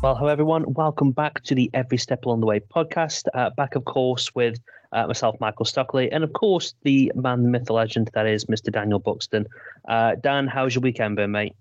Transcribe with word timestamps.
Well, 0.00 0.14
hello 0.14 0.28
everyone. 0.28 0.74
Welcome 0.74 1.10
back 1.10 1.42
to 1.42 1.56
the 1.56 1.68
Every 1.74 1.98
Step 1.98 2.24
Along 2.24 2.38
the 2.38 2.46
Way 2.46 2.60
podcast. 2.60 3.26
Uh, 3.34 3.50
back, 3.50 3.74
of 3.74 3.84
course, 3.84 4.32
with 4.32 4.60
uh, 4.92 5.08
myself, 5.08 5.34
Michael 5.40 5.64
Stockley, 5.64 6.08
and 6.12 6.22
of 6.22 6.32
course, 6.34 6.74
the 6.84 7.10
man, 7.16 7.42
the 7.42 7.48
myth, 7.48 7.64
the 7.64 7.72
legend 7.72 8.08
that 8.14 8.24
is 8.24 8.44
Mr. 8.44 8.70
Daniel 8.70 9.00
Buxton. 9.00 9.48
Uh, 9.88 10.14
Dan, 10.14 10.46
how's 10.46 10.76
your 10.76 10.82
weekend 10.82 11.16
been, 11.16 11.32
mate? 11.32 11.56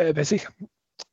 Uh, 0.00 0.10
busy, 0.10 0.42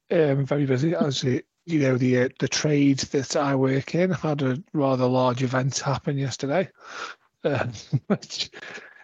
um, 0.10 0.48
very 0.48 0.66
busy. 0.66 0.96
As 0.96 1.24
you 1.24 1.44
know, 1.68 1.96
the 1.96 2.22
uh, 2.22 2.30
the 2.40 2.48
trade 2.48 2.98
that 2.98 3.36
I 3.36 3.54
work 3.54 3.94
in 3.94 4.10
had 4.10 4.42
a 4.42 4.58
rather 4.74 5.06
large 5.06 5.44
event 5.44 5.78
happen 5.78 6.18
yesterday, 6.18 6.70
uh, 7.44 7.68
which 8.08 8.50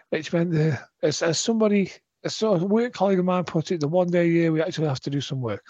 which 0.08 0.32
meant 0.32 0.50
the, 0.50 0.76
as 1.04 1.22
as 1.22 1.38
somebody, 1.38 1.92
as 2.24 2.42
a 2.42 2.50
work 2.50 2.94
colleague 2.94 3.20
of 3.20 3.24
mine 3.26 3.44
put 3.44 3.70
it, 3.70 3.78
the 3.78 3.86
one 3.86 4.10
day 4.10 4.22
a 4.22 4.28
year 4.28 4.50
we 4.50 4.60
actually 4.60 4.88
have 4.88 5.00
to 5.02 5.10
do 5.10 5.20
some 5.20 5.40
work. 5.40 5.64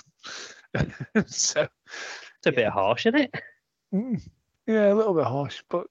so 1.26 1.66
It's 2.38 2.46
a 2.46 2.52
bit 2.52 2.68
harsh, 2.68 3.06
isn't 3.06 3.20
it? 3.20 3.34
Mm, 3.94 4.22
yeah, 4.66 4.92
a 4.92 4.94
little 4.94 5.14
bit 5.14 5.24
harsh, 5.24 5.62
but 5.68 5.86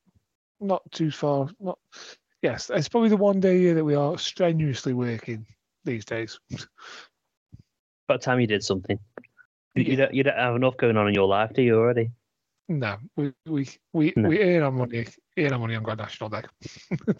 not 0.60 0.82
too 0.92 1.12
far. 1.12 1.50
Not 1.60 1.78
yes, 2.42 2.70
it's 2.74 2.90
probably 2.90 3.10
the 3.10 3.18
one 3.18 3.40
day 3.40 3.58
a 3.58 3.60
year 3.60 3.74
that 3.76 3.86
we 3.86 3.96
are 3.96 4.18
strenuously 4.18 4.94
working 4.94 5.46
these 5.86 6.06
days. 6.06 6.40
About 8.08 8.22
time 8.22 8.40
you 8.40 8.48
did 8.48 8.64
something. 8.64 8.98
You, 9.76 9.84
you 9.84 9.96
don't 9.96 10.14
you 10.14 10.24
don't 10.24 10.38
have 10.38 10.56
enough 10.56 10.78
going 10.78 10.98
on 10.98 11.08
in 11.08 11.14
your 11.14 11.28
life, 11.28 11.52
do 11.54 11.62
you 11.62 11.78
already? 11.78 12.12
No, 12.68 12.98
we 13.16 13.34
we 13.46 13.68
we, 13.94 14.14
No. 14.16 14.30
we 14.30 14.40
earn 14.42 14.64
our 14.64 14.72
money, 14.72 15.08
earn 15.38 15.54
our 15.54 15.60
money 15.60 15.76
on 15.76 15.84
Grand 15.84 16.00
National 16.00 16.30
Day. 16.30 16.44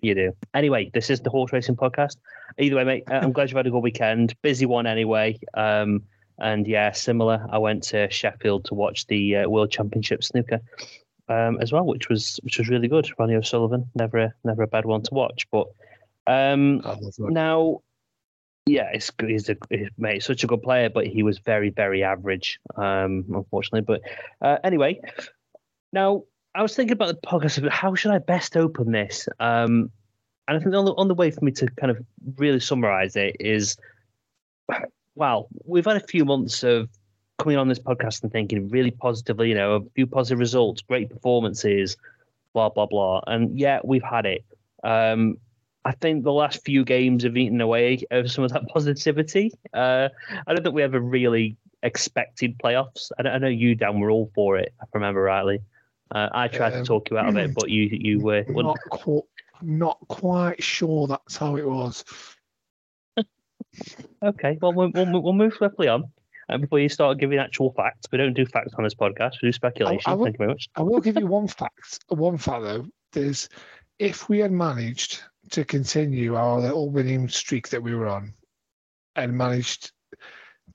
You 0.00 0.14
do. 0.14 0.32
Anyway, 0.54 0.90
this 0.94 1.10
is 1.10 1.20
the 1.20 1.30
horse 1.30 1.52
racing 1.52 1.74
podcast. 1.74 2.18
Either 2.58 2.76
way, 2.76 2.84
mate, 2.84 3.04
uh, 3.10 3.14
I'm 3.14 3.32
glad 3.32 3.50
you've 3.50 3.56
had 3.56 3.66
a 3.66 3.70
good 3.70 3.82
weekend. 3.82 4.34
Busy 4.42 4.64
one 4.64 4.86
anyway. 4.86 5.38
Um, 5.54 6.04
and 6.38 6.66
yeah, 6.66 6.92
similar. 6.92 7.46
I 7.50 7.58
went 7.58 7.82
to 7.84 8.10
Sheffield 8.10 8.64
to 8.66 8.74
watch 8.74 9.06
the 9.06 9.36
uh, 9.36 9.48
World 9.48 9.70
Championship 9.70 10.22
snooker 10.24 10.60
um, 11.28 11.58
as 11.60 11.72
well, 11.72 11.84
which 11.84 12.08
was 12.08 12.38
which 12.42 12.58
was 12.58 12.68
really 12.68 12.88
good. 12.88 13.10
Ronnie 13.18 13.34
O'Sullivan, 13.34 13.88
never 13.94 14.18
a, 14.18 14.34
never 14.44 14.62
a 14.62 14.68
bad 14.68 14.84
one 14.84 15.02
to 15.02 15.14
watch. 15.14 15.46
But 15.50 15.66
um, 16.26 16.80
I 16.84 16.90
love 16.90 17.14
that. 17.18 17.30
now, 17.30 17.82
yeah, 18.66 18.90
it's. 18.92 19.10
He's 19.20 19.48
a 19.48 19.56
he's, 19.70 19.88
mate, 19.98 20.14
he's 20.14 20.26
such 20.26 20.44
a 20.44 20.46
good 20.46 20.62
player, 20.62 20.90
but 20.90 21.06
he 21.06 21.22
was 21.22 21.38
very 21.38 21.70
very 21.70 22.02
average, 22.02 22.58
um, 22.76 23.24
unfortunately. 23.32 23.82
But 23.82 24.00
uh, 24.46 24.58
anyway, 24.64 25.00
now 25.92 26.24
I 26.54 26.62
was 26.62 26.74
thinking 26.74 26.94
about 26.94 27.08
the 27.08 27.26
podcast. 27.26 27.68
How 27.68 27.94
should 27.94 28.12
I 28.12 28.18
best 28.18 28.56
open 28.56 28.92
this? 28.92 29.28
Um, 29.40 29.90
and 30.46 30.56
I 30.56 30.60
think 30.60 30.74
on 30.74 30.86
the, 30.86 30.94
on 30.94 31.08
the 31.08 31.14
way 31.14 31.30
for 31.30 31.44
me 31.44 31.52
to 31.52 31.66
kind 31.78 31.90
of 31.90 32.02
really 32.36 32.58
summarize 32.58 33.16
it 33.16 33.36
is, 33.38 33.76
well, 35.18 35.48
we've 35.64 35.84
had 35.84 35.96
a 35.96 36.06
few 36.06 36.24
months 36.24 36.62
of 36.62 36.88
coming 37.38 37.56
on 37.58 37.68
this 37.68 37.78
podcast 37.78 38.22
and 38.22 38.30
thinking 38.32 38.68
really 38.68 38.90
positively, 38.92 39.48
you 39.48 39.54
know, 39.54 39.74
a 39.76 39.80
few 39.94 40.06
positive 40.06 40.38
results, 40.38 40.80
great 40.82 41.10
performances, 41.10 41.96
blah 42.54 42.68
blah 42.68 42.86
blah, 42.86 43.20
and 43.26 43.58
yeah, 43.58 43.80
we've 43.84 44.02
had 44.02 44.26
it. 44.26 44.44
Um, 44.84 45.36
I 45.84 45.92
think 45.92 46.22
the 46.24 46.32
last 46.32 46.64
few 46.64 46.84
games 46.84 47.24
have 47.24 47.36
eaten 47.36 47.60
away 47.60 48.02
of 48.10 48.30
some 48.30 48.44
of 48.44 48.52
that 48.52 48.68
positivity. 48.74 49.52
Uh, 49.74 50.08
I 50.46 50.54
don't 50.54 50.62
think 50.62 50.74
we 50.74 50.82
ever 50.82 51.00
really 51.00 51.56
expected 51.82 52.58
playoffs. 52.58 53.10
I, 53.18 53.28
I 53.28 53.38
know 53.38 53.48
you, 53.48 53.74
Dan, 53.74 53.98
were 54.00 54.10
all 54.10 54.30
for 54.34 54.56
it. 54.58 54.72
If 54.82 54.88
I 54.94 54.98
remember 54.98 55.22
rightly. 55.22 55.60
Uh, 56.10 56.28
I 56.32 56.48
tried 56.48 56.70
to 56.70 56.78
Um, 56.78 56.84
talk 56.84 57.10
you 57.10 57.18
out 57.18 57.28
of 57.28 57.36
it, 57.36 57.54
but 57.54 57.68
you 57.70 57.82
you 57.90 58.20
were. 58.20 58.44
not 58.48 58.78
qu- 58.90 59.26
not 59.62 59.98
quite 60.08 60.62
sure 60.62 61.06
that's 61.06 61.36
how 61.36 61.56
it 61.56 61.68
was. 61.68 62.04
Okay, 64.22 64.58
well, 64.60 64.72
we'll, 64.72 64.90
we'll, 64.94 65.22
we'll 65.22 65.32
move 65.32 65.54
swiftly 65.54 65.88
on. 65.88 66.04
And 66.48 66.62
before 66.62 66.78
you 66.78 66.88
start 66.88 67.18
giving 67.18 67.38
actual 67.38 67.72
facts, 67.74 68.06
we 68.10 68.18
don't 68.18 68.32
do 68.32 68.46
facts 68.46 68.72
on 68.78 68.84
this 68.84 68.94
podcast. 68.94 69.32
We 69.42 69.48
do 69.48 69.52
speculation. 69.52 70.00
I 70.06 70.14
will- 70.14 70.24
Thank 70.24 70.34
you 70.36 70.38
very 70.38 70.48
much. 70.48 70.68
I 70.76 70.82
will 70.82 71.00
give 71.00 71.16
you 71.18 71.26
one 71.26 71.46
fact. 71.46 72.04
One 72.08 72.38
fact 72.38 72.62
though 72.62 72.86
is, 73.14 73.48
if 73.98 74.28
we 74.28 74.38
had 74.38 74.52
managed 74.52 75.22
to 75.50 75.64
continue 75.64 76.36
our 76.36 76.58
little 76.60 76.90
winning 76.90 77.28
streak 77.28 77.68
that 77.68 77.82
we 77.82 77.94
were 77.94 78.06
on, 78.08 78.32
and 79.16 79.36
managed 79.36 79.92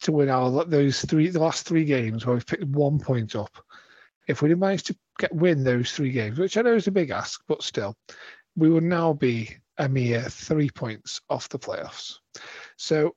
to 0.02 0.12
win 0.12 0.30
our 0.30 0.66
those 0.66 1.06
three 1.06 1.30
the 1.30 1.40
last 1.40 1.66
three 1.68 1.86
games 1.86 2.25
where 2.25 2.34
we've 2.36 2.46
picked 2.46 2.63
one 2.66 3.00
point 3.00 3.36
up, 3.36 3.56
if 4.28 4.42
we'd 4.42 4.50
have 4.50 4.59
managed 4.59 4.88
to 4.88 4.96
get 5.19 5.34
win 5.34 5.63
those 5.63 5.92
three 5.92 6.12
games, 6.12 6.38
which 6.38 6.58
I 6.58 6.62
know 6.62 6.75
is 6.75 6.88
a 6.88 6.92
big 6.92 7.09
ask, 7.12 7.42
but 7.47 7.63
still, 7.63 7.96
we 8.56 8.69
would 8.69 8.84
now 8.84 9.13
be 9.13 9.56
a 9.78 9.90
mere 9.90 10.22
three 10.22 10.70
points 10.70 11.22
off 11.30 11.50
the 11.50 11.60
playoffs. 11.60 12.16
So, 12.78 13.16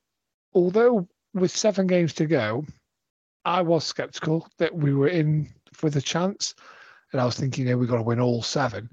although 0.54 1.08
with 1.34 1.50
seven 1.50 1.86
games 1.86 2.14
to 2.14 2.26
go, 2.26 2.64
I 3.44 3.62
was 3.62 3.84
skeptical 3.84 4.48
that 4.58 4.74
we 4.74 4.94
were 4.94 5.08
in 5.08 5.52
for 5.72 5.90
the 5.90 6.02
chance, 6.02 6.54
and 7.12 7.20
I 7.20 7.24
was 7.24 7.36
thinking, 7.36 7.68
yeah, 7.68 7.74
we've 7.74 7.88
got 7.88 7.96
to 7.96 8.02
win 8.02 8.20
all 8.20 8.42
seven. 8.42 8.90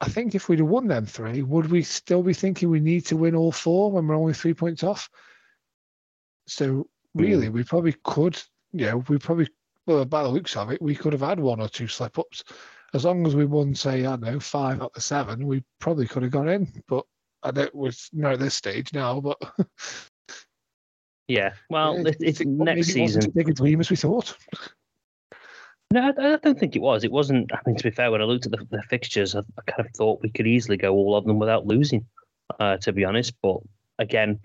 I 0.00 0.08
think 0.08 0.34
if 0.34 0.48
we'd 0.48 0.58
have 0.58 0.68
won 0.68 0.88
them 0.88 1.06
three, 1.06 1.42
would 1.42 1.70
we 1.70 1.82
still 1.82 2.22
be 2.22 2.34
thinking 2.34 2.68
we 2.68 2.80
need 2.80 3.06
to 3.06 3.16
win 3.16 3.34
all 3.34 3.52
four 3.52 3.90
when 3.90 4.06
we're 4.06 4.16
only 4.16 4.34
three 4.34 4.54
points 4.54 4.82
off? 4.82 5.08
So 6.46 6.88
hmm. 7.14 7.22
really, 7.22 7.48
we 7.48 7.64
probably 7.64 7.94
could, 8.04 8.40
you 8.72 8.86
know, 8.86 9.04
we 9.08 9.18
probably, 9.18 9.48
well, 9.86 10.04
by 10.04 10.22
the 10.22 10.28
looks 10.28 10.56
of 10.56 10.70
it, 10.70 10.82
we 10.82 10.94
could 10.94 11.12
have 11.12 11.22
had 11.22 11.40
one 11.40 11.60
or 11.60 11.68
two 11.68 11.88
slip 11.88 12.18
ups. 12.18 12.44
As 12.96 13.04
long 13.04 13.26
as 13.26 13.36
we 13.36 13.44
won, 13.44 13.74
say, 13.74 14.00
I 14.00 14.16
don't 14.16 14.22
know, 14.22 14.40
five 14.40 14.80
out 14.82 14.92
of 14.96 15.02
seven, 15.02 15.46
we 15.46 15.62
probably 15.78 16.06
could 16.06 16.22
have 16.22 16.32
got 16.32 16.48
in. 16.48 16.66
But 16.88 17.04
I 17.42 17.50
don't, 17.50 17.74
we're 17.74 17.92
not 18.12 18.32
at 18.32 18.40
this 18.40 18.54
stage 18.54 18.92
now, 18.92 19.20
but 19.20 19.38
Yeah. 21.28 21.52
Well, 21.70 21.96
Yeah, 21.98 22.08
it, 22.08 22.16
it's 22.20 22.40
maybe 22.40 22.64
next 22.64 22.88
it 22.96 23.00
wasn't 23.00 23.22
season. 23.22 23.22
as 23.22 23.26
big 23.28 23.48
a 23.48 23.52
dream 23.52 23.80
as 23.80 23.90
we 23.90 23.96
thought. 23.96 24.36
No, 25.92 26.00
I, 26.18 26.34
I 26.34 26.36
don't 26.36 26.58
think 26.58 26.74
it 26.76 26.82
was. 26.82 27.04
It 27.04 27.12
wasn't. 27.12 27.52
I 27.52 27.58
mean, 27.66 27.76
to 27.76 27.84
be 27.84 27.90
fair, 27.90 28.10
when 28.10 28.20
I 28.20 28.24
looked 28.24 28.46
at 28.46 28.52
the, 28.52 28.66
the 28.70 28.82
fixtures, 28.82 29.34
I, 29.34 29.40
I 29.40 29.70
kind 29.70 29.86
of 29.86 29.94
thought 29.94 30.22
we 30.22 30.30
could 30.30 30.46
easily 30.46 30.76
go 30.76 30.94
all 30.94 31.16
of 31.16 31.24
them 31.24 31.38
without 31.38 31.66
losing. 31.66 32.06
Uh, 32.60 32.76
to 32.78 32.92
be 32.92 33.04
honest, 33.04 33.34
but 33.42 33.58
again, 33.98 34.38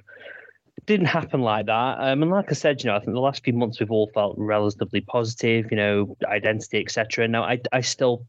it 0.76 0.86
didn't 0.88 1.06
happen 1.06 1.42
like 1.42 1.68
that. 1.68 1.98
Um, 2.00 2.24
and 2.24 2.32
like 2.32 2.50
I 2.50 2.54
said, 2.54 2.84
you 2.84 2.90
know, 2.90 2.96
I 2.96 3.00
think 3.00 3.14
the 3.14 3.20
last 3.20 3.44
few 3.44 3.54
months 3.54 3.80
we've 3.80 3.92
all 3.92 4.10
felt 4.14 4.36
relatively 4.38 5.02
positive. 5.02 5.68
You 5.70 5.78
know, 5.78 6.18
identity, 6.26 6.80
etc. 6.80 7.28
Now, 7.28 7.44
I, 7.44 7.60
I 7.72 7.82
still, 7.82 8.26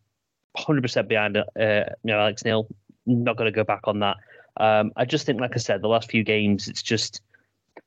hundred 0.57 0.83
percent 0.83 1.09
behind. 1.09 1.37
Uh, 1.37 1.45
you 1.57 1.85
know, 2.05 2.21
Alex 2.21 2.45
Neil. 2.45 2.67
Not 3.05 3.37
going 3.37 3.51
to 3.51 3.55
go 3.55 3.65
back 3.65 3.81
on 3.85 3.99
that. 3.99 4.17
Um, 4.59 4.93
I 4.97 5.05
just 5.05 5.27
think, 5.27 5.41
like 5.41 5.55
I 5.55 5.59
said, 5.59 5.83
the 5.83 5.89
last 5.89 6.09
few 6.09 6.23
games, 6.23 6.69
it's 6.69 6.83
just 6.83 7.21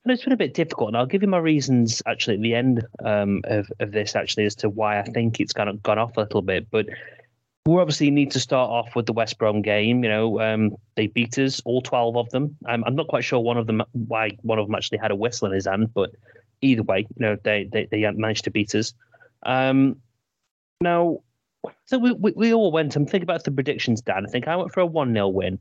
and 0.03 0.11
it's 0.11 0.23
been 0.23 0.33
a 0.33 0.37
bit 0.37 0.53
difficult, 0.53 0.89
and 0.89 0.97
I'll 0.97 1.05
give 1.05 1.21
you 1.21 1.27
my 1.27 1.37
reasons 1.37 2.01
actually 2.05 2.35
at 2.35 2.41
the 2.41 2.55
end 2.55 2.85
um, 3.03 3.41
of 3.45 3.71
of 3.79 3.91
this 3.91 4.15
actually 4.15 4.45
as 4.45 4.55
to 4.55 4.69
why 4.69 4.99
I 4.99 5.03
think 5.03 5.39
it's 5.39 5.53
kind 5.53 5.69
of 5.69 5.81
gone 5.83 5.99
off 5.99 6.17
a 6.17 6.21
little 6.21 6.41
bit. 6.41 6.69
But 6.69 6.87
we 7.65 7.79
obviously 7.79 8.11
need 8.11 8.31
to 8.31 8.39
start 8.39 8.69
off 8.69 8.95
with 8.95 9.07
the 9.07 9.13
West 9.13 9.37
Brom 9.37 9.61
game. 9.61 10.03
You 10.03 10.09
know, 10.09 10.39
um, 10.41 10.75
they 10.95 11.07
beat 11.07 11.37
us, 11.39 11.61
all 11.65 11.81
12 11.81 12.17
of 12.17 12.29
them. 12.29 12.55
I'm, 12.67 12.83
I'm 12.83 12.95
not 12.95 13.07
quite 13.07 13.23
sure 13.23 13.39
one 13.39 13.57
of 13.57 13.65
them 13.65 13.81
why 13.93 14.31
one 14.41 14.59
of 14.59 14.67
them 14.67 14.75
actually 14.75 14.99
had 14.99 15.11
a 15.11 15.15
whistle 15.15 15.47
in 15.47 15.53
his 15.53 15.65
hand, 15.65 15.93
but 15.93 16.11
either 16.61 16.83
way, 16.83 16.99
you 16.99 17.25
know, 17.25 17.37
they 17.43 17.67
they, 17.71 17.85
they 17.85 18.11
managed 18.11 18.43
to 18.45 18.51
beat 18.51 18.75
us. 18.75 18.93
Um, 19.43 19.97
now, 20.81 21.19
so 21.85 21.97
we, 21.97 22.11
we, 22.13 22.33
we 22.35 22.53
all 22.53 22.71
went. 22.71 22.95
I'm 22.95 23.05
thinking 23.05 23.23
about 23.23 23.43
the 23.43 23.51
predictions, 23.51 24.01
Dan. 24.01 24.25
I 24.25 24.29
think 24.29 24.47
I 24.47 24.55
went 24.55 24.73
for 24.73 24.81
a 24.81 24.85
1 24.85 25.13
0 25.13 25.27
win. 25.29 25.59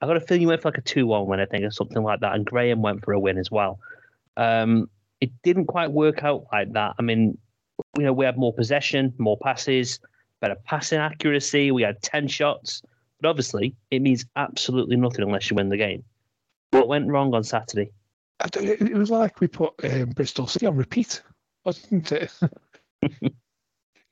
I 0.00 0.06
got 0.06 0.16
a 0.16 0.20
feeling 0.20 0.42
you 0.42 0.48
went 0.48 0.62
for 0.62 0.68
like 0.68 0.78
a 0.78 0.82
2 0.82 1.06
1 1.06 1.26
win, 1.26 1.40
I 1.40 1.46
think, 1.46 1.64
or 1.64 1.70
something 1.70 2.02
like 2.02 2.20
that. 2.20 2.34
And 2.34 2.44
Graham 2.44 2.82
went 2.82 3.04
for 3.04 3.12
a 3.12 3.18
win 3.18 3.38
as 3.38 3.50
well. 3.50 3.78
Um, 4.36 4.90
it 5.20 5.30
didn't 5.42 5.66
quite 5.66 5.92
work 5.92 6.22
out 6.22 6.46
like 6.52 6.72
that. 6.72 6.94
I 6.98 7.02
mean, 7.02 7.38
you 7.96 8.04
know, 8.04 8.12
we 8.12 8.24
had 8.24 8.36
more 8.36 8.52
possession, 8.52 9.14
more 9.18 9.38
passes, 9.38 10.00
better 10.40 10.56
passing 10.64 10.98
accuracy. 10.98 11.70
We 11.70 11.82
had 11.82 12.02
10 12.02 12.28
shots. 12.28 12.82
But 13.20 13.28
obviously, 13.28 13.74
it 13.90 14.02
means 14.02 14.26
absolutely 14.36 14.96
nothing 14.96 15.24
unless 15.24 15.50
you 15.50 15.56
win 15.56 15.68
the 15.68 15.76
game. 15.76 16.04
What 16.70 16.88
went 16.88 17.08
wrong 17.08 17.34
on 17.34 17.44
Saturday? 17.44 17.90
It 18.52 18.94
was 18.94 19.10
like 19.10 19.40
we 19.40 19.46
put 19.46 19.72
um, 19.84 20.10
Bristol 20.10 20.46
City 20.46 20.66
on 20.66 20.76
repeat, 20.76 21.22
wasn't 21.64 22.12
it? 22.12 22.32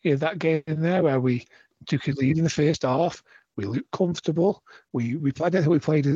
yeah, 0.02 0.16
that 0.16 0.38
game 0.38 0.62
there 0.66 1.02
where 1.02 1.20
we 1.20 1.46
took 1.86 2.06
a 2.08 2.12
lead 2.12 2.38
in 2.38 2.44
the 2.44 2.50
first 2.50 2.82
half. 2.82 3.22
We 3.56 3.64
looked 3.64 3.90
comfortable. 3.90 4.62
We 4.92 5.16
we 5.16 5.32
played. 5.32 5.54
I 5.54 5.60
think 5.60 5.70
we 5.70 5.78
played. 5.78 6.06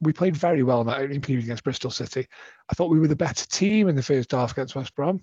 We 0.00 0.12
played 0.12 0.36
very 0.36 0.62
well 0.62 0.80
in 0.80 0.88
that 0.88 1.00
opening 1.00 1.20
period 1.20 1.44
against 1.44 1.64
Bristol 1.64 1.90
City. 1.90 2.26
I 2.68 2.74
thought 2.74 2.90
we 2.90 2.98
were 2.98 3.08
the 3.08 3.16
better 3.16 3.46
team 3.46 3.88
in 3.88 3.94
the 3.94 4.02
first 4.02 4.32
half 4.32 4.52
against 4.52 4.74
West 4.74 4.94
Brom, 4.96 5.20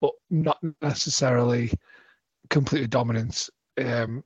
but 0.00 0.12
not 0.30 0.58
necessarily 0.82 1.72
completely 2.50 2.88
dominant. 2.88 3.48
Um, 3.82 4.22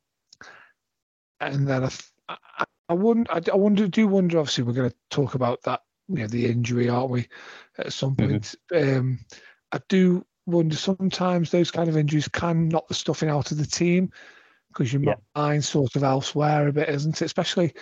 and 1.40 1.68
then 1.68 1.84
I, 1.84 1.90
I, 2.28 2.64
I 2.88 2.94
wonder. 2.94 3.30
I, 3.30 3.40
I 3.52 3.56
wonder. 3.56 3.86
Do 3.86 4.08
wonder. 4.08 4.38
Obviously, 4.38 4.64
we're 4.64 4.72
going 4.72 4.90
to 4.90 4.96
talk 5.10 5.34
about 5.34 5.62
that. 5.64 5.82
You 6.08 6.18
know, 6.18 6.26
the 6.26 6.46
injury, 6.46 6.88
aren't 6.88 7.10
we? 7.10 7.28
At 7.78 7.92
some 7.92 8.16
mm-hmm. 8.16 8.30
point, 8.30 8.54
mm-hmm. 8.72 8.98
um, 8.98 9.18
I 9.72 9.80
do 9.88 10.24
wonder 10.46 10.76
sometimes 10.76 11.50
those 11.50 11.70
kind 11.70 11.88
of 11.88 11.96
injuries 11.96 12.28
can 12.28 12.68
knock 12.68 12.88
the 12.88 12.94
stuffing 12.94 13.28
out 13.28 13.50
of 13.50 13.58
the 13.58 13.66
team 13.66 14.10
because 14.68 14.92
your 14.92 15.02
yeah. 15.02 15.14
mind 15.34 15.64
sort 15.64 15.96
of 15.96 16.04
elsewhere 16.04 16.68
a 16.68 16.72
bit, 16.72 16.88
isn't 16.88 17.20
it? 17.20 17.24
Especially, 17.24 17.74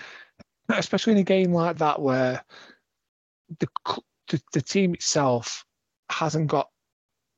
especially 0.70 1.12
in 1.12 1.18
a 1.18 1.24
game 1.24 1.52
like 1.52 1.78
that 1.78 2.00
where 2.00 2.42
the 3.58 3.68
the, 4.28 4.42
the 4.52 4.62
team 4.62 4.94
itself 4.94 5.64
hasn't 6.10 6.46
got 6.46 6.70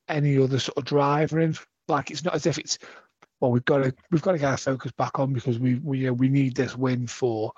any 0.07 0.37
other 0.37 0.59
sort 0.59 0.77
of 0.77 0.85
driver 0.85 1.39
in. 1.39 1.55
Like 1.87 2.11
it's 2.11 2.23
not 2.23 2.35
as 2.35 2.45
if 2.45 2.57
it's 2.57 2.77
well, 3.39 3.51
we've 3.51 3.65
got 3.65 3.83
to 3.83 3.93
we've 4.11 4.21
got 4.21 4.31
to 4.31 4.37
get 4.37 4.49
our 4.49 4.57
focus 4.57 4.91
back 4.97 5.19
on 5.19 5.33
because 5.33 5.59
we 5.59 5.75
we 5.75 5.99
you 5.99 6.07
know, 6.07 6.13
we 6.13 6.29
need 6.29 6.55
this 6.55 6.75
win 6.75 7.07
for 7.07 7.51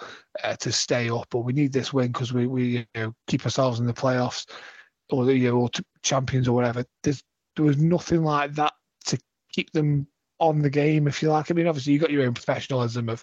uh, 0.43 0.55
to 0.57 0.71
stay 0.71 1.09
up, 1.09 1.33
or 1.33 1.43
we 1.43 1.53
need 1.53 1.71
this 1.71 1.93
win 1.93 2.07
because 2.07 2.33
we 2.33 2.47
we 2.47 2.63
you 2.63 2.85
know, 2.95 3.13
keep 3.27 3.45
ourselves 3.45 3.79
in 3.79 3.85
the 3.85 3.93
playoffs 3.93 4.49
or 5.09 5.25
the 5.25 5.35
you 5.35 5.49
know, 5.49 5.57
or 5.57 5.69
champions 6.01 6.47
or 6.47 6.53
whatever. 6.53 6.83
There's 7.03 7.23
there 7.59 7.67
was 7.67 7.77
nothing 7.77 8.23
like 8.23 8.53
that 8.53 8.71
to 9.07 9.19
keep 9.51 9.69
them 9.73 10.07
on 10.39 10.61
the 10.61 10.69
game, 10.69 11.09
if 11.09 11.21
you 11.21 11.29
like. 11.29 11.51
I 11.51 11.53
mean, 11.53 11.67
obviously 11.67 11.91
you 11.91 11.99
got 11.99 12.09
your 12.09 12.23
own 12.23 12.33
professionalism 12.33 13.09
of, 13.09 13.21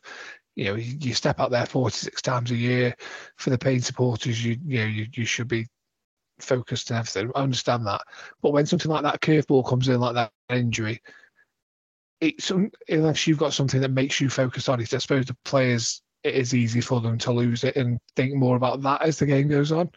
you 0.57 0.67
know, 0.67 0.75
you 0.75 1.15
step 1.15 1.41
out 1.41 1.51
there 1.51 1.65
46 1.65 2.21
times 2.21 2.51
a 2.51 2.55
year 2.55 2.95
for 3.39 3.49
the 3.49 3.57
paid 3.57 3.83
supporters. 3.83 4.45
You 4.45 4.59
you 4.67 4.81
know 4.81 4.85
you, 4.85 5.07
you 5.15 5.25
should 5.25 5.49
be 5.49 5.69
focused 6.39 6.91
and 6.91 6.99
everything. 6.99 7.33
I 7.35 7.45
understand 7.45 7.87
that, 7.87 8.03
but 8.43 8.53
when 8.53 8.67
something 8.67 8.91
like 8.91 9.05
that 9.05 9.23
curveball 9.23 9.67
comes 9.67 9.89
in, 9.89 10.01
like 10.01 10.17
that 10.17 10.33
injury, 10.51 11.01
it's 12.21 12.53
unless 12.91 13.27
you've 13.27 13.39
got 13.39 13.55
something 13.55 13.81
that 13.81 13.91
makes 13.91 14.21
you 14.21 14.29
focus 14.29 14.69
on 14.69 14.83
it. 14.83 14.93
I 14.93 14.99
suppose 14.99 15.25
the 15.25 15.37
players 15.47 16.03
it 16.25 16.35
is 16.35 16.55
easy 16.55 16.83
for 16.83 17.01
them 17.01 17.17
to 17.19 17.33
lose 17.33 17.65
it 17.65 17.77
and 17.77 17.99
think 18.17 18.35
more 18.35 18.57
about 18.57 18.83
that 18.83 19.01
as 19.01 19.19
the 19.19 19.25
game 19.25 19.49
goes 19.49 19.73
on. 19.73 19.89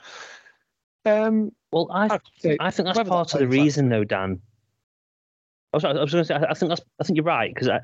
Um, 1.04 1.52
well, 1.72 1.88
I 1.92 2.20
I 2.60 2.72
think 2.72 2.88
that's 2.88 3.10
part 3.10 3.34
of 3.34 3.40
the 3.40 3.48
reason, 3.48 3.90
though, 3.90 4.04
Dan. 4.04 4.42
I 5.74 5.78
was, 5.78 5.86
I 5.86 5.94
was 5.94 6.12
going 6.12 6.24
to 6.24 6.26
say, 6.26 6.36
I 6.36 6.54
think 6.56 6.70
that's, 6.70 6.82
I 7.00 7.04
think 7.04 7.18
you're 7.18 7.24
right 7.24 7.54
because 7.54 7.70
I, 7.70 7.80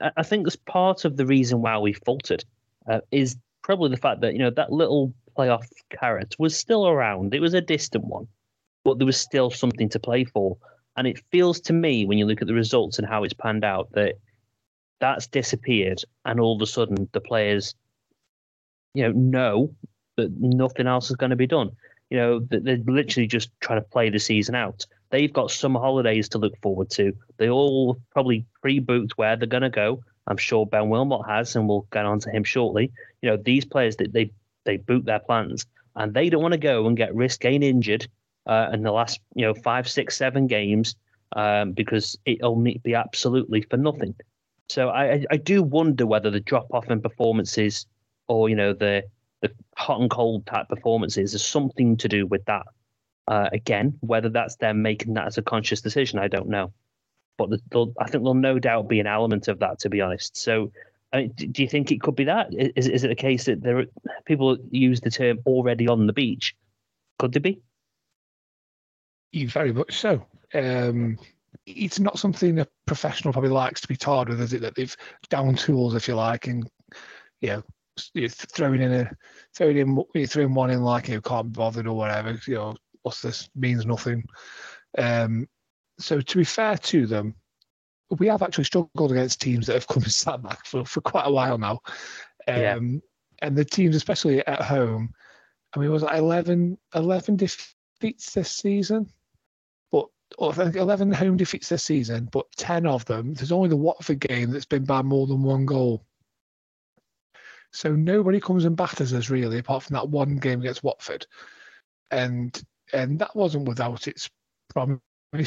I, 0.00 0.10
I, 0.16 0.22
think 0.24 0.44
that's 0.44 0.56
part 0.56 1.04
of 1.04 1.16
the 1.16 1.24
reason 1.24 1.62
why 1.62 1.78
we 1.78 1.92
faltered 1.92 2.44
uh, 2.90 2.98
is 3.12 3.36
probably 3.62 3.90
the 3.90 3.96
fact 3.96 4.22
that 4.22 4.32
you 4.32 4.40
know 4.40 4.50
that 4.50 4.72
little 4.72 5.14
playoff 5.36 5.64
carrot 5.90 6.34
was 6.38 6.56
still 6.56 6.88
around. 6.88 7.34
It 7.34 7.40
was 7.40 7.54
a 7.54 7.60
distant 7.60 8.04
one, 8.04 8.26
but 8.84 8.98
there 8.98 9.06
was 9.06 9.20
still 9.20 9.50
something 9.50 9.88
to 9.90 10.00
play 10.00 10.24
for. 10.24 10.56
And 10.96 11.06
it 11.06 11.22
feels 11.30 11.60
to 11.62 11.72
me 11.72 12.04
when 12.04 12.18
you 12.18 12.26
look 12.26 12.42
at 12.42 12.48
the 12.48 12.54
results 12.54 12.98
and 12.98 13.06
how 13.06 13.22
it's 13.22 13.34
panned 13.34 13.64
out 13.64 13.92
that 13.92 14.16
that's 15.00 15.28
disappeared, 15.28 16.02
and 16.24 16.40
all 16.40 16.56
of 16.56 16.62
a 16.62 16.66
sudden 16.66 17.08
the 17.12 17.20
players, 17.20 17.76
you 18.94 19.04
know, 19.04 19.12
know 19.12 19.74
that 20.16 20.32
nothing 20.40 20.88
else 20.88 21.08
is 21.08 21.14
going 21.14 21.30
to 21.30 21.36
be 21.36 21.46
done. 21.46 21.70
You 22.10 22.18
know, 22.18 22.40
they're 22.40 22.78
literally 22.86 23.26
just 23.26 23.50
trying 23.60 23.80
to 23.80 23.88
play 23.88 24.10
the 24.10 24.18
season 24.18 24.54
out. 24.54 24.86
They've 25.10 25.32
got 25.32 25.50
summer 25.50 25.80
holidays 25.80 26.28
to 26.30 26.38
look 26.38 26.56
forward 26.62 26.90
to. 26.90 27.14
They 27.36 27.48
all 27.48 28.00
probably 28.12 28.46
pre-booked 28.60 29.16
where 29.16 29.36
they're 29.36 29.46
going 29.46 29.62
to 29.62 29.70
go. 29.70 30.02
I'm 30.26 30.36
sure 30.36 30.66
Ben 30.66 30.90
Wilmot 30.90 31.26
has, 31.26 31.56
and 31.56 31.68
we'll 31.68 31.86
get 31.92 32.04
on 32.04 32.20
to 32.20 32.30
him 32.30 32.44
shortly. 32.44 32.92
You 33.22 33.30
know, 33.30 33.36
these 33.36 33.64
players 33.64 33.96
that 33.96 34.12
they 34.12 34.30
they 34.64 34.76
boot 34.76 35.04
their 35.04 35.20
plans, 35.20 35.66
and 35.96 36.12
they 36.12 36.28
don't 36.28 36.42
want 36.42 36.52
to 36.52 36.58
go 36.58 36.86
and 36.86 36.96
get 36.96 37.14
risk 37.14 37.40
getting 37.40 37.62
injured 37.62 38.06
uh, 38.46 38.70
in 38.72 38.82
the 38.82 38.92
last 38.92 39.20
you 39.34 39.46
know 39.46 39.54
five, 39.54 39.88
six, 39.88 40.16
seven 40.16 40.46
games 40.46 40.96
um, 41.36 41.72
because 41.72 42.18
it'll 42.24 42.56
be 42.56 42.94
absolutely 42.94 43.62
for 43.62 43.76
nothing. 43.76 44.14
So 44.68 44.90
I, 44.90 45.24
I 45.30 45.36
do 45.38 45.62
wonder 45.62 46.06
whether 46.06 46.30
the 46.30 46.40
drop 46.40 46.66
off 46.72 46.90
in 46.90 47.00
performances 47.00 47.86
or 48.28 48.48
you 48.48 48.56
know 48.56 48.72
the 48.72 49.04
the 49.40 49.50
hot 49.76 50.00
and 50.00 50.10
cold 50.10 50.46
type 50.46 50.68
performances 50.68 51.34
is 51.34 51.44
something 51.44 51.96
to 51.98 52.08
do 52.08 52.26
with 52.26 52.44
that. 52.46 52.66
Uh, 53.26 53.48
again, 53.52 53.96
whether 54.00 54.30
that's 54.30 54.56
them 54.56 54.82
making 54.82 55.14
that 55.14 55.26
as 55.26 55.38
a 55.38 55.42
conscious 55.42 55.80
decision, 55.80 56.18
I 56.18 56.28
don't 56.28 56.48
know. 56.48 56.72
But 57.36 57.50
I 58.00 58.06
think 58.06 58.24
there'll 58.24 58.34
no 58.34 58.58
doubt 58.58 58.88
be 58.88 59.00
an 59.00 59.06
element 59.06 59.48
of 59.48 59.60
that, 59.60 59.78
to 59.80 59.90
be 59.90 60.00
honest. 60.00 60.36
So, 60.36 60.72
I 61.12 61.18
mean, 61.18 61.32
do 61.36 61.62
you 61.62 61.68
think 61.68 61.92
it 61.92 62.00
could 62.00 62.16
be 62.16 62.24
that? 62.24 62.48
Is, 62.52 62.88
is 62.88 63.04
it 63.04 63.10
a 63.10 63.14
case 63.14 63.44
that 63.44 63.62
there 63.62 63.80
are, 63.80 63.86
people 64.24 64.58
use 64.70 65.00
the 65.00 65.10
term 65.10 65.38
already 65.46 65.86
on 65.86 66.06
the 66.06 66.12
beach? 66.12 66.56
Could 67.18 67.32
there 67.32 67.40
be? 67.40 67.60
Very 69.34 69.72
much 69.72 69.98
so. 69.98 70.26
Um, 70.54 71.18
it's 71.66 72.00
not 72.00 72.18
something 72.18 72.58
a 72.58 72.66
professional 72.86 73.32
probably 73.32 73.50
likes 73.50 73.82
to 73.82 73.88
be 73.88 73.96
tarred 73.96 74.30
with, 74.30 74.40
is 74.40 74.52
it? 74.52 74.62
That 74.62 74.74
they've 74.74 74.96
down 75.28 75.54
tools, 75.54 75.94
if 75.94 76.08
you 76.08 76.14
like, 76.14 76.46
and 76.46 76.68
you 77.40 77.48
know, 77.48 77.62
you're 78.14 78.28
throwing 78.28 78.82
in 78.82 78.92
a 78.92 79.10
throwing 79.54 79.76
in 79.78 80.04
you're 80.14 80.26
throwing 80.26 80.54
one 80.54 80.70
in 80.70 80.82
like 80.82 81.08
you 81.08 81.20
can't 81.20 81.52
be 81.52 81.58
bothered 81.58 81.86
or 81.86 81.96
whatever. 81.96 82.38
You 82.46 82.54
know, 82.54 82.76
what's 83.02 83.22
this 83.22 83.48
means 83.54 83.86
nothing. 83.86 84.24
Um, 84.96 85.48
so 85.98 86.20
to 86.20 86.36
be 86.36 86.44
fair 86.44 86.76
to 86.76 87.06
them, 87.06 87.34
we 88.18 88.28
have 88.28 88.42
actually 88.42 88.64
struggled 88.64 89.12
against 89.12 89.40
teams 89.40 89.66
that 89.66 89.74
have 89.74 89.86
come 89.86 90.02
and 90.02 90.12
sat 90.12 90.42
back 90.42 90.64
for, 90.64 90.84
for 90.84 91.00
quite 91.00 91.26
a 91.26 91.32
while 91.32 91.58
now. 91.58 91.80
Um, 92.46 92.56
yeah. 92.56 92.78
And 93.40 93.56
the 93.56 93.64
teams, 93.64 93.94
especially 93.94 94.44
at 94.46 94.62
home, 94.62 95.14
I 95.74 95.78
mean, 95.78 95.88
it 95.88 95.92
was 95.92 96.02
like 96.02 96.18
11, 96.18 96.78
11 96.94 97.36
defeats 97.36 98.32
this 98.32 98.50
season, 98.50 99.12
but 99.92 100.06
I 100.40 100.52
think 100.52 100.76
11 100.76 101.12
home 101.12 101.36
defeats 101.36 101.68
this 101.68 101.84
season, 101.84 102.28
but 102.32 102.46
10 102.56 102.86
of 102.86 103.04
them, 103.04 103.34
there's 103.34 103.52
only 103.52 103.68
the 103.68 103.76
Watford 103.76 104.20
game 104.20 104.50
that's 104.50 104.64
been 104.64 104.84
by 104.84 105.02
more 105.02 105.26
than 105.26 105.42
one 105.42 105.66
goal. 105.66 106.04
So 107.72 107.94
nobody 107.94 108.40
comes 108.40 108.64
and 108.64 108.76
batters 108.76 109.12
us 109.12 109.30
really, 109.30 109.58
apart 109.58 109.84
from 109.84 109.94
that 109.94 110.08
one 110.08 110.36
game 110.36 110.60
against 110.60 110.82
Watford, 110.82 111.26
and 112.10 112.60
and 112.92 113.18
that 113.18 113.36
wasn't 113.36 113.68
without 113.68 114.08
its 114.08 114.30
promise 114.70 115.00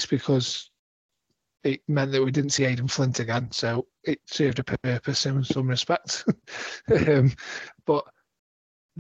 because 0.10 0.70
it 1.64 1.82
meant 1.88 2.12
that 2.12 2.24
we 2.24 2.32
didn't 2.32 2.52
see 2.52 2.66
Aden 2.66 2.88
Flint 2.88 3.20
again, 3.20 3.52
so 3.52 3.88
it 4.04 4.20
served 4.26 4.60
a 4.60 4.64
purpose 4.64 5.26
in 5.26 5.44
some 5.44 5.68
respects. 5.68 6.26
um, 7.08 7.32
but 7.86 8.06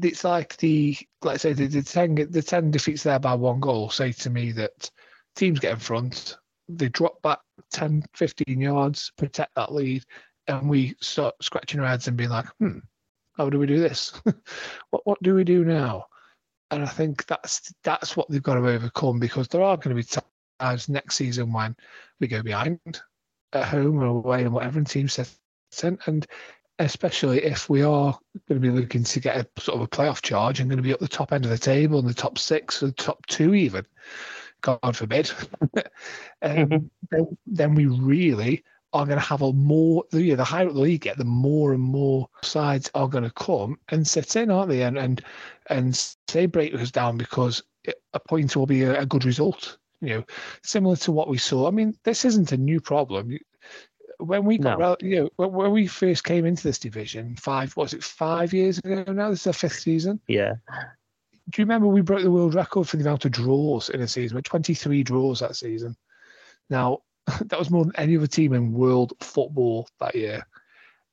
it's 0.01 0.23
like 0.23 0.57
the 0.57 0.97
I 1.23 1.37
say 1.37 1.53
the, 1.53 1.67
the 1.67 1.83
ten 1.83 2.15
the 2.15 2.41
ten 2.41 2.71
defeats 2.71 3.03
there 3.03 3.19
by 3.19 3.35
one 3.35 3.59
goal 3.59 3.89
say 3.89 4.11
to 4.13 4.29
me 4.29 4.51
that 4.53 4.89
teams 5.35 5.59
get 5.59 5.73
in 5.73 5.79
front, 5.79 6.37
they 6.69 6.89
drop 6.89 7.21
back 7.21 7.39
10, 7.71 8.03
15 8.15 8.59
yards, 8.59 9.11
protect 9.17 9.55
that 9.55 9.73
lead, 9.73 10.03
and 10.47 10.69
we 10.69 10.95
start 10.99 11.35
scratching 11.41 11.79
our 11.79 11.87
heads 11.87 12.07
and 12.07 12.17
being 12.17 12.29
like, 12.29 12.45
hmm, 12.59 12.79
how 13.33 13.49
do 13.49 13.59
we 13.59 13.67
do 13.67 13.79
this? 13.79 14.13
what 14.89 15.05
what 15.05 15.23
do 15.23 15.35
we 15.35 15.43
do 15.43 15.63
now? 15.63 16.05
And 16.69 16.83
I 16.83 16.87
think 16.87 17.25
that's 17.27 17.73
that's 17.83 18.15
what 18.15 18.29
they've 18.29 18.41
got 18.41 18.55
to 18.55 18.67
overcome 18.67 19.19
because 19.19 19.47
there 19.47 19.63
are 19.63 19.77
going 19.77 19.95
to 19.95 20.01
be 20.01 20.21
times 20.59 20.89
next 20.89 21.15
season 21.15 21.51
when 21.51 21.75
we 22.19 22.27
go 22.27 22.41
behind 22.41 22.79
at 23.53 23.65
home 23.65 23.99
or 23.99 24.05
away 24.05 24.43
and 24.43 24.53
whatever 24.53 24.77
and 24.77 24.87
team 24.87 25.07
in. 25.83 25.97
And 26.05 26.25
especially 26.79 27.43
if 27.43 27.69
we 27.69 27.81
are 27.81 28.17
going 28.47 28.61
to 28.61 28.67
be 28.67 28.69
looking 28.69 29.03
to 29.03 29.19
get 29.19 29.37
a 29.37 29.61
sort 29.61 29.75
of 29.75 29.81
a 29.81 29.87
playoff 29.87 30.21
charge 30.21 30.59
and 30.59 30.69
going 30.69 30.77
to 30.77 30.83
be 30.83 30.91
at 30.91 30.99
the 30.99 31.07
top 31.07 31.31
end 31.31 31.45
of 31.45 31.51
the 31.51 31.57
table 31.57 31.99
in 31.99 32.05
the 32.05 32.13
top 32.13 32.37
six 32.37 32.81
or 32.81 32.87
the 32.87 32.93
top 32.93 33.25
two 33.27 33.53
even, 33.53 33.85
God 34.61 34.95
forbid, 34.95 35.31
um, 36.41 36.55
mm-hmm. 36.55 36.85
then, 37.09 37.37
then 37.45 37.75
we 37.75 37.85
really 37.85 38.63
are 38.93 39.05
going 39.05 39.17
to 39.17 39.25
have 39.25 39.41
a 39.41 39.53
more 39.53 40.03
the, 40.11 40.21
yeah, 40.21 40.35
the 40.35 40.43
higher 40.43 40.67
up 40.67 40.73
the 40.73 40.79
league 40.79 41.01
get, 41.01 41.17
the 41.17 41.23
more 41.23 41.73
and 41.73 41.81
more 41.81 42.27
sides 42.43 42.89
are 42.93 43.07
going 43.07 43.23
to 43.23 43.31
come 43.31 43.77
and 43.89 44.05
sit 44.07 44.35
in, 44.35 44.51
aren't 44.51 44.69
they? 44.69 44.83
And 44.83 44.97
and 44.97 45.23
and 45.69 45.95
say 46.27 46.45
break 46.45 46.73
us 46.73 46.91
down 46.91 47.17
because 47.17 47.63
a 48.13 48.19
point 48.19 48.55
will 48.55 48.65
be 48.65 48.83
a, 48.83 49.01
a 49.01 49.05
good 49.05 49.25
result. 49.25 49.77
You 50.01 50.09
know, 50.09 50.23
similar 50.63 50.95
to 50.97 51.11
what 51.11 51.29
we 51.29 51.37
saw. 51.37 51.67
I 51.67 51.71
mean, 51.71 51.95
this 52.03 52.25
isn't 52.25 52.51
a 52.51 52.57
new 52.57 52.81
problem. 52.81 53.37
When 54.17 54.45
we 54.45 54.57
got, 54.57 54.79
No. 54.79 54.95
you 54.99 55.31
know, 55.37 55.47
when, 55.47 55.71
we 55.71 55.87
first 55.87 56.23
came 56.23 56.45
into 56.45 56.63
this 56.63 56.79
division, 56.79 57.35
five 57.35 57.75
was 57.77 57.93
it 57.93 58.03
five 58.03 58.53
years 58.53 58.77
ago 58.79 59.03
now? 59.07 59.29
This 59.29 59.39
is 59.39 59.43
the 59.45 59.53
fifth 59.53 59.79
season. 59.79 60.19
Yeah. 60.27 60.53
Do 61.49 61.61
you 61.61 61.65
remember 61.65 61.87
we 61.87 62.01
broke 62.01 62.21
the 62.21 62.31
world 62.31 62.53
record 62.55 62.87
for 62.87 62.97
the 62.97 63.03
amount 63.03 63.25
of 63.25 63.31
draws 63.31 63.89
in 63.89 64.01
a 64.01 64.07
season? 64.07 64.35
We 64.35 64.39
had 64.39 64.45
23 64.45 65.03
draws 65.03 65.39
that 65.39 65.55
season. 65.55 65.95
Now, 66.69 66.99
that 67.45 67.59
was 67.59 67.69
more 67.69 67.85
than 67.85 67.95
any 67.97 68.17
other 68.17 68.27
team 68.27 68.53
in 68.53 68.71
world 68.71 69.13
football 69.19 69.87
that 69.99 70.15
year. 70.15 70.45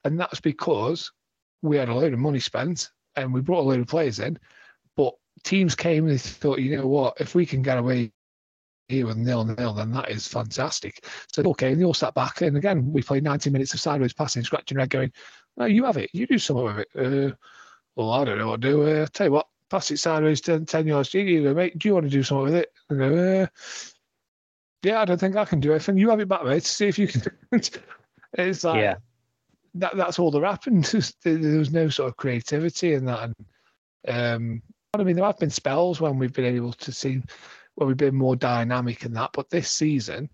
And 0.05 0.19
that's 0.19 0.41
because 0.41 1.13
we 1.63 1.77
had 1.77 1.89
a 1.89 1.95
load 1.95 2.13
of 2.13 2.19
money 2.19 2.41
spent 2.41 2.91
and 3.17 3.33
we 3.33 3.41
brought 3.41 3.61
a 3.61 3.69
load 3.69 3.81
of 3.81 3.89
players 3.89 4.21
in. 4.21 4.39
But 4.97 5.15
teams 5.45 5.75
came 5.75 6.05
and 6.05 6.15
they 6.15 6.19
thought, 6.19 6.61
you 6.61 6.77
know 6.77 6.87
what, 6.87 7.21
if 7.21 7.35
we 7.35 7.47
can 7.47 7.63
get 7.63 7.79
away 7.79 8.13
here 8.89 9.07
with 9.07 9.17
nil 9.17 9.45
nil, 9.45 9.75
then 9.75 9.93
that 9.93 10.11
is 10.11 10.27
fantastic. 10.27 11.05
So, 11.33 11.43
okay, 11.43 11.73
and 11.73 11.81
they 11.81 11.85
all 11.85 11.95
sat 11.95 12.15
back. 12.15 12.41
And 12.41 12.57
again, 12.57 12.93
we 12.93 13.03
played 13.03 13.25
90 13.25 13.51
minutes 13.51 13.75
of 13.75 13.81
sideways 13.81 14.15
passing, 14.15 14.45
scratching 14.45 14.79
red, 14.79 14.91
going, 14.91 15.13
no, 15.57 15.67
you 15.67 15.85
have 15.85 15.97
it. 15.97 16.11
You 16.13 16.27
do 16.27 16.39
something 16.39 16.65
with 16.65 16.79
it. 16.79 16.89
Uh, 16.95 17.35
well, 17.97 18.13
I 18.13 18.25
don't 18.25 18.39
know 18.39 18.49
what 18.49 18.61
to 18.63 18.69
do. 18.71 18.83
Uh, 18.83 19.07
tell 19.13 19.27
you 19.27 19.33
what, 19.33 19.49
pass 19.69 19.91
it 19.91 19.99
sideways 19.99 20.41
10, 20.41 20.67
10 20.67 20.87
yards. 20.87 21.13
You, 21.13 21.23
you 21.23 21.55
mate, 21.55 21.79
do 21.79 21.89
you 21.89 21.95
want 21.95 22.07
to 22.07 22.11
do 22.11 22.23
something 22.23 22.45
with 22.45 22.55
it? 22.55 22.73
Go, 22.91 23.43
uh, 23.43 23.47
yeah, 24.83 25.01
I 25.01 25.05
don't 25.05 25.19
think 25.19 25.37
I 25.37 25.45
can 25.45 25.61
do 25.61 25.73
anything. 25.73 25.99
You 25.99 26.11
have 26.11 26.21
it 26.21 26.29
back, 26.29 26.45
mate. 26.45 26.65
See 26.65 26.89
if 26.89 26.99
you 26.99 27.09
can. 27.09 27.23
it's 28.33 28.65
like, 28.65 28.81
Yeah. 28.81 28.97
that, 29.75 29.97
that's 29.97 30.19
all 30.19 30.31
that 30.31 30.43
happened. 30.43 30.87
There 31.23 31.59
was 31.59 31.73
no 31.73 31.89
sort 31.89 32.09
of 32.09 32.17
creativity 32.17 32.95
in 32.95 33.05
that. 33.07 33.25
And 33.25 33.35
um, 34.09 34.63
I 34.95 35.03
mean, 35.03 35.17
there 35.17 35.25
have 35.25 35.39
been 35.39 35.51
spells 35.51 36.01
when 36.01 36.19
we've 36.19 36.33
been 36.33 36.57
able 36.57 36.73
to 36.73 36.93
see 36.93 37.23
where 37.75 37.87
we've 37.87 37.97
been 37.97 38.15
more 38.15 38.37
dynamic 38.37 39.05
in 39.05 39.13
that. 39.15 39.31
But 39.33 39.51
this 39.51 39.71
season, 39.71 40.31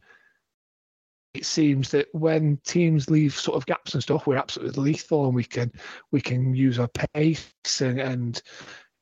it 1.34 1.44
seems 1.44 1.90
that 1.90 2.06
when 2.12 2.58
teams 2.64 3.10
leave 3.10 3.34
sort 3.34 3.56
of 3.56 3.66
gaps 3.66 3.94
and 3.94 4.02
stuff, 4.02 4.26
we're 4.26 4.36
absolutely 4.36 4.82
lethal, 4.84 5.26
and 5.26 5.34
we 5.34 5.44
can 5.44 5.72
we 6.12 6.20
can 6.20 6.54
use 6.54 6.78
our 6.78 6.88
pace 6.88 7.52
and 7.80 7.98
and 8.00 8.42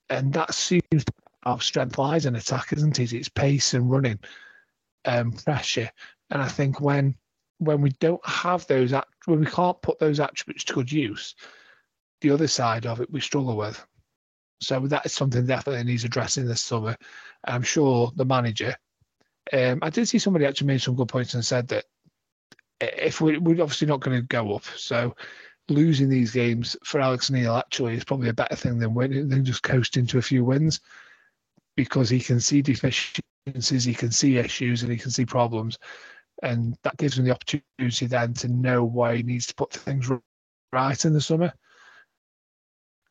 and 0.08 0.32
that 0.32 0.54
seems 0.54 1.04
our 1.44 1.60
strength 1.60 1.98
lies 1.98 2.26
in 2.26 2.34
attack, 2.36 2.72
isn't 2.72 2.98
it? 2.98 3.12
It's 3.12 3.28
pace 3.28 3.74
and 3.74 3.90
running, 3.90 4.18
um, 5.04 5.32
pressure, 5.32 5.90
and 6.30 6.42
I 6.42 6.48
think 6.48 6.80
when 6.80 7.14
when 7.58 7.80
we 7.80 7.90
don't 8.00 8.24
have 8.26 8.66
those 8.66 8.92
when 9.26 9.40
we 9.40 9.46
can't 9.46 9.80
put 9.82 9.98
those 9.98 10.20
attributes 10.20 10.64
to 10.64 10.74
good 10.74 10.90
use, 10.90 11.34
the 12.20 12.30
other 12.30 12.48
side 12.48 12.86
of 12.86 13.00
it 13.00 13.10
we 13.10 13.20
struggle 13.20 13.56
with. 13.56 13.84
So 14.60 14.78
that 14.80 15.06
is 15.06 15.12
something 15.12 15.46
definitely 15.46 15.84
needs 15.84 16.04
addressing 16.04 16.46
this 16.46 16.62
summer. 16.62 16.96
I'm 17.44 17.62
sure 17.62 18.12
the 18.14 18.24
manager. 18.24 18.76
Um, 19.52 19.80
I 19.82 19.90
did 19.90 20.08
see 20.08 20.18
somebody 20.18 20.46
actually 20.46 20.68
made 20.68 20.82
some 20.82 20.94
good 20.94 21.08
points 21.08 21.34
and 21.34 21.44
said 21.44 21.68
that 21.68 21.84
if 22.80 23.20
we, 23.20 23.38
we're 23.38 23.62
obviously 23.62 23.88
not 23.88 24.00
going 24.00 24.16
to 24.16 24.26
go 24.26 24.54
up, 24.54 24.64
so 24.76 25.14
losing 25.68 26.08
these 26.08 26.32
games 26.32 26.76
for 26.84 27.00
Alex 27.00 27.30
Neil 27.30 27.56
actually 27.56 27.94
is 27.96 28.04
probably 28.04 28.28
a 28.28 28.34
better 28.34 28.56
thing 28.56 28.78
than 28.78 28.94
winning 28.94 29.28
than 29.28 29.44
just 29.44 29.62
coasting 29.62 30.06
to 30.06 30.18
a 30.18 30.22
few 30.22 30.44
wins 30.44 30.80
because 31.76 32.08
he 32.08 32.20
can 32.20 32.40
see 32.40 32.62
deficiencies, 32.62 33.22
he 33.46 33.94
can 33.94 34.10
see 34.10 34.36
issues, 34.36 34.82
and 34.82 34.92
he 34.92 34.98
can 34.98 35.10
see 35.10 35.24
problems, 35.24 35.78
and 36.42 36.76
that 36.82 36.96
gives 36.96 37.18
him 37.18 37.24
the 37.24 37.32
opportunity 37.32 38.06
then 38.06 38.34
to 38.34 38.48
know 38.48 38.84
why 38.84 39.16
he 39.16 39.22
needs 39.22 39.46
to 39.46 39.54
put 39.54 39.72
things 39.72 40.10
right 40.72 41.04
in 41.04 41.12
the 41.12 41.20
summer, 41.20 41.52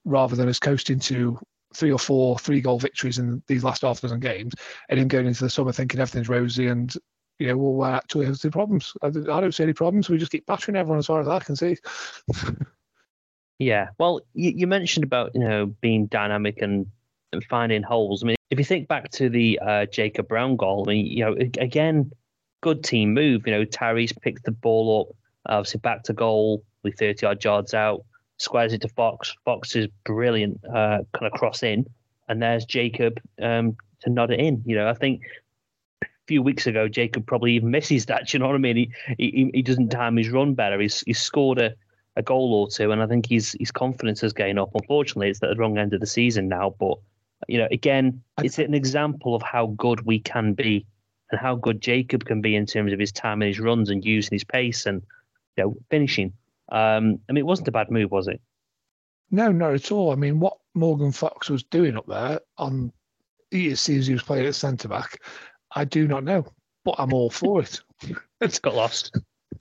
rather 0.06 0.36
than 0.36 0.50
us 0.50 0.60
coasting 0.60 1.00
to 1.00 1.40
three 1.74 1.92
or 1.92 2.00
four 2.00 2.38
three 2.38 2.62
goal 2.62 2.80
victories 2.80 3.18
in 3.18 3.42
these 3.48 3.64
last 3.64 3.82
half 3.82 4.02
dozen 4.02 4.20
games, 4.20 4.54
and 4.90 5.00
him 5.00 5.08
going 5.08 5.28
into 5.28 5.44
the 5.44 5.50
summer 5.50 5.72
thinking 5.72 6.00
everything's 6.00 6.30
rosy 6.30 6.68
and. 6.68 6.96
You 7.40 7.48
know, 7.48 7.58
well, 7.58 7.74
where 7.74 7.96
actually 7.96 8.28
has 8.28 8.40
the 8.40 8.52
problems? 8.52 8.94
I 9.02 9.10
don't 9.10 9.28
I 9.28 9.42
don't 9.42 9.52
see 9.52 9.64
any 9.64 9.74
problems. 9.74 10.08
We 10.08 10.20
just 10.20 10.32
keep 10.32 10.46
battering 10.46 10.76
everyone 10.76 11.00
as 11.00 11.08
far 11.08 11.22
as 11.22 11.28
I 11.28 11.40
can 11.40 11.56
see. 11.56 11.76
Yeah. 13.62 13.90
Well, 14.00 14.22
you, 14.34 14.54
you 14.56 14.66
mentioned 14.66 15.04
about 15.04 15.36
you 15.36 15.42
know 15.42 15.68
being 15.68 16.08
dynamic 16.08 16.64
and, 16.64 16.88
and 17.34 17.44
finding 17.44 17.84
holes. 17.84 18.24
I 18.24 18.28
mean, 18.28 18.36
if 18.50 18.60
you 18.60 18.66
think 18.66 18.88
back 18.88 19.10
to 19.12 19.30
the 19.30 19.60
uh, 19.60 19.86
Jacob 19.86 20.28
Brown 20.28 20.56
goal, 20.56 20.86
I 20.88 20.94
mean, 20.94 21.06
you 21.06 21.26
know, 21.26 21.36
again, 21.60 22.12
good 22.62 22.84
team 22.84 23.14
move. 23.14 23.48
You 23.48 23.54
know, 23.54 23.66
Tyrese 23.66 24.20
picked 24.22 24.44
the 24.44 24.52
ball 24.52 25.02
up, 25.02 25.16
obviously 25.52 25.80
back 25.80 26.04
to 26.04 26.14
goal 26.14 26.64
with 26.84 26.98
30 26.98 27.26
odd 27.26 27.44
yards 27.44 27.74
out, 27.74 28.04
squares 28.38 28.74
it 28.74 28.82
to 28.82 28.90
Fox. 28.90 29.36
Fox 29.46 29.76
is 29.76 29.88
brilliant, 30.04 30.60
uh, 30.66 31.00
kind 31.14 31.26
of 31.26 31.32
cross 31.34 31.64
in, 31.64 31.86
and 32.28 32.42
there's 32.42 32.66
Jacob 32.66 33.20
um, 33.42 33.76
to 34.02 34.10
nod 34.10 34.32
it 34.32 34.40
in. 34.40 34.62
You 34.66 34.76
know, 34.76 34.88
I 34.88 34.94
think 34.94 35.22
a 36.04 36.08
few 36.28 36.42
weeks 36.42 36.68
ago, 36.68 36.88
Jacob 36.88 37.26
probably 37.26 37.54
even 37.54 37.72
misses 37.72 38.06
that. 38.08 38.22
You 38.34 38.40
know 38.40 38.48
what 38.48 38.56
I 38.56 38.60
mean? 38.60 38.76
He 38.76 38.92
he, 39.18 39.52
he 39.54 39.62
doesn't 39.62 39.90
time 39.90 40.18
his 40.18 40.30
run 40.30 40.54
better. 40.54 40.80
He's 40.80 41.02
he's 41.02 41.22
scored 41.22 41.60
a 41.60 41.74
a 42.18 42.22
goal 42.22 42.54
or 42.54 42.68
two, 42.70 42.92
and 42.92 43.02
I 43.02 43.08
think 43.08 43.28
his 43.28 43.56
his 43.60 43.72
confidence 43.72 44.22
has 44.22 44.34
gained 44.34 44.60
up. 44.60 44.72
Unfortunately, 44.76 45.30
it's 45.30 45.42
at 45.42 45.50
the 45.50 45.56
wrong 45.56 45.78
end 45.78 45.94
of 45.94 46.02
the 46.02 46.08
season 46.08 46.50
now. 46.50 46.76
But 46.78 46.98
you 47.48 47.58
know, 47.58 47.68
again, 47.72 48.22
it's 48.44 48.60
an 48.60 48.74
example 48.74 49.36
of 49.36 49.42
how 49.42 49.68
good 49.78 50.06
we 50.06 50.20
can 50.20 50.54
be, 50.54 50.86
and 51.32 51.40
how 51.40 51.56
good 51.56 51.82
Jacob 51.82 52.26
can 52.26 52.42
be 52.42 52.56
in 52.56 52.66
terms 52.66 52.94
of 52.94 53.00
his 53.00 53.12
time 53.12 53.42
and 53.42 53.50
his 53.50 53.60
runs 53.60 53.90
and 53.90 54.04
using 54.04 54.36
his 54.36 54.44
pace 54.44 54.86
and 54.86 55.02
you 55.58 55.64
know 55.64 55.76
finishing. 55.90 56.34
Um, 56.72 57.20
I 57.28 57.34
mean, 57.34 57.40
it 57.40 57.46
wasn't 57.46 57.68
a 57.68 57.72
bad 57.72 57.92
move, 57.92 58.12
was 58.12 58.28
it? 58.28 58.42
No, 59.30 59.52
not 59.52 59.74
at 59.74 59.92
all. 59.92 60.12
I 60.12 60.16
mean, 60.16 60.40
what 60.40 60.58
Morgan 60.74 61.12
Fox 61.12 61.50
was 61.50 61.64
doing 61.64 61.98
up 61.98 62.06
there 62.08 62.40
on 62.58 62.92
seems 63.52 64.08
he 64.08 64.14
was 64.14 64.24
playing 64.24 64.46
at 64.46 64.56
centre 64.56 64.88
back, 64.88 65.20
I 65.76 65.86
do 65.86 66.08
not 66.08 66.24
know, 66.24 66.46
but 66.84 66.96
I'm 66.98 67.14
all 67.14 67.30
for 67.30 67.62
it. 67.62 67.82
It's 68.42 68.58
got 68.58 68.74
lost. 68.74 69.16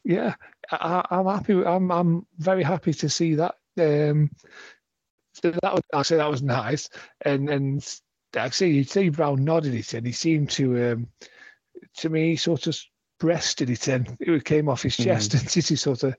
yeah, 0.04 0.34
I, 0.70 1.04
I'm 1.10 1.26
happy. 1.26 1.52
I'm 1.52 1.92
I'm 1.92 2.26
very 2.38 2.62
happy 2.62 2.94
to 2.94 3.10
see 3.10 3.34
that. 3.34 3.56
Um, 3.78 4.30
so 5.42 5.50
that 5.50 5.74
was 5.74 5.82
actually 5.94 6.18
that 6.18 6.30
was 6.30 6.42
nice, 6.42 6.88
and 7.22 7.48
and 7.48 8.00
actually 8.36 8.70
you 8.72 8.84
see 8.84 9.08
Brown 9.08 9.44
nodded 9.44 9.74
it, 9.74 9.94
and 9.94 10.06
he 10.06 10.12
seemed 10.12 10.50
to 10.50 10.92
um, 10.92 11.08
to 11.98 12.08
me 12.08 12.36
sort 12.36 12.66
of 12.66 12.78
breasted 13.18 13.70
it 13.70 13.88
in. 13.88 14.16
It 14.20 14.44
came 14.44 14.68
off 14.68 14.82
his 14.82 14.96
chest, 14.96 15.34
and 15.34 15.48
he 15.48 15.60
sort 15.60 16.02
of 16.04 16.16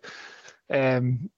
um, 0.71 1.29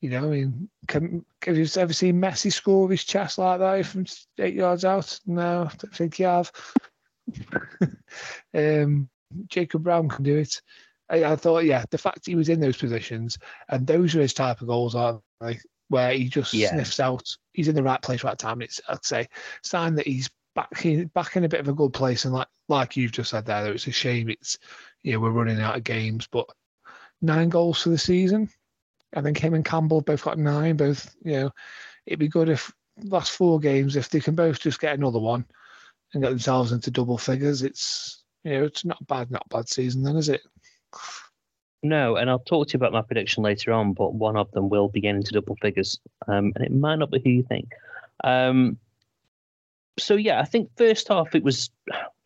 you 0.00 0.08
know, 0.08 0.24
I 0.24 0.28
mean, 0.28 0.68
can, 0.88 1.24
have 1.44 1.56
you 1.56 1.66
ever 1.76 1.92
seen 1.92 2.20
Messi 2.20 2.52
score 2.52 2.82
with 2.82 2.92
his 2.92 3.04
chest 3.04 3.38
like 3.38 3.60
that 3.60 3.86
from 3.86 4.06
eight 4.38 4.54
yards 4.54 4.84
out? 4.84 5.18
No, 5.26 5.64
I 5.64 5.76
don't 5.76 5.94
think 5.94 6.18
you 6.18 6.26
have. 6.26 6.50
um, 8.54 9.08
Jacob 9.48 9.82
Brown 9.82 10.08
can 10.08 10.24
do 10.24 10.38
it. 10.38 10.60
I, 11.10 11.24
I 11.24 11.36
thought, 11.36 11.64
yeah, 11.64 11.84
the 11.90 11.98
fact 11.98 12.26
he 12.26 12.34
was 12.34 12.48
in 12.48 12.60
those 12.60 12.78
positions 12.78 13.38
and 13.68 13.86
those 13.86 14.14
are 14.16 14.22
his 14.22 14.32
type 14.32 14.62
of 14.62 14.68
goals, 14.68 14.94
aren't 14.94 15.20
they? 15.40 15.60
Where 15.90 16.12
he 16.12 16.28
just 16.28 16.54
Yeah. 16.54 16.70
sniffs 16.70 17.00
out, 17.00 17.36
he's 17.52 17.68
in 17.68 17.74
the 17.74 17.82
right 17.82 18.00
place, 18.00 18.24
right 18.24 18.38
time. 18.38 18.62
It's, 18.62 18.80
I'd 18.88 19.04
say, 19.04 19.28
sign 19.62 19.96
that 19.96 20.06
he's 20.06 20.30
back 20.54 20.86
in, 20.86 21.08
back 21.08 21.36
in 21.36 21.44
a 21.44 21.48
bit 21.48 21.60
of 21.60 21.68
a 21.68 21.74
good 21.74 21.92
place. 21.92 22.24
And 22.24 22.32
like, 22.32 22.48
like 22.68 22.96
you've 22.96 23.12
just 23.12 23.30
said 23.30 23.44
there, 23.44 23.72
it's 23.72 23.86
a 23.88 23.92
shame. 23.92 24.30
It's, 24.30 24.56
you 25.02 25.12
know, 25.12 25.20
we're 25.20 25.30
running 25.30 25.60
out 25.60 25.76
of 25.76 25.84
games, 25.84 26.28
but 26.30 26.46
nine 27.20 27.48
goals 27.48 27.82
for 27.82 27.90
the 27.90 27.98
season. 27.98 28.48
I 29.14 29.20
think 29.20 29.36
him 29.38 29.54
and 29.54 29.64
Campbell 29.64 30.00
both 30.00 30.22
got 30.22 30.38
nine. 30.38 30.76
Both, 30.76 31.14
you 31.24 31.32
know, 31.32 31.50
it'd 32.06 32.20
be 32.20 32.28
good 32.28 32.48
if 32.48 32.72
last 33.02 33.32
four 33.32 33.58
games, 33.58 33.96
if 33.96 34.08
they 34.08 34.20
can 34.20 34.36
both 34.36 34.60
just 34.60 34.80
get 34.80 34.94
another 34.94 35.18
one 35.18 35.44
and 36.14 36.22
get 36.22 36.30
themselves 36.30 36.70
into 36.72 36.92
double 36.92 37.18
figures, 37.18 37.62
it's 37.62 38.22
you 38.44 38.52
know, 38.52 38.64
it's 38.64 38.84
not 38.84 39.04
bad, 39.08 39.30
not 39.30 39.48
bad 39.48 39.68
season 39.68 40.02
then, 40.02 40.16
is 40.16 40.28
it? 40.28 40.42
No, 41.82 42.16
and 42.16 42.28
I'll 42.28 42.40
talk 42.40 42.68
to 42.68 42.74
you 42.74 42.78
about 42.78 42.92
my 42.92 43.02
prediction 43.02 43.42
later 43.42 43.72
on, 43.72 43.94
but 43.94 44.14
one 44.14 44.36
of 44.36 44.50
them 44.50 44.68
will 44.68 44.88
be 44.88 45.00
getting 45.00 45.22
to 45.22 45.32
double 45.32 45.56
figures, 45.56 45.98
um, 46.28 46.52
and 46.54 46.64
it 46.64 46.72
might 46.72 46.96
not 46.96 47.10
be 47.10 47.20
who 47.20 47.30
you 47.30 47.42
think. 47.42 47.70
Um, 48.22 48.76
so 49.98 50.14
yeah, 50.16 50.40
I 50.40 50.44
think 50.44 50.70
first 50.76 51.08
half 51.08 51.34
it 51.34 51.42
was 51.42 51.70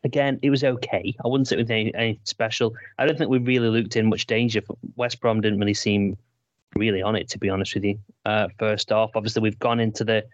again 0.03 0.39
it 0.43 0.51
was 0.51 0.65
okay. 0.65 1.15
I 1.25 1.29
wouldn't 1.29 1.49
say 1.49 1.57
it 1.57 1.61
was 1.61 1.71
any, 1.71 1.95
anything 1.95 2.21
special. 2.25 2.75
I 2.99 3.07
don't 3.07 3.17
think 3.17 3.31
we 3.31 3.39
really 3.39 3.69
looked 3.69 3.97
in 3.97 4.09
much 4.09 4.27
danger. 4.27 4.61
West 4.97 5.21
Brom 5.21 5.41
didn't 5.41 5.61
really 5.61 5.75
seem 5.75 6.17
really 6.75 7.03
on 7.03 7.15
it, 7.15 7.29
to 7.31 7.39
be 7.39 7.49
honest 7.49 7.75
with 7.75 7.85
you. 7.85 7.99
Uh, 8.25 8.49
first 8.59 8.91
half, 8.91 9.11
obviously 9.15 9.43
we've 9.43 9.59
gone 9.59 9.79
into 9.79 10.05
the 10.05 10.25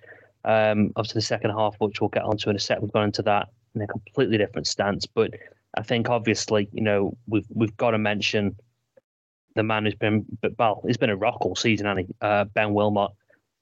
um, 0.46 0.92
obviously 0.96 1.18
the 1.18 1.26
second 1.26 1.50
half, 1.50 1.76
which 1.78 2.00
we'll 2.00 2.08
get 2.08 2.22
onto 2.22 2.48
in 2.48 2.56
a 2.56 2.58
sec. 2.58 2.80
We've 2.80 2.92
gone 2.92 3.04
into 3.04 3.22
that 3.22 3.48
in 3.74 3.82
a 3.82 3.86
completely 3.86 4.38
different 4.38 4.66
stance, 4.66 5.04
but 5.04 5.34
I 5.76 5.82
think 5.82 6.08
obviously 6.08 6.68
you 6.72 6.82
know 6.82 7.16
we've 7.28 7.46
we've 7.52 7.76
got 7.76 7.90
to 7.90 7.98
mention 7.98 8.56
the 9.54 9.62
man 9.62 9.84
who's 9.84 9.94
been, 9.94 10.24
but 10.40 10.52
well, 10.58 10.82
he's 10.86 10.96
been 10.96 11.10
a 11.10 11.16
rock 11.16 11.38
all 11.40 11.56
season, 11.56 11.86
hasn't 11.86 12.06
he? 12.06 12.14
Uh, 12.20 12.44
ben 12.44 12.72
Wilmot. 12.74 13.12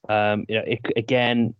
Um, 0.07 0.45
you 0.47 0.55
know, 0.55 0.63
it, 0.65 0.79
again, 0.95 1.53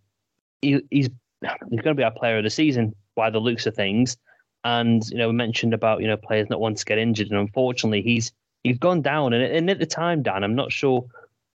he, 0.62 0.81
he's 0.89 1.09
he's 1.41 1.81
going 1.81 1.95
to 1.95 1.95
be 1.95 2.03
our 2.03 2.12
player 2.12 2.38
of 2.38 2.43
the 2.43 2.50
season 2.50 2.95
by 3.15 3.29
the 3.29 3.39
looks 3.39 3.65
of 3.65 3.75
things. 3.75 4.17
And 4.63 5.03
you 5.09 5.17
know, 5.17 5.27
we 5.29 5.33
mentioned 5.33 5.74
about 5.74 6.01
you 6.01 6.07
know 6.07 6.17
players 6.17 6.50
not 6.50 6.59
wanting 6.59 6.77
to 6.77 6.86
get 6.86 6.98
injured, 6.98 7.29
and 7.29 7.39
unfortunately, 7.39 8.01
he's 8.01 8.31
he's 8.63 8.77
gone 8.77 9.01
down, 9.01 9.33
and, 9.33 9.43
and 9.43 9.69
at 9.69 9.79
the 9.79 9.86
time, 9.86 10.21
Dan, 10.21 10.43
I'm 10.43 10.55
not 10.55 10.71
sure 10.71 11.05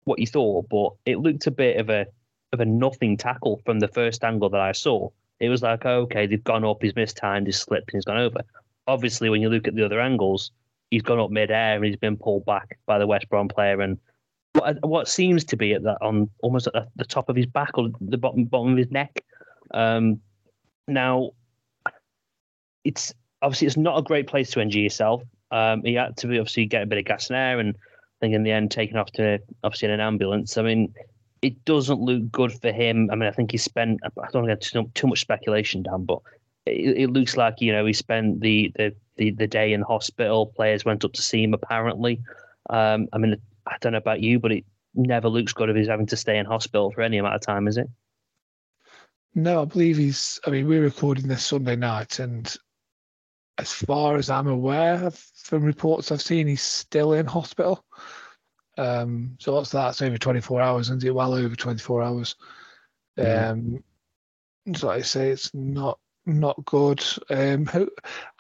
what 0.04 0.18
you 0.18 0.26
thought, 0.26 0.68
but 0.68 0.92
it 1.06 1.18
looked 1.18 1.46
a 1.46 1.50
bit 1.50 1.76
of 1.78 1.88
a 1.88 2.06
of 2.52 2.60
a 2.60 2.64
nothing 2.64 3.16
tackle 3.16 3.60
from 3.64 3.80
the 3.80 3.88
first 3.88 4.24
angle 4.24 4.50
that 4.50 4.60
I 4.60 4.72
saw. 4.72 5.08
It 5.38 5.48
was 5.48 5.62
like, 5.62 5.86
okay, 5.86 6.26
they've 6.26 6.44
gone 6.44 6.64
up, 6.64 6.82
he's 6.82 6.94
missed 6.94 7.16
time, 7.16 7.46
he's 7.46 7.58
slipped, 7.58 7.92
and 7.92 7.98
he's 7.98 8.04
gone 8.04 8.18
over. 8.18 8.40
Obviously, 8.86 9.30
when 9.30 9.40
you 9.40 9.48
look 9.48 9.66
at 9.66 9.74
the 9.74 9.84
other 9.84 10.00
angles, 10.00 10.50
he's 10.90 11.02
gone 11.02 11.20
up 11.20 11.30
mid-air 11.30 11.76
and 11.76 11.85
he's 11.85 11.97
been 11.97 12.16
pulled 12.16 12.44
back 12.44 12.78
by 12.87 12.99
the 12.99 13.06
West 13.06 13.28
Brom 13.28 13.49
player, 13.49 13.80
and 13.80 13.99
what, 14.54 14.76
what 14.82 15.09
seems 15.09 15.44
to 15.44 15.56
be 15.56 15.73
at 15.73 15.82
that 15.85 15.99
on 16.02 16.28
almost 16.42 16.66
at 16.75 16.88
the 16.97 17.04
top 17.04 17.28
of 17.28 17.37
his 17.37 17.47
back 17.47 17.78
or 17.78 17.88
the 18.00 18.18
bottom 18.18 18.44
bottom 18.44 18.73
of 18.73 18.78
his 18.78 18.90
neck. 18.90 19.25
Um, 19.73 20.20
now, 20.88 21.30
it's 22.85 23.14
obviously 23.42 23.68
it's 23.68 23.76
not 23.76 23.99
a 23.99 24.02
great 24.02 24.26
place 24.26 24.50
to 24.50 24.61
injure 24.61 24.80
yourself. 24.80 25.23
Um, 25.52 25.82
he 25.85 25.94
had 25.94 26.16
to 26.18 26.26
be 26.26 26.38
obviously 26.38 26.66
get 26.66 26.82
a 26.82 26.87
bit 26.87 26.99
of 26.99 27.04
gas 27.04 27.28
and 27.28 27.37
air, 27.37 27.59
and 27.61 27.76
I 27.76 28.18
think 28.20 28.35
in 28.35 28.42
the 28.42 28.52
end 28.52 28.70
taken 28.70 28.97
off 28.97 29.12
to 29.12 29.38
obviously 29.62 29.87
in 29.87 29.94
an 29.94 30.00
ambulance. 30.00 30.59
I 30.59 30.62
mean, 30.62 30.92
it 31.42 31.64
doesn't 31.64 32.00
look 32.00 32.30
good 32.30 32.52
for 32.52 32.73
him. 32.73 33.09
I 33.11 33.14
mean, 33.14 33.28
I 33.28 33.32
think 33.32 33.52
he 33.52 33.59
spent. 33.59 34.00
I 34.04 34.09
don't 34.32 34.42
want 34.42 34.47
to 34.47 34.54
get 34.54 34.61
too, 34.61 34.90
too 34.94 35.06
much 35.06 35.20
speculation 35.20 35.82
down, 35.82 36.04
but 36.04 36.20
it, 36.67 36.99
it, 36.99 37.11
looks 37.11 37.37
like 37.37 37.61
you 37.61 37.73
know 37.73 37.87
he 37.87 37.93
spent 37.93 38.40
the, 38.40 38.73
the 38.76 38.95
the 39.17 39.31
the 39.31 39.47
day 39.47 39.73
in 39.73 39.83
hospital. 39.83 40.47
Players 40.47 40.85
went 40.85 41.05
up 41.05 41.12
to 41.14 41.23
see 41.23 41.43
him 41.43 41.55
apparently. 41.55 42.21
Um, 42.69 43.09
I 43.12 43.19
mean, 43.19 43.37
I 43.67 43.76
don't 43.81 43.93
know 43.93 43.99
about 43.99 44.21
you, 44.21 44.38
but 44.38 44.52
it 44.52 44.64
never 44.95 45.29
looks 45.29 45.52
good 45.52 45.71
if 45.71 45.76
he's 45.76 45.88
having 45.88 46.07
to 46.07 46.17
stay 46.17 46.38
in 46.38 46.47
hospital 46.47 46.90
for 46.90 47.02
any 47.02 47.19
amount 47.19 47.35
of 47.35 47.40
time, 47.40 47.69
is 47.69 47.76
it? 47.76 47.88
No, 49.35 49.62
I 49.62 49.64
believe 49.64 49.97
he's. 49.97 50.40
I 50.47 50.50
mean, 50.50 50.67
we're 50.67 50.83
recording 50.83 51.29
this 51.29 51.47
Sunday 51.47 51.76
night, 51.76 52.19
and 52.19 52.55
as 53.59 53.73
far 53.73 54.17
as 54.17 54.31
I'm 54.31 54.49
aware 54.49 55.05
of, 55.05 55.14
from 55.14 55.62
reports 55.62 56.11
I've 56.11 56.23
seen, 56.23 56.49
he's 56.49 56.62
still 56.62 57.12
in 57.12 57.26
hospital. 57.26 57.85
Um, 58.79 59.37
so 59.38 59.55
what's 59.55 59.71
that? 59.71 59.90
It's 59.90 60.02
over 60.02 60.17
24 60.17 60.61
hours, 60.61 60.87
isn't 60.87 61.05
it? 61.05 61.14
Well 61.14 61.35
over 61.35 61.55
24 61.55 62.02
hours. 62.02 62.37
Um, 63.19 63.85
so 64.75 64.87
like 64.87 65.00
I 65.00 65.02
say, 65.02 65.31
it's 65.31 65.52
not 65.52 66.00
not 66.26 66.64
good. 66.64 67.02
Um, 67.30 67.68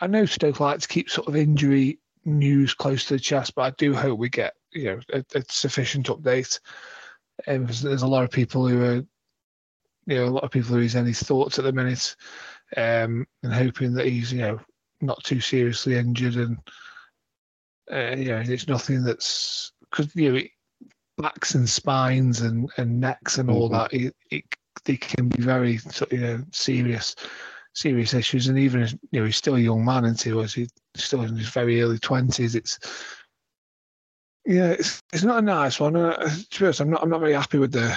I 0.00 0.06
know 0.06 0.26
Stoke 0.26 0.60
like 0.60 0.80
to 0.80 0.88
keep 0.88 1.10
sort 1.10 1.28
of 1.28 1.36
injury 1.36 1.98
news 2.24 2.74
close 2.74 3.06
to 3.06 3.14
the 3.14 3.20
chest, 3.20 3.54
but 3.54 3.62
I 3.62 3.70
do 3.70 3.94
hope 3.94 4.18
we 4.18 4.28
get 4.28 4.54
you 4.72 4.84
know 4.84 5.00
a, 5.12 5.24
a 5.34 5.42
sufficient 5.48 6.06
update. 6.06 6.60
Um, 7.46 7.66
there's 7.66 8.02
a 8.02 8.06
lot 8.06 8.24
of 8.24 8.30
people 8.30 8.68
who 8.68 8.82
are, 8.82 8.94
you 10.06 10.16
know, 10.16 10.24
a 10.26 10.30
lot 10.30 10.44
of 10.44 10.50
people 10.50 10.74
who 10.74 10.80
he's 10.80 10.96
any 10.96 11.14
thoughts 11.14 11.58
at 11.58 11.64
the 11.64 11.72
minute, 11.72 12.14
um, 12.76 13.26
and 13.42 13.52
hoping 13.52 13.94
that 13.94 14.06
he's 14.06 14.32
you 14.32 14.40
know 14.40 14.60
not 15.00 15.22
too 15.24 15.40
seriously 15.40 15.96
injured 15.96 16.36
and 16.36 16.58
uh, 17.90 18.14
you 18.16 18.28
know 18.28 18.42
it's 18.44 18.68
nothing 18.68 19.02
that's 19.02 19.72
because 19.90 20.14
you 20.14 20.32
know 20.32 20.40
backs 21.18 21.54
and 21.54 21.68
spines 21.68 22.40
and, 22.42 22.70
and 22.76 23.00
necks 23.00 23.38
and 23.38 23.50
all 23.50 23.68
mm-hmm. 23.68 23.74
that 23.74 23.92
it, 23.92 24.14
it, 24.30 24.44
they 24.84 24.96
can 24.96 25.28
be 25.28 25.42
very 25.42 25.78
you 26.10 26.18
know 26.18 26.42
serious 26.52 27.14
serious 27.72 28.14
issues 28.14 28.48
and 28.48 28.58
even 28.58 28.86
you 29.12 29.20
know 29.20 29.26
he's 29.26 29.36
still 29.36 29.54
a 29.54 29.60
young 29.60 29.84
man 29.84 30.04
until 30.04 30.42
he's 30.42 30.70
still 30.96 31.22
in 31.22 31.36
his 31.36 31.48
very 31.48 31.80
early 31.80 31.98
20s 31.98 32.54
it's 32.54 32.78
yeah 34.44 34.70
it's, 34.70 35.02
it's 35.12 35.22
not 35.22 35.38
a 35.38 35.42
nice 35.42 35.78
one. 35.78 35.96
Uh, 35.96 36.16
to 36.50 36.60
be 36.60 36.66
honest, 36.66 36.80
I'm 36.80 36.90
not 36.90 37.02
I'm 37.02 37.10
not 37.10 37.20
very 37.20 37.34
happy 37.34 37.58
with 37.58 37.72
the 37.72 37.96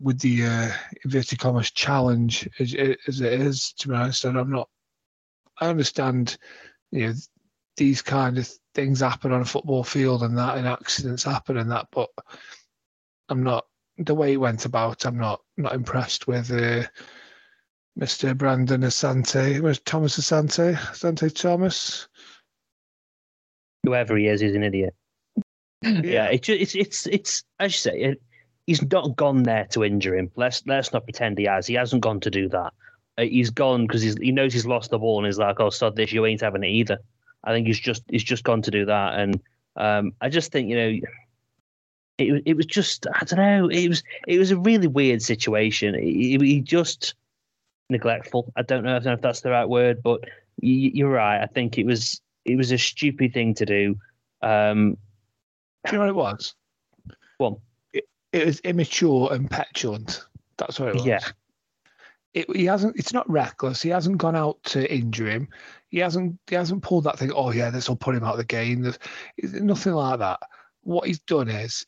with 0.00 0.20
the 0.20 0.46
uh, 0.46 0.70
inverted 1.04 1.38
commas 1.38 1.70
challenge 1.70 2.48
as, 2.60 2.74
as 3.06 3.20
it 3.20 3.32
is 3.32 3.72
to 3.74 3.88
be 3.88 3.94
honest. 3.94 4.24
And 4.24 4.38
I'm 4.38 4.50
not 4.50 4.68
I 5.60 5.68
understand, 5.68 6.38
you 6.90 7.08
know, 7.08 7.14
these 7.76 8.02
kind 8.02 8.38
of 8.38 8.48
things 8.74 9.00
happen 9.00 9.32
on 9.32 9.42
a 9.42 9.46
football 9.46 9.84
field 9.84 10.22
and 10.22 10.36
that, 10.38 10.58
and 10.58 10.66
accidents 10.66 11.24
happen 11.24 11.58
and 11.58 11.70
that, 11.70 11.86
but 11.92 12.08
I'm 13.28 13.42
not 13.42 13.66
the 13.98 14.14
way 14.14 14.32
it 14.32 14.40
went 14.40 14.64
about. 14.64 15.04
I'm 15.04 15.18
not 15.18 15.40
not 15.56 15.74
impressed 15.74 16.26
with 16.26 16.50
uh, 16.50 16.84
Mr. 17.98 18.36
Brandon 18.36 18.82
Asante. 18.82 19.60
Was 19.60 19.80
Thomas 19.80 20.18
Asante? 20.18 20.74
Asante 20.74 21.34
Thomas. 21.34 22.08
Whoever 23.84 24.16
he 24.16 24.26
is, 24.26 24.40
he's 24.40 24.54
an 24.54 24.62
idiot. 24.62 24.94
Yeah, 25.82 26.00
yeah 26.04 26.24
it's 26.26 26.48
it's 26.48 26.74
it's 26.74 27.06
it's 27.06 27.44
as 27.58 27.72
you 27.72 27.78
say, 27.78 28.00
it, 28.00 28.22
he's 28.66 28.82
not 28.90 29.16
gone 29.16 29.42
there 29.42 29.66
to 29.70 29.84
injure 29.84 30.16
him. 30.16 30.30
Let's 30.36 30.62
let's 30.66 30.92
not 30.92 31.04
pretend 31.04 31.38
he 31.38 31.44
has. 31.44 31.66
He 31.66 31.74
hasn't 31.74 32.02
gone 32.02 32.20
to 32.20 32.30
do 32.30 32.48
that. 32.50 32.72
Uh, 33.18 33.22
he's 33.22 33.50
gone 33.50 33.86
because 33.86 34.02
he 34.02 34.32
knows 34.32 34.52
he's 34.52 34.66
lost 34.66 34.90
the 34.90 34.98
ball 34.98 35.18
and 35.18 35.26
he's 35.26 35.38
like, 35.38 35.58
"Oh, 35.60 35.70
sod 35.70 35.96
this, 35.96 36.12
you 36.12 36.24
ain't 36.26 36.40
having 36.40 36.64
it 36.64 36.68
either." 36.68 36.98
I 37.42 37.52
think 37.52 37.66
he's 37.66 37.80
just 37.80 38.04
he's 38.08 38.24
just 38.24 38.44
gone 38.44 38.62
to 38.62 38.70
do 38.70 38.84
that, 38.86 39.18
and 39.18 39.40
um, 39.76 40.12
I 40.20 40.28
just 40.28 40.52
think 40.52 40.68
you 40.68 40.76
know, 40.76 41.00
it 42.18 42.42
it 42.46 42.56
was 42.56 42.66
just 42.66 43.06
I 43.12 43.24
don't 43.24 43.38
know, 43.38 43.68
it 43.68 43.88
was 43.88 44.02
it 44.28 44.38
was 44.38 44.50
a 44.50 44.58
really 44.58 44.86
weird 44.86 45.22
situation. 45.22 45.94
He, 45.94 46.36
he 46.38 46.60
just 46.60 47.14
neglectful. 47.90 48.52
I 48.56 48.62
don't 48.62 48.84
know, 48.84 48.96
I 48.96 48.98
don't 48.98 49.06
know 49.06 49.12
if 49.12 49.20
that's 49.20 49.40
the 49.40 49.50
right 49.50 49.68
word, 49.68 50.02
but 50.02 50.20
you, 50.60 51.06
are 51.06 51.10
right. 51.10 51.42
I 51.42 51.46
think 51.46 51.78
it 51.78 51.86
was 51.86 52.20
it 52.44 52.56
was 52.56 52.72
a 52.72 52.78
stupid 52.78 53.34
thing 53.34 53.54
to 53.54 53.66
do. 53.66 53.96
Um, 54.42 54.96
do 55.86 55.92
you 55.92 55.98
know 55.98 56.00
what 56.00 56.08
it 56.08 56.14
was? 56.14 56.54
Well, 57.38 57.60
it, 57.92 58.04
it 58.32 58.46
was 58.46 58.60
immature 58.60 59.32
and 59.32 59.50
petulant. 59.50 60.24
That's 60.56 60.78
what 60.78 60.90
it 60.90 60.94
was. 60.96 61.06
Yeah, 61.06 61.20
it, 62.34 62.54
he 62.54 62.64
hasn't. 62.64 62.96
It's 62.96 63.12
not 63.12 63.28
reckless. 63.28 63.82
He 63.82 63.88
hasn't 63.88 64.18
gone 64.18 64.36
out 64.36 64.62
to 64.64 64.92
injure 64.92 65.28
him. 65.28 65.48
He 65.88 65.98
hasn't. 65.98 66.38
He 66.46 66.54
hasn't 66.54 66.82
pulled 66.82 67.04
that 67.04 67.18
thing. 67.18 67.32
Oh 67.34 67.50
yeah, 67.50 67.70
this 67.70 67.88
will 67.88 67.96
put 67.96 68.14
him 68.14 68.24
out 68.24 68.34
of 68.34 68.38
the 68.38 68.44
game. 68.44 68.82
There's, 68.82 68.98
nothing 69.42 69.94
like 69.94 70.18
that. 70.18 70.40
What 70.82 71.06
he's 71.06 71.20
done 71.20 71.48
is 71.48 71.86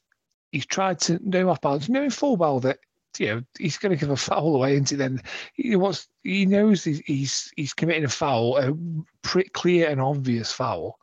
he's 0.50 0.66
tried 0.66 1.00
to 1.00 1.18
know 1.22 1.48
off 1.48 1.60
balance, 1.60 1.88
knowing 1.88 2.10
full 2.10 2.36
well 2.36 2.60
that 2.60 2.78
you 3.18 3.26
know 3.26 3.42
he's 3.58 3.78
going 3.78 3.90
to 3.90 4.00
give 4.00 4.10
a 4.10 4.16
foul 4.16 4.54
away 4.54 4.76
into 4.76 4.96
then? 4.96 5.20
He 5.54 5.76
wants 5.76 6.08
he 6.22 6.46
knows 6.46 6.84
he's 6.84 7.00
he's, 7.00 7.52
he's 7.56 7.74
committing 7.74 8.04
a 8.04 8.08
foul 8.08 8.56
a 8.58 8.74
pretty 9.22 9.50
clear 9.50 9.88
and 9.88 10.00
obvious 10.00 10.52
foul. 10.52 10.98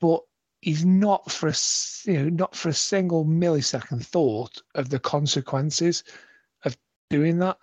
But 0.00 0.22
he's 0.60 0.84
not 0.84 1.30
for 1.30 1.48
a 1.48 1.54
you 2.04 2.24
know 2.24 2.28
not 2.28 2.56
for 2.56 2.70
a 2.70 2.74
single 2.74 3.24
millisecond 3.24 4.04
thought 4.04 4.60
of 4.74 4.88
the 4.88 4.98
consequences 4.98 6.02
of 6.64 6.76
doing 7.10 7.38
that. 7.38 7.58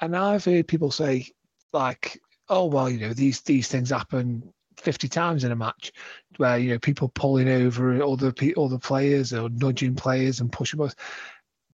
And 0.00 0.14
I've 0.14 0.44
heard 0.44 0.68
people 0.68 0.90
say, 0.90 1.26
like, 1.72 2.20
oh 2.48 2.66
well, 2.66 2.90
you 2.90 3.00
know, 3.00 3.14
these 3.14 3.40
these 3.40 3.68
things 3.68 3.90
happen 3.90 4.52
50 4.76 5.08
times 5.08 5.44
in 5.44 5.52
a 5.52 5.56
match 5.56 5.92
where 6.36 6.58
you 6.58 6.70
know 6.70 6.78
people 6.78 7.08
pulling 7.08 7.48
over 7.48 8.00
other 8.02 8.32
other 8.56 8.78
players 8.78 9.32
or 9.32 9.48
nudging 9.48 9.94
players 9.94 10.40
and 10.40 10.52
pushing 10.52 10.80
us. 10.80 10.94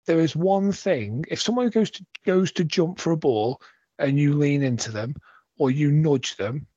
There 0.06 0.20
is 0.20 0.36
one 0.36 0.72
thing: 0.72 1.26
if 1.30 1.42
someone 1.42 1.70
goes 1.70 1.92
to 1.92 2.06
goes 2.26 2.52
to 2.54 2.63
jump 2.63 3.00
for 3.00 3.12
a 3.12 3.18
ball 3.18 3.62
and 4.00 4.20
you 4.20 4.34
lean 4.34 4.63
into 4.63 4.92
them 4.92 5.16
or 5.58 5.72
you 5.72 5.92
nudge 5.92 6.36
them, 6.36 6.68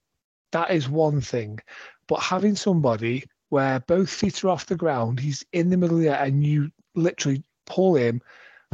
that 0.52 0.70
is 0.70 0.88
one 0.88 1.20
thing. 1.20 1.58
But 2.06 2.20
having 2.20 2.54
somebody 2.54 3.24
where 3.48 3.80
both 3.80 4.10
feet 4.10 4.44
are 4.44 4.50
off 4.50 4.66
the 4.66 4.76
ground, 4.76 5.20
he's 5.20 5.44
in 5.52 5.70
the 5.70 5.76
middle 5.76 5.96
of 5.96 6.02
the 6.02 6.10
air, 6.10 6.24
and 6.24 6.44
you 6.44 6.70
literally 6.94 7.42
pull 7.66 7.96
him 7.96 8.20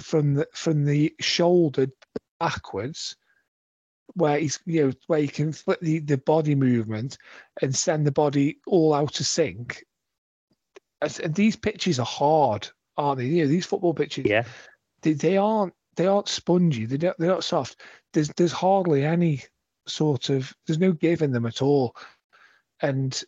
from 0.01 0.35
the 0.35 0.49
from 0.53 0.85
the 0.85 1.15
shoulder 1.21 1.87
backwards 2.41 3.17
where 4.15 4.39
he's 4.39 4.59
you 4.67 4.87
know 4.87 4.93
where 5.07 5.21
you 5.21 5.29
can 5.29 5.53
flip 5.53 5.81
the, 5.81 5.99
the 6.01 6.19
body 6.19 6.55
movement 6.55 7.17
and 7.63 7.75
send 7.75 8.07
the 8.07 8.13
body 8.13 8.59
all 8.67 8.93
out 8.93 9.19
of 9.21 9.27
sync. 9.27 9.85
And 11.01 11.35
these 11.35 11.57
pitches 11.57 11.99
are 11.99 12.07
hard, 12.07 12.69
aren't 12.97 13.19
they? 13.19 13.27
You 13.27 13.43
know, 13.43 13.49
these 13.49 13.67
football 13.67 13.95
pitches, 13.95 14.27
yeah, 14.27 14.45
they, 15.03 15.13
they 15.13 15.37
aren't 15.37 15.75
they 15.97 16.07
aren't 16.07 16.29
spongy. 16.29 16.87
They 16.87 16.97
don't, 16.97 17.17
they're 17.19 17.29
not 17.29 17.45
soft. 17.45 17.81
There's 18.13 18.29
there's 18.31 18.53
hardly 18.53 19.05
any 19.05 19.43
sort 19.87 20.31
of 20.31 20.53
there's 20.67 20.79
no 20.79 20.93
give 20.93 21.23
in 21.23 21.33
them 21.33 21.47
at 21.47 21.63
all, 21.63 21.97
and 22.81 23.23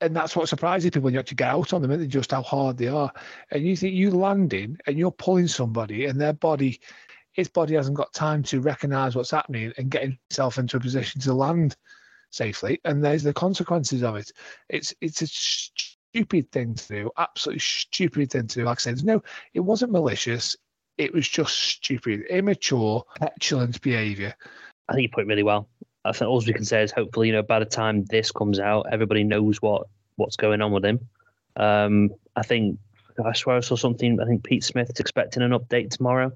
and 0.00 0.14
that's 0.14 0.36
what 0.36 0.48
surprises 0.48 0.90
people 0.90 1.02
when 1.02 1.14
you 1.14 1.20
actually 1.20 1.36
get 1.36 1.50
out 1.50 1.72
on 1.72 1.82
them, 1.82 1.90
and 1.90 2.10
just 2.10 2.30
how 2.30 2.42
hard 2.42 2.76
they 2.76 2.88
are. 2.88 3.10
And 3.50 3.66
you 3.66 3.76
think 3.76 3.94
you 3.94 4.10
landing 4.10 4.76
and 4.86 4.98
you're 4.98 5.10
pulling 5.10 5.48
somebody, 5.48 6.06
and 6.06 6.20
their 6.20 6.34
body 6.34 6.80
his 7.36 7.48
body 7.48 7.74
hasn't 7.74 7.96
got 7.96 8.12
time 8.14 8.42
to 8.42 8.62
recognize 8.62 9.14
what's 9.14 9.30
happening 9.30 9.70
and 9.76 9.90
get 9.90 10.02
himself 10.02 10.56
into 10.56 10.78
a 10.78 10.80
position 10.80 11.20
to 11.20 11.34
land 11.34 11.76
safely. 12.30 12.80
And 12.84 13.04
there's 13.04 13.22
the 13.22 13.34
consequences 13.34 14.02
of 14.02 14.16
it. 14.16 14.32
It's 14.70 14.94
it's 15.02 15.22
a 15.22 15.26
stupid 16.16 16.50
thing 16.50 16.74
to 16.74 16.88
do, 16.88 17.10
absolutely 17.18 17.60
stupid 17.60 18.30
thing 18.30 18.46
to 18.46 18.60
do. 18.60 18.64
Like 18.64 18.78
I 18.78 18.80
said, 18.80 19.04
no, 19.04 19.22
it 19.52 19.60
wasn't 19.60 19.92
malicious. 19.92 20.56
It 20.96 21.12
was 21.12 21.28
just 21.28 21.54
stupid, 21.54 22.22
immature, 22.30 23.04
petulant 23.20 23.80
behaviour. 23.82 24.34
I 24.88 24.94
think 24.94 25.02
you 25.02 25.08
put 25.10 25.24
it 25.24 25.26
really 25.26 25.42
well. 25.42 25.68
I 26.06 26.12
think 26.12 26.30
all 26.30 26.38
we 26.38 26.54
can 26.54 26.64
say 26.64 26.82
is 26.82 26.90
hopefully, 26.90 27.26
you 27.26 27.34
know, 27.34 27.42
by 27.42 27.58
the 27.58 27.66
time 27.66 28.06
this 28.06 28.30
comes 28.30 28.58
out, 28.58 28.86
everybody 28.90 29.24
knows 29.24 29.60
what 29.60 29.88
what's 30.16 30.36
going 30.36 30.62
on 30.62 30.72
with 30.72 30.86
him. 30.86 31.00
Um, 31.56 32.10
I 32.34 32.42
think 32.42 32.78
I 33.22 33.34
swear 33.34 33.56
I 33.56 33.60
saw 33.60 33.76
something. 33.76 34.18
I 34.18 34.24
think 34.24 34.42
Pete 34.42 34.64
Smith's 34.64 35.00
expecting 35.00 35.42
an 35.42 35.50
update 35.50 35.90
tomorrow. 35.90 36.32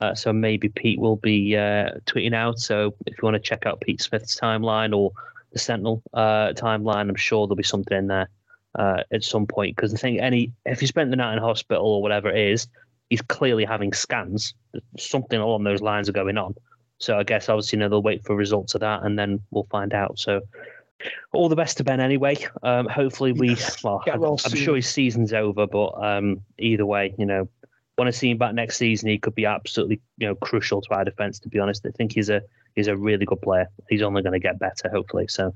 Uh, 0.00 0.14
so 0.14 0.32
maybe 0.32 0.70
Pete 0.70 0.98
will 0.98 1.16
be 1.16 1.56
uh, 1.56 1.90
tweeting 2.06 2.34
out. 2.34 2.58
So 2.58 2.94
if 3.04 3.18
you 3.18 3.22
want 3.22 3.34
to 3.34 3.40
check 3.40 3.66
out 3.66 3.82
Pete 3.82 4.00
Smith's 4.00 4.40
timeline 4.40 4.96
or 4.96 5.12
the 5.52 5.58
Sentinel 5.58 6.02
uh, 6.14 6.52
timeline, 6.54 7.10
I'm 7.10 7.14
sure 7.16 7.46
there'll 7.46 7.56
be 7.56 7.62
something 7.62 7.98
in 7.98 8.06
there. 8.06 8.30
Uh, 8.74 9.02
at 9.12 9.24
some 9.24 9.46
point 9.46 9.76
because 9.76 9.92
the 9.92 9.98
thing, 9.98 10.20
any 10.20 10.52
if 10.64 10.80
he 10.80 10.86
spent 10.86 11.10
the 11.10 11.16
night 11.16 11.34
in 11.34 11.38
hospital 11.38 11.86
or 11.86 12.02
whatever 12.02 12.30
it 12.30 12.52
is, 12.52 12.66
he's 13.10 13.22
clearly 13.22 13.64
having 13.64 13.92
scans. 13.92 14.54
Something 14.98 15.40
along 15.40 15.64
those 15.64 15.80
lines 15.80 16.08
are 16.08 16.12
going 16.12 16.38
on. 16.38 16.54
So 16.98 17.18
I 17.18 17.24
guess 17.24 17.48
obviously 17.48 17.76
you 17.76 17.80
know 17.80 17.88
they'll 17.88 18.02
wait 18.02 18.24
for 18.24 18.34
results 18.36 18.74
of 18.74 18.80
that 18.80 19.02
and 19.02 19.18
then 19.18 19.40
we'll 19.50 19.66
find 19.70 19.92
out. 19.92 20.18
So 20.18 20.40
all 21.32 21.48
the 21.48 21.56
best 21.56 21.76
to 21.78 21.84
Ben 21.84 22.00
anyway. 22.00 22.36
Um, 22.62 22.86
hopefully 22.88 23.32
we 23.32 23.56
well, 23.82 24.02
Get 24.06 24.18
well 24.18 24.32
I'm 24.44 24.50
soon. 24.50 24.60
sure 24.60 24.76
his 24.76 24.88
season's 24.88 25.32
over, 25.32 25.66
but 25.66 25.92
um, 26.02 26.40
either 26.58 26.86
way, 26.86 27.14
you 27.18 27.26
know, 27.26 27.48
want 27.98 28.08
to 28.08 28.12
see 28.12 28.30
him 28.30 28.38
back 28.38 28.54
next 28.54 28.76
season. 28.76 29.08
He 29.08 29.18
could 29.18 29.34
be 29.34 29.46
absolutely 29.46 30.00
you 30.18 30.28
know 30.28 30.34
crucial 30.34 30.80
to 30.82 30.94
our 30.94 31.04
defense. 31.04 31.38
To 31.40 31.48
be 31.48 31.58
honest, 31.58 31.84
I 31.86 31.90
think 31.90 32.12
he's 32.12 32.30
a 32.30 32.42
he's 32.74 32.88
a 32.88 32.96
really 32.96 33.24
good 33.24 33.42
player. 33.42 33.68
He's 33.88 34.02
only 34.02 34.22
going 34.22 34.32
to 34.32 34.40
get 34.40 34.58
better, 34.58 34.88
hopefully. 34.88 35.26
So, 35.28 35.52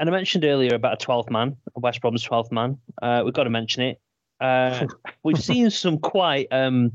and 0.00 0.08
I 0.08 0.12
mentioned 0.12 0.44
earlier 0.44 0.74
about 0.74 1.02
a 1.02 1.06
12th 1.06 1.30
man, 1.30 1.56
West 1.74 2.00
Brom's 2.00 2.26
12th 2.26 2.52
man. 2.52 2.78
Uh, 3.00 3.22
we've 3.24 3.34
got 3.34 3.44
to 3.44 3.50
mention 3.50 3.82
it. 3.82 4.00
Uh, 4.40 4.86
we've 5.22 5.42
seen 5.42 5.70
some 5.70 5.98
quite 5.98 6.48
um, 6.50 6.92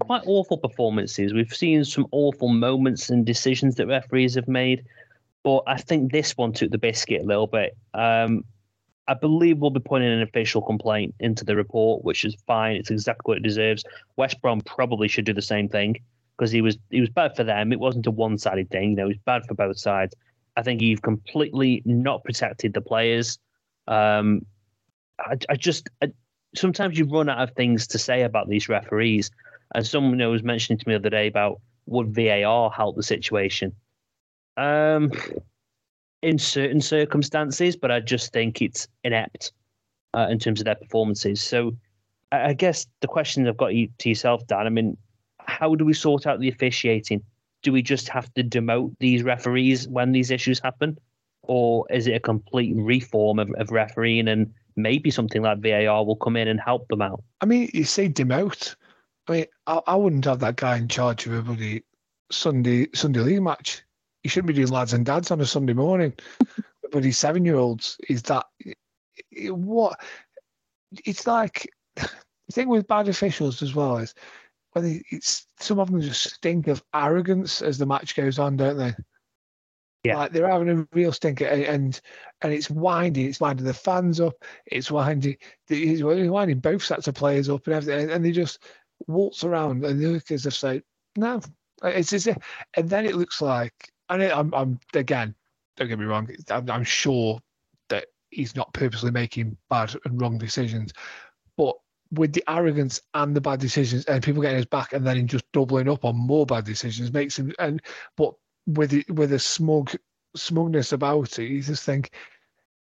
quite 0.00 0.22
awful 0.26 0.58
performances. 0.58 1.32
We've 1.32 1.52
seen 1.52 1.84
some 1.84 2.06
awful 2.10 2.48
moments 2.48 3.10
and 3.10 3.24
decisions 3.24 3.76
that 3.76 3.86
referees 3.86 4.34
have 4.34 4.48
made. 4.48 4.84
But 5.44 5.62
I 5.66 5.76
think 5.76 6.12
this 6.12 6.36
one 6.36 6.52
took 6.52 6.70
the 6.70 6.78
biscuit 6.78 7.22
a 7.22 7.24
little 7.24 7.46
bit. 7.46 7.76
Um, 7.94 8.44
I 9.06 9.14
believe 9.14 9.58
we'll 9.58 9.70
be 9.70 9.80
putting 9.80 10.08
an 10.08 10.20
official 10.20 10.60
complaint 10.60 11.14
into 11.20 11.44
the 11.44 11.56
report, 11.56 12.04
which 12.04 12.24
is 12.24 12.36
fine. 12.46 12.76
It's 12.76 12.90
exactly 12.90 13.30
what 13.30 13.38
it 13.38 13.42
deserves. 13.42 13.84
West 14.16 14.40
Brom 14.42 14.60
probably 14.60 15.08
should 15.08 15.24
do 15.24 15.32
the 15.32 15.40
same 15.40 15.68
thing 15.68 15.96
because 16.36 16.50
he 16.50 16.60
was 16.60 16.76
he 16.90 17.00
was 17.00 17.08
bad 17.08 17.34
for 17.34 17.44
them. 17.44 17.72
It 17.72 17.80
wasn't 17.80 18.06
a 18.06 18.10
one 18.10 18.36
sided 18.36 18.70
thing. 18.70 18.90
You 18.90 18.96
know, 18.96 19.04
he 19.04 19.14
was 19.14 19.22
bad 19.24 19.46
for 19.46 19.54
both 19.54 19.78
sides. 19.78 20.14
I 20.58 20.62
think 20.62 20.82
you've 20.82 21.02
completely 21.02 21.82
not 21.84 22.24
protected 22.24 22.74
the 22.74 22.80
players. 22.80 23.38
Um, 23.86 24.44
I, 25.20 25.36
I 25.48 25.54
just 25.54 25.88
I, 26.02 26.08
sometimes 26.56 26.98
you 26.98 27.04
run 27.04 27.28
out 27.28 27.38
of 27.38 27.54
things 27.54 27.86
to 27.88 27.98
say 27.98 28.22
about 28.22 28.48
these 28.48 28.68
referees. 28.68 29.30
And 29.74 29.86
someone 29.86 30.18
was 30.30 30.42
mentioning 30.42 30.78
to 30.78 30.88
me 30.88 30.94
the 30.94 30.98
other 30.98 31.10
day 31.10 31.28
about 31.28 31.60
would 31.86 32.12
VAR 32.12 32.70
help 32.70 32.96
the 32.96 33.02
situation? 33.04 33.72
Um, 34.56 35.12
in 36.22 36.38
certain 36.38 36.80
circumstances, 36.80 37.76
but 37.76 37.92
I 37.92 38.00
just 38.00 38.32
think 38.32 38.60
it's 38.60 38.88
inept 39.04 39.52
uh, 40.14 40.26
in 40.28 40.40
terms 40.40 40.60
of 40.60 40.64
their 40.64 40.74
performances. 40.74 41.40
So 41.40 41.76
I 42.32 42.48
I 42.48 42.52
guess 42.52 42.86
the 43.00 43.06
question 43.06 43.46
I've 43.46 43.56
got 43.56 43.74
you, 43.74 43.88
to 43.98 44.08
yourself, 44.08 44.44
Dan, 44.48 44.66
I 44.66 44.70
mean, 44.70 44.96
how 45.38 45.76
do 45.76 45.84
we 45.84 45.92
sort 45.92 46.26
out 46.26 46.40
the 46.40 46.48
officiating? 46.48 47.22
Do 47.62 47.72
we 47.72 47.82
just 47.82 48.08
have 48.08 48.32
to 48.34 48.44
demote 48.44 48.94
these 49.00 49.22
referees 49.22 49.88
when 49.88 50.12
these 50.12 50.30
issues 50.30 50.60
happen? 50.60 50.98
Or 51.42 51.86
is 51.90 52.06
it 52.06 52.12
a 52.12 52.20
complete 52.20 52.74
reform 52.76 53.38
of, 53.38 53.50
of 53.58 53.70
refereeing 53.70 54.28
and 54.28 54.52
maybe 54.76 55.10
something 55.10 55.42
like 55.42 55.60
VAR 55.60 56.04
will 56.04 56.16
come 56.16 56.36
in 56.36 56.48
and 56.48 56.60
help 56.60 56.88
them 56.88 57.02
out? 57.02 57.22
I 57.40 57.46
mean, 57.46 57.70
you 57.72 57.84
say 57.84 58.08
demote. 58.08 58.76
I 59.28 59.32
mean, 59.32 59.46
I, 59.66 59.80
I 59.86 59.96
wouldn't 59.96 60.24
have 60.24 60.40
that 60.40 60.56
guy 60.56 60.76
in 60.76 60.88
charge 60.88 61.26
of 61.26 61.32
a 61.32 61.42
bloody 61.42 61.84
Sunday 62.30 62.88
Sunday 62.94 63.20
league 63.20 63.42
match. 63.42 63.82
He 64.22 64.28
shouldn't 64.28 64.48
be 64.48 64.54
doing 64.54 64.68
lads 64.68 64.92
and 64.92 65.06
dads 65.06 65.30
on 65.30 65.40
a 65.40 65.46
Sunday 65.46 65.72
morning. 65.72 66.12
but 66.92 67.04
he's 67.04 67.18
seven 67.18 67.44
year 67.44 67.56
olds. 67.56 67.98
Is 68.08 68.22
that 68.24 68.46
what? 69.50 70.00
It's 71.04 71.26
like 71.26 71.68
the 71.96 72.08
thing 72.52 72.68
with 72.68 72.88
bad 72.88 73.08
officials 73.08 73.62
as 73.62 73.74
well 73.74 73.98
is 73.98 74.14
they, 74.74 75.02
it's 75.10 75.46
some 75.58 75.78
of 75.78 75.90
them 75.90 76.00
just 76.00 76.34
stink 76.34 76.68
of 76.68 76.82
arrogance 76.94 77.62
as 77.62 77.78
the 77.78 77.86
match 77.86 78.14
goes 78.14 78.38
on, 78.38 78.56
don't 78.56 78.76
they? 78.76 78.94
Yeah. 80.04 80.18
Like 80.18 80.32
they're 80.32 80.48
having 80.48 80.68
a 80.70 80.88
real 80.92 81.12
stinker, 81.12 81.46
and 81.46 82.00
and, 82.40 82.52
it's 82.52 82.70
winding. 82.70 83.26
It's 83.26 83.40
winding 83.40 83.66
the 83.66 83.74
fans 83.74 84.20
up. 84.20 84.34
It's 84.66 84.90
winding. 84.90 85.36
It's 85.68 86.02
winding 86.02 86.60
both 86.60 86.84
sets 86.84 87.08
of 87.08 87.14
players 87.14 87.48
up 87.48 87.66
and 87.66 87.74
everything, 87.74 88.10
and 88.10 88.24
they 88.24 88.30
just 88.30 88.62
waltz 89.06 89.42
around, 89.42 89.84
and 89.84 90.00
the 90.00 90.12
workers 90.12 90.44
just 90.44 90.60
say, 90.60 90.82
"No." 91.16 91.40
It's 91.82 92.12
if, 92.12 92.36
and 92.74 92.88
then 92.88 93.06
it 93.06 93.14
looks 93.14 93.40
like, 93.40 93.72
and 94.08 94.22
it, 94.22 94.36
I'm, 94.36 94.52
I'm 94.52 94.80
again, 94.94 95.34
don't 95.76 95.88
get 95.88 95.98
me 95.98 96.06
wrong. 96.06 96.28
I'm, 96.50 96.68
I'm 96.70 96.84
sure 96.84 97.38
that 97.88 98.06
he's 98.30 98.56
not 98.56 98.72
purposely 98.72 99.10
making 99.10 99.56
bad 99.70 99.94
and 100.04 100.20
wrong 100.20 100.38
decisions, 100.38 100.92
but 101.56 101.76
with 102.10 102.32
the 102.32 102.44
arrogance 102.48 103.00
and 103.14 103.34
the 103.34 103.40
bad 103.40 103.60
decisions, 103.60 104.04
and 104.06 104.22
people 104.22 104.42
getting 104.42 104.56
his 104.56 104.66
back, 104.66 104.92
and 104.92 105.06
then 105.06 105.16
him 105.16 105.26
just 105.26 105.50
doubling 105.52 105.88
up 105.88 106.04
on 106.04 106.16
more 106.16 106.46
bad 106.46 106.64
decisions 106.64 107.12
makes 107.12 107.38
him, 107.38 107.52
and 107.58 107.82
but 108.16 108.34
with 108.66 108.92
it, 108.92 109.10
with 109.10 109.32
a 109.32 109.38
smug 109.38 109.94
smugness 110.36 110.92
about 110.92 111.38
it, 111.38 111.48
you 111.48 111.62
just 111.62 111.84
think 111.84 112.10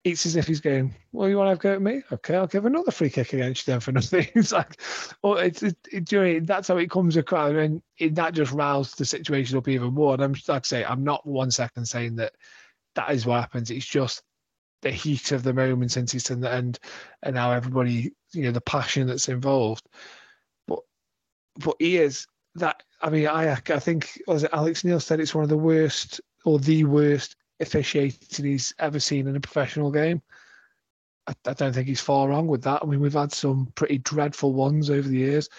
it's 0.03 0.25
as 0.27 0.35
if 0.35 0.47
he's 0.47 0.61
going, 0.61 0.93
"Well, 1.11 1.27
you 1.27 1.37
want 1.37 1.47
to 1.47 1.49
have 1.49 1.59
a 1.59 1.61
go 1.61 1.73
at 1.73 1.81
me? 1.81 2.03
Okay, 2.11 2.35
I'll 2.35 2.47
give 2.47 2.65
another 2.65 2.91
free 2.91 3.09
kick 3.09 3.33
against 3.33 3.67
you 3.67 3.73
then 3.73 3.79
for 3.79 3.91
nothing." 3.93 4.27
It's 4.35 4.51
like, 4.51 4.79
well, 5.23 5.37
it's 5.37 5.63
it, 5.63 5.77
it, 5.91 6.45
that's 6.47 6.67
how 6.67 6.77
it 6.77 6.91
comes 6.91 7.17
across, 7.17 7.53
and 7.53 7.81
it, 7.97 8.15
that 8.15 8.35
just 8.35 8.51
roused 8.51 8.97
the 8.97 9.05
situation 9.05 9.57
up 9.57 9.67
even 9.67 9.93
more. 9.93 10.13
And 10.13 10.23
I'm 10.23 10.35
like 10.47 10.65
I 10.65 10.67
say, 10.67 10.85
I'm 10.85 11.03
not 11.03 11.25
one 11.25 11.51
second 11.51 11.85
saying 11.85 12.17
that 12.17 12.33
that 12.93 13.11
is 13.11 13.25
what 13.25 13.41
happens. 13.41 13.71
It's 13.71 13.85
just 13.85 14.21
the 14.81 14.91
heat 14.91 15.31
of 15.31 15.43
the 15.43 15.53
moment 15.53 15.91
since 15.91 16.13
it's 16.13 16.31
in 16.31 16.41
the 16.41 16.51
end, 16.51 16.79
and 17.23 17.37
how 17.37 17.51
everybody, 17.51 18.13
you 18.33 18.43
know, 18.43 18.51
the 18.51 18.61
passion 18.61 19.07
that's 19.07 19.29
involved. 19.29 19.87
But 20.67 20.79
but 21.59 21.75
he 21.79 21.97
is 21.97 22.27
that. 22.55 22.83
I 23.01 23.09
mean, 23.09 23.27
I 23.27 23.51
I 23.53 23.79
think 23.79 24.21
was 24.27 24.43
it 24.43 24.51
Alex 24.53 24.83
Neil 24.83 24.99
said 24.99 25.19
it's 25.19 25.35
one 25.35 25.43
of 25.43 25.49
the 25.49 25.57
worst 25.57 26.21
or 26.45 26.59
the 26.59 26.83
worst 26.83 27.35
officiating 27.59 28.45
he's 28.45 28.73
ever 28.79 28.99
seen 28.99 29.27
in 29.27 29.35
a 29.35 29.39
professional 29.39 29.91
game. 29.91 30.21
I, 31.27 31.33
I, 31.47 31.53
don't 31.53 31.73
think 31.73 31.87
he's 31.87 32.01
far 32.01 32.29
wrong 32.29 32.47
with 32.47 32.61
that. 32.63 32.81
I 32.83 32.85
mean, 32.85 32.99
we've 32.99 33.13
had 33.13 33.31
some 33.31 33.71
pretty 33.75 33.97
dreadful 33.99 34.53
ones 34.53 34.89
over 34.89 35.07
the 35.07 35.17
years. 35.17 35.49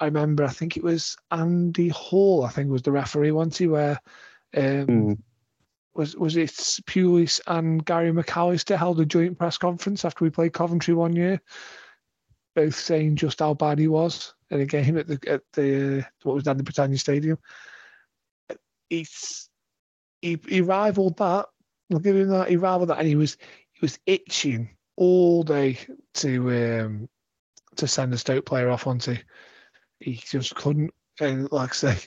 I 0.00 0.04
remember, 0.04 0.44
I 0.44 0.48
think 0.48 0.76
it 0.76 0.84
was 0.84 1.16
Andy 1.30 1.88
Hall, 1.88 2.44
I 2.44 2.50
think 2.50 2.70
was 2.70 2.82
the 2.82 2.92
referee 2.92 3.32
once, 3.32 3.58
he, 3.58 3.66
where 3.66 3.98
um, 4.56 4.86
Mm. 4.86 5.18
Was 5.94 6.16
was 6.16 6.36
it 6.36 6.50
Pulis 6.86 7.40
and 7.46 7.84
Gary 7.84 8.12
McAllister 8.12 8.76
held 8.76 9.00
a 9.00 9.06
joint 9.06 9.38
press 9.38 9.58
conference 9.58 10.04
after 10.04 10.24
we 10.24 10.30
played 10.30 10.52
Coventry 10.52 10.94
one 10.94 11.14
year, 11.14 11.40
both 12.54 12.74
saying 12.74 13.16
just 13.16 13.40
how 13.40 13.54
bad 13.54 13.78
he 13.78 13.88
was 13.88 14.34
in 14.50 14.60
a 14.60 14.66
game 14.66 14.96
at 14.98 15.06
the 15.06 15.18
at 15.26 15.42
the 15.52 15.98
uh, 15.98 16.02
what 16.22 16.34
was 16.34 16.44
then 16.44 16.56
the 16.56 16.62
Britannia 16.62 16.98
Stadium. 16.98 17.38
He's 18.88 19.48
he, 20.22 20.38
he 20.48 20.60
rivaled 20.60 21.16
that. 21.18 21.46
I'll 21.92 21.98
give 21.98 22.16
him 22.16 22.28
that. 22.28 22.48
He 22.48 22.56
rivaled 22.56 22.90
that, 22.90 22.98
and 22.98 23.08
he 23.08 23.16
was 23.16 23.36
he 23.72 23.78
was 23.80 23.98
itching 24.06 24.70
all 24.96 25.42
day 25.42 25.78
to 26.14 26.82
um, 26.84 27.08
to 27.76 27.86
send 27.86 28.12
a 28.12 28.18
Stoke 28.18 28.46
player 28.46 28.70
off 28.70 28.86
onto. 28.86 29.16
He 30.00 30.14
just 30.14 30.54
couldn't. 30.54 30.92
And 31.20 31.50
like 31.50 31.70
I 31.70 31.74
say, 31.74 31.98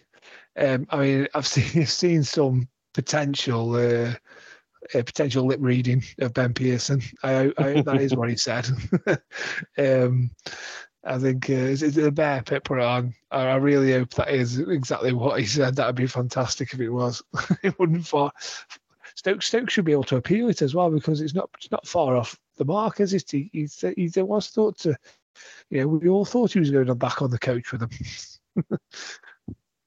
um, 0.57 0.87
I 0.89 0.97
mean, 0.97 1.27
I've 1.33 1.47
seen 1.47 1.85
seen 1.85 2.23
some 2.23 2.67
potential 2.93 3.75
uh, 3.75 4.13
potential 4.93 5.45
lip 5.45 5.59
reading 5.61 6.03
of 6.19 6.33
Ben 6.33 6.53
Pearson. 6.53 7.01
I, 7.23 7.51
I 7.57 7.81
that 7.81 8.01
is 8.01 8.15
what 8.15 8.29
he 8.29 8.35
said. 8.35 8.67
um, 9.77 10.31
I 11.03 11.17
think 11.17 11.49
uh, 11.49 11.53
is 11.53 11.81
it 11.83 11.95
the 11.95 12.11
bear 12.11 12.43
pit 12.43 12.63
put 12.63 12.79
on. 12.79 13.13
I, 13.31 13.47
I 13.47 13.55
really 13.55 13.91
hope 13.93 14.11
that 14.11 14.29
is 14.29 14.59
exactly 14.59 15.13
what 15.13 15.39
he 15.39 15.45
said. 15.45 15.75
That 15.75 15.87
would 15.87 15.95
be 15.95 16.07
fantastic 16.07 16.73
if 16.73 16.79
it 16.79 16.89
was. 16.89 17.23
it 17.63 17.77
wouldn't 17.79 18.05
far. 18.05 18.31
Stoke 19.15 19.41
Stoke 19.41 19.69
should 19.69 19.85
be 19.85 19.91
able 19.91 20.03
to 20.05 20.17
appeal 20.17 20.49
it 20.49 20.61
as 20.61 20.75
well 20.75 20.89
because 20.89 21.21
it's 21.21 21.35
not 21.35 21.49
it's 21.57 21.71
not 21.71 21.87
far 21.87 22.15
off 22.15 22.37
the 22.57 22.65
mark, 22.65 22.99
is 22.99 23.13
it? 23.13 23.29
He 23.31 23.49
he, 23.53 23.67
he, 23.95 24.21
was 24.21 24.49
thought 24.49 24.77
to, 24.79 24.95
you 25.69 25.81
know, 25.81 25.87
we 25.87 26.09
all 26.09 26.25
thought 26.25 26.53
he 26.53 26.59
was 26.59 26.71
going 26.71 26.93
back 26.97 27.21
on 27.21 27.31
the 27.31 27.39
coach 27.39 27.71
with 27.71 27.81
them. 27.81 28.79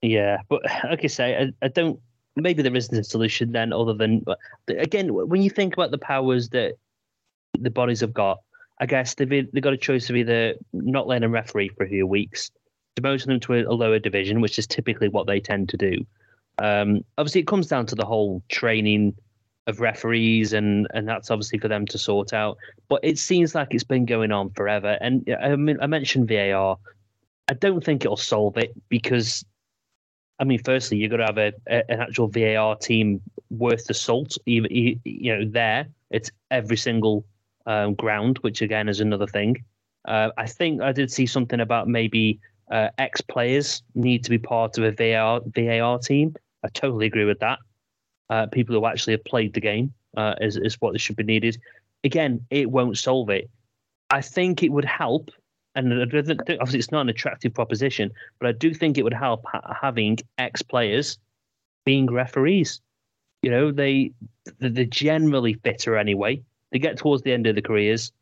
Yeah, 0.05 0.43
but 0.51 0.61
like 0.85 1.03
I 1.03 1.07
say, 1.07 1.35
I, 1.35 1.53
I 1.65 1.69
don't. 1.69 1.99
Maybe 2.37 2.63
there 2.63 2.75
isn't 2.75 2.99
a 2.99 3.05
solution 3.05 3.53
then, 3.53 3.73
other 3.73 3.95
than 3.95 4.25
again, 4.69 5.15
when 5.15 5.43
you 5.43 5.51
think 5.51 5.75
about 5.75 5.91
the 5.91 5.99
powers 5.99 6.49
that 6.51 6.75
the 7.59 7.71
bodies 7.71 8.01
have 8.01 8.13
got, 8.13 8.39
I 8.81 8.87
guess 8.87 9.15
they've 9.15 9.29
they've 9.29 9.63
got 9.63 9.73
a 9.73 9.79
choice 9.79 10.11
of 10.11 10.17
either 10.17 10.55
not 10.73 11.07
letting 11.07 11.25
a 11.25 11.29
referee 11.29 11.69
for 11.69 11.85
a 11.85 11.89
few 11.89 12.07
weeks, 12.07 12.51
demoting 12.97 13.27
them 13.27 13.41
to 13.41 13.55
a, 13.55 13.65
a 13.65 13.75
lower 13.75 13.99
division, 13.99 14.41
which 14.41 14.59
is 14.59 14.67
typically 14.67 15.09
what 15.09 15.27
they 15.27 15.41
tend 15.41 15.69
to 15.71 15.77
do. 15.77 16.05
Um, 16.59 17.05
obviously, 17.19 17.43
it 17.43 17.47
comes 17.47 17.69
down 17.69 17.87
to 17.87 17.95
the 17.95 18.05
whole 18.05 18.43
training 18.49 19.15
of 19.67 19.81
referees, 19.81 20.53
and 20.53 20.87
and 20.93 21.09
that's 21.09 21.31
obviously 21.31 21.59
for 21.59 21.69
them 21.69 21.87
to 21.87 21.99
sort 21.99 22.33
out. 22.33 22.59
But 22.89 23.01
it 23.03 23.19
seems 23.19 23.55
like 23.55 23.69
it's 23.75 23.85
been 23.85 24.07
going 24.07 24.33
on 24.33 24.51
forever. 24.51 24.99
And 25.01 25.29
I 25.41 25.57
mean, 25.57 25.79
I 25.81 25.87
mentioned 25.87 26.29
VAR. 26.29 26.79
I 27.49 27.55
don't 27.55 27.85
think 27.85 28.05
it'll 28.05 28.17
solve 28.17 28.57
it 28.57 28.73
because 28.89 29.45
I 30.39 30.45
mean, 30.45 30.61
firstly, 30.65 30.99
you've 30.99 31.11
got 31.11 31.19
to 31.19 31.27
have 31.27 31.39
a, 31.39 31.53
a, 31.69 31.91
an 31.91 32.01
actual 32.01 32.29
VAR 32.29 32.77
team 32.77 33.21
worth 33.51 33.87
the 33.87 33.95
salt. 33.95 34.37
Even 34.47 34.71
you, 34.75 34.99
you 35.05 35.37
know, 35.37 35.45
there 35.49 35.87
it's 36.11 36.31
every 36.51 36.77
single 36.77 37.25
um, 37.67 37.95
ground, 37.95 38.39
which 38.39 38.63
again 38.63 38.89
is 38.89 39.01
another 39.01 39.27
thing. 39.27 39.65
Uh, 40.07 40.31
I 40.37 40.47
think 40.47 40.83
I 40.83 40.93
did 40.93 41.11
see 41.11 41.27
something 41.27 41.61
about 41.61 41.89
maybe 41.89 42.41
uh, 42.71 42.89
ex 42.99 43.21
players 43.21 43.83
need 43.95 44.25
to 44.25 44.31
be 44.31 44.39
part 44.39 44.79
of 44.79 44.85
a 44.85 44.93
VAR 44.93 45.41
VAR 45.47 45.99
team. 45.99 46.35
I 46.63 46.69
totally 46.69 47.07
agree 47.07 47.25
with 47.25 47.41
that. 47.41 47.59
Uh, 48.31 48.47
people 48.47 48.75
who 48.75 48.87
actually 48.87 49.15
have 49.15 49.25
played 49.25 49.55
the 49.55 49.61
game 49.61 49.93
uh, 50.17 50.35
is 50.41 50.57
is 50.57 50.81
what 50.81 50.99
should 51.01 51.17
be 51.17 51.25
needed. 51.25 51.59
Again, 52.03 52.45
it 52.51 52.71
won't 52.71 52.99
solve 52.99 53.31
it. 53.31 53.51
I 54.11 54.21
think 54.21 54.63
it 54.63 54.71
would 54.71 54.85
help, 54.85 55.31
and 55.75 55.93
I 55.93 56.05
don't 56.05 56.27
think- 56.27 56.41
obviously 56.61 56.79
it's 56.79 56.93
not 56.93 57.03
an 57.03 57.09
attractive 57.09 57.53
proposition, 57.55 58.13
but 58.39 58.49
I 58.49 58.53
do 58.53 58.73
think 58.75 58.97
it 58.97 59.03
would 59.03 59.15
help 59.15 59.45
ha- 59.47 59.77
having 59.81 60.19
ex 60.39 60.63
players 60.63 61.19
being 61.85 62.07
referees. 62.07 62.81
You 63.43 63.51
know, 63.51 63.71
they 63.73 64.13
they're 64.59 64.85
generally 64.87 65.55
fitter 65.55 65.97
anyway. 65.97 66.43
They 66.71 66.79
get 66.79 66.97
towards 66.97 67.23
the 67.23 67.33
end 67.33 67.47
of 67.47 67.55
their 67.55 67.63
careers, 67.63 68.13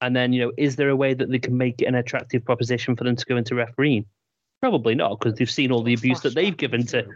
and 0.00 0.14
then 0.14 0.32
you 0.32 0.40
know, 0.44 0.52
is 0.56 0.76
there 0.76 0.90
a 0.90 0.96
way 0.96 1.14
that 1.14 1.30
they 1.30 1.38
can 1.38 1.56
make 1.56 1.80
it 1.80 1.86
an 1.86 1.94
attractive 1.94 2.44
proposition 2.44 2.94
for 2.96 3.04
them 3.04 3.16
to 3.16 3.24
go 3.24 3.36
into 3.36 3.54
refereeing? 3.54 4.04
Probably 4.60 4.94
not, 4.94 5.18
because 5.18 5.34
they've 5.38 5.50
seen 5.50 5.70
all 5.70 5.82
the 5.82 5.94
abuse 5.94 6.20
that 6.20 6.34
they've 6.34 6.56
given 6.56 6.84
to. 6.86 7.06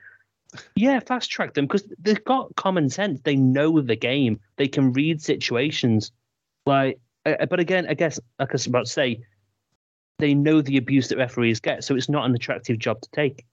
Yeah, 0.74 1.00
fast 1.00 1.31
track 1.31 1.55
them 1.55 1.66
because 1.66 1.85
they've 2.00 2.24
got 2.24 2.55
common 2.57 2.90
sense. 2.90 3.20
They 3.22 3.37
know 3.37 3.81
the 3.81 3.96
game. 3.96 4.40
They 4.57 4.68
can 4.68 4.92
read 4.92 5.22
situations. 5.22 6.11
Like, 6.66 6.98
but 7.24 7.61
again, 7.61 7.87
I 7.88 7.94
guess 7.94 8.18
like 8.38 8.50
I 8.50 8.53
was 8.53 8.66
about 8.66 8.87
to 8.87 8.90
say, 8.92 9.20
they 10.21 10.35
know 10.35 10.63
the 10.63 10.77
abuse 10.77 11.09
that 11.09 11.19
referees 11.19 11.61
get, 11.61 11.85
so 11.85 11.97
it's 11.97 12.09
not 12.09 12.25
an 12.25 12.35
attractive 12.35 12.79
job 12.79 13.01
to 13.01 13.09
take. 13.11 13.45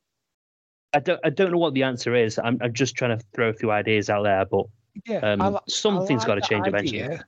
I 0.93 0.99
don't, 0.99 1.19
I 1.23 1.29
don't 1.29 1.51
know 1.51 1.57
what 1.57 1.73
the 1.73 1.83
answer 1.83 2.15
is. 2.15 2.39
I'm, 2.39 2.57
I'm 2.61 2.73
just 2.73 2.95
trying 2.95 3.17
to 3.17 3.25
throw 3.33 3.49
a 3.49 3.53
few 3.53 3.71
ideas 3.71 4.09
out 4.09 4.23
there, 4.23 4.45
but 4.45 4.65
Yeah, 5.05 5.19
um, 5.19 5.41
I 5.41 5.59
something's 5.67 6.23
I 6.23 6.27
got 6.27 6.35
to 6.35 6.41
change 6.41 6.67
eventually. 6.67 7.19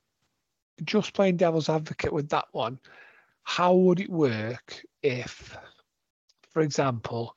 Just 0.84 1.14
playing 1.14 1.38
devil's 1.38 1.70
advocate 1.70 2.14
with 2.14 2.30
that 2.30 2.46
one, 2.52 2.80
how 3.44 3.74
would 3.74 4.00
it 4.00 4.10
work 4.10 4.82
if, 5.04 5.58
for 6.52 6.62
example, 6.62 7.36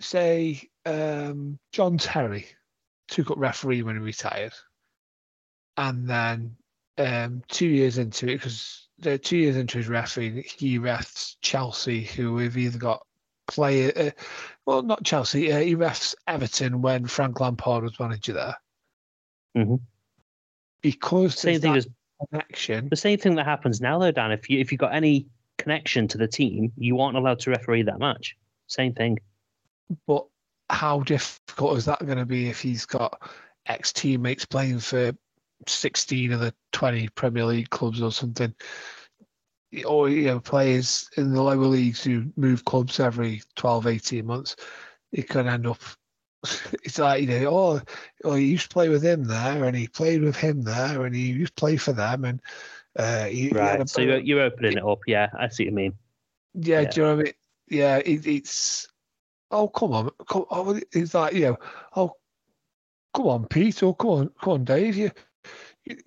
say 0.00 0.62
um, 0.86 1.58
John 1.72 1.98
Terry 1.98 2.46
took 3.08 3.30
up 3.30 3.38
referee 3.38 3.82
when 3.82 3.96
he 3.96 4.02
retired, 4.02 4.52
and 5.76 6.06
then 6.06 6.56
um, 7.00 7.42
two 7.48 7.66
years 7.66 7.98
into 7.98 8.26
it, 8.28 8.34
because 8.34 8.88
two 9.22 9.36
years 9.36 9.56
into 9.56 9.78
his 9.78 9.88
refereeing, 9.88 10.44
he 10.44 10.78
refs 10.78 11.36
Chelsea, 11.40 12.04
who 12.04 12.38
have 12.38 12.56
either 12.56 12.78
got 12.78 13.04
player, 13.48 13.92
uh, 13.96 14.10
well, 14.66 14.82
not 14.82 15.04
Chelsea, 15.04 15.52
uh, 15.52 15.58
he 15.58 15.74
refs 15.74 16.14
Everton 16.28 16.82
when 16.82 17.06
Frank 17.06 17.40
Lampard 17.40 17.82
was 17.82 17.98
manager 17.98 18.32
there. 18.32 18.56
Mhm. 19.56 19.80
Because 20.82 21.34
the 21.34 21.40
Same 21.40 21.60
thing 21.60 21.76
as 21.76 21.88
connection. 22.30 22.88
the 22.88 22.96
same 22.96 23.18
thing 23.18 23.34
that 23.34 23.44
happens 23.44 23.80
now, 23.80 23.98
though, 23.98 24.12
Dan. 24.12 24.32
If 24.32 24.48
you 24.48 24.58
if 24.58 24.70
you've 24.70 24.78
got 24.78 24.94
any 24.94 25.26
connection 25.58 26.08
to 26.08 26.18
the 26.18 26.28
team, 26.28 26.72
you 26.76 27.00
aren't 27.00 27.16
allowed 27.16 27.40
to 27.40 27.50
referee 27.50 27.82
that 27.82 27.98
match. 27.98 28.36
Same 28.66 28.94
thing. 28.94 29.18
But 30.06 30.26
how 30.70 31.00
difficult 31.00 31.76
is 31.78 31.84
that 31.86 32.04
going 32.06 32.18
to 32.18 32.24
be 32.24 32.48
if 32.48 32.60
he's 32.60 32.86
got 32.86 33.20
ex 33.66 33.92
teammates 33.92 34.44
playing 34.46 34.78
for 34.78 35.12
16 35.66 36.32
of 36.32 36.40
the 36.40 36.54
20 36.72 37.08
Premier 37.10 37.44
League 37.44 37.70
clubs 37.70 38.02
or 38.02 38.12
something? 38.12 38.54
Or, 39.86 40.08
you 40.08 40.24
know, 40.26 40.40
players 40.40 41.08
in 41.16 41.32
the 41.32 41.42
lower 41.42 41.56
leagues 41.56 42.02
who 42.02 42.32
move 42.36 42.64
clubs 42.64 42.98
every 42.98 43.42
12, 43.56 43.86
18 43.86 44.26
months, 44.26 44.56
it 45.12 45.28
can 45.28 45.48
end 45.48 45.66
up. 45.66 45.80
It's 46.82 46.98
like, 46.98 47.22
you 47.22 47.28
know, 47.28 47.50
oh, 47.50 47.80
oh, 48.24 48.34
he 48.34 48.46
used 48.46 48.70
to 48.70 48.72
play 48.72 48.88
with 48.88 49.02
him 49.04 49.24
there 49.24 49.64
and 49.64 49.76
he 49.76 49.86
played 49.86 50.22
with 50.22 50.36
him 50.36 50.62
there 50.62 51.04
and 51.04 51.14
he 51.14 51.32
used 51.32 51.54
to 51.54 51.60
play 51.60 51.76
for 51.76 51.92
them. 51.92 52.24
And 52.24 52.40
uh, 52.98 53.26
he, 53.26 53.50
he 53.50 53.54
Right. 53.54 53.80
a 53.80 53.86
So 53.86 54.00
you're, 54.00 54.18
you're 54.18 54.40
opening 54.40 54.78
it 54.78 54.84
up. 54.84 55.00
Yeah, 55.06 55.28
I 55.38 55.48
see 55.48 55.64
what 55.64 55.70
you 55.70 55.76
mean. 55.76 55.94
Yeah, 56.54 56.82
Yeah. 56.82 56.90
do 56.90 57.00
you 57.00 57.06
know 57.06 57.16
what 57.16 57.20
I 57.20 57.24
mean? 57.24 57.32
Yeah, 57.68 57.96
it, 57.98 58.26
it's 58.26 58.88
oh 59.50 59.68
come 59.68 59.92
on, 59.92 60.10
come 60.28 60.44
oh, 60.50 60.80
it's 60.92 61.14
like 61.14 61.34
you 61.34 61.42
know, 61.42 61.56
oh 61.94 62.16
come 63.14 63.26
on, 63.26 63.46
Pete, 63.46 63.82
or 63.82 63.94
come 63.94 64.10
on, 64.10 64.30
come 64.42 64.52
on, 64.54 64.64
Dave, 64.64 64.96
you 64.96 65.10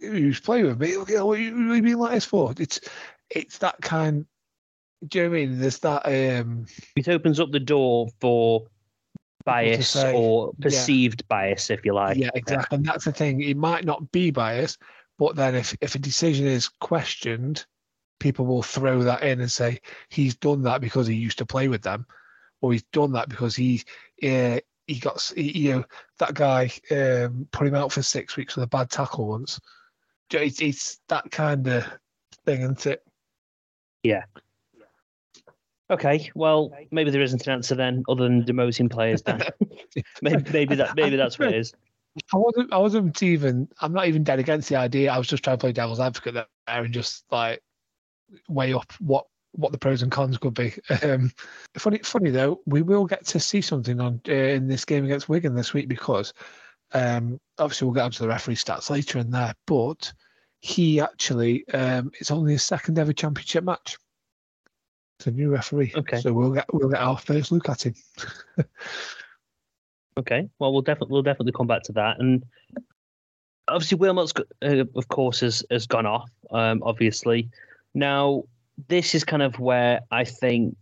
was 0.02 0.40
playing 0.40 0.66
with 0.66 0.80
me. 0.80 0.98
Look 0.98 1.12
at 1.12 1.26
what 1.26 1.40
you, 1.40 1.82
been 1.82 2.00
like 2.00 2.14
this 2.14 2.26
for. 2.26 2.54
It's 2.58 2.80
it's 3.30 3.58
that 3.60 3.82
kind. 3.82 4.26
Do 5.08 5.18
you 5.18 5.24
know 5.26 5.30
what 5.32 5.38
I 5.38 5.46
mean? 5.46 5.60
There's 5.60 5.80
that 5.80 6.06
um 6.06 6.66
It 6.96 7.10
opens 7.10 7.40
up 7.40 7.52
the 7.52 7.60
door 7.60 8.08
for 8.22 8.68
bias 9.46 9.90
say, 9.90 10.14
or 10.14 10.54
yeah. 10.58 10.64
perceived 10.64 11.28
bias, 11.28 11.70
if 11.70 11.84
you 11.86 11.94
like. 11.94 12.18
yeah 12.18 12.30
exactly, 12.34 12.78
and 12.78 12.86
that's 12.86 13.06
the 13.06 13.12
thing. 13.12 13.42
It 13.42 13.58
might 13.58 13.86
not 13.86 14.12
be 14.12 14.32
biased, 14.32 14.82
but 15.18 15.36
then 15.36 15.56
if 15.56 15.76
if 15.82 15.96
a 15.96 16.00
decision 16.00 16.46
is 16.46 16.70
questioned, 16.70 17.66
people 18.20 18.46
will 18.46 18.64
throw 18.64 19.04
that 19.04 19.24
in 19.24 19.42
and 19.42 19.52
say 19.52 19.80
he's 20.10 20.36
done 20.36 20.62
that 20.64 20.82
because 20.82 21.08
he 21.08 21.16
used 21.16 21.38
to 21.40 21.46
play 21.46 21.68
with 21.68 21.82
them, 21.82 22.06
or 22.62 22.72
he's 22.72 22.84
done 22.94 23.12
that 23.14 23.30
because 23.30 23.56
he 23.56 23.84
uh, 24.24 24.60
he 24.88 25.00
got 25.00 25.32
he, 25.36 25.58
you 25.58 25.74
know 25.74 25.86
that 26.20 26.34
guy 26.34 26.72
um, 26.92 27.48
put 27.52 27.68
him 27.68 27.76
out 27.76 27.92
for 27.92 28.02
six 28.02 28.36
weeks 28.36 28.56
with 28.56 28.64
a 28.64 28.68
bad 28.68 28.90
tackle 28.90 29.28
once. 29.28 29.60
Do 30.30 30.38
you 30.38 30.42
know, 30.42 30.48
It's, 30.48 30.62
it's 30.62 31.00
that 31.10 31.30
kind 31.32 31.68
of 31.68 31.86
thing, 32.46 32.62
isn't 32.62 32.86
it? 32.86 33.04
Yeah. 34.04 34.24
Okay, 35.90 36.32
well, 36.34 36.72
maybe 36.92 37.12
there 37.12 37.22
isn't 37.22 37.46
an 37.46 37.54
answer 37.54 37.76
then, 37.76 38.04
other 38.10 38.24
than 38.24 38.44
demoting 38.44 38.90
players. 38.90 39.22
Dan. 39.22 39.44
maybe, 40.22 40.52
maybe 40.52 40.76
that 40.76 40.96
maybe 40.96 41.16
that's 41.16 41.38
what 41.38 41.50
it 41.50 41.56
is. 41.56 41.74
I 42.34 42.38
wasn't 42.38 42.74
I 42.74 42.78
wasn't 42.78 43.24
even 43.24 43.68
I'm 43.82 43.94
not 43.94 44.08
even 44.08 44.24
dead 44.24 44.40
against 44.40 44.70
the 44.70 44.76
idea. 44.76 45.12
I 45.12 45.18
was 45.18 45.28
just 45.28 45.44
trying 45.44 45.58
to 45.58 45.62
play 45.62 45.72
devil's 45.72 46.00
advocate 46.00 46.34
there 46.34 46.48
and 46.68 46.94
just 46.94 47.26
like 47.32 47.62
weigh 48.48 48.74
up 48.74 48.92
what 49.00 49.26
what 49.54 49.72
the 49.72 49.78
pros 49.78 50.02
and 50.02 50.12
cons 50.12 50.38
could 50.38 50.54
be. 50.54 50.74
Um, 51.04 51.32
funny 51.76 52.00
funny 52.00 52.30
though, 52.30 52.62
we 52.66 52.82
will 52.82 53.06
get 53.06 53.26
to 53.28 53.40
see 53.40 53.62
something 53.62 54.00
on 54.00 54.22
uh, 54.28 54.32
in 54.32 54.68
this 54.68 54.86
game 54.86 55.06
against 55.06 55.30
Wigan 55.30 55.56
this 55.56 55.74
week 55.74 55.88
because 55.88 56.34
um, 56.94 57.40
obviously 57.58 57.86
we'll 57.86 57.96
get 57.96 58.04
onto 58.04 58.24
the 58.24 58.28
referee 58.28 58.56
stats 58.56 58.90
later 58.90 59.20
in 59.20 59.32
there, 59.32 59.54
but 59.68 60.14
he 60.60 61.02
actually 61.02 61.68
um, 61.70 62.12
it's 62.20 62.32
only 62.32 62.54
his 62.54 62.64
second 62.64 63.00
ever 63.00 63.14
championship 63.14 63.64
match. 63.64 63.98
It's 65.20 65.28
a 65.28 65.32
new 65.32 65.50
referee. 65.50 65.94
Okay. 65.96 66.20
So 66.20 66.34
we'll 66.34 66.52
get 66.52 66.66
we'll 66.74 66.90
get 66.90 67.02
our 67.02 67.18
first 67.18 67.52
look 67.52 67.70
at 67.70 67.86
him. 67.86 67.96
Okay, 70.18 70.48
well, 70.60 70.72
we'll 70.72 70.82
definitely 70.82 71.14
we'll 71.14 71.24
definitely 71.24 71.54
come 71.54 71.68
back 71.68 71.84
to 71.84 71.92
that, 71.94 72.20
and 72.20 72.44
obviously 73.68 73.98
Wilmot's, 73.98 74.34
uh, 74.62 74.86
of 74.96 75.08
course, 75.08 75.40
has 75.40 75.64
has 75.72 75.88
gone 75.88 76.06
off. 76.06 76.30
Um, 76.52 76.84
obviously, 76.84 77.50
now 77.94 78.44
this 78.88 79.16
is 79.16 79.24
kind 79.24 79.42
of 79.42 79.60
where 79.60 80.02
I 80.12 80.24
think 80.24 80.76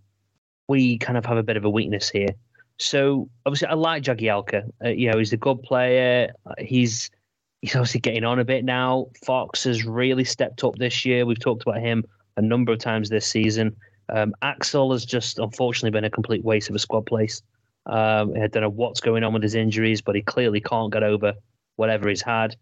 we 0.68 0.98
kind 0.98 1.18
of 1.18 1.26
have 1.26 1.38
a 1.38 1.44
bit 1.44 1.58
of 1.58 1.66
a 1.66 1.70
weakness 1.70 2.10
here. 2.10 2.30
So 2.80 3.30
obviously, 3.46 3.68
I 3.68 3.74
like 3.74 4.04
Jagielka. 4.04 4.70
Uh, 4.84 4.90
you 4.90 5.12
know, 5.12 5.18
he's 5.18 5.34
a 5.34 5.38
good 5.38 5.62
player. 5.62 6.32
Uh, 6.46 6.54
He's 6.60 7.12
he's 7.62 7.76
obviously 7.76 8.00
getting 8.00 8.24
on 8.24 8.40
a 8.40 8.46
bit 8.46 8.66
now. 8.66 9.08
Fox 9.24 9.66
has 9.66 9.86
really 9.86 10.24
stepped 10.24 10.64
up 10.64 10.76
this 10.78 11.06
year. 11.06 11.26
We've 11.26 11.40
talked 11.40 11.62
about 11.62 11.80
him 11.80 12.04
a 12.38 12.42
number 12.42 12.72
of 12.72 12.80
times 12.80 13.10
this 13.10 13.28
season. 13.28 13.76
Um, 14.10 14.34
Axel 14.42 14.92
has 14.92 15.06
just 15.06 15.38
unfortunately 15.38 15.92
been 15.92 16.06
a 16.06 16.10
complete 16.10 16.44
waste 16.44 16.70
of 16.70 16.76
a 16.76 16.80
squad 16.80 17.06
place. 17.06 17.44
Um, 17.86 18.34
I 18.36 18.48
don't 18.48 18.64
know 18.64 18.70
what's 18.70 19.00
going 19.00 19.24
on 19.24 19.34
with 19.34 19.44
his 19.44 19.56
injuries, 19.56 20.02
but 20.02 20.16
he 20.16 20.22
clearly 20.22 20.60
can't 20.60 20.92
get 20.92 21.04
over 21.04 21.34
whatever 21.76 22.10
he's 22.10 22.22
had. 22.22 22.56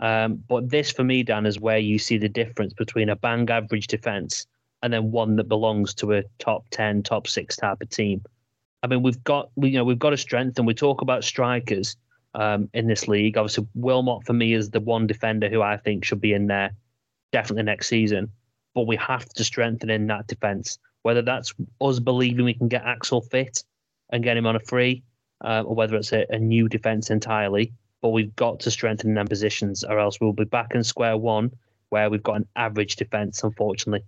Um, 0.00 0.42
but 0.48 0.70
this, 0.70 0.90
for 0.90 1.04
me, 1.04 1.22
Dan, 1.22 1.46
is 1.46 1.60
where 1.60 1.78
you 1.78 1.98
see 1.98 2.18
the 2.18 2.28
difference 2.28 2.72
between 2.72 3.08
a 3.08 3.16
bang 3.16 3.48
average 3.50 3.86
defense 3.86 4.46
and 4.86 4.94
then 4.94 5.10
one 5.10 5.34
that 5.34 5.48
belongs 5.48 5.94
to 5.94 6.12
a 6.12 6.22
top 6.38 6.64
ten, 6.70 7.02
top 7.02 7.26
six 7.26 7.56
type 7.56 7.78
of 7.80 7.90
team. 7.90 8.22
I 8.84 8.86
mean, 8.86 9.02
we've 9.02 9.22
got 9.24 9.50
we, 9.56 9.70
you 9.70 9.78
know 9.78 9.84
we've 9.84 9.98
got 9.98 10.10
to 10.10 10.16
strengthen. 10.16 10.64
We 10.64 10.74
talk 10.74 11.02
about 11.02 11.24
strikers 11.24 11.96
um, 12.34 12.70
in 12.72 12.86
this 12.86 13.08
league. 13.08 13.36
Obviously, 13.36 13.66
Wilmot 13.74 14.24
for 14.24 14.32
me 14.32 14.54
is 14.54 14.70
the 14.70 14.78
one 14.78 15.08
defender 15.08 15.48
who 15.48 15.60
I 15.60 15.76
think 15.76 16.04
should 16.04 16.20
be 16.20 16.32
in 16.32 16.46
there 16.46 16.70
definitely 17.32 17.64
next 17.64 17.88
season. 17.88 18.30
But 18.76 18.86
we 18.86 18.94
have 18.94 19.28
to 19.30 19.42
strengthen 19.42 19.90
in 19.90 20.06
that 20.06 20.28
defense. 20.28 20.78
Whether 21.02 21.22
that's 21.22 21.52
us 21.80 21.98
believing 21.98 22.44
we 22.44 22.54
can 22.54 22.68
get 22.68 22.84
Axel 22.84 23.22
fit 23.22 23.64
and 24.10 24.22
get 24.22 24.36
him 24.36 24.46
on 24.46 24.54
a 24.54 24.60
free, 24.60 25.02
uh, 25.44 25.64
or 25.66 25.74
whether 25.74 25.96
it's 25.96 26.12
a, 26.12 26.26
a 26.30 26.38
new 26.38 26.68
defense 26.68 27.10
entirely. 27.10 27.72
But 28.02 28.10
we've 28.10 28.36
got 28.36 28.60
to 28.60 28.70
strengthen 28.70 29.14
them 29.14 29.26
positions, 29.26 29.82
or 29.82 29.98
else 29.98 30.20
we'll 30.20 30.32
be 30.32 30.44
back 30.44 30.76
in 30.76 30.84
square 30.84 31.16
one 31.16 31.50
where 31.88 32.08
we've 32.08 32.22
got 32.22 32.36
an 32.36 32.46
average 32.54 32.94
defense, 32.94 33.42
unfortunately. 33.42 34.06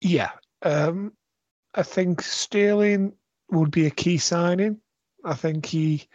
Yeah, 0.00 0.30
um, 0.62 1.12
I 1.74 1.82
think 1.82 2.22
Sterling 2.22 3.14
would 3.50 3.70
be 3.70 3.86
a 3.86 3.90
key 3.90 4.18
signing. 4.18 4.80
I 5.24 5.34
think 5.34 5.66
he 5.66 6.08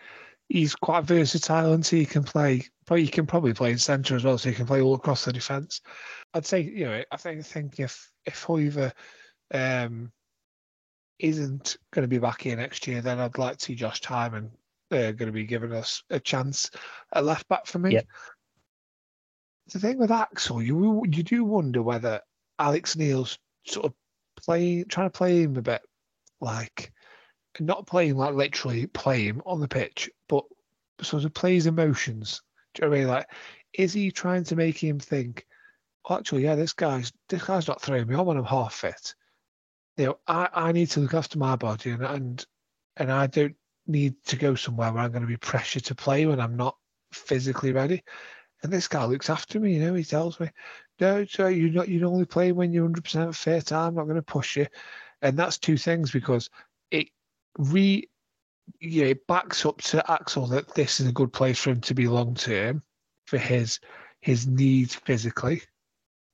he's 0.50 0.76
quite 0.76 1.04
versatile 1.06 1.74
and 1.74 1.86
he 1.86 2.06
can 2.06 2.24
play. 2.24 2.68
But 2.86 3.00
he 3.00 3.08
can 3.08 3.26
probably 3.26 3.54
play 3.54 3.72
in 3.72 3.78
centre 3.78 4.16
as 4.16 4.26
well, 4.26 4.38
so 4.38 4.50
he 4.50 4.56
can 4.56 4.66
play 4.66 4.82
all 4.82 4.94
across 4.96 5.24
the 5.24 5.32
defence. 5.32 5.82
I'd 6.34 6.46
say 6.46 6.62
you 6.62 6.86
know 6.86 7.04
I 7.12 7.18
think 7.18 7.46
think 7.46 7.80
if 7.80 8.12
if 8.26 8.44
Hoever 8.44 8.92
um, 9.54 10.12
isn't 11.20 11.78
going 11.92 12.04
to 12.04 12.10
be 12.10 12.20
back 12.20 12.42
here 12.42 12.58
next 12.58 12.88
year, 12.88 13.02
then 13.02 13.20
I'd 13.20 13.38
like 13.38 13.58
to 13.58 13.66
see 13.66 13.76
Josh 13.76 14.02
Tymon 14.02 14.52
uh, 14.92 15.12
going 15.12 15.28
to 15.28 15.32
be 15.32 15.46
giving 15.46 15.74
us 15.74 16.04
a 16.10 16.20
chance 16.20 16.70
at 17.14 17.24
left 17.24 17.48
back 17.48 17.66
for 17.66 17.80
me. 17.80 17.94
Yep. 17.94 18.08
The 19.72 19.80
thing 19.80 19.98
with 19.98 20.12
Axel, 20.12 20.62
you 20.62 21.04
you 21.10 21.24
do 21.24 21.46
wonder 21.46 21.82
whether 21.82 22.20
Alex 22.60 22.98
Neil's 22.98 23.40
sort 23.66 23.86
of 23.86 23.94
playing, 24.44 24.86
trying 24.86 25.10
to 25.10 25.18
play 25.18 25.44
him 25.44 25.58
a 25.58 25.62
bit 25.62 25.82
like 26.42 26.92
not 27.60 27.86
playing 27.86 28.18
like 28.18 28.34
literally 28.34 28.88
play 28.88 29.24
him 29.24 29.42
on 29.46 29.60
the 29.60 29.68
pitch, 29.68 30.10
but 30.28 30.44
sort 31.02 31.24
of 31.24 31.34
play 31.34 31.56
his 31.56 31.68
emotions. 31.68 32.42
Do 32.74 32.84
you 32.84 32.90
know 32.90 32.96
I 32.96 33.00
mean? 33.00 33.08
Like, 33.08 33.28
is 33.74 33.94
he 33.94 34.12
trying 34.12 34.44
to 34.46 34.56
make 34.56 34.78
him 34.78 35.00
think 35.00 35.46
oh, 36.06 36.18
actually, 36.18 36.44
yeah, 36.44 36.56
this 36.56 36.74
guy's 36.74 37.12
this 37.30 37.44
guy's 37.44 37.68
not 37.68 37.82
throwing 37.82 38.08
me 38.08 38.16
on 38.16 38.26
when 38.26 38.38
I'm 38.38 38.46
half 38.46 38.74
fit. 38.74 39.16
You 39.98 40.06
know, 40.06 40.20
I, 40.28 40.50
I 40.54 40.72
need 40.72 40.90
to 40.92 41.00
look 41.00 41.14
after 41.14 41.38
my 41.38 41.56
body 41.56 41.92
and 41.92 42.04
and 42.04 42.46
and 42.98 43.12
I 43.12 43.28
don't 43.28 43.56
need 43.88 44.16
to 44.26 44.36
go 44.36 44.56
somewhere 44.56 44.92
where 44.92 45.04
I'm 45.04 45.12
going 45.12 45.24
to 45.24 45.28
be 45.28 45.38
pressured 45.38 45.86
to 45.86 45.96
play 45.96 46.26
when 46.26 46.40
I'm 46.40 46.56
not 46.56 46.78
physically 47.12 47.72
ready. 47.72 48.04
And 48.62 48.72
this 48.72 48.88
guy 48.88 49.04
looks 49.06 49.30
after 49.30 49.60
me, 49.60 49.76
you 49.76 49.82
know, 49.82 49.94
he 49.94 50.06
tells 50.06 50.40
me, 50.40 50.50
No, 51.00 51.26
so 51.26 51.48
you 51.48 51.72
not 51.72 51.90
you 51.90 52.06
only 52.08 52.26
play 52.26 52.52
when 52.52 52.72
you're 52.72 52.84
hundred 52.84 53.04
percent 53.04 53.36
fit, 53.36 53.72
ah, 53.72 53.88
I'm 53.88 53.96
not 53.96 54.04
going 54.06 54.16
to 54.16 54.22
push 54.22 54.58
you. 54.58 54.68
And 55.22 55.38
that's 55.38 55.58
two 55.58 55.78
things 55.78 56.12
because 56.12 56.50
it 56.92 57.10
re 57.58 58.08
yeah, 58.80 59.06
it 59.06 59.28
backs 59.28 59.66
up 59.66 59.82
to 59.84 60.12
Axel 60.12 60.48
that 60.48 60.74
this 60.76 61.00
is 61.00 61.08
a 61.08 61.12
good 61.12 61.34
place 61.34 61.60
for 61.60 61.72
him 61.72 61.82
to 61.82 61.94
be 61.94 62.08
long 62.08 62.36
term 62.36 62.82
for 63.26 63.38
his 63.38 63.80
his 64.22 64.48
needs 64.48 64.96
physically 64.96 65.62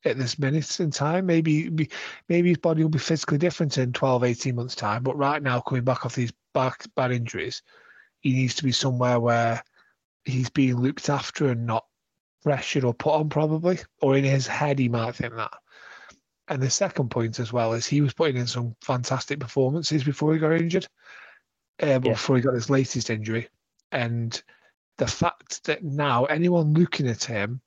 at 0.05 0.17
this 0.17 0.37
minute 0.39 0.79
in 0.79 0.91
time. 0.91 1.25
Maybe 1.25 1.87
maybe 2.27 2.49
his 2.49 2.57
body 2.57 2.83
will 2.83 2.89
be 2.89 2.99
physically 2.99 3.37
different 3.37 3.77
in 3.77 3.93
12, 3.93 4.23
18 4.23 4.55
months' 4.55 4.75
time. 4.75 5.03
But 5.03 5.17
right 5.17 5.41
now, 5.41 5.61
coming 5.61 5.83
back 5.83 6.05
off 6.05 6.15
these 6.15 6.33
back 6.53 6.85
bad 6.95 7.11
injuries, 7.11 7.61
he 8.21 8.33
needs 8.33 8.55
to 8.55 8.63
be 8.63 8.71
somewhere 8.71 9.19
where 9.19 9.63
he's 10.25 10.49
being 10.49 10.77
looked 10.77 11.09
after 11.09 11.49
and 11.49 11.65
not 11.65 11.85
pressured 12.43 12.83
or 12.83 12.93
put 12.93 13.13
on 13.13 13.29
probably. 13.29 13.79
Or 14.01 14.17
in 14.17 14.23
his 14.23 14.47
head 14.47 14.79
he 14.79 14.89
might 14.89 15.15
think 15.15 15.35
that. 15.35 15.53
And 16.47 16.61
the 16.61 16.69
second 16.69 17.09
point 17.09 17.39
as 17.39 17.53
well 17.53 17.73
is 17.73 17.85
he 17.85 18.01
was 18.01 18.13
putting 18.13 18.37
in 18.37 18.47
some 18.47 18.75
fantastic 18.81 19.39
performances 19.39 20.03
before 20.03 20.33
he 20.33 20.39
got 20.39 20.53
injured 20.53 20.87
uh, 21.81 21.85
yeah. 21.85 21.97
before 21.99 22.35
he 22.35 22.41
got 22.41 22.55
his 22.55 22.69
latest 22.69 23.09
injury. 23.09 23.49
And 23.91 24.41
the 24.97 25.07
fact 25.07 25.63
that 25.65 25.83
now 25.83 26.25
anyone 26.25 26.73
looking 26.73 27.07
at 27.07 27.23
him 27.23 27.61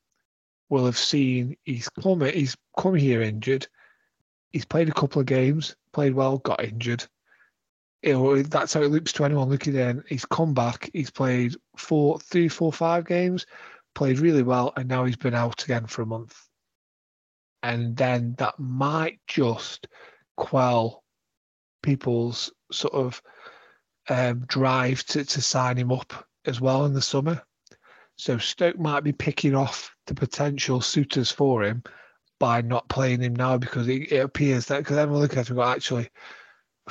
will 0.68 0.86
have 0.86 0.98
seen 0.98 1.56
he's 1.64 1.88
come 1.88 2.20
he's 2.20 2.56
come 2.78 2.94
here 2.94 3.22
injured. 3.22 3.66
He's 4.50 4.64
played 4.64 4.88
a 4.88 4.94
couple 4.94 5.20
of 5.20 5.26
games, 5.26 5.76
played 5.92 6.14
well, 6.14 6.38
got 6.38 6.62
injured. 6.62 7.04
It, 8.02 8.50
that's 8.50 8.74
how 8.74 8.82
it 8.82 8.90
looks 8.90 9.12
to 9.12 9.24
anyone 9.24 9.48
looking 9.48 9.76
in. 9.76 10.02
He's 10.08 10.24
come 10.24 10.54
back. 10.54 10.90
He's 10.92 11.10
played 11.10 11.54
four, 11.76 12.18
three, 12.18 12.48
four, 12.48 12.72
five 12.72 13.06
games, 13.06 13.46
played 13.94 14.18
really 14.18 14.42
well, 14.42 14.72
and 14.76 14.88
now 14.88 15.04
he's 15.04 15.16
been 15.16 15.34
out 15.34 15.64
again 15.64 15.86
for 15.86 16.02
a 16.02 16.06
month. 16.06 16.36
And 17.62 17.96
then 17.96 18.34
that 18.38 18.58
might 18.58 19.20
just 19.26 19.86
quell 20.36 21.04
people's 21.82 22.52
sort 22.72 22.94
of 22.94 23.22
um, 24.08 24.44
drive 24.46 25.04
to, 25.04 25.24
to 25.24 25.42
sign 25.42 25.76
him 25.76 25.92
up 25.92 26.26
as 26.44 26.60
well 26.60 26.84
in 26.86 26.94
the 26.94 27.02
summer. 27.02 27.42
So 28.16 28.38
Stoke 28.38 28.78
might 28.78 29.04
be 29.04 29.12
picking 29.12 29.54
off 29.54 29.94
the 30.06 30.14
potential 30.14 30.80
suitors 30.80 31.30
for 31.30 31.62
him 31.62 31.82
by 32.38 32.60
not 32.60 32.88
playing 32.88 33.22
him 33.22 33.36
now 33.36 33.56
because 33.56 33.88
it, 33.88 34.12
it 34.12 34.18
appears 34.18 34.66
that 34.66 34.78
because 34.78 34.98
everyone 34.98 35.22
looking 35.22 35.38
at 35.38 35.48
him 35.48 35.56
go 35.56 35.62
actually, 35.62 36.10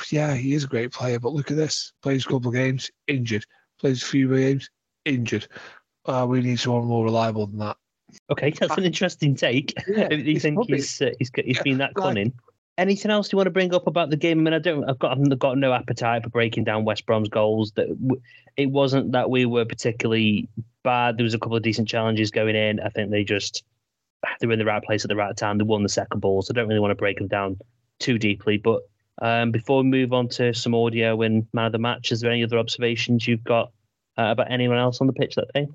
yeah, 0.09 0.33
he 0.33 0.53
is 0.53 0.63
a 0.63 0.67
great 0.67 0.91
player, 0.91 1.19
but 1.19 1.33
look 1.33 1.51
at 1.51 1.57
this: 1.57 1.93
plays 2.01 2.25
a 2.25 2.29
couple 2.29 2.47
of 2.47 2.55
games, 2.55 2.89
injured, 3.07 3.45
plays 3.79 4.01
a 4.01 4.05
few 4.05 4.33
games, 4.35 4.69
injured. 5.05 5.47
Uh, 6.05 6.25
we 6.27 6.41
need 6.41 6.59
someone 6.59 6.85
more 6.85 7.03
reliable 7.03 7.47
than 7.47 7.59
that. 7.59 7.77
Okay, 8.29 8.51
that's 8.51 8.77
an 8.77 8.83
interesting 8.83 9.35
take. 9.35 9.73
Yeah, 9.87 10.11
you 10.11 10.39
think 10.39 10.67
he's, 10.67 11.01
uh, 11.01 11.11
he's 11.19 11.31
he's 11.35 11.61
been 11.61 11.77
that 11.77 11.93
cunning? 11.95 12.33
anything 12.77 13.11
else 13.11 13.31
you 13.31 13.37
want 13.37 13.47
to 13.47 13.51
bring 13.51 13.73
up 13.73 13.87
about 13.87 14.09
the 14.09 14.17
game? 14.17 14.39
I 14.39 14.43
mean, 14.43 14.53
I 14.53 14.59
don't. 14.59 14.83
I've 14.89 14.99
got 14.99 15.17
I've 15.17 15.39
got 15.39 15.57
no 15.57 15.73
appetite 15.73 16.23
for 16.23 16.29
breaking 16.29 16.63
down 16.63 16.85
West 16.85 17.05
Brom's 17.05 17.29
goals. 17.29 17.71
That 17.73 17.87
it 18.57 18.71
wasn't 18.71 19.11
that 19.13 19.29
we 19.29 19.45
were 19.45 19.65
particularly 19.65 20.49
bad. 20.83 21.17
There 21.17 21.23
was 21.23 21.33
a 21.33 21.39
couple 21.39 21.57
of 21.57 21.63
decent 21.63 21.87
challenges 21.87 22.31
going 22.31 22.55
in. 22.55 22.79
I 22.79 22.89
think 22.89 23.11
they 23.11 23.23
just 23.23 23.63
they 24.39 24.47
were 24.47 24.53
in 24.53 24.59
the 24.59 24.65
right 24.65 24.83
place 24.83 25.05
at 25.05 25.09
the 25.09 25.15
right 25.15 25.35
time. 25.35 25.57
They 25.57 25.63
won 25.63 25.83
the 25.83 25.89
second 25.89 26.19
ball, 26.19 26.41
so 26.41 26.51
I 26.51 26.55
don't 26.55 26.67
really 26.67 26.79
want 26.79 26.91
to 26.91 26.95
break 26.95 27.17
them 27.17 27.27
down 27.27 27.57
too 27.99 28.17
deeply. 28.17 28.57
But 28.57 28.81
um, 29.21 29.51
before 29.51 29.83
we 29.83 29.89
move 29.89 30.13
on 30.13 30.27
to 30.29 30.53
some 30.53 30.75
audio 30.75 31.21
and 31.21 31.47
man 31.53 31.67
of 31.67 31.71
the 31.71 31.79
match, 31.79 32.11
is 32.11 32.21
there 32.21 32.31
any 32.31 32.43
other 32.43 32.57
observations 32.57 33.27
you've 33.27 33.43
got 33.43 33.71
uh, 34.17 34.29
about 34.31 34.51
anyone 34.51 34.77
else 34.77 35.01
on 35.01 35.07
the 35.07 35.13
pitch 35.13 35.35
that 35.35 35.51
day? 35.53 35.67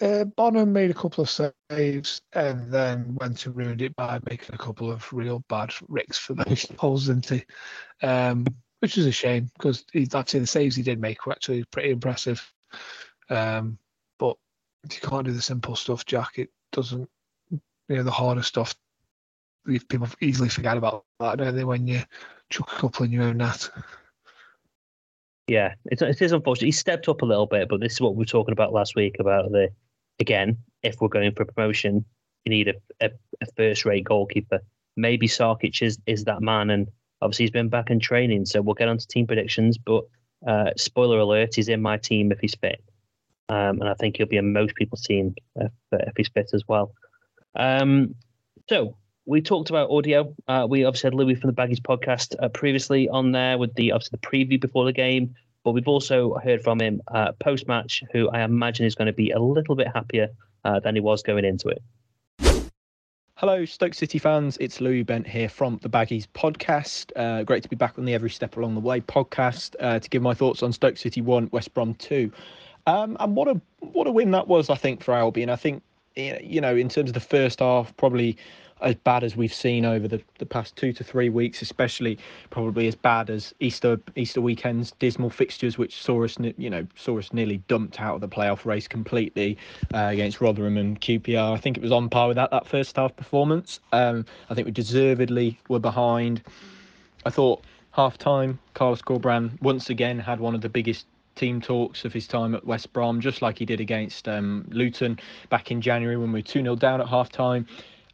Uh, 0.00 0.24
Bonham 0.24 0.72
made 0.72 0.90
a 0.90 0.94
couple 0.94 1.22
of 1.22 1.30
saves 1.30 2.22
and 2.32 2.72
then 2.72 3.14
went 3.20 3.46
and 3.46 3.56
ruined 3.56 3.82
it 3.82 3.94
by 3.94 4.18
making 4.28 4.54
a 4.54 4.58
couple 4.58 4.90
of 4.90 5.12
real 5.12 5.44
bad 5.48 5.72
ricks 5.88 6.18
for 6.18 6.34
those 6.44 6.66
holes, 6.78 7.06
he? 7.28 7.44
Um, 8.02 8.46
which 8.80 8.98
is 8.98 9.06
a 9.06 9.12
shame 9.12 9.48
because 9.54 9.84
say 10.28 10.40
the 10.40 10.46
saves 10.46 10.74
he 10.74 10.82
did 10.82 11.00
make 11.00 11.24
were 11.24 11.32
actually 11.32 11.62
pretty 11.64 11.90
impressive. 11.90 12.52
Um, 13.30 13.78
but 14.18 14.36
you 14.90 15.08
can't 15.08 15.24
do 15.24 15.32
the 15.32 15.40
simple 15.40 15.76
stuff, 15.76 16.04
Jack. 16.04 16.32
It 16.36 16.50
doesn't, 16.72 17.08
you 17.50 17.60
know, 17.96 18.02
the 18.02 18.10
harder 18.10 18.42
stuff. 18.42 18.74
People 19.88 20.08
easily 20.20 20.48
forget 20.48 20.76
about 20.76 21.04
that, 21.20 21.38
don't 21.38 21.54
they, 21.54 21.62
when 21.62 21.86
you 21.86 22.02
chuck 22.50 22.72
a 22.72 22.80
couple 22.80 23.04
in 23.04 23.12
your 23.12 23.22
own 23.22 23.36
net. 23.36 23.70
Yeah, 25.52 25.74
it, 25.84 26.00
it 26.00 26.22
is 26.22 26.32
unfortunate. 26.32 26.64
He 26.64 26.72
stepped 26.72 27.10
up 27.10 27.20
a 27.20 27.26
little 27.26 27.44
bit, 27.44 27.68
but 27.68 27.78
this 27.78 27.92
is 27.92 28.00
what 28.00 28.14
we 28.14 28.20
were 28.20 28.24
talking 28.24 28.54
about 28.54 28.72
last 28.72 28.96
week 28.96 29.16
about 29.20 29.52
the 29.52 29.68
again, 30.18 30.56
if 30.82 30.98
we're 30.98 31.08
going 31.08 31.30
for 31.34 31.44
promotion, 31.44 32.06
you 32.46 32.50
need 32.50 32.68
a, 32.68 32.74
a, 33.02 33.10
a 33.42 33.46
first 33.54 33.84
rate 33.84 34.04
goalkeeper. 34.04 34.60
Maybe 34.96 35.28
Sarkic 35.28 35.82
is, 35.82 35.98
is 36.06 36.24
that 36.24 36.40
man, 36.40 36.70
and 36.70 36.88
obviously 37.20 37.42
he's 37.42 37.50
been 37.50 37.68
back 37.68 37.90
in 37.90 38.00
training. 38.00 38.46
So 38.46 38.62
we'll 38.62 38.76
get 38.76 38.88
on 38.88 38.96
to 38.96 39.06
team 39.06 39.26
predictions. 39.26 39.76
But 39.76 40.04
uh, 40.48 40.70
spoiler 40.78 41.18
alert, 41.18 41.56
he's 41.56 41.68
in 41.68 41.82
my 41.82 41.98
team 41.98 42.32
if 42.32 42.40
he's 42.40 42.54
fit. 42.54 42.82
Um, 43.50 43.82
and 43.82 43.90
I 43.90 43.94
think 44.00 44.16
he'll 44.16 44.26
be 44.26 44.38
in 44.38 44.54
most 44.54 44.74
people's 44.74 45.02
team 45.02 45.34
if, 45.56 45.72
if 45.92 46.14
he's 46.16 46.30
fit 46.30 46.48
as 46.54 46.62
well. 46.66 46.94
Um, 47.56 48.14
so 48.70 48.96
we 49.24 49.40
talked 49.40 49.70
about 49.70 49.90
audio. 49.90 50.34
Uh, 50.48 50.66
we 50.68 50.84
obviously 50.84 51.08
had 51.08 51.14
Louis 51.14 51.34
from 51.34 51.50
the 51.50 51.56
Baggies 51.56 51.80
podcast 51.80 52.34
uh, 52.42 52.48
previously 52.48 53.08
on 53.08 53.32
there 53.32 53.56
with 53.58 53.74
the 53.74 53.92
obviously 53.92 54.18
the 54.20 54.26
preview 54.26 54.60
before 54.60 54.84
the 54.84 54.92
game. 54.92 55.34
But 55.64 55.72
we've 55.72 55.86
also 55.86 56.34
heard 56.42 56.62
from 56.62 56.80
him 56.80 57.00
uh, 57.08 57.32
post 57.38 57.68
match, 57.68 58.02
who 58.12 58.28
I 58.30 58.42
imagine 58.42 58.84
is 58.84 58.96
going 58.96 59.06
to 59.06 59.12
be 59.12 59.30
a 59.30 59.38
little 59.38 59.76
bit 59.76 59.86
happier 59.94 60.28
uh, 60.64 60.80
than 60.80 60.96
he 60.96 61.00
was 61.00 61.22
going 61.22 61.44
into 61.44 61.68
it. 61.68 61.80
Hello, 63.36 63.64
Stoke 63.64 63.94
City 63.94 64.18
fans. 64.18 64.56
It's 64.60 64.80
Louis 64.80 65.04
Bent 65.04 65.26
here 65.26 65.48
from 65.48 65.78
the 65.82 65.88
Baggies 65.88 66.26
podcast. 66.34 67.12
Uh, 67.16 67.44
great 67.44 67.62
to 67.62 67.68
be 67.68 67.76
back 67.76 67.96
on 67.98 68.04
the 68.04 68.14
Every 68.14 68.30
Step 68.30 68.56
Along 68.56 68.74
the 68.74 68.80
Way 68.80 69.00
podcast 69.00 69.76
uh, 69.80 70.00
to 70.00 70.10
give 70.10 70.22
my 70.22 70.34
thoughts 70.34 70.62
on 70.62 70.72
Stoke 70.72 70.96
City 70.96 71.20
1, 71.20 71.48
West 71.52 71.72
Brom 71.74 71.94
2. 71.94 72.30
Um, 72.86 73.16
and 73.20 73.36
what 73.36 73.46
a 73.46 73.60
what 73.78 74.08
a 74.08 74.12
win 74.12 74.32
that 74.32 74.48
was, 74.48 74.68
I 74.68 74.74
think, 74.74 75.02
for 75.02 75.14
Albion. 75.14 75.48
I 75.48 75.56
think, 75.56 75.82
you 76.16 76.60
know, 76.60 76.74
in 76.74 76.88
terms 76.88 77.10
of 77.10 77.14
the 77.14 77.20
first 77.20 77.60
half, 77.60 77.96
probably 77.96 78.36
as 78.82 78.94
bad 78.96 79.24
as 79.24 79.36
we've 79.36 79.52
seen 79.52 79.84
over 79.84 80.08
the, 80.08 80.20
the 80.38 80.46
past 80.46 80.76
two 80.76 80.92
to 80.92 81.04
three 81.04 81.28
weeks, 81.28 81.62
especially 81.62 82.18
probably 82.50 82.86
as 82.88 82.94
bad 82.94 83.30
as 83.30 83.54
Easter 83.60 84.00
Easter 84.16 84.40
weekend's 84.40 84.92
dismal 84.92 85.30
fixtures, 85.30 85.78
which 85.78 86.02
saw 86.02 86.24
us 86.24 86.36
you 86.58 86.70
know 86.70 86.86
saw 86.96 87.18
us 87.18 87.32
nearly 87.32 87.58
dumped 87.68 88.00
out 88.00 88.16
of 88.16 88.20
the 88.20 88.28
playoff 88.28 88.64
race 88.64 88.88
completely 88.88 89.56
uh, 89.94 90.08
against 90.10 90.40
Rotherham 90.40 90.76
and 90.76 91.00
QPR. 91.00 91.52
I 91.52 91.58
think 91.58 91.76
it 91.76 91.82
was 91.82 91.92
on 91.92 92.08
par 92.08 92.28
with 92.28 92.36
that 92.36 92.50
that 92.50 92.66
first 92.66 92.96
half 92.96 93.14
performance. 93.16 93.80
Um, 93.92 94.24
I 94.50 94.54
think 94.54 94.66
we 94.66 94.72
deservedly 94.72 95.58
were 95.68 95.78
behind. 95.78 96.42
I 97.24 97.30
thought 97.30 97.62
half 97.92 98.18
time, 98.18 98.58
Carlos 98.74 99.02
Corberán 99.02 99.60
once 99.62 99.90
again 99.90 100.18
had 100.18 100.40
one 100.40 100.54
of 100.54 100.60
the 100.60 100.68
biggest 100.68 101.06
team 101.34 101.60
talks 101.60 102.04
of 102.04 102.12
his 102.12 102.26
time 102.26 102.54
at 102.54 102.66
West 102.66 102.92
Brom, 102.92 103.20
just 103.20 103.42
like 103.42 103.58
he 103.58 103.64
did 103.64 103.80
against 103.80 104.28
um, 104.28 104.66
Luton 104.70 105.18
back 105.48 105.70
in 105.70 105.80
January 105.80 106.16
when 106.16 106.32
we 106.32 106.40
were 106.40 106.46
2 106.46 106.62
0 106.62 106.76
down 106.76 107.00
at 107.00 107.08
half 107.08 107.30
time. 107.30 107.66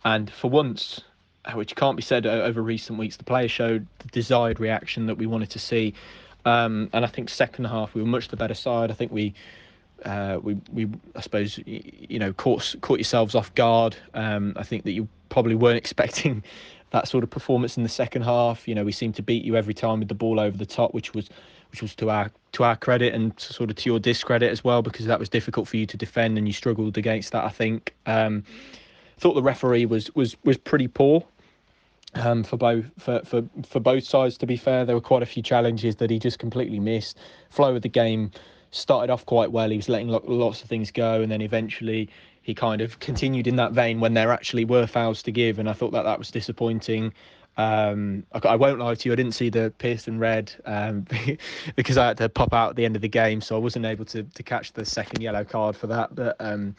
And 0.04 0.30
for 0.30 0.48
once, 0.48 1.00
uh, 1.44 1.52
which 1.52 1.74
can't 1.76 1.96
be 1.96 2.02
said 2.02 2.26
over 2.26 2.62
recent 2.62 2.98
weeks, 2.98 3.16
the 3.16 3.24
players 3.24 3.50
showed 3.50 3.87
the 3.98 4.08
desired 4.08 4.61
reaction 4.61 5.06
that 5.06 5.16
we 5.16 5.26
wanted 5.26 5.50
to 5.50 5.58
see. 5.58 5.94
Um, 6.44 6.88
and 6.92 7.04
I 7.04 7.08
think 7.08 7.28
second 7.28 7.66
half 7.66 7.94
we 7.94 8.02
were 8.02 8.08
much 8.08 8.28
the 8.28 8.37
better 8.37 8.54
side. 8.54 8.90
I 8.90 8.94
think 8.94 9.12
we, 9.12 9.34
uh, 10.04 10.38
we, 10.42 10.56
we, 10.72 10.88
I 11.16 11.20
suppose, 11.20 11.58
you 11.66 12.18
know, 12.18 12.32
caught 12.32 12.74
caught 12.80 12.98
yourselves 12.98 13.34
off 13.34 13.54
guard. 13.54 13.96
Um, 14.14 14.54
I 14.56 14.62
think 14.62 14.84
that 14.84 14.92
you 14.92 15.08
probably 15.28 15.54
weren't 15.54 15.76
expecting 15.84 16.42
that 16.90 17.06
sort 17.06 17.22
of 17.22 17.30
performance 17.30 17.76
in 17.76 17.82
the 17.82 17.88
second 17.88 18.22
half. 18.22 18.66
You 18.66 18.74
know, 18.74 18.84
we 18.84 18.92
seemed 18.92 19.14
to 19.16 19.22
beat 19.22 19.44
you 19.44 19.56
every 19.56 19.74
time 19.74 19.98
with 19.98 20.08
the 20.08 20.14
ball 20.14 20.40
over 20.40 20.56
the 20.56 20.66
top, 20.66 20.94
which 20.94 21.12
was, 21.14 21.28
which 21.70 21.83
was 21.83 21.94
to 21.96 22.10
our 22.10 22.31
to 22.52 22.64
our 22.64 22.77
credit 22.77 23.14
and 23.14 23.38
sort 23.38 23.70
of 23.70 23.77
to 23.77 23.90
your 23.90 23.98
discredit 23.98 24.50
as 24.50 24.64
well, 24.64 24.81
because 24.83 25.06
that 25.06 25.18
was 25.18 25.29
difficult 25.29 25.68
for 25.68 25.77
you 25.77 25.87
to 25.87 25.96
defend 25.96 26.38
and 26.38 26.46
you 26.46 26.54
struggled 26.54 26.96
against 26.96 27.33
that. 27.33 27.44
I 27.44 27.50
think. 27.50 27.94
Um, 28.06 28.44
thought 29.19 29.35
the 29.35 29.42
referee 29.42 29.87
was 29.87 30.14
was 30.14 30.37
was 30.44 30.56
pretty 30.56 30.88
poor 30.88 31.25
um, 32.14 32.44
for 32.44 32.56
both 32.56 32.85
for, 32.98 33.21
for 33.25 33.42
for 33.66 33.81
both 33.81 34.04
sides. 34.04 34.37
To 34.38 34.46
be 34.46 34.56
fair, 34.56 34.85
there 34.85 34.94
were 34.94 35.00
quite 35.00 35.23
a 35.23 35.27
few 35.27 35.42
challenges 35.42 35.96
that 35.96 36.10
he 36.10 36.19
just 36.19 36.38
completely 36.38 36.81
missed. 36.81 37.19
Flow 37.50 37.77
of 37.77 37.83
the 37.83 37.88
game 37.88 38.31
started 38.71 39.10
off 39.12 39.25
quite 39.27 39.52
well. 39.52 39.71
He 39.71 39.77
was 39.77 39.88
letting 39.88 40.08
lots 40.08 40.62
of 40.62 40.69
things 40.69 40.90
go, 40.90 41.21
and 41.21 41.31
then 41.31 41.40
eventually 41.40 42.08
he 42.42 42.54
kind 42.54 42.81
of 42.81 42.98
continued 43.00 43.46
in 43.46 43.56
that 43.56 43.73
vein 43.73 44.00
when 44.00 44.14
there 44.14 44.33
actually 44.33 44.64
were 44.64 44.87
fouls 44.87 45.23
to 45.25 45.33
give, 45.33 45.58
and 45.58 45.69
I 45.69 45.73
thought 45.73 45.92
that 45.92 46.04
that 46.04 46.19
was 46.19 46.31
disappointing. 46.31 47.12
Um, 47.58 48.25
I, 48.33 48.50
I, 48.50 48.56
won't 48.56 48.79
lie 48.79 48.94
to 48.94 49.08
you, 49.08 49.12
I 49.12 49.16
didn't 49.16 49.33
see 49.33 49.50
the 49.50 49.73
Pearson 49.79 50.21
red 50.21 50.52
um, 50.64 51.04
because 51.77 51.98
I 51.98 52.06
had 52.06 52.16
to 52.19 52.29
pop 52.29 52.52
out 52.52 52.71
at 52.71 52.77
the 52.77 52.85
end 52.85 52.94
of 52.94 53.02
the 53.02 53.08
game, 53.08 53.40
so 53.40 53.56
I 53.56 53.58
wasn't 53.58 53.85
able 53.85 54.04
to, 54.06 54.23
to 54.23 54.42
catch 54.44 54.73
the 54.73 54.85
second 54.85 55.23
yellow 55.23 55.44
card 55.44 55.77
for 55.77 55.88
that. 55.88 56.14
But 56.14 56.37
um, 56.38 56.77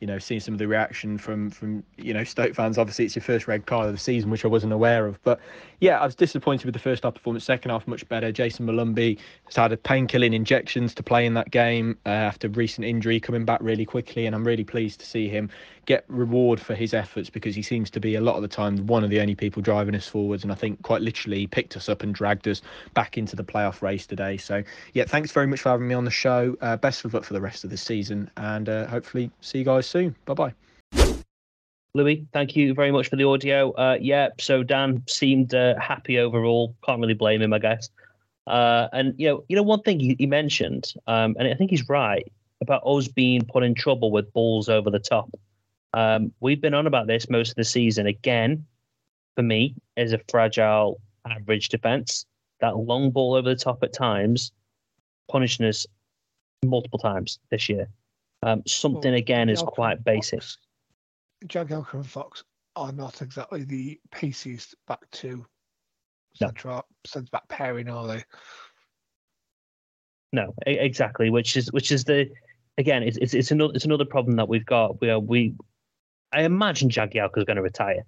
you 0.00 0.06
know, 0.06 0.18
seeing 0.18 0.40
some 0.40 0.54
of 0.54 0.58
the 0.58 0.68
reaction 0.68 1.18
from 1.18 1.50
from 1.50 1.82
you 1.96 2.14
know 2.14 2.24
Stoke 2.24 2.54
fans. 2.54 2.78
Obviously, 2.78 3.04
it's 3.04 3.16
your 3.16 3.22
first 3.22 3.48
red 3.48 3.66
card 3.66 3.86
of 3.86 3.92
the 3.92 3.98
season, 3.98 4.30
which 4.30 4.44
I 4.44 4.48
wasn't 4.48 4.72
aware 4.72 5.06
of. 5.06 5.20
But 5.24 5.40
yeah, 5.80 5.98
I 5.98 6.04
was 6.04 6.14
disappointed 6.14 6.64
with 6.66 6.74
the 6.74 6.80
first 6.80 7.02
half 7.02 7.14
performance. 7.14 7.44
Second 7.44 7.70
half, 7.72 7.86
much 7.88 8.08
better. 8.08 8.30
Jayson 8.30 8.66
Molumby 8.66 9.18
has 9.46 9.56
had 9.56 9.72
a 9.72 9.76
painkilling 9.76 10.34
injections 10.34 10.94
to 10.94 11.02
play 11.02 11.26
in 11.26 11.34
that 11.34 11.50
game 11.50 11.98
uh, 12.06 12.10
after 12.10 12.48
recent 12.48 12.86
injury, 12.86 13.18
coming 13.18 13.44
back 13.44 13.60
really 13.60 13.84
quickly, 13.84 14.26
and 14.26 14.34
I'm 14.36 14.44
really 14.44 14.64
pleased 14.64 15.00
to 15.00 15.06
see 15.06 15.28
him 15.28 15.50
get 15.86 16.04
reward 16.08 16.60
for 16.60 16.74
his 16.74 16.92
efforts 16.92 17.30
because 17.30 17.54
he 17.54 17.62
seems 17.62 17.88
to 17.88 17.98
be 17.98 18.14
a 18.14 18.20
lot 18.20 18.36
of 18.36 18.42
the 18.42 18.48
time 18.48 18.76
one 18.86 19.02
of 19.02 19.08
the 19.08 19.20
only 19.20 19.34
people 19.34 19.62
driving 19.62 19.94
us 19.94 20.06
forwards, 20.06 20.44
and 20.44 20.52
I 20.52 20.54
think 20.54 20.82
quite 20.82 21.00
literally 21.00 21.46
picked 21.46 21.76
us 21.76 21.88
up 21.88 22.02
and 22.02 22.14
dragged 22.14 22.46
us 22.46 22.62
back 22.94 23.18
into 23.18 23.34
the 23.34 23.44
playoff 23.44 23.82
race 23.82 24.06
today. 24.06 24.36
So 24.36 24.62
yeah, 24.92 25.04
thanks 25.04 25.32
very 25.32 25.46
much 25.46 25.60
for 25.60 25.70
having 25.70 25.88
me 25.88 25.94
on 25.94 26.04
the 26.04 26.10
show. 26.10 26.56
Uh, 26.60 26.76
best 26.76 27.04
of 27.04 27.14
luck 27.14 27.24
for 27.24 27.34
the 27.34 27.40
rest 27.40 27.64
of 27.64 27.70
the 27.70 27.76
season, 27.76 28.30
and 28.36 28.68
uh, 28.68 28.86
hopefully 28.86 29.30
see 29.40 29.58
you 29.58 29.64
guys 29.64 29.87
soon. 29.88 30.14
Bye 30.24 30.34
bye. 30.34 30.54
Louis, 31.94 32.26
thank 32.32 32.54
you 32.54 32.74
very 32.74 32.92
much 32.92 33.08
for 33.08 33.16
the 33.16 33.24
audio. 33.24 33.72
Uh, 33.72 33.98
yeah, 34.00 34.28
so 34.38 34.62
Dan 34.62 35.02
seemed 35.08 35.54
uh, 35.54 35.78
happy 35.80 36.18
overall. 36.18 36.76
Can't 36.84 37.00
really 37.00 37.14
blame 37.14 37.42
him, 37.42 37.52
I 37.52 37.58
guess. 37.58 37.90
Uh, 38.46 38.88
and 38.92 39.14
you 39.18 39.28
know, 39.28 39.44
you 39.48 39.56
know, 39.56 39.62
one 39.62 39.82
thing 39.82 39.98
he, 39.98 40.14
he 40.18 40.26
mentioned, 40.26 40.94
um, 41.06 41.34
and 41.38 41.48
I 41.48 41.54
think 41.54 41.70
he's 41.70 41.88
right 41.88 42.30
about 42.60 42.82
us 42.86 43.08
being 43.08 43.44
put 43.44 43.62
in 43.62 43.74
trouble 43.74 44.10
with 44.10 44.32
balls 44.32 44.68
over 44.68 44.90
the 44.90 44.98
top. 44.98 45.30
Um, 45.94 46.32
we've 46.40 46.60
been 46.60 46.74
on 46.74 46.86
about 46.86 47.06
this 47.06 47.28
most 47.30 47.50
of 47.50 47.56
the 47.56 47.64
season. 47.64 48.06
Again, 48.06 48.64
for 49.36 49.42
me, 49.42 49.74
is 49.96 50.12
a 50.12 50.20
fragile 50.28 51.00
average 51.26 51.68
defense. 51.68 52.26
That 52.60 52.76
long 52.76 53.10
ball 53.10 53.34
over 53.34 53.48
the 53.48 53.56
top 53.56 53.82
at 53.82 53.92
times, 53.92 54.52
punishing 55.30 55.66
us 55.66 55.86
multiple 56.64 56.98
times 56.98 57.38
this 57.50 57.68
year. 57.68 57.88
Um, 58.42 58.62
something 58.66 59.10
Well, 59.12 59.18
again 59.18 59.48
is 59.48 59.62
quite 59.62 60.04
basic. 60.04 60.40
Fox- 60.40 60.58
Jagielka 61.46 61.94
and 61.94 62.06
Fox 62.06 62.44
are 62.76 62.92
not 62.92 63.22
exactly 63.22 63.64
the 63.64 64.00
paciest 64.12 64.74
back 64.86 65.00
two 65.10 65.44
No. 66.40 66.50
centre 67.06 67.28
back 67.32 67.48
pairing, 67.48 67.88
are 67.88 68.06
they? 68.06 68.24
No, 70.32 70.54
exactly. 70.66 71.30
Which 71.30 71.56
is 71.56 71.72
which 71.72 71.90
is 71.90 72.04
the 72.04 72.28
again, 72.76 73.02
it's 73.02 73.16
it's, 73.18 73.34
it's 73.34 73.50
another 73.50 73.72
it's 73.74 73.84
another 73.86 74.04
problem 74.04 74.36
that 74.36 74.48
we've 74.48 74.66
got. 74.66 75.00
We 75.00 75.10
are, 75.10 75.18
we, 75.18 75.54
I 76.32 76.42
imagine 76.42 76.90
Jagielka 76.90 77.38
is 77.38 77.44
going 77.44 77.56
to 77.56 77.62
retire. 77.62 78.04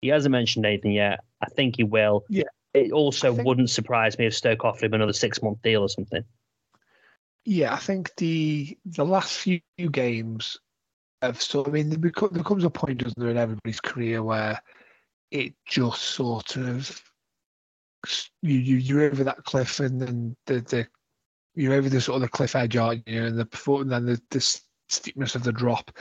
He 0.00 0.08
hasn't 0.08 0.32
mentioned 0.32 0.64
anything 0.64 0.92
yet. 0.92 1.20
I 1.42 1.46
think 1.46 1.76
he 1.76 1.84
will. 1.84 2.24
Yeah. 2.28 2.44
It 2.72 2.92
also 2.92 3.34
think- 3.34 3.46
wouldn't 3.46 3.70
surprise 3.70 4.16
me 4.18 4.26
if 4.26 4.34
Stoke 4.34 4.64
offered 4.64 4.84
him 4.86 4.94
another 4.94 5.12
six 5.12 5.42
month 5.42 5.60
deal 5.62 5.82
or 5.82 5.88
something. 5.88 6.22
Yeah, 7.46 7.72
I 7.74 7.78
think 7.78 8.14
the 8.16 8.76
the 8.84 9.04
last 9.04 9.38
few 9.38 9.60
games 9.90 10.58
have 11.22 11.40
sort. 11.40 11.68
I 11.68 11.70
mean, 11.70 11.88
there, 11.90 11.98
beco- 11.98 12.32
there 12.32 12.42
comes 12.42 12.64
a 12.64 12.70
point, 12.70 12.98
doesn't 12.98 13.18
there, 13.18 13.30
in 13.30 13.36
everybody's 13.36 13.80
career 13.80 14.22
where 14.22 14.60
it 15.30 15.54
just 15.64 16.02
sort 16.02 16.56
of 16.56 17.02
you 18.42 18.58
you 18.58 18.76
you're 18.78 19.02
over 19.02 19.22
that 19.24 19.44
cliff, 19.44 19.78
and 19.78 20.02
then 20.02 20.36
the 20.46 20.60
the 20.60 20.88
you're 21.54 21.74
over 21.74 21.88
the 21.88 22.00
sort 22.00 22.16
of 22.16 22.22
the 22.22 22.28
cliff 22.28 22.56
edge, 22.56 22.76
aren't 22.76 23.06
you? 23.06 23.24
And 23.24 23.38
the 23.38 23.48
and 23.80 23.92
then 23.92 24.06
the 24.06 24.20
the 24.30 24.60
steepness 24.88 25.36
of 25.36 25.44
the 25.44 25.52
drop 25.52 25.96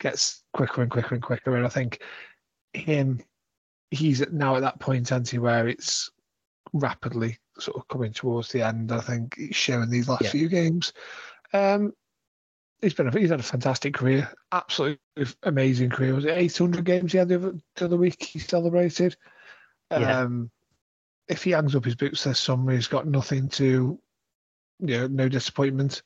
gets 0.00 0.44
quicker 0.54 0.80
and 0.80 0.90
quicker 0.90 1.14
and 1.14 1.22
quicker. 1.22 1.56
And 1.56 1.66
I 1.66 1.70
think 1.70 2.02
him, 2.72 3.20
he's 3.90 4.26
now 4.32 4.56
at 4.56 4.62
that 4.62 4.80
point, 4.80 5.12
Anti, 5.12 5.38
where 5.38 5.68
it's 5.68 6.10
rapidly 6.78 7.38
sort 7.58 7.76
of 7.76 7.88
coming 7.88 8.12
towards 8.12 8.50
the 8.50 8.62
end. 8.62 8.92
I 8.92 9.00
think 9.00 9.36
he's 9.36 9.56
showing 9.56 9.90
these 9.90 10.08
last 10.08 10.22
Yeah. 10.22 10.30
few 10.30 10.48
games. 10.48 10.92
Um, 11.52 11.92
he's 12.80 12.94
been 12.94 13.08
a, 13.08 13.18
he's 13.18 13.30
had 13.30 13.40
a 13.40 13.44
fantastic 13.44 13.94
career, 13.94 14.30
absolutely 14.52 15.00
amazing 15.42 15.90
career. 15.90 16.14
Was 16.14 16.24
it 16.24 16.36
800 16.36 16.84
games 16.84 17.12
he 17.12 17.18
had 17.18 17.28
the 17.28 17.36
other, 17.36 17.54
the 17.76 17.84
other 17.84 17.96
week? 17.96 18.22
He 18.22 18.38
celebrated. 18.38 19.16
Yeah. 19.90 20.20
Um, 20.20 20.50
if 21.28 21.42
he 21.42 21.50
hangs 21.52 21.74
up 21.74 21.84
his 21.84 21.94
boots 21.94 22.24
this 22.24 22.38
summer, 22.38 22.72
he's 22.72 22.86
got 22.88 23.06
nothing 23.06 23.48
to, 23.50 23.98
you 24.80 24.98
know, 24.98 25.06
no 25.06 25.28
disappointment. 25.28 26.02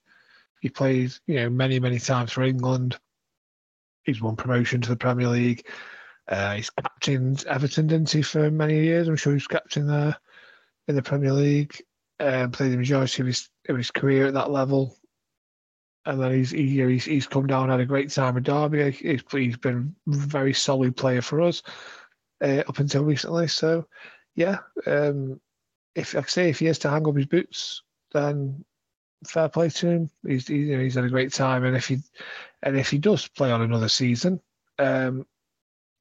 He 0.61 0.69
played, 0.69 1.13
you 1.27 1.37
know, 1.37 1.51
many 1.51 1.81
many 1.81 1.99
times 1.99 2.33
for 2.33 2.43
England. 2.43 2.99
He's 4.05 4.23
won 4.23 4.37
promotion 4.37 4.81
to 4.83 4.89
the 4.89 4.97
Premier 4.97 5.29
League. 5.29 5.67
Uh, 6.29 6.55
he's 6.55 6.71
captained 6.71 7.45
Everton, 7.47 7.87
didn't 7.87 8.11
he, 8.11 8.23
for 8.23 8.51
many 8.51 8.85
years? 8.85 9.09
I'm 9.09 9.17
sure 9.17 9.33
he's 9.33 9.47
captain 9.47 9.87
there 9.87 10.17
in 10.91 10.97
the 10.97 11.03
Premier 11.03 11.33
League. 11.33 11.83
Um, 12.19 12.51
played 12.51 12.73
the 12.73 12.77
majority 12.77 13.23
of 13.23 13.27
his 13.27 13.49
of 13.69 13.79
his 13.79 13.91
career 13.91 14.27
at 14.27 14.35
that 14.35 14.51
level, 14.51 14.95
and 16.05 16.21
then 16.21 16.33
he's 16.33 16.51
he, 16.51 16.67
he's 16.67 17.07
he's 17.07 17.27
come 17.27 17.47
down 17.47 17.71
had 17.71 17.81
a 17.81 17.87
great 17.87 18.11
time 18.11 18.37
at 18.37 18.43
Derby. 18.43 18.91
He's 18.91 19.23
he's 19.31 19.57
been 19.57 19.95
a 20.07 20.11
very 20.15 20.53
solid 20.53 20.95
player 20.97 21.23
for 21.23 21.41
us 21.41 21.63
uh, 22.43 22.63
up 22.69 22.79
until 22.79 23.05
recently. 23.05 23.49
So, 23.49 23.87
yeah, 24.35 24.59
um, 24.87 25.41
if 25.95 26.15
I 26.15 26.21
say 26.23 26.51
if 26.51 26.59
he 26.59 26.67
has 26.67 26.79
to 26.81 26.91
hang 26.91 27.09
up 27.09 27.17
his 27.17 27.25
boots, 27.25 27.83
then 28.13 28.67
fair 29.27 29.49
play 29.49 29.71
to 29.71 29.89
him. 29.89 30.11
He's 30.27 30.47
he, 30.47 30.57
you 30.57 30.77
know, 30.77 30.83
he's 30.83 30.97
had 30.97 31.05
a 31.05 31.09
great 31.09 31.33
time, 31.33 31.65
and 31.65 31.75
if 31.75 31.89
he 31.89 32.01
and 32.63 32.77
if 32.77 32.91
he 32.91 32.99
does 32.99 33.29
play 33.29 33.51
on 33.51 33.63
another 33.63 33.89
season, 33.89 34.43
um, 34.79 35.27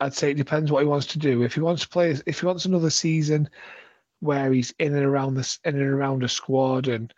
I'd 0.01 0.13
say 0.13 0.31
it 0.31 0.37
depends 0.37 0.69
what 0.69 0.81
he 0.81 0.87
wants 0.87 1.05
to 1.07 1.19
do. 1.19 1.43
If 1.43 1.53
he 1.53 1.61
wants 1.61 1.83
to 1.83 1.89
play, 1.89 2.17
if 2.25 2.41
he 2.41 2.45
wants 2.45 2.65
another 2.65 2.89
season 2.89 3.49
where 4.19 4.51
he's 4.51 4.73
in 4.79 4.95
and 4.95 5.05
around 5.05 5.35
this, 5.35 5.59
in 5.63 5.75
and 5.75 5.83
around 5.83 6.23
a 6.23 6.29
squad, 6.29 6.87
and 6.87 7.13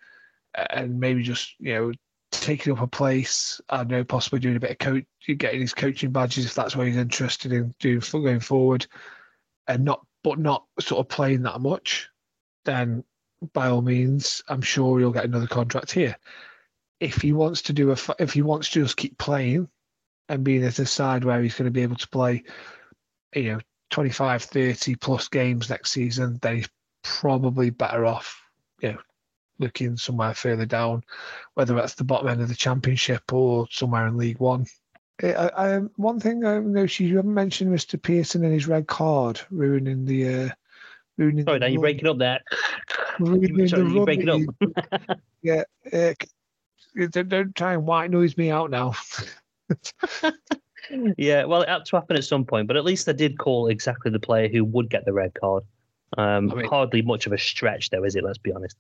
and 0.55 0.99
maybe 0.99 1.23
just 1.23 1.53
you 1.59 1.73
know 1.73 1.91
taking 2.31 2.73
up 2.73 2.81
a 2.81 2.87
place. 2.87 3.61
I 3.69 3.83
know, 3.83 4.03
possibly 4.03 4.39
doing 4.39 4.55
a 4.55 4.59
bit 4.59 4.71
of 4.71 4.79
coach, 4.79 5.05
getting 5.37 5.61
his 5.61 5.73
coaching 5.73 6.11
badges 6.11 6.45
if 6.45 6.55
that's 6.55 6.75
what 6.75 6.87
he's 6.87 6.97
interested 6.97 7.51
in 7.51 7.73
doing 7.79 8.01
for 8.01 8.21
going 8.21 8.39
forward, 8.39 8.87
and 9.67 9.85
not 9.85 10.05
but 10.23 10.39
not 10.39 10.65
sort 10.79 10.99
of 10.99 11.09
playing 11.09 11.43
that 11.43 11.61
much. 11.61 12.09
Then 12.65 13.03
by 13.53 13.69
all 13.69 13.81
means, 13.81 14.43
I'm 14.47 14.61
sure 14.61 14.99
he'll 14.99 15.11
get 15.11 15.25
another 15.25 15.47
contract 15.47 15.91
here. 15.91 16.15
If 16.99 17.15
he 17.15 17.33
wants 17.33 17.63
to 17.63 17.73
do 17.73 17.91
a, 17.91 17.97
if 18.19 18.33
he 18.33 18.41
wants 18.41 18.69
to 18.69 18.83
just 18.83 18.97
keep 18.97 19.17
playing 19.17 19.67
and 20.29 20.43
being 20.43 20.63
at 20.63 20.79
a 20.79 20.85
side 20.85 21.23
where 21.23 21.41
he's 21.41 21.55
going 21.55 21.65
to 21.65 21.71
be 21.71 21.81
able 21.81 21.95
to 21.95 22.07
play, 22.09 22.43
you 23.35 23.53
know, 23.53 23.59
25, 23.89 24.43
30 24.43 24.95
plus 24.95 25.27
games 25.27 25.69
next 25.69 25.91
season, 25.91 26.37
then 26.41 26.57
he's 26.57 26.69
probably 27.03 27.69
better 27.69 28.05
off, 28.05 28.41
you 28.81 28.93
know, 28.93 28.99
looking 29.59 29.97
somewhere 29.97 30.33
further 30.33 30.65
down, 30.65 31.03
whether 31.53 31.75
that's 31.75 31.95
the 31.95 32.03
bottom 32.03 32.27
end 32.27 32.41
of 32.41 32.49
the 32.49 32.55
championship 32.55 33.31
or 33.31 33.67
somewhere 33.69 34.07
in 34.07 34.17
League 34.17 34.39
One. 34.39 34.65
I, 35.23 35.51
I, 35.55 35.77
one 35.97 36.19
thing 36.19 36.45
I 36.45 36.59
noticed 36.59 36.99
you 36.99 37.17
haven't 37.17 37.33
mentioned 37.33 37.71
Mr. 37.71 38.01
Pearson 38.01 38.43
and 38.43 38.53
his 38.53 38.67
red 38.67 38.87
card 38.87 39.39
ruining 39.49 40.05
the. 40.05 40.27
Uh, 40.27 40.49
ruining 41.17 41.45
Sorry, 41.45 41.59
the 41.59 41.65
Dan, 41.65 41.73
you're 41.73 41.81
run- 41.81 41.91
breaking 41.91 42.07
up 42.07 42.17
there. 42.17 42.39
ruining 43.19 43.67
Sorry, 43.67 43.83
the 43.83 43.89
you're 43.89 43.97
run 43.97 44.05
breaking 44.05 44.29
up. 44.29 45.19
yeah, 45.41 45.63
uh, 45.93 46.13
don't, 47.09 47.29
don't 47.29 47.55
try 47.55 47.73
and 47.73 47.85
white 47.85 48.11
noise 48.11 48.35
me 48.37 48.49
out 48.49 48.71
now. 48.71 48.93
yeah, 51.17 51.45
well, 51.45 51.61
it 51.61 51.69
had 51.69 51.85
to 51.85 51.95
happen 51.95 52.17
at 52.17 52.23
some 52.23 52.45
point, 52.45 52.67
but 52.67 52.77
at 52.77 52.85
least 52.85 53.07
I 53.07 53.13
did 53.13 53.37
call 53.37 53.67
exactly 53.67 54.11
the 54.11 54.19
player 54.19 54.47
who 54.47 54.65
would 54.65 54.89
get 54.89 55.05
the 55.05 55.13
red 55.13 55.33
card. 55.33 55.63
Um, 56.17 56.51
I 56.51 56.55
mean- 56.55 56.65
hardly 56.67 57.01
much 57.01 57.25
of 57.27 57.33
a 57.33 57.37
stretch, 57.37 57.89
though, 57.89 58.03
is 58.03 58.15
it? 58.15 58.23
Let's 58.23 58.37
be 58.37 58.51
honest. 58.53 58.77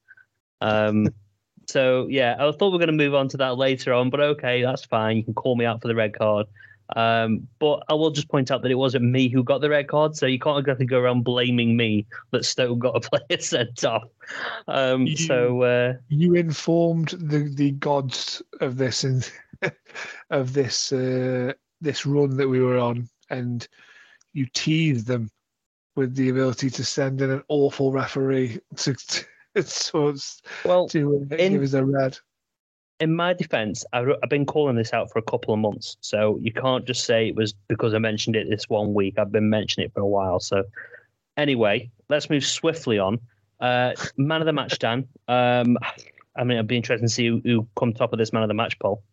Um, 0.61 1.09
so 1.67 2.07
yeah, 2.09 2.35
I 2.39 2.51
thought 2.51 2.69
we 2.71 2.75
are 2.75 2.79
going 2.85 2.87
to 2.87 2.93
move 3.03 3.13
on 3.15 3.27
to 3.29 3.37
that 3.37 3.57
later 3.57 3.93
on, 3.93 4.09
but 4.09 4.19
okay, 4.19 4.61
that's 4.63 4.85
fine. 4.85 5.17
You 5.17 5.23
can 5.23 5.33
call 5.33 5.55
me 5.55 5.65
out 5.65 5.81
for 5.81 5.87
the 5.87 5.95
red 5.95 6.17
card. 6.17 6.47
Um, 6.93 7.47
but 7.59 7.83
I 7.87 7.93
will 7.93 8.11
just 8.11 8.27
point 8.27 8.51
out 8.51 8.63
that 8.63 8.71
it 8.71 8.75
wasn't 8.75 9.05
me 9.05 9.29
who 9.29 9.45
got 9.45 9.61
the 9.61 9.69
red 9.69 9.87
card, 9.87 10.17
so 10.17 10.25
you 10.25 10.37
can't 10.39 10.59
exactly 10.59 10.85
go 10.85 10.99
around 10.99 11.23
blaming 11.23 11.77
me 11.77 12.05
that 12.31 12.43
Stoke 12.43 12.79
got 12.79 12.97
a 13.05 13.09
player 13.09 13.39
sent 13.39 13.85
off. 13.85 14.03
Um, 14.67 15.07
You- 15.07 15.15
so 15.15 15.61
uh, 15.61 15.93
you 16.09 16.33
informed 16.35 17.09
the 17.17 17.49
the 17.55 17.71
gods 17.71 18.41
of 18.59 18.75
this 18.75 19.05
and 19.05 19.31
of 20.31 20.51
this 20.51 20.91
uh, 20.91 21.53
this 21.79 22.05
run 22.05 22.35
that 22.37 22.49
we 22.49 22.59
were 22.59 22.77
on, 22.77 23.07
and 23.29 23.65
you 24.33 24.45
teased 24.53 25.07
them 25.07 25.29
with 25.95 26.15
the 26.15 26.29
ability 26.29 26.69
to 26.69 26.83
send 26.85 27.21
in 27.21 27.29
an 27.31 27.43
awful 27.47 27.91
referee 27.91 28.59
to 28.77 28.93
to, 28.93 29.25
to, 29.63 30.17
well, 30.65 30.87
to 30.89 31.27
uh, 31.31 31.35
in- 31.35 31.53
give 31.53 31.63
us 31.63 31.73
a 31.73 31.83
red. 31.83 32.17
in 32.99 33.15
my 33.15 33.33
defense, 33.33 33.83
I've, 33.93 34.07
I've 34.23 34.29
been 34.29 34.45
calling 34.45 34.75
this 34.75 34.93
out 34.93 35.11
for 35.11 35.19
a 35.19 35.23
couple 35.23 35.53
of 35.53 35.59
months. 35.59 35.97
So 36.01 36.37
you 36.41 36.53
can't 36.53 36.85
just 36.85 37.03
say 37.05 37.27
it 37.27 37.35
was 37.35 37.53
because 37.67 37.93
I 37.93 37.97
mentioned 37.97 38.35
it 38.35 38.49
this 38.49 38.69
one 38.69 38.93
week. 38.93 39.15
I've 39.17 39.31
been 39.31 39.49
mentioning 39.49 39.87
it 39.87 39.93
for 39.93 40.01
a 40.01 40.07
while. 40.07 40.39
So 40.39 40.63
anyway, 41.37 41.89
let's 42.09 42.29
move 42.29 42.45
swiftly 42.45 42.99
on. 42.99 43.19
Uh, 43.59 43.93
man 44.17 44.41
of 44.41 44.45
the 44.45 44.53
match, 44.53 44.79
Dan. 44.79 45.07
Um, 45.27 45.77
I 46.35 46.43
mean, 46.43 46.57
it'd 46.57 46.67
be 46.67 46.77
interesting 46.77 47.07
to 47.07 47.13
see 47.13 47.27
who, 47.27 47.41
who 47.43 47.67
come 47.77 47.93
top 47.93 48.13
of 48.13 48.19
this 48.19 48.31
man 48.33 48.43
of 48.43 48.47
the 48.47 48.53
match 48.53 48.79
poll. 48.79 49.03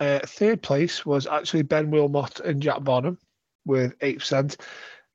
Uh, 0.00 0.18
third 0.20 0.62
place 0.62 1.06
was 1.06 1.26
actually 1.26 1.62
Ben 1.62 1.90
Wilmot 1.90 2.40
and 2.40 2.60
Jack 2.62 2.80
Bonham 2.80 3.18
with 3.66 3.94
eight 4.00 4.18
percent. 4.18 4.56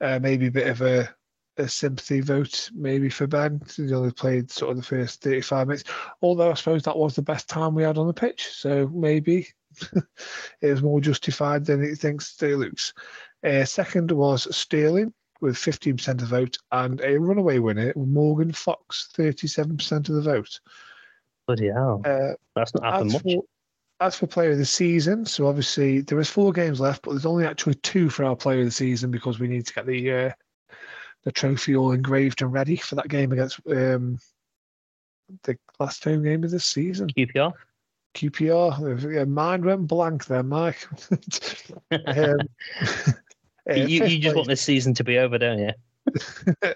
Uh, 0.02 0.20
maybe 0.22 0.48
a 0.48 0.52
bit 0.52 0.68
of 0.68 0.82
a 0.82 1.10
a 1.58 1.68
sympathy 1.70 2.20
vote 2.20 2.70
maybe 2.74 3.10
for 3.10 3.28
Ben. 3.28 3.62
He 3.76 3.94
only 3.94 4.12
played 4.12 4.52
sort 4.52 4.72
of 4.72 4.78
the 4.78 4.84
first 4.84 5.22
35 5.22 5.68
minutes. 5.68 5.84
Although 6.22 6.52
I 6.52 6.54
suppose 6.54 6.84
that 6.84 6.98
was 6.98 7.16
the 7.16 7.22
best 7.22 7.48
time 7.48 7.74
we 7.74 7.84
had 7.84 7.98
on 7.98 8.08
the 8.08 8.14
pitch, 8.14 8.48
so 8.48 8.90
maybe 8.94 9.48
it 10.62 10.68
was 10.68 10.84
more 10.84 11.02
justified 11.02 11.66
than 11.66 11.84
it 11.84 11.98
thinks 11.98 12.42
it 12.42 12.58
looks. 12.58 12.94
Uh, 13.44 13.64
second 13.66 14.12
was 14.12 14.54
Sterling 14.56 15.14
with 15.42 15.56
15% 15.56 16.08
of 16.08 16.18
the 16.18 16.26
vote, 16.26 16.58
and 16.72 17.02
a 17.02 17.20
runaway 17.20 17.60
winner, 17.60 17.94
Morgan 17.96 18.52
Fox, 18.52 19.10
37% 19.16 20.10
of 20.10 20.16
the 20.16 20.22
vote. 20.22 20.60
Bloody 21.46 21.68
hell. 21.68 22.02
Uh, 22.04 22.34
That's 22.56 22.74
not 22.74 22.86
happened 22.86 23.14
much. 23.14 23.22
for, 23.22 23.44
as 24.00 24.16
for 24.16 24.28
player 24.28 24.52
of 24.52 24.58
the 24.58 24.66
season, 24.66 25.26
so 25.26 25.48
obviously 25.48 26.02
there 26.02 26.20
is 26.20 26.30
four 26.30 26.52
games 26.52 26.80
left, 26.80 27.04
but 27.04 27.12
there's 27.12 27.26
only 27.26 27.46
actually 27.46 27.76
two 27.76 28.10
for 28.10 28.26
our 28.26 28.36
player 28.36 28.60
of 28.60 28.66
the 28.66 28.72
season 28.72 29.12
because 29.12 29.40
we 29.40 29.48
need 29.48 29.66
to 29.66 29.74
get 29.74 29.86
the 29.86 30.12
uh, 30.12 30.32
the 31.24 31.32
trophy 31.32 31.76
all 31.76 31.92
engraved 31.92 32.42
and 32.42 32.54
ready 32.54 32.76
for 32.76 32.96
that 32.96 33.08
game 33.08 33.32
against 33.32 33.60
um, 33.68 34.20
the 35.44 35.58
last 35.80 36.04
home 36.04 36.24
game 36.24 36.44
of 36.44 36.52
the 36.52 36.60
season. 36.60 37.08
QPR? 37.10 37.54
QPR. 38.16 39.14
Yeah, 39.14 39.26
mind 39.26 39.66
went 39.66 39.88
blank 39.88 40.26
there, 40.26 40.44
Mike. 40.44 40.88
um, 41.92 42.38
you, 43.76 44.06
you 44.06 44.20
just 44.20 44.36
want 44.36 44.48
this 44.48 44.62
season 44.62 44.94
to 44.96 45.04
be 45.04 45.18
over, 45.18 45.38
don't 45.38 45.60
you? 45.60 46.74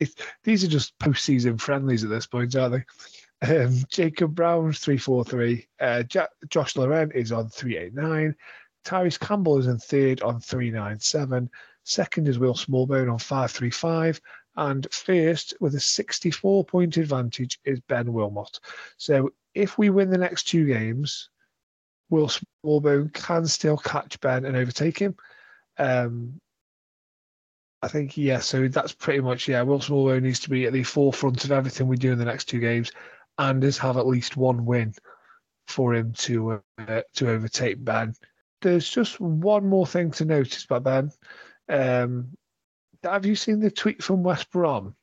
These 0.42 0.64
are 0.64 0.68
just 0.68 0.98
post-season 0.98 1.58
friendlies 1.58 2.02
at 2.02 2.10
this 2.10 2.26
point, 2.26 2.56
aren't 2.56 2.74
they? 2.74 2.84
Um, 3.42 3.82
Jacob 3.88 4.34
Brown's 4.34 4.78
three 4.78 4.98
four 4.98 5.24
three. 5.24 5.66
Uh, 5.80 6.04
ja- 6.12 6.26
Josh 6.48 6.76
Laurent 6.76 7.12
is 7.14 7.32
on 7.32 7.48
three 7.48 7.76
eight 7.76 7.94
nine. 7.94 8.36
Tyrese 8.84 9.18
Campbell 9.18 9.58
is 9.58 9.66
in 9.66 9.78
third 9.78 10.22
on 10.22 10.40
three 10.40 10.70
nine 10.70 11.00
seven. 11.00 11.50
Second 11.84 12.28
is 12.28 12.38
Will 12.38 12.54
Smallbone 12.54 13.12
on 13.12 13.18
five 13.18 13.50
three 13.50 13.70
five. 13.70 14.20
And 14.56 14.86
first, 14.92 15.54
with 15.60 15.74
a 15.74 15.80
64 15.80 16.64
point 16.64 16.96
advantage, 16.98 17.58
is 17.64 17.80
Ben 17.80 18.12
Wilmot. 18.12 18.60
So 18.98 19.30
if 19.54 19.78
we 19.78 19.90
win 19.90 20.10
the 20.10 20.18
next 20.18 20.44
two 20.44 20.66
games, 20.66 21.30
Will 22.10 22.28
Smallbone 22.28 23.12
can 23.12 23.46
still 23.46 23.78
catch 23.78 24.20
Ben 24.20 24.44
and 24.44 24.56
overtake 24.56 24.98
him. 24.98 25.16
Um, 25.78 26.38
I 27.80 27.88
think 27.88 28.16
yeah. 28.16 28.38
So 28.38 28.68
that's 28.68 28.92
pretty 28.92 29.20
much 29.20 29.48
yeah. 29.48 29.62
Will 29.62 29.80
Smallbone 29.80 30.22
needs 30.22 30.40
to 30.40 30.50
be 30.50 30.66
at 30.66 30.72
the 30.72 30.84
forefront 30.84 31.44
of 31.44 31.52
everything 31.52 31.88
we 31.88 31.96
do 31.96 32.12
in 32.12 32.18
the 32.18 32.24
next 32.24 32.44
two 32.44 32.60
games, 32.60 32.92
and 33.38 33.62
is 33.64 33.78
have 33.78 33.96
at 33.96 34.06
least 34.06 34.36
one 34.36 34.64
win 34.64 34.94
for 35.66 35.94
him 35.94 36.12
to 36.12 36.62
uh, 36.78 37.02
to 37.14 37.30
overtake 37.30 37.84
Ben. 37.84 38.14
There's 38.60 38.88
just 38.88 39.20
one 39.20 39.66
more 39.66 39.86
thing 39.86 40.10
to 40.12 40.24
notice 40.24 40.64
about 40.64 40.84
Ben. 40.84 41.12
Um, 41.68 42.36
have 43.02 43.26
you 43.26 43.34
seen 43.34 43.60
the 43.60 43.70
tweet 43.70 44.02
from 44.02 44.22
West 44.22 44.50
Brom? 44.50 44.94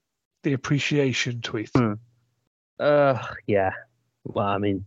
The 0.43 0.53
appreciation 0.53 1.41
tweet. 1.41 1.69
Hmm. 1.75 1.93
Uh, 2.79 3.21
yeah. 3.45 3.71
Well, 4.23 4.47
I 4.47 4.57
mean, 4.57 4.85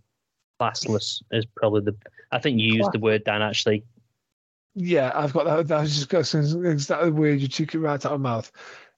classless 0.60 1.22
is 1.30 1.46
probably 1.56 1.82
the. 1.82 1.96
I 2.30 2.38
think 2.38 2.58
you 2.60 2.74
used 2.74 2.92
the 2.92 2.98
word, 2.98 3.24
Dan, 3.24 3.42
actually. 3.42 3.84
Yeah, 4.74 5.12
I've 5.14 5.34
got 5.34 5.44
that. 5.44 5.68
That 5.68 5.82
was 5.82 5.94
just 5.94 6.08
got 6.08 6.26
some 6.26 6.64
exactly 6.64 7.10
weird. 7.10 7.40
You 7.40 7.48
took 7.48 7.74
it 7.74 7.78
right 7.78 8.04
out 8.06 8.12
of 8.12 8.20
my 8.20 8.30
mouth. 8.30 8.50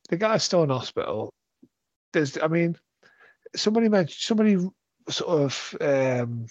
The 0.09 0.17
guy's 0.17 0.45
still 0.45 0.63
in 0.63 0.71
hospital. 0.71 1.33
There's, 2.13 2.39
I 2.39 2.47
mean, 2.47 2.77
somebody 3.57 3.89
mentioned 3.89 4.19
somebody 4.21 4.57
sort 5.09 5.43
of 5.43 5.77
um, 5.81 6.47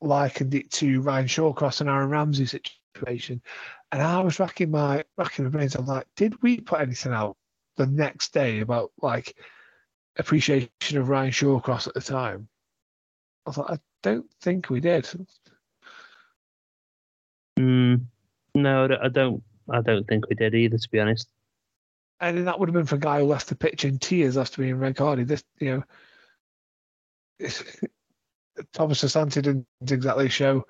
likened 0.00 0.54
it 0.54 0.70
to 0.72 1.00
Ryan 1.00 1.26
Shawcross 1.26 1.80
and 1.80 1.90
Aaron 1.90 2.10
Ramsey 2.10 2.46
situation, 2.46 3.42
and 3.92 4.02
I 4.02 4.20
was 4.20 4.38
racking 4.40 4.70
my 4.70 5.04
racking 5.16 5.44
my 5.44 5.50
brains. 5.50 5.74
I'm 5.74 5.86
like, 5.86 6.06
did 6.16 6.40
we 6.42 6.60
put 6.60 6.80
anything 6.80 7.12
out 7.12 7.36
the 7.76 7.86
next 7.86 8.32
day 8.32 8.60
about 8.60 8.92
like 9.02 9.36
appreciation 10.16 10.70
of 10.96 11.08
Ryan 11.08 11.30
Shawcross 11.32 11.86
at 11.86 11.94
the 11.94 12.00
time? 12.00 12.48
I 13.46 13.50
thought 13.52 13.70
I 13.70 13.78
don't 14.02 14.30
think 14.40 14.70
we 14.70 14.80
did. 14.80 15.08
Mm, 17.58 18.04
no, 18.54 18.84
I 18.84 19.08
don't- 19.08 19.42
I 19.70 19.80
don't. 19.82 20.06
Think 20.06 20.28
we 20.28 20.34
did 20.36 20.54
either, 20.54 20.78
to 20.78 20.88
be 20.90 21.00
honest. 21.00 21.28
and 22.20 22.48
that 22.48 22.58
would 22.58 22.68
have 22.68 22.74
been 22.74 22.86
for 22.86 22.96
a 22.96 22.98
guy 22.98 23.20
who 23.20 23.26
left 23.26 23.48
the 23.48 23.54
pitch 23.54 23.84
in 23.84 23.98
tears 23.98 24.36
after 24.36 24.62
being 24.62 24.78
red 24.78 24.96
carded. 24.96 25.28
This, 25.28 25.44
you 25.60 25.70
know, 25.76 25.84
Thomas 28.72 29.02
Asante 29.04 29.42
didn't 29.42 29.66
exactly 29.88 30.28
show. 30.28 30.64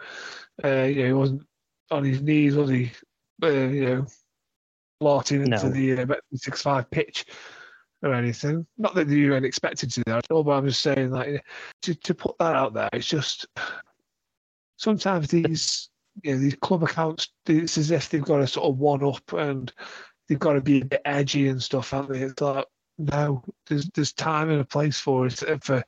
Uh, 0.63 0.83
you 0.83 1.03
know, 1.03 1.07
he 1.07 1.13
wasn't 1.13 1.47
on 1.91 2.05
his 2.05 2.21
knees, 2.21 2.55
was 2.55 2.71
he? 2.71 2.91
Uh, 3.43 3.49
you 3.49 3.85
know, 3.87 4.07
blotting 5.01 5.43
into 5.43 5.69
No. 5.69 5.71
the 5.71 6.03
uh, 6.03 6.17
six 6.35 6.63
five 6.63 6.91
pitch 6.91 7.27
or 8.03 8.13
anything. 8.13 8.67
Not 8.77 8.95
that 8.95 9.09
you 9.09 9.31
weren't 9.31 9.47
expected 9.47 9.91
to 9.93 10.01
do 10.01 10.05
that 10.07 10.19
at 10.19 10.31
all, 10.31 10.45
but 10.45 10.53
I'm 10.53 10.67
just 10.67 10.81
saying 10.83 11.11
like 11.11 11.45
to 11.83 11.95
to 11.95 12.15
put 12.15 12.37
that 12.39 12.57
out 12.57 12.75
there. 12.75 12.91
It's 12.93 13.07
just 13.07 13.47
sometimes 14.77 15.29
these 15.29 15.89
you 16.23 16.33
know 16.35 16.39
these 16.41 16.57
club 16.57 16.83
accounts. 16.83 17.29
It's 17.47 17.79
as 17.79 17.91
if 17.91 18.11
they've 18.11 18.23
got 18.23 18.41
a 18.41 18.47
sort 18.47 18.69
of 18.69 18.79
one 18.79 19.05
up 19.05 19.33
and 19.33 19.73
they've 20.29 20.39
got 20.39 20.55
to 20.55 20.61
be 20.61 20.83
a 20.83 20.85
bit 20.85 21.03
edgy 21.05 21.49
and 21.49 21.63
stuff, 21.63 21.91
haven't 21.91 22.13
they? 22.13 22.23
It's 22.23 22.41
like 22.41 22.67
no, 22.99 23.45
there's 23.69 23.89
there's 23.95 24.13
time 24.13 24.51
and 24.51 24.61
a 24.61 24.65
place 24.65 24.99
for 24.99 25.27
it. 25.27 25.41
and 25.43 25.63
For 25.63 25.85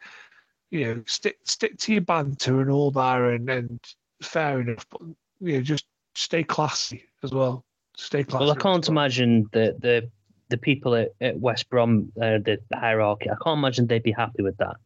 you 0.71 0.87
know, 0.87 1.03
stick 1.07 1.39
stick 1.45 1.79
to 1.79 1.93
your 1.93 2.03
banter 2.03 2.61
and 2.61 2.71
all 2.71 2.91
that, 2.93 3.21
and 3.21 3.51
and 3.51 3.81
fair 4.23 4.61
enough. 4.61 4.87
But 4.91 5.03
you 5.41 5.55
know, 5.55 5.61
just 5.61 5.87
stay 6.15 6.43
classy 6.43 7.05
as 7.23 7.33
well. 7.33 7.65
Stay 7.97 8.25
classy. 8.25 8.45
Well, 8.45 8.53
I 8.53 8.57
can't 8.57 8.87
well. 8.89 8.99
imagine 8.99 9.49
the 9.53 9.77
the 9.81 10.11
the 10.49 10.57
people 10.57 10.95
at, 10.95 11.11
at 11.21 11.39
West 11.39 11.71
Brom, 11.71 12.11
uh, 12.17 12.39
the, 12.39 12.59
the 12.71 12.77
hierarchy. 12.77 13.31
I 13.31 13.37
can't 13.45 13.59
imagine 13.59 13.87
they'd 13.87 14.03
be 14.03 14.13
happy 14.13 14.43
with 14.43 14.57
that. 14.57 14.77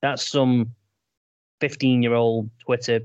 That's 0.00 0.26
some 0.26 0.74
fifteen-year-old 1.60 2.50
Twitter 2.64 3.00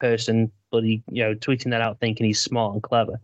person, 0.00 0.52
bloody, 0.70 1.02
you 1.10 1.24
know, 1.24 1.34
tweeting 1.34 1.70
that 1.70 1.80
out, 1.80 1.98
thinking 1.98 2.26
he's 2.26 2.40
smart 2.40 2.74
and 2.74 2.82
clever. 2.82 3.20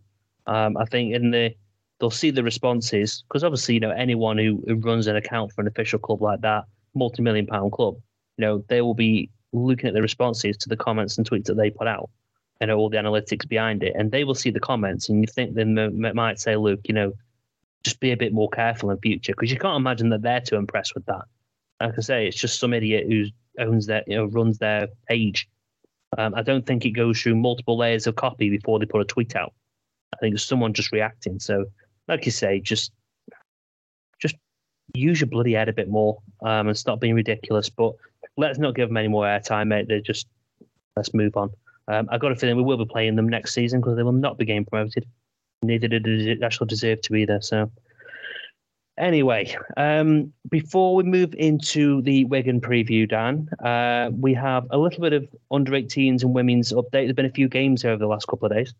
Um, 0.46 0.76
I 0.76 0.84
think 0.84 1.14
in 1.14 1.30
the 1.30 1.54
they'll 2.00 2.10
see 2.10 2.30
the 2.30 2.42
responses 2.42 3.22
because 3.28 3.44
obviously, 3.44 3.74
you 3.74 3.80
know, 3.80 3.92
anyone 3.92 4.36
who, 4.36 4.62
who 4.66 4.74
runs 4.74 5.06
an 5.06 5.16
account 5.16 5.52
for 5.52 5.60
an 5.60 5.68
official 5.68 5.98
club 5.98 6.20
like 6.20 6.40
that, 6.40 6.64
multi-million 6.94 7.46
pound 7.46 7.72
club, 7.72 7.96
you 8.36 8.42
know, 8.44 8.64
they 8.68 8.80
will 8.80 8.94
be 8.94 9.30
looking 9.52 9.88
at 9.88 9.94
the 9.94 10.02
responses 10.02 10.56
to 10.58 10.68
the 10.68 10.76
comments 10.76 11.16
and 11.16 11.28
tweets 11.28 11.44
that 11.44 11.56
they 11.56 11.70
put 11.70 11.86
out 11.86 12.10
and 12.60 12.70
all 12.70 12.88
the 12.88 12.96
analytics 12.96 13.48
behind 13.48 13.82
it, 13.82 13.94
and 13.96 14.10
they 14.10 14.24
will 14.24 14.34
see 14.34 14.50
the 14.50 14.60
comments, 14.60 15.08
and 15.08 15.20
you 15.20 15.26
think 15.26 15.54
they 15.54 15.62
m- 15.62 16.14
might 16.14 16.38
say, 16.38 16.56
"Look, 16.56 16.80
you 16.84 16.94
know, 16.94 17.12
just 17.82 18.00
be 18.00 18.12
a 18.12 18.16
bit 18.16 18.32
more 18.32 18.48
careful 18.48 18.90
in 18.90 18.98
future," 18.98 19.32
because 19.32 19.50
you 19.50 19.58
can't 19.58 19.76
imagine 19.76 20.08
that 20.10 20.22
they're 20.22 20.40
too 20.40 20.56
impressed 20.56 20.94
with 20.94 21.04
that. 21.06 21.24
Like 21.80 21.98
I 21.98 22.00
say, 22.00 22.26
it's 22.26 22.36
just 22.36 22.60
some 22.60 22.72
idiot 22.72 23.06
who 23.08 23.26
owns 23.58 23.86
their, 23.86 24.04
you 24.06 24.16
know, 24.16 24.26
runs 24.26 24.58
their 24.58 24.88
page. 25.08 25.48
Um, 26.16 26.34
I 26.34 26.42
don't 26.42 26.64
think 26.64 26.84
it 26.84 26.90
goes 26.90 27.20
through 27.20 27.34
multiple 27.36 27.76
layers 27.76 28.06
of 28.06 28.14
copy 28.14 28.48
before 28.50 28.78
they 28.78 28.86
put 28.86 29.00
a 29.00 29.04
tweet 29.04 29.34
out. 29.34 29.52
I 30.12 30.16
think 30.18 30.34
it's 30.34 30.44
someone 30.44 30.72
just 30.72 30.92
reacting. 30.92 31.40
So, 31.40 31.66
like 32.06 32.24
you 32.24 32.32
say, 32.32 32.60
just 32.60 32.92
just 34.20 34.36
use 34.94 35.20
your 35.20 35.28
bloody 35.28 35.54
head 35.54 35.68
a 35.68 35.72
bit 35.72 35.88
more 35.88 36.18
um, 36.42 36.68
and 36.68 36.78
stop 36.78 37.00
being 37.00 37.14
ridiculous. 37.14 37.68
But 37.68 37.94
let's 38.36 38.58
not 38.58 38.74
give 38.74 38.88
them 38.88 38.96
any 38.96 39.08
more 39.08 39.24
airtime, 39.24 39.68
mate. 39.68 39.86
They're 39.88 40.00
just 40.00 40.26
let's 40.96 41.14
move 41.14 41.36
on. 41.36 41.50
Um, 41.88 42.08
I've 42.10 42.20
got 42.20 42.32
a 42.32 42.36
feeling 42.36 42.56
we 42.56 42.62
will 42.62 42.78
be 42.78 42.86
playing 42.86 43.16
them 43.16 43.28
next 43.28 43.52
season 43.52 43.80
because 43.80 43.96
they 43.96 44.02
will 44.02 44.12
not 44.12 44.38
be 44.38 44.44
getting 44.44 44.64
promoted. 44.64 45.06
Neither 45.62 45.88
do 45.88 45.98
they 46.00 46.44
actually 46.44 46.68
deserve 46.68 47.00
to 47.02 47.14
either. 47.14 47.40
So, 47.40 47.70
anyway, 48.98 49.54
um, 49.76 50.32
before 50.50 50.94
we 50.94 51.04
move 51.04 51.34
into 51.34 52.02
the 52.02 52.24
Wigan 52.24 52.60
preview, 52.60 53.08
Dan, 53.08 53.48
uh, 53.64 54.10
we 54.12 54.34
have 54.34 54.66
a 54.70 54.78
little 54.78 55.00
bit 55.00 55.12
of 55.12 55.28
under 55.50 55.72
18s 55.72 56.22
and 56.22 56.34
women's 56.34 56.72
update. 56.72 56.90
There's 56.90 57.12
been 57.12 57.26
a 57.26 57.30
few 57.30 57.48
games 57.48 57.84
over 57.84 57.96
the 57.96 58.06
last 58.06 58.26
couple 58.26 58.46
of 58.46 58.52
days. 58.52 58.74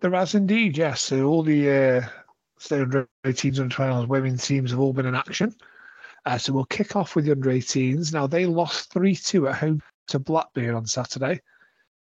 There 0.00 0.12
has 0.12 0.34
indeed, 0.34 0.78
yes. 0.78 1.02
So 1.02 1.24
all 1.24 1.42
the 1.42 1.70
uh, 1.70 2.08
under 2.70 3.08
18s 3.24 3.58
and 3.58 3.72
12s 3.72 4.06
women's 4.06 4.46
teams 4.46 4.70
have 4.70 4.80
all 4.80 4.92
been 4.92 5.06
in 5.06 5.14
action. 5.14 5.54
Uh, 6.24 6.38
so 6.38 6.52
we'll 6.52 6.64
kick 6.64 6.96
off 6.96 7.14
with 7.14 7.24
the 7.24 7.32
under 7.32 7.50
18s. 7.50 8.12
Now 8.12 8.26
they 8.26 8.46
lost 8.46 8.92
3 8.92 9.14
2 9.14 9.48
at 9.48 9.56
home 9.56 9.82
to 10.08 10.18
Blackburn 10.18 10.74
on 10.74 10.86
Saturday. 10.86 11.40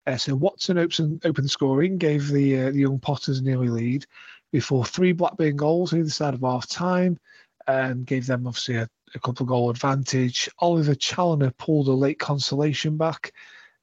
Uh, 0.06 0.16
so 0.16 0.34
Watson 0.34 0.78
open, 0.78 1.20
open 1.24 1.48
scoring 1.48 1.98
gave 1.98 2.28
the 2.28 2.60
uh, 2.60 2.70
the 2.70 2.80
young 2.80 2.98
Potters 2.98 3.38
an 3.38 3.48
early 3.48 3.68
lead 3.68 4.06
before 4.52 4.84
three 4.84 5.12
Blackburn 5.12 5.56
goals 5.56 5.92
on 5.92 6.00
either 6.00 6.10
side 6.10 6.34
of 6.34 6.42
half 6.42 6.68
time 6.68 7.18
and 7.66 8.06
gave 8.06 8.26
them 8.26 8.46
obviously 8.46 8.76
a, 8.76 8.88
a 9.14 9.18
couple 9.18 9.46
goal 9.46 9.70
advantage. 9.70 10.48
Oliver 10.58 10.94
Challoner 10.94 11.50
pulled 11.52 11.88
a 11.88 11.92
late 11.92 12.18
consolation 12.18 12.96
back. 12.96 13.32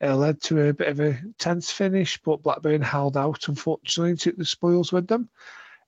Uh, 0.04 0.16
led 0.16 0.42
to 0.42 0.70
a 0.70 0.74
bit 0.74 0.88
of 0.88 1.00
a 1.00 1.20
tense 1.38 1.70
finish, 1.70 2.20
but 2.24 2.42
Blackburn 2.42 2.82
held 2.82 3.16
out, 3.16 3.48
unfortunately, 3.48 4.10
and 4.10 4.20
took 4.20 4.36
the 4.36 4.46
spoils 4.46 4.92
with 4.92 5.06
them. 5.08 5.30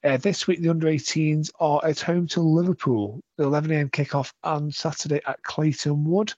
Uh, 0.04 0.18
this 0.18 0.47
week, 0.47 0.62
the 0.62 0.70
under 0.70 0.88
18s 0.88 1.49
are 1.60 1.80
at 1.86 1.99
home 2.01 2.28
to 2.28 2.41
Liverpool, 2.41 3.22
the 3.38 3.45
11am 3.45 3.89
kickoff 3.91 4.34
on 4.43 4.70
Saturday 4.72 5.22
at 5.26 5.41
Clayton 5.43 6.04
Wood. 6.04 6.34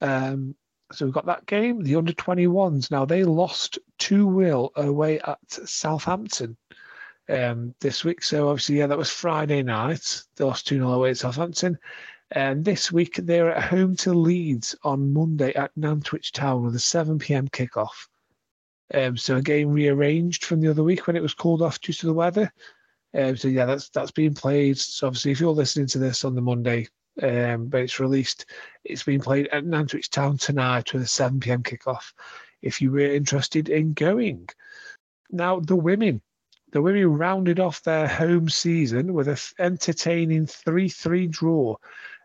Um, 0.00 0.54
so 0.92 1.04
we've 1.04 1.14
got 1.14 1.26
that 1.26 1.46
game. 1.46 1.82
The 1.82 1.96
under 1.96 2.12
21s, 2.12 2.90
now 2.90 3.04
they 3.04 3.24
lost 3.24 3.78
2 3.98 4.40
0 4.40 4.70
away 4.76 5.20
at 5.20 5.38
Southampton. 5.50 6.56
um, 7.28 7.74
this 7.80 8.04
week. 8.04 8.22
So 8.22 8.48
obviously, 8.48 8.78
yeah, 8.78 8.86
that 8.86 8.98
was 8.98 9.10
Friday 9.10 9.62
night. 9.62 10.22
They 10.36 10.44
lost 10.44 10.66
2 10.66 10.76
0 10.76 10.90
away 10.90 11.10
at 11.10 11.18
Southampton. 11.18 11.78
And 12.30 12.64
this 12.64 12.90
week 12.90 13.16
they're 13.16 13.54
at 13.54 13.64
home 13.64 13.96
to 13.96 14.12
Leeds 14.12 14.74
on 14.82 15.12
Monday 15.12 15.52
at 15.54 15.74
Nantwich 15.76 16.32
Town 16.32 16.64
with 16.64 16.74
a 16.74 16.80
7 16.80 17.18
p.m. 17.18 17.48
kickoff. 17.48 18.08
Um, 18.94 19.16
so 19.16 19.36
a 19.36 19.42
game 19.42 19.70
rearranged 19.70 20.44
from 20.44 20.60
the 20.60 20.68
other 20.68 20.84
week 20.84 21.06
when 21.06 21.16
it 21.16 21.22
was 21.22 21.34
called 21.34 21.62
off 21.62 21.80
due 21.80 21.92
to 21.92 22.06
the 22.06 22.14
weather. 22.14 22.52
Um, 23.12 23.36
so 23.36 23.48
yeah, 23.48 23.64
that's 23.64 23.88
that's 23.90 24.10
being 24.10 24.34
played. 24.34 24.78
So 24.78 25.06
obviously, 25.06 25.32
if 25.32 25.40
you're 25.40 25.52
listening 25.52 25.86
to 25.88 25.98
this 25.98 26.24
on 26.24 26.34
the 26.34 26.40
Monday, 26.40 26.88
um, 27.22 27.66
but 27.66 27.80
it's 27.82 28.00
released, 28.00 28.46
it's 28.84 29.02
being 29.02 29.20
played 29.20 29.48
at 29.48 29.64
Nantwich 29.64 30.10
Town 30.10 30.36
tonight 30.36 30.92
with 30.92 31.02
a 31.02 31.06
7 31.06 31.40
p.m. 31.40 31.62
kickoff. 31.62 32.12
If 32.62 32.80
you 32.80 32.90
were 32.90 33.00
interested 33.00 33.68
in 33.68 33.92
going, 33.92 34.48
now 35.30 35.60
the 35.60 35.76
women, 35.76 36.22
the 36.72 36.82
women 36.82 37.06
rounded 37.06 37.60
off 37.60 37.82
their 37.82 38.08
home 38.08 38.48
season 38.48 39.12
with 39.12 39.28
an 39.28 39.36
entertaining 39.58 40.46
3-3 40.46 41.30
draw 41.30 41.76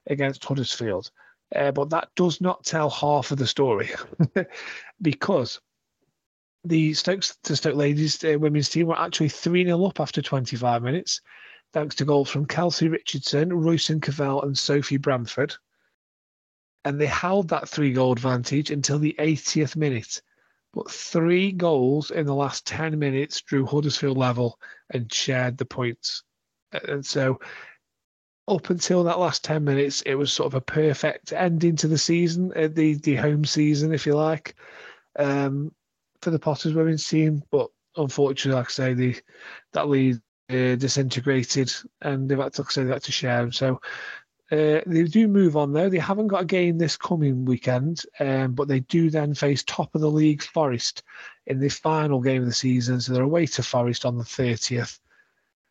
against 0.07 0.43
Huddersfield. 0.43 1.11
Uh, 1.55 1.71
but 1.71 1.89
that 1.89 2.09
does 2.15 2.41
not 2.41 2.63
tell 2.63 2.89
half 2.89 3.31
of 3.31 3.37
the 3.37 3.47
story 3.47 3.89
because 5.01 5.59
the 6.63 6.93
Stokes 6.93 7.37
to 7.43 7.55
Stoke 7.55 7.75
ladies 7.75 8.23
uh, 8.23 8.37
women's 8.37 8.69
team 8.69 8.87
were 8.87 8.99
actually 8.99 9.29
3 9.29 9.65
0 9.65 9.85
up 9.85 9.99
after 9.99 10.21
25 10.21 10.83
minutes, 10.83 11.21
thanks 11.73 11.95
to 11.95 12.05
goals 12.05 12.29
from 12.29 12.45
Kelsey 12.45 12.89
Richardson, 12.89 13.53
Royston 13.53 14.01
Cavell, 14.01 14.41
and 14.41 14.57
Sophie 14.57 14.97
Bramford. 14.97 15.55
And 16.85 16.99
they 16.99 17.05
held 17.05 17.49
that 17.49 17.69
three 17.69 17.93
goal 17.93 18.11
advantage 18.11 18.71
until 18.71 18.99
the 18.99 19.15
80th 19.19 19.75
minute. 19.75 20.21
But 20.73 20.91
three 20.91 21.51
goals 21.51 22.11
in 22.11 22.25
the 22.25 22.35
last 22.35 22.67
10 22.67 22.99
minutes 22.99 23.41
drew 23.41 23.65
Huddersfield 23.65 24.17
level 24.17 24.59
and 24.89 25.11
shared 25.11 25.57
the 25.57 25.65
points. 25.65 26.23
And 26.71 27.03
so, 27.05 27.39
up 28.47 28.69
until 28.69 29.03
that 29.03 29.19
last 29.19 29.43
10 29.43 29.63
minutes, 29.63 30.01
it 30.03 30.15
was 30.15 30.31
sort 30.31 30.47
of 30.47 30.55
a 30.55 30.61
perfect 30.61 31.33
ending 31.33 31.75
to 31.77 31.87
the 31.87 31.97
season, 31.97 32.51
uh, 32.55 32.67
the, 32.71 32.95
the 32.95 33.15
home 33.15 33.45
season, 33.45 33.93
if 33.93 34.05
you 34.05 34.15
like. 34.15 34.55
Um, 35.17 35.71
for 36.21 36.31
the 36.31 36.39
Potters 36.39 36.73
women's 36.73 37.07
team, 37.07 37.43
but 37.51 37.69
unfortunately, 37.95 38.57
like 38.57 38.67
I 38.67 38.71
say, 38.71 38.93
the 38.93 39.15
that 39.73 39.89
lead 39.89 40.15
uh, 40.49 40.75
disintegrated, 40.75 41.71
and 42.01 42.29
they've 42.29 42.37
had 42.37 42.53
to, 42.53 42.61
like 42.61 42.71
I 42.71 42.73
say, 42.73 42.83
they 42.83 42.93
had 42.93 43.03
to 43.03 43.11
share 43.11 43.41
them. 43.41 43.51
So 43.51 43.81
uh, 44.51 44.81
they 44.85 45.03
do 45.03 45.27
move 45.27 45.55
on 45.55 45.73
though. 45.73 45.89
They 45.89 45.99
haven't 45.99 46.27
got 46.27 46.41
a 46.41 46.45
game 46.45 46.77
this 46.77 46.97
coming 46.97 47.45
weekend, 47.45 48.03
um, 48.19 48.53
but 48.53 48.67
they 48.67 48.79
do 48.81 49.09
then 49.09 49.33
face 49.33 49.63
top 49.63 49.93
of 49.93 50.01
the 50.01 50.11
league 50.11 50.41
Forest 50.41 51.03
in 51.45 51.59
the 51.59 51.69
final 51.69 52.19
game 52.19 52.41
of 52.41 52.47
the 52.47 52.53
season. 52.53 52.99
So 52.99 53.13
they're 53.13 53.23
away 53.23 53.45
to 53.47 53.63
Forest 53.63 54.05
on 54.05 54.17
the 54.17 54.23
thirtieth. 54.23 54.99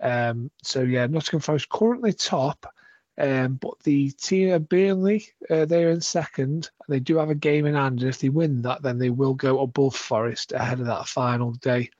Um, 0.00 0.50
so 0.62 0.82
yeah, 0.82 1.06
Nottingham 1.06 1.40
Forest 1.40 1.68
currently 1.68 2.12
top. 2.12 2.72
Um, 3.18 3.54
but 3.54 3.80
the 3.80 4.12
team 4.12 4.52
of 4.52 4.68
Burnley, 4.68 5.26
uh, 5.50 5.64
they're 5.64 5.90
in 5.90 6.00
second. 6.00 6.70
They 6.88 7.00
do 7.00 7.16
have 7.16 7.30
a 7.30 7.34
game 7.34 7.66
in 7.66 7.74
hand, 7.74 8.00
and 8.00 8.08
if 8.08 8.20
they 8.20 8.28
win 8.28 8.62
that, 8.62 8.82
then 8.82 8.98
they 8.98 9.10
will 9.10 9.34
go 9.34 9.60
above 9.60 9.96
Forest 9.96 10.52
ahead 10.52 10.78
of 10.78 10.86
that 10.86 11.08
final 11.08 11.52
day. 11.52 11.90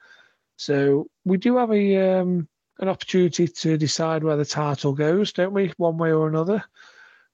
So 0.57 1.09
we 1.25 1.37
do 1.37 1.57
have 1.57 1.73
a 1.73 2.21
um, 2.21 2.49
an 2.79 2.89
opportunity 2.89 3.49
to 3.49 3.77
decide 3.77 4.23
where 4.23 4.37
the 4.37 4.45
title 4.45 4.93
goes, 4.93 5.33
don't 5.33 5.53
we? 5.53 5.73
One 5.77 5.99
way 5.99 6.13
or 6.13 6.29
another. 6.29 6.63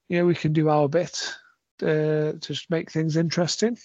You 0.09 0.19
know, 0.19 0.27
we 0.27 0.35
can 0.35 0.55
do 0.55 0.71
our 0.71 0.89
bit 0.89 1.35
uh, 1.83 1.87
to 1.87 2.39
just 2.41 2.71
make 2.71 2.91
things 2.91 3.17
interesting. 3.17 3.77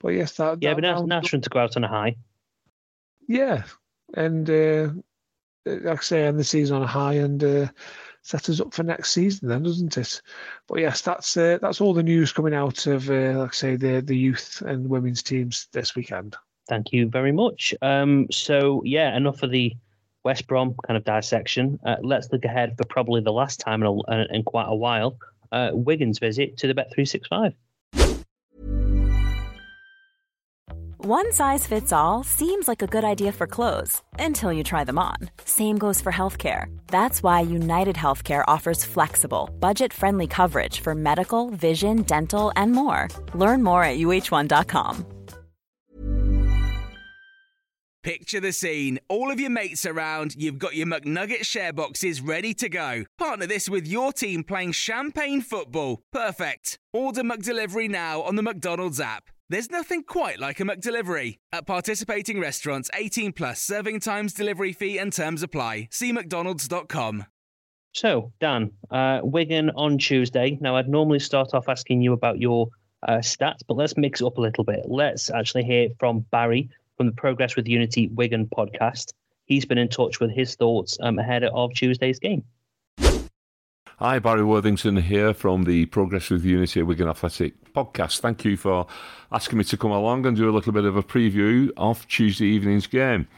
But 0.00 0.14
yes, 0.14 0.36
that 0.36 0.58
yeah, 0.60 0.74
that 0.74 0.96
but 0.96 1.06
nice 1.06 1.30
to 1.30 1.38
go 1.38 1.60
out 1.60 1.76
on 1.76 1.84
a 1.84 1.88
high. 1.88 2.16
Yeah, 3.28 3.62
and 4.14 4.48
uh, 4.50 4.90
like 5.64 5.98
I 5.98 6.02
say, 6.02 6.24
end 6.24 6.38
the 6.38 6.44
season 6.44 6.76
on 6.76 6.82
a 6.82 6.86
high, 6.86 7.14
and 7.14 7.42
uh, 7.42 7.68
set 8.24 8.48
us 8.48 8.60
up 8.60 8.74
for 8.74 8.82
next 8.82 9.12
season, 9.12 9.48
then, 9.48 9.62
doesn't 9.62 9.96
it? 9.96 10.20
But 10.66 10.80
yes, 10.80 11.02
that's 11.02 11.36
uh, 11.36 11.58
that's 11.60 11.80
all 11.80 11.94
the 11.94 12.02
news 12.02 12.32
coming 12.32 12.54
out 12.54 12.86
of, 12.86 13.08
uh, 13.08 13.38
like 13.38 13.50
I 13.50 13.54
say, 13.54 13.76
the 13.76 14.00
the 14.00 14.16
youth 14.16 14.62
and 14.66 14.88
women's 14.88 15.22
teams 15.22 15.68
this 15.72 15.94
weekend. 15.94 16.34
Thank 16.68 16.92
you 16.92 17.08
very 17.08 17.32
much. 17.32 17.74
Um, 17.82 18.26
so 18.32 18.82
yeah, 18.84 19.14
enough 19.16 19.42
of 19.42 19.50
the 19.50 19.76
West 20.24 20.46
Brom 20.46 20.74
kind 20.86 20.96
of 20.96 21.04
dissection. 21.04 21.78
Uh, 21.84 21.96
let's 22.02 22.32
look 22.32 22.46
ahead 22.46 22.76
for 22.78 22.84
probably 22.86 23.20
the 23.20 23.32
last 23.32 23.60
time 23.60 23.82
in, 23.82 24.00
a, 24.08 24.26
in 24.30 24.42
quite 24.42 24.66
a 24.68 24.74
while. 24.74 25.18
Uh, 25.52 25.70
Wigan's 25.72 26.18
visit 26.18 26.56
to 26.56 26.66
the 26.66 26.74
Bet 26.74 26.90
three 26.92 27.04
six 27.04 27.28
five. 27.28 27.52
One 31.06 31.34
size 31.34 31.66
fits 31.66 31.92
all 31.92 32.24
seems 32.24 32.66
like 32.66 32.80
a 32.80 32.86
good 32.86 33.04
idea 33.04 33.30
for 33.30 33.46
clothes 33.46 34.00
until 34.18 34.50
you 34.50 34.64
try 34.64 34.84
them 34.84 34.98
on. 34.98 35.16
Same 35.44 35.76
goes 35.76 36.00
for 36.00 36.10
healthcare. 36.10 36.74
That's 36.86 37.22
why 37.22 37.42
United 37.42 37.94
Healthcare 37.94 38.42
offers 38.48 38.86
flexible, 38.86 39.50
budget 39.60 39.92
friendly 39.92 40.26
coverage 40.26 40.80
for 40.80 40.94
medical, 40.94 41.50
vision, 41.50 42.04
dental, 42.04 42.52
and 42.56 42.72
more. 42.72 43.08
Learn 43.34 43.62
more 43.62 43.84
at 43.84 43.98
uh1.com. 43.98 45.04
Picture 48.02 48.40
the 48.40 48.52
scene. 48.54 48.98
All 49.10 49.30
of 49.30 49.38
your 49.38 49.50
mates 49.50 49.84
around, 49.84 50.34
you've 50.36 50.58
got 50.58 50.74
your 50.74 50.86
McNugget 50.86 51.44
share 51.44 51.74
boxes 51.74 52.22
ready 52.22 52.54
to 52.54 52.70
go. 52.70 53.04
Partner 53.18 53.46
this 53.46 53.68
with 53.68 53.86
your 53.86 54.14
team 54.14 54.42
playing 54.42 54.72
champagne 54.72 55.42
football. 55.42 56.00
Perfect. 56.14 56.78
Order 56.94 57.24
McDelivery 57.24 57.90
now 57.90 58.22
on 58.22 58.36
the 58.36 58.42
McDonald's 58.42 59.00
app. 59.00 59.28
There's 59.50 59.70
nothing 59.70 60.04
quite 60.04 60.38
like 60.38 60.58
a 60.60 60.62
McDelivery. 60.62 61.36
At 61.52 61.66
participating 61.66 62.40
restaurants, 62.40 62.90
18 62.94 63.32
plus 63.32 63.60
serving 63.60 64.00
times, 64.00 64.32
delivery 64.32 64.72
fee, 64.72 64.98
and 64.98 65.12
terms 65.12 65.42
apply. 65.42 65.88
See 65.90 66.12
McDonald's.com. 66.12 67.26
So, 67.92 68.32
Dan, 68.40 68.72
uh, 68.90 69.20
Wigan 69.22 69.70
on 69.76 69.98
Tuesday. 69.98 70.56
Now, 70.62 70.76
I'd 70.76 70.88
normally 70.88 71.18
start 71.18 71.52
off 71.52 71.68
asking 71.68 72.00
you 72.00 72.14
about 72.14 72.40
your 72.40 72.68
uh, 73.06 73.18
stats, 73.18 73.58
but 73.68 73.76
let's 73.76 73.98
mix 73.98 74.22
it 74.22 74.26
up 74.26 74.38
a 74.38 74.40
little 74.40 74.64
bit. 74.64 74.86
Let's 74.86 75.28
actually 75.28 75.64
hear 75.64 75.90
from 75.98 76.20
Barry 76.30 76.70
from 76.96 77.06
the 77.06 77.12
Progress 77.12 77.54
with 77.54 77.68
Unity 77.68 78.08
Wigan 78.08 78.46
podcast. 78.46 79.12
He's 79.44 79.66
been 79.66 79.78
in 79.78 79.88
touch 79.88 80.20
with 80.20 80.30
his 80.30 80.54
thoughts 80.56 80.96
um, 81.02 81.18
ahead 81.18 81.44
of 81.44 81.74
Tuesday's 81.74 82.18
game. 82.18 82.44
Hi, 83.98 84.18
Barry 84.18 84.42
Worthington 84.42 84.96
here 84.96 85.32
from 85.32 85.62
the 85.62 85.86
Progress 85.86 86.28
with 86.28 86.44
Unity 86.44 86.82
Wigan 86.82 87.06
Athletic 87.06 87.72
podcast. 87.74 88.18
Thank 88.18 88.44
you 88.44 88.56
for 88.56 88.88
asking 89.30 89.58
me 89.58 89.62
to 89.66 89.76
come 89.76 89.92
along 89.92 90.26
and 90.26 90.36
do 90.36 90.50
a 90.50 90.52
little 90.52 90.72
bit 90.72 90.84
of 90.84 90.96
a 90.96 91.02
preview 91.04 91.70
of 91.76 92.06
Tuesday 92.08 92.46
evening's 92.46 92.88
game. 92.88 93.28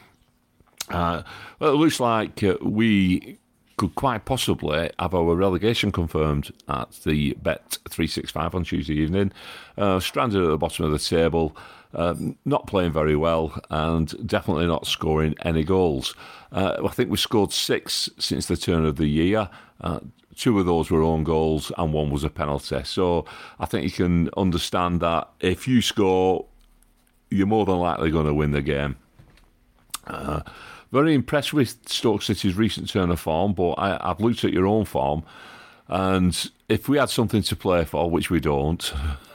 Uh, 0.88 1.24
well, 1.60 1.74
it 1.74 1.76
looks 1.76 2.00
like 2.00 2.42
uh, 2.42 2.56
we 2.62 3.38
could 3.76 3.94
quite 3.96 4.24
possibly 4.24 4.90
have 4.98 5.14
our 5.14 5.34
relegation 5.34 5.92
confirmed 5.92 6.50
at 6.70 6.90
the 7.04 7.34
Bet 7.42 7.76
365 7.90 8.54
on 8.54 8.64
Tuesday 8.64 8.94
evening. 8.94 9.32
Uh, 9.76 10.00
stranded 10.00 10.42
at 10.42 10.48
the 10.48 10.56
bottom 10.56 10.86
of 10.86 10.90
the 10.90 10.98
table, 10.98 11.54
uh, 11.92 12.14
not 12.46 12.66
playing 12.66 12.92
very 12.92 13.14
well, 13.14 13.60
and 13.68 14.26
definitely 14.26 14.66
not 14.66 14.86
scoring 14.86 15.34
any 15.42 15.64
goals. 15.64 16.14
Uh, 16.50 16.76
I 16.82 16.88
think 16.88 17.10
we 17.10 17.18
scored 17.18 17.52
six 17.52 18.08
since 18.18 18.46
the 18.46 18.56
turn 18.56 18.86
of 18.86 18.96
the 18.96 19.06
year. 19.06 19.50
Uh, 19.82 20.00
two 20.36 20.58
of 20.60 20.66
those 20.66 20.90
were 20.90 21.02
own 21.02 21.24
goals 21.24 21.72
and 21.78 21.92
one 21.92 22.10
was 22.10 22.24
a 22.24 22.30
penalty. 22.30 22.82
So 22.84 23.24
I 23.58 23.66
think 23.66 23.84
you 23.84 23.90
can 23.90 24.30
understand 24.36 25.00
that 25.00 25.28
if 25.40 25.66
you 25.66 25.80
score, 25.80 26.44
you're 27.30 27.46
more 27.46 27.64
than 27.64 27.78
likely 27.78 28.10
going 28.10 28.26
to 28.26 28.34
win 28.34 28.52
the 28.52 28.62
game. 28.62 28.96
Uh, 30.06 30.40
very 30.92 31.14
impressed 31.14 31.52
with 31.52 31.76
Stoke 31.88 32.22
City's 32.22 32.54
recent 32.54 32.88
turn 32.88 33.10
of 33.10 33.18
form, 33.18 33.54
but 33.54 33.72
I, 33.72 33.98
have 34.06 34.20
looked 34.20 34.44
at 34.44 34.52
your 34.52 34.66
own 34.66 34.84
form, 34.84 35.24
and 35.88 36.50
if 36.68 36.88
we 36.88 36.96
had 36.96 37.10
something 37.10 37.42
to 37.42 37.56
play 37.56 37.84
for, 37.84 38.08
which 38.08 38.30
we 38.30 38.38
don't, 38.38 38.92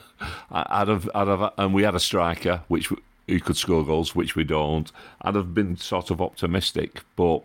I'd 0.52 0.88
have, 0.88 1.10
I'd 1.14 1.28
have, 1.28 1.54
and 1.58 1.74
we 1.74 1.84
had 1.84 1.96
a 1.96 2.00
striker 2.00 2.62
which 2.70 2.90
who 3.28 3.40
could 3.40 3.58
score 3.58 3.86
goals, 3.86 4.16
which 4.16 4.36
we 4.36 4.44
don't, 4.44 4.92
I'd 5.22 5.36
have 5.36 5.54
been 5.54 5.78
sort 5.78 6.10
of 6.10 6.22
optimistic, 6.22 7.02
but 7.16 7.44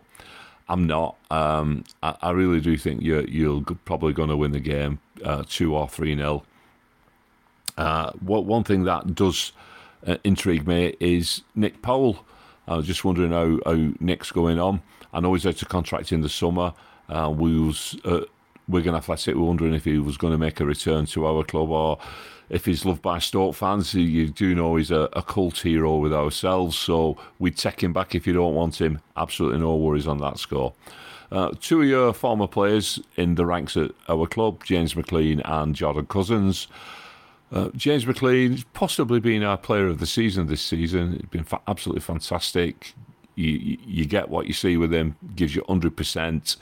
I'm 0.69 0.87
not. 0.87 1.17
Um, 1.31 1.85
I, 2.03 2.17
I, 2.23 2.31
really 2.31 2.61
do 2.61 2.77
think 2.77 3.03
you're 3.03 3.25
you're 3.29 3.63
probably 3.85 4.13
going 4.13 4.31
to 4.31 4.37
win 4.37 4.53
the 4.53 4.61
game, 4.61 4.99
uh, 5.25 5.45
two 5.49 5.75
or 5.75 5.89
three 5.89 6.15
nil. 6.15 6.45
Uh, 7.77 8.11
what 8.21 8.45
one 8.45 8.65
thing 8.65 8.85
that 8.85 9.15
does 9.15 9.53
uh, 10.07 10.17
intrigue 10.25 10.67
me 10.67 10.97
is 10.99 11.43
Nick 11.55 11.83
Powell. 11.83 12.25
I 12.67 12.77
was 12.77 12.87
just 12.87 13.05
wondering 13.05 13.31
how, 13.33 13.61
how 13.65 13.93
Nick's 14.01 14.33
going 14.33 14.59
on. 14.59 14.83
I 15.13 15.21
know 15.21 15.35
he's 15.35 15.47
out 15.47 15.63
of 15.63 15.69
contract 15.69 16.11
in 16.11 16.21
the 16.21 16.29
summer. 16.29 16.75
Uh, 17.09 17.33
we 17.35 17.59
was 17.61 17.97
uh, 18.05 18.23
Wigan 18.69 18.95
Athletic. 18.95 19.35
We're 19.37 19.43
wondering 19.43 19.75
if 19.75 19.85
he 19.85 19.99
was 19.99 20.17
going 20.17 20.33
to 20.33 20.39
make 20.39 20.59
a 20.59 20.67
return 20.67 21.07
to 21.07 21.27
our 21.27 21.45
club 21.45 21.71
or 21.71 21.99
if 22.49 22.65
he's 22.65 22.85
loved 22.85 23.03
by 23.03 23.19
Stoke 23.19 23.55
fans, 23.55 23.95
you 23.95 24.29
do 24.29 24.55
know 24.55 24.77
he's 24.77 24.91
a, 24.91 25.09
a, 25.13 25.23
cult 25.23 25.59
hero 25.59 25.97
with 25.97 26.13
ourselves. 26.13 26.79
So 26.79 27.17
we'd 27.39 27.57
take 27.57 27.83
him 27.83 27.93
back 27.93 28.15
if 28.15 28.27
you 28.27 28.33
don't 28.33 28.55
want 28.55 28.81
him. 28.81 29.01
Absolutely 29.17 29.59
no 29.59 29.75
worries 29.77 30.07
on 30.07 30.19
that 30.19 30.39
score. 30.39 30.73
Uh, 31.33 31.51
two 31.61 31.83
of 31.83 31.89
your 31.89 32.13
former 32.13 32.47
players 32.47 33.01
in 33.17 33.35
the 33.35 33.45
ranks 33.45 33.77
at 33.77 33.91
our 34.09 34.27
club, 34.27 34.63
James 34.65 34.95
McLean 34.95 35.41
and 35.41 35.75
Jordan 35.75 36.07
Cousins. 36.07 36.69
Uh, 37.51 37.71
James 37.77 38.05
has 38.05 38.65
possibly 38.75 39.21
been 39.21 39.43
our 39.43 39.57
player 39.57 39.87
of 39.87 39.99
the 39.99 40.07
season 40.07 40.47
this 40.47 40.63
season. 40.63 41.13
He's 41.13 41.31
been 41.31 41.45
fa- 41.45 41.61
absolutely 41.67 42.03
fantastic. 42.03 42.95
you, 43.35 43.79
you 43.85 44.05
get 44.05 44.29
what 44.29 44.47
you 44.47 44.53
see 44.53 44.77
with 44.77 44.93
him, 44.93 45.17
gives 45.35 45.55
you 45.55 45.63
100%. 45.63 46.57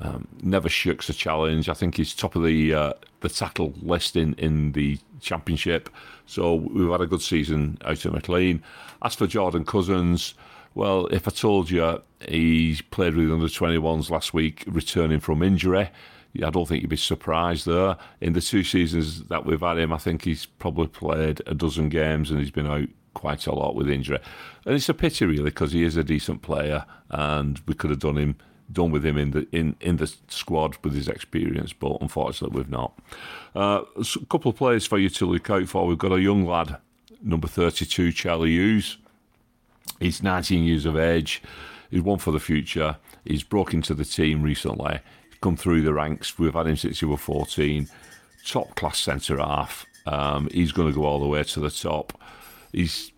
Um, 0.00 0.28
never 0.42 0.68
shirks 0.68 1.08
a 1.08 1.12
challenge. 1.12 1.68
I 1.68 1.74
think 1.74 1.96
he's 1.96 2.14
top 2.14 2.36
of 2.36 2.44
the 2.44 2.72
uh, 2.72 2.92
the 3.20 3.28
tackle 3.28 3.74
list 3.82 4.16
in, 4.16 4.34
in 4.34 4.72
the 4.72 4.98
championship. 5.20 5.90
So 6.26 6.54
we've 6.54 6.90
had 6.90 7.00
a 7.00 7.06
good 7.06 7.22
season 7.22 7.78
out 7.84 8.04
of 8.04 8.12
McLean. 8.12 8.62
As 9.02 9.14
for 9.14 9.26
Jordan 9.26 9.64
Cousins, 9.64 10.34
well, 10.74 11.06
if 11.06 11.26
I 11.26 11.32
told 11.32 11.70
you 11.70 12.00
he 12.28 12.78
played 12.90 13.16
with 13.16 13.26
the 13.26 13.34
under 13.34 13.46
21s 13.46 14.10
last 14.10 14.32
week, 14.32 14.64
returning 14.68 15.20
from 15.20 15.42
injury, 15.42 15.90
I 16.36 16.50
don't 16.50 16.68
think 16.68 16.82
you'd 16.82 16.90
be 16.90 16.96
surprised 16.96 17.66
there. 17.66 17.96
In 18.20 18.34
the 18.34 18.40
two 18.40 18.62
seasons 18.62 19.24
that 19.24 19.44
we've 19.44 19.60
had 19.60 19.78
him, 19.78 19.92
I 19.92 19.98
think 19.98 20.24
he's 20.24 20.46
probably 20.46 20.86
played 20.86 21.42
a 21.46 21.54
dozen 21.54 21.88
games 21.88 22.30
and 22.30 22.38
he's 22.38 22.50
been 22.50 22.66
out 22.66 22.88
quite 23.14 23.46
a 23.46 23.54
lot 23.54 23.74
with 23.74 23.90
injury. 23.90 24.20
And 24.64 24.74
it's 24.74 24.88
a 24.88 24.94
pity, 24.94 25.26
really, 25.26 25.44
because 25.44 25.72
he 25.72 25.82
is 25.82 25.96
a 25.96 26.04
decent 26.04 26.42
player 26.42 26.84
and 27.10 27.60
we 27.66 27.74
could 27.74 27.90
have 27.90 27.98
done 27.98 28.16
him 28.18 28.36
done 28.70 28.90
with 28.90 29.04
him 29.04 29.16
in 29.16 29.30
the 29.30 29.46
in, 29.52 29.76
in 29.80 29.96
the 29.96 30.12
squad 30.28 30.76
with 30.82 30.94
his 30.94 31.08
experience, 31.08 31.72
but 31.72 31.98
unfortunately 32.00 32.56
we've 32.58 32.70
not. 32.70 32.98
Uh, 33.54 33.82
a 33.96 34.26
couple 34.26 34.50
of 34.50 34.56
players 34.56 34.86
for 34.86 34.98
you 34.98 35.08
to 35.08 35.26
look 35.26 35.48
out 35.50 35.68
for. 35.68 35.86
We've 35.86 35.98
got 35.98 36.12
a 36.12 36.20
young 36.20 36.46
lad, 36.46 36.76
number 37.22 37.48
32, 37.48 38.12
Charlie 38.12 38.50
Hughes. 38.50 38.98
He's 40.00 40.22
19 40.22 40.64
years 40.64 40.86
of 40.86 40.96
age. 40.96 41.42
He's 41.90 42.02
one 42.02 42.18
for 42.18 42.30
the 42.30 42.40
future. 42.40 42.96
He's 43.24 43.42
broke 43.42 43.72
into 43.72 43.94
the 43.94 44.04
team 44.04 44.42
recently. 44.42 45.00
He's 45.28 45.38
come 45.40 45.56
through 45.56 45.82
the 45.82 45.94
ranks. 45.94 46.38
We've 46.38 46.54
had 46.54 46.66
him 46.66 46.76
since 46.76 47.00
he 47.00 47.06
was 47.06 47.20
14. 47.20 47.88
Top 48.46 48.74
class 48.76 49.00
centre 49.00 49.38
half. 49.38 49.86
Um, 50.06 50.48
he's 50.52 50.72
going 50.72 50.88
to 50.88 50.94
go 50.94 51.04
all 51.04 51.20
the 51.20 51.26
way 51.26 51.42
to 51.42 51.60
the 51.60 51.70
top. 51.70 52.20
He's 52.72 53.12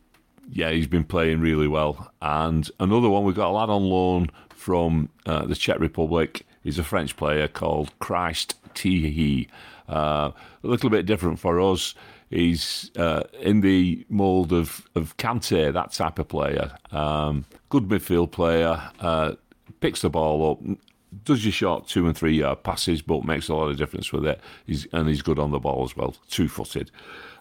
yeah, 0.53 0.71
he's 0.71 0.89
been 0.89 1.05
playing 1.05 1.41
really 1.41 1.69
well. 1.69 2.13
And 2.21 2.69
another 2.81 3.09
one, 3.09 3.25
we've 3.25 3.37
got 3.37 3.51
a 3.51 3.53
lad 3.53 3.71
on 3.71 3.85
loan 3.85 4.31
from 4.61 5.09
uh, 5.25 5.47
the 5.47 5.55
Czech 5.55 5.81
Republic. 5.81 6.45
He's 6.63 6.79
a 6.79 6.85
French 6.85 7.17
player 7.17 7.49
called 7.49 7.99
Christ 7.99 8.57
Tiéhi. 8.75 9.49
Uh, 9.89 10.33
a 10.63 10.67
little 10.67 10.91
bit 10.91 11.07
different 11.07 11.39
for 11.39 11.59
us. 11.61 11.95
He's 12.29 12.91
uh, 12.97 13.25
in 13.41 13.63
the 13.63 14.05
mould 14.09 14.53
of, 14.53 14.87
of 14.95 15.17
Kante, 15.17 15.73
that 15.73 15.93
type 15.93 16.19
of 16.19 16.29
player. 16.29 16.73
Um, 16.93 17.47
good 17.71 17.89
midfield 17.89 18.31
player, 18.31 18.91
uh, 19.01 19.33
picks 19.81 20.03
the 20.03 20.11
ball 20.11 20.53
up, 20.53 20.79
does 21.25 21.45
your 21.45 21.53
short 21.53 21.87
two 21.87 22.07
and 22.07 22.17
three 22.17 22.39
yard 22.39 22.63
passes, 22.63 23.03
but 23.03 23.25
makes 23.25 23.49
a 23.49 23.55
lot 23.55 23.69
of 23.69 23.77
difference 23.77 24.13
with 24.13 24.27
it. 24.27 24.41
He's, 24.67 24.87
and 24.93 25.09
he's 25.09 25.23
good 25.23 25.39
on 25.39 25.51
the 25.51 25.59
ball 25.59 25.85
as 25.85 25.97
well, 25.97 26.15
two 26.29 26.49
footed. 26.49 26.91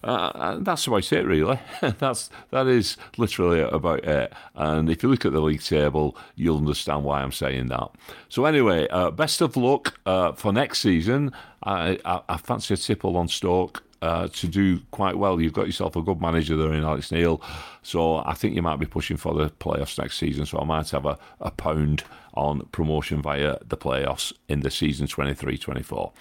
Uh, 0.04 0.58
that's 0.60 0.86
how 0.86 0.96
I 0.96 1.02
say 1.02 1.18
it, 1.18 1.26
really. 1.26 1.60
that's 2.00 2.30
that 2.52 2.68
is 2.68 2.98
literally 3.18 3.62
about 3.62 4.04
it. 4.06 4.34
And 4.56 4.90
if 4.90 5.04
you 5.04 5.10
look 5.10 5.26
at 5.26 5.34
the 5.34 5.42
league 5.42 5.62
table, 5.62 6.16
you'll 6.36 6.58
understand 6.58 7.04
why 7.04 7.22
I'm 7.22 7.32
saying 7.32 7.68
that. 7.68 7.90
So 8.30 8.46
anyway, 8.46 8.88
uh, 8.90 9.12
best 9.12 9.42
of 9.42 9.58
luck 9.58 10.00
uh, 10.06 10.32
for 10.34 10.54
next 10.54 10.80
season. 10.80 11.32
I, 11.64 12.00
I, 12.06 12.22
I 12.30 12.38
fancy 12.38 12.74
a 12.74 12.78
tipple 12.78 13.18
on 13.18 13.28
Stoke. 13.28 13.84
Uh, 14.02 14.30
to 14.30 14.48
do 14.48 14.80
quite 14.92 15.18
well. 15.18 15.42
You've 15.42 15.52
got 15.52 15.66
yourself 15.66 15.98
a 15.98 16.02
good 16.02 16.22
manager 16.22 16.56
there 16.56 16.72
in 16.72 16.86
Alex 16.86 17.12
Neil, 17.12 17.42
so 17.84 18.20
I 18.20 18.34
think 18.34 18.56
you 18.56 18.62
might 18.62 18.80
be 18.80 18.86
pushing 18.86 19.18
for 19.18 19.34
the 19.34 19.50
playoffs 19.50 20.00
next 20.00 20.18
season. 20.18 20.46
So 20.46 20.58
I 20.58 20.64
might 20.64 20.90
have 20.92 21.06
a, 21.06 21.18
a 21.42 21.52
pound 21.52 22.06
on 22.34 22.62
promotion 22.72 23.22
via 23.22 23.58
the 23.68 23.76
playoffs 23.76 24.32
in 24.48 24.62
the 24.62 24.72
season 24.72 25.08
23 25.08 25.58
24. 25.58 26.14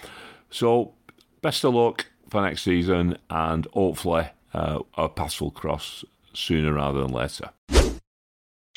So 0.51 0.93
best 1.41 1.64
of 1.64 1.74
luck 1.74 2.07
for 2.29 2.43
next 2.43 2.62
season, 2.62 3.16
and 3.31 3.66
hopefully 3.72 4.26
uh, 4.53 4.81
our 4.95 5.09
paths 5.09 5.41
will 5.41 5.53
cross 5.53 6.05
sooner 6.33 6.72
rather 6.72 7.01
than 7.01 7.12
later. 7.12 7.51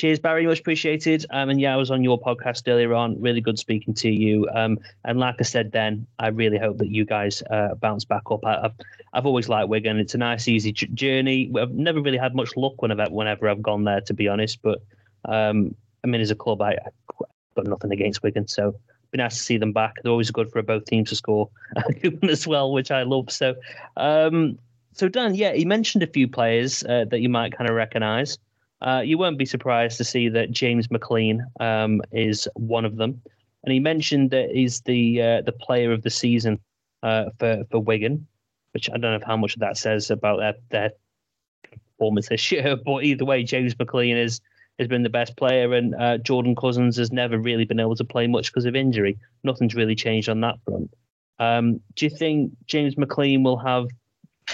Cheers, 0.01 0.17
Barry. 0.17 0.47
Much 0.47 0.61
appreciated. 0.61 1.27
Um, 1.29 1.51
and 1.51 1.61
yeah, 1.61 1.75
I 1.75 1.77
was 1.77 1.91
on 1.91 2.03
your 2.03 2.19
podcast 2.19 2.67
earlier 2.67 2.95
on. 2.95 3.21
Really 3.21 3.39
good 3.39 3.59
speaking 3.59 3.93
to 3.93 4.09
you. 4.09 4.49
Um, 4.51 4.79
and 5.05 5.19
like 5.19 5.35
I 5.39 5.43
said 5.43 5.71
then, 5.73 6.07
I 6.17 6.29
really 6.29 6.57
hope 6.57 6.79
that 6.79 6.87
you 6.87 7.05
guys 7.05 7.43
uh, 7.51 7.75
bounce 7.75 8.03
back 8.03 8.23
up. 8.31 8.43
I, 8.43 8.61
have 8.63 8.73
I've 9.13 9.27
always 9.27 9.47
liked 9.47 9.69
Wigan. 9.69 9.99
It's 9.99 10.15
a 10.15 10.17
nice, 10.17 10.47
easy 10.47 10.71
journey. 10.71 11.51
I've 11.55 11.69
never 11.69 12.01
really 12.01 12.17
had 12.17 12.33
much 12.33 12.57
luck 12.57 12.81
whenever 12.81 13.05
whenever 13.11 13.47
I've 13.47 13.61
gone 13.61 13.83
there, 13.83 14.01
to 14.01 14.13
be 14.15 14.27
honest. 14.27 14.63
But 14.63 14.81
um, 15.25 15.75
I 16.03 16.07
mean, 16.07 16.19
as 16.19 16.31
a 16.31 16.35
club, 16.35 16.63
I, 16.63 16.71
I've 16.71 17.27
got 17.55 17.67
nothing 17.67 17.91
against 17.91 18.23
Wigan, 18.23 18.47
so 18.47 18.73
be 19.11 19.19
nice 19.19 19.37
to 19.37 19.43
see 19.43 19.57
them 19.57 19.71
back. 19.71 19.97
They're 20.01 20.11
always 20.11 20.31
good 20.31 20.51
for 20.51 20.63
both 20.63 20.85
teams 20.85 21.09
to 21.09 21.15
score 21.15 21.47
as 22.23 22.47
well, 22.47 22.73
which 22.73 22.89
I 22.89 23.03
love. 23.03 23.31
So, 23.31 23.53
um, 23.97 24.57
so 24.93 25.07
Dan, 25.07 25.35
yeah, 25.35 25.53
he 25.53 25.63
mentioned 25.63 26.01
a 26.01 26.07
few 26.07 26.27
players 26.27 26.83
uh, 26.85 27.05
that 27.11 27.19
you 27.19 27.29
might 27.29 27.55
kind 27.55 27.69
of 27.69 27.75
recognise. 27.75 28.39
Uh, 28.81 29.01
you 29.05 29.17
won't 29.17 29.37
be 29.37 29.45
surprised 29.45 29.97
to 29.97 30.03
see 30.03 30.29
that 30.29 30.51
James 30.51 30.89
McLean 30.89 31.45
um, 31.59 32.01
is 32.11 32.47
one 32.55 32.85
of 32.85 32.95
them, 32.95 33.21
and 33.63 33.71
he 33.71 33.79
mentioned 33.79 34.31
that 34.31 34.49
he's 34.51 34.81
the 34.81 35.21
uh, 35.21 35.41
the 35.41 35.51
player 35.51 35.91
of 35.91 36.01
the 36.01 36.09
season 36.09 36.59
uh, 37.03 37.25
for 37.37 37.63
for 37.69 37.79
Wigan, 37.79 38.27
which 38.73 38.89
I 38.89 38.97
don't 38.97 39.19
know 39.19 39.25
how 39.25 39.37
much 39.37 39.53
of 39.53 39.59
that 39.59 39.77
says 39.77 40.09
about 40.09 40.39
their 40.39 40.55
their 40.69 40.91
performance 41.91 42.29
this 42.29 42.51
year. 42.51 42.75
But 42.75 43.03
either 43.03 43.25
way, 43.25 43.43
James 43.43 43.77
McLean 43.77 44.17
is 44.17 44.41
has 44.79 44.87
been 44.87 45.03
the 45.03 45.09
best 45.09 45.37
player, 45.37 45.73
and 45.73 45.93
uh, 45.95 46.17
Jordan 46.17 46.55
Cousins 46.55 46.97
has 46.97 47.11
never 47.11 47.37
really 47.37 47.65
been 47.65 47.79
able 47.79 47.95
to 47.95 48.03
play 48.03 48.25
much 48.25 48.51
because 48.51 48.65
of 48.65 48.75
injury. 48.75 49.17
Nothing's 49.43 49.75
really 49.75 49.95
changed 49.95 50.27
on 50.27 50.41
that 50.41 50.55
front. 50.65 50.91
Um, 51.37 51.81
do 51.95 52.05
you 52.05 52.09
think 52.09 52.51
James 52.65 52.97
McLean 52.97 53.43
will 53.43 53.57
have 53.57 53.87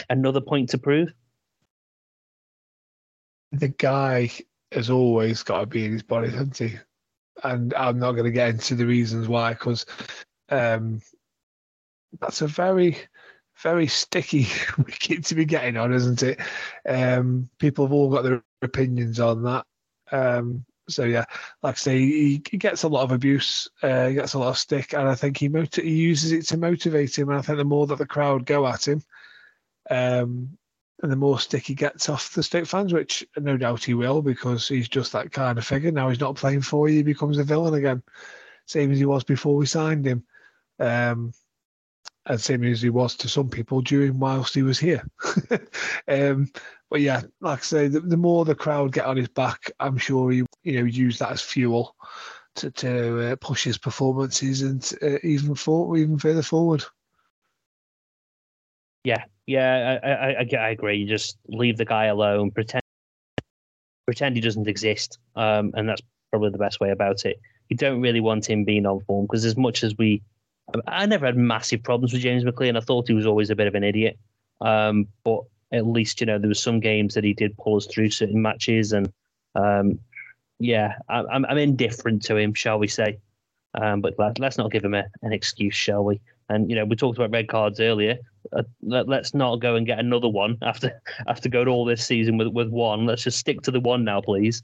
another 0.09 0.41
point 0.41 0.69
to 0.69 0.77
prove? 0.77 1.13
The 3.51 3.69
guy 3.69 4.31
has 4.71 4.89
always 4.89 5.43
got 5.43 5.61
to 5.61 5.65
be 5.65 5.85
in 5.85 5.93
his 5.93 6.03
body, 6.03 6.29
hasn't 6.29 6.57
he? 6.57 6.75
And 7.43 7.73
I'm 7.73 7.99
not 7.99 8.13
going 8.13 8.25
to 8.25 8.31
get 8.31 8.49
into 8.49 8.75
the 8.75 8.85
reasons 8.85 9.27
why, 9.27 9.53
because 9.53 9.85
um, 10.49 11.01
that's 12.19 12.41
a 12.41 12.47
very, 12.47 12.97
very 13.61 13.87
sticky 13.87 14.47
wicket 14.77 15.25
to 15.25 15.35
be 15.35 15.45
getting 15.45 15.77
on, 15.77 15.93
isn't 15.93 16.23
it? 16.23 16.39
Um, 16.87 17.49
people 17.59 17.85
have 17.85 17.93
all 17.93 18.09
got 18.09 18.23
their 18.23 18.43
opinions 18.61 19.19
on 19.19 19.43
that. 19.43 19.65
Um, 20.11 20.65
so 20.89 21.03
yeah, 21.03 21.25
like 21.61 21.75
I 21.75 21.77
say, 21.77 21.99
he, 21.99 22.41
he 22.49 22.57
gets 22.57 22.83
a 22.83 22.87
lot 22.87 23.03
of 23.03 23.11
abuse, 23.11 23.69
uh, 23.83 24.07
he 24.07 24.15
gets 24.15 24.33
a 24.33 24.39
lot 24.39 24.49
of 24.49 24.57
stick, 24.57 24.93
and 24.93 25.07
I 25.07 25.15
think 25.15 25.37
he 25.37 25.49
he 25.73 25.95
uses 25.95 26.31
it 26.31 26.47
to 26.47 26.57
motivate 26.57 27.17
him. 27.17 27.29
And 27.29 27.37
I 27.37 27.41
think 27.41 27.57
the 27.57 27.65
more 27.65 27.87
that 27.87 27.97
the 27.97 28.05
crowd 28.05 28.45
go 28.45 28.65
at 28.65 28.87
him, 28.87 29.03
um, 29.89 30.57
and 31.03 31.11
the 31.11 31.15
more 31.15 31.39
stick 31.39 31.65
he 31.67 31.75
gets 31.75 32.09
off 32.09 32.33
the 32.33 32.43
state 32.43 32.67
fans, 32.67 32.93
which 32.93 33.25
no 33.37 33.57
doubt 33.57 33.83
he 33.83 33.93
will, 33.93 34.21
because 34.21 34.67
he's 34.67 34.89
just 34.89 35.11
that 35.11 35.31
kind 35.31 35.57
of 35.57 35.65
figure. 35.65 35.91
Now 35.91 36.09
he's 36.09 36.19
not 36.19 36.35
playing 36.35 36.61
for 36.61 36.89
you; 36.89 36.97
he 36.97 37.03
becomes 37.03 37.37
a 37.37 37.43
villain 37.43 37.75
again, 37.75 38.01
same 38.65 38.91
as 38.91 38.97
he 38.97 39.05
was 39.05 39.23
before 39.23 39.55
we 39.55 39.65
signed 39.65 40.05
him. 40.05 40.23
Um, 40.79 41.33
and 42.27 42.41
same 42.41 42.63
as 42.65 42.81
he 42.81 42.89
was 42.89 43.15
to 43.15 43.29
some 43.29 43.49
people 43.49 43.81
during 43.81 44.19
whilst 44.19 44.53
he 44.53 44.61
was 44.61 44.77
here. 44.77 45.05
um, 46.07 46.51
but 46.89 47.01
yeah, 47.01 47.21
like 47.41 47.59
I 47.59 47.61
say, 47.61 47.87
the, 47.87 48.01
the, 48.01 48.17
more 48.17 48.43
the 48.45 48.55
crowd 48.55 48.91
get 48.91 49.05
on 49.05 49.17
his 49.17 49.29
back, 49.29 49.71
I'm 49.79 49.97
sure 49.97 50.31
he 50.31 50.43
you 50.63 50.79
know 50.79 50.85
use 50.85 51.19
that 51.19 51.31
as 51.31 51.41
fuel 51.41 51.95
to 52.55 52.71
to 52.71 53.31
uh, 53.31 53.35
push 53.37 53.63
his 53.63 53.77
performances 53.77 54.61
and 54.61 54.93
uh, 55.01 55.19
even 55.23 55.55
for 55.55 55.97
even 55.97 56.17
further 56.17 56.41
forward. 56.41 56.83
Yeah, 59.07 59.23
yeah, 59.45 59.99
I, 60.03 60.09
I, 60.09 60.29
I, 60.41 60.47
I 60.67 60.69
agree. 60.69 60.97
You 60.97 61.07
just 61.07 61.37
leave 61.47 61.77
the 61.77 61.85
guy 61.85 62.05
alone, 62.05 62.51
pretend 62.51 62.83
pretend 64.05 64.35
he 64.35 64.41
doesn't 64.41 64.67
exist, 64.67 65.19
um, 65.35 65.71
and 65.75 65.87
that's 65.87 66.01
probably 66.31 66.49
the 66.49 66.57
best 66.57 66.79
way 66.79 66.91
about 66.91 67.25
it. 67.25 67.39
You 67.69 67.77
don't 67.77 68.01
really 68.01 68.19
want 68.19 68.49
him 68.49 68.65
being 68.65 68.85
on 68.85 68.99
form 69.01 69.25
because 69.25 69.45
as 69.45 69.55
much 69.55 69.83
as 69.83 69.97
we 69.97 70.21
I 70.87 71.05
never 71.05 71.25
had 71.25 71.37
massive 71.37 71.83
problems 71.83 72.13
with 72.13 72.21
James 72.21 72.43
McLean. 72.43 72.75
I 72.75 72.81
thought 72.81 73.07
he 73.07 73.13
was 73.13 73.25
always 73.25 73.49
a 73.49 73.55
bit 73.55 73.67
of 73.67 73.75
an 73.75 73.83
idiot. 73.83 74.17
Um, 74.59 75.07
but 75.23 75.41
at 75.71 75.85
least, 75.87 76.19
you 76.19 76.25
know, 76.25 76.37
there 76.39 76.49
was 76.49 76.61
some 76.61 76.79
games 76.79 77.13
that 77.13 77.23
he 77.23 77.33
did 77.33 77.57
pull 77.57 77.77
us 77.77 77.85
through 77.85 78.09
certain 78.09 78.41
matches. 78.41 78.91
And 78.91 79.11
um, 79.55 79.99
yeah, 80.59 80.95
I, 81.07 81.23
I'm, 81.31 81.45
I'm 81.45 81.57
indifferent 81.57 82.21
to 82.23 82.35
him, 82.35 82.53
shall 82.53 82.79
we 82.79 82.87
say. 82.87 83.19
Um, 83.79 84.01
but 84.01 84.15
let, 84.17 84.41
us 84.41 84.57
not 84.57 84.71
give 84.71 84.83
him 84.83 84.93
a, 84.93 85.05
an 85.21 85.31
excuse, 85.31 85.75
shall 85.75 86.03
we? 86.03 86.19
And, 86.49 86.69
you 86.69 86.75
know, 86.75 86.85
we 86.85 86.95
talked 86.95 87.17
about 87.17 87.31
red 87.31 87.47
cards 87.47 87.79
earlier. 87.79 88.17
Uh, 88.53 88.63
let, 88.81 89.09
us 89.09 89.33
not 89.33 89.57
go 89.57 89.75
and 89.75 89.85
get 89.85 89.99
another 89.99 90.27
one 90.27 90.57
after 90.61 91.01
after 91.27 91.49
going 91.49 91.67
all 91.67 91.85
this 91.85 92.05
season 92.05 92.37
with, 92.37 92.47
with 92.49 92.69
one. 92.69 93.05
Let's 93.05 93.23
just 93.23 93.39
stick 93.39 93.61
to 93.63 93.71
the 93.71 93.79
one 93.79 94.03
now, 94.03 94.21
please. 94.21 94.63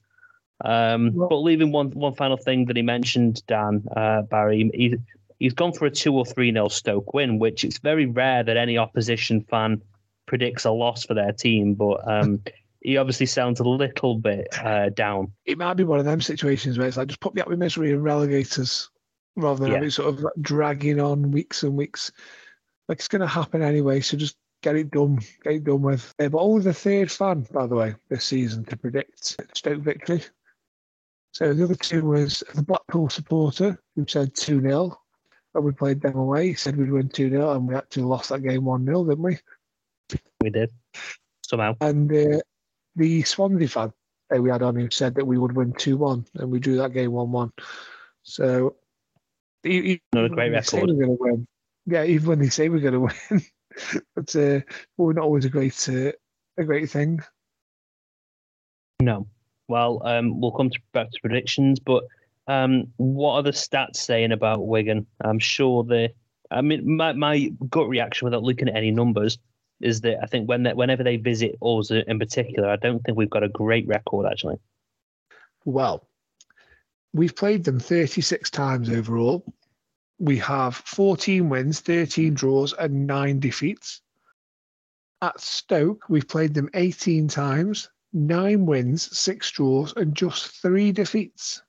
Um, 0.64 1.14
well, 1.14 1.30
but 1.30 1.38
leaving 1.38 1.72
one 1.72 1.92
one 1.92 2.14
final 2.14 2.38
thing 2.38 2.66
that 2.66 2.76
he 2.76 2.82
mentioned, 2.82 3.46
Dan 3.48 3.84
uh, 3.96 4.22
Barry, 4.24 4.70
he, 4.74 4.96
he's 5.40 5.54
gone 5.54 5.74
for 5.74 5.86
a 5.86 5.92
two 5.92 6.14
or 6.14 6.26
three 6.26 6.52
nil 6.52 6.70
Stoke 6.70 7.14
win, 7.14 7.40
which 7.40 7.64
it's 7.64 7.80
very 7.80 8.06
rare 8.06 8.44
that 8.44 8.58
any 8.58 8.78
opposition 8.78 9.42
fan 9.42 9.82
predicts 10.26 10.66
a 10.66 10.72
loss 10.72 11.04
for 11.04 11.14
their 11.14 11.34
team. 11.34 11.74
But 11.74 12.08
um, 12.08 12.42
he 12.82 12.98
obviously 12.98 13.26
sounds 13.26 13.60
a 13.60 13.64
little 13.64 14.18
bit 14.18 14.48
uh, 14.64 14.90
down. 14.90 15.32
It 15.46 15.58
might 15.58 15.76
be 15.76 15.84
one 15.84 16.00
of 16.00 16.06
them 16.06 16.22
situations 16.22 16.78
where 16.78 16.88
it's 16.88 16.98
like 16.98 17.08
just 17.08 17.20
put 17.20 17.34
me 17.34 17.42
up 17.42 17.48
with 17.48 17.60
misery 17.60 17.92
and 17.92 18.04
relegators 18.04 18.88
rather 19.36 19.60
than 19.60 19.70
yeah. 19.70 19.76
having 19.76 19.90
sort 19.90 20.10
of 20.10 20.22
like 20.22 20.34
dragging 20.42 21.00
on 21.00 21.32
weeks 21.32 21.64
and 21.64 21.76
weeks. 21.76 22.12
Like 22.88 23.00
it's 23.00 23.08
going 23.08 23.22
to 23.22 23.28
happen 23.28 23.62
anyway, 23.62 24.02
so 24.02 24.18
just 24.18 24.36
get 24.62 24.76
it 24.76 24.92
done, 24.92 25.20
get 25.44 25.54
it 25.54 25.64
done 25.64 25.82
with. 25.82 26.14
Uh, 26.20 26.30
but 26.30 26.40
only 26.40 26.64
the 26.64 26.74
third 26.74 27.12
fan, 27.12 27.48
by 27.52 27.68
the 27.68 27.76
way, 27.76 27.96
this 28.10 28.26
season 28.26 28.66
to 28.66 28.78
predict 28.78 29.38
Stoke 29.56 29.82
victory. 29.82 30.24
So 31.34 31.54
the 31.54 31.64
other 31.64 31.76
two 31.76 32.06
was 32.06 32.44
the 32.54 32.62
Blackpool 32.62 33.10
supporter 33.10 33.80
who 33.96 34.06
said 34.08 34.36
2 34.36 34.62
0. 34.62 34.98
When 35.54 35.64
we 35.64 35.72
played 35.72 36.02
them 36.02 36.16
away, 36.16 36.50
he 36.50 36.54
said 36.54 36.78
we'd 36.78 36.92
win 36.92 37.10
2 37.10 37.30
0, 37.30 37.52
and 37.54 37.68
we 37.68 37.76
actually 37.76 38.04
lost 38.04 38.30
that 38.30 38.44
game 38.44 38.66
1 38.66 38.86
0, 38.86 39.06
didn't 39.06 39.24
we? 39.24 39.38
We 40.42 40.50
did. 40.52 40.72
Somehow. 41.44 41.76
And 41.82 42.12
uh, 42.12 42.40
the 42.96 43.24
Swansea 43.24 43.68
fan 43.68 43.94
that 44.30 44.42
we 44.42 44.52
had 44.52 44.62
on 44.62 44.76
who 44.76 44.90
said 44.92 45.16
that 45.16 45.26
we 45.26 45.40
would 45.40 45.56
win 45.56 45.74
2 45.74 45.98
1, 45.98 46.26
and 46.36 46.52
we 46.52 46.60
drew 46.60 46.78
that 46.78 46.94
game 46.94 47.12
1 47.12 47.32
1. 47.32 47.52
So, 48.22 48.76
e- 49.66 50.00
Not 50.14 50.26
a 50.26 50.30
great 50.30 50.52
when 50.52 50.54
they 50.54 50.62
say 50.62 50.78
record. 50.82 50.96
We're 50.96 51.06
going 51.06 51.18
to 51.18 51.24
win. 51.24 51.48
Yeah, 51.86 52.04
even 52.04 52.28
when 52.28 52.40
they 52.40 52.50
say 52.50 52.70
we're 52.70 52.80
going 52.80 52.94
to 52.94 53.00
win, 53.30 53.42
but 54.16 54.36
uh, 54.36 54.60
we're 54.98 55.14
not 55.14 55.26
always 55.26 55.46
a 55.46 55.50
great, 55.50 55.90
uh, 55.90 56.12
a 56.58 56.64
great 56.64 56.90
thing. 56.90 57.20
No. 59.00 59.28
Well, 59.68 60.02
um, 60.06 60.40
we'll 60.40 60.52
come 60.52 60.70
to, 60.70 60.80
back 60.94 61.12
to 61.12 61.20
predictions, 61.22 61.80
but 61.80 62.04
um, 62.48 62.88
what 62.98 63.34
are 63.36 63.44
the 63.44 63.52
stats 63.52 63.98
saying 63.98 64.32
about 64.32 64.68
Wigan? 64.68 65.06
I'm 65.22 65.40
sure 65.40 65.84
the. 65.84 66.10
I 66.52 66.62
mean, 66.62 66.98
my, 66.98 67.14
my 67.14 67.52
gut 67.70 67.88
reaction 67.88 68.26
without 68.26 68.44
looking 68.44 68.70
at 68.70 68.76
any 68.76 68.92
numbers 68.92 69.40
is 69.82 70.02
that 70.02 70.18
I 70.22 70.28
think 70.28 70.48
when 70.48 70.64
they, 70.64 70.74
whenever 70.74 71.04
they 71.04 71.18
visit 71.18 71.56
us 71.62 71.90
in 71.90 72.20
particular, 72.20 72.70
I 72.70 72.76
don't 72.76 73.04
think 73.04 73.18
we've 73.18 73.30
got 73.30 73.44
a 73.44 73.50
great 73.50 73.88
record 73.88 74.28
actually. 74.32 74.58
Well, 75.66 76.08
we've 77.14 77.36
played 77.36 77.64
them 77.64 77.80
36 77.80 78.50
times 78.50 78.90
overall. 78.90 79.44
We 80.20 80.38
have 80.38 80.76
14 80.76 81.50
wins, 81.50 81.80
13 81.80 82.34
draws, 82.34 82.74
and 82.74 83.08
nine 83.08 83.40
defeats. 83.40 84.02
At 85.22 85.40
Stoke, 85.40 86.08
we've 86.10 86.28
played 86.28 86.54
them 86.54 86.70
18 86.74 87.28
times, 87.28 87.90
nine 88.12 88.66
wins, 88.66 89.18
six 89.18 89.50
draws, 89.52 89.94
and 89.96 90.16
just 90.16 90.62
three 90.62 90.92
defeats 90.92 91.62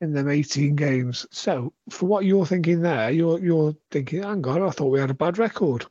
in 0.00 0.12
them 0.12 0.28
18 0.28 0.76
games. 0.76 1.26
So, 1.30 1.72
for 1.90 2.06
what 2.06 2.24
you're 2.24 2.46
thinking 2.46 2.82
there, 2.82 3.10
you're 3.10 3.40
you're 3.40 3.76
thinking, 3.90 4.22
hang 4.22 4.46
on, 4.46 4.62
I 4.62 4.70
thought 4.70 4.92
we 4.92 5.00
had 5.00 5.10
a 5.10 5.14
bad 5.14 5.38
record. 5.38 5.86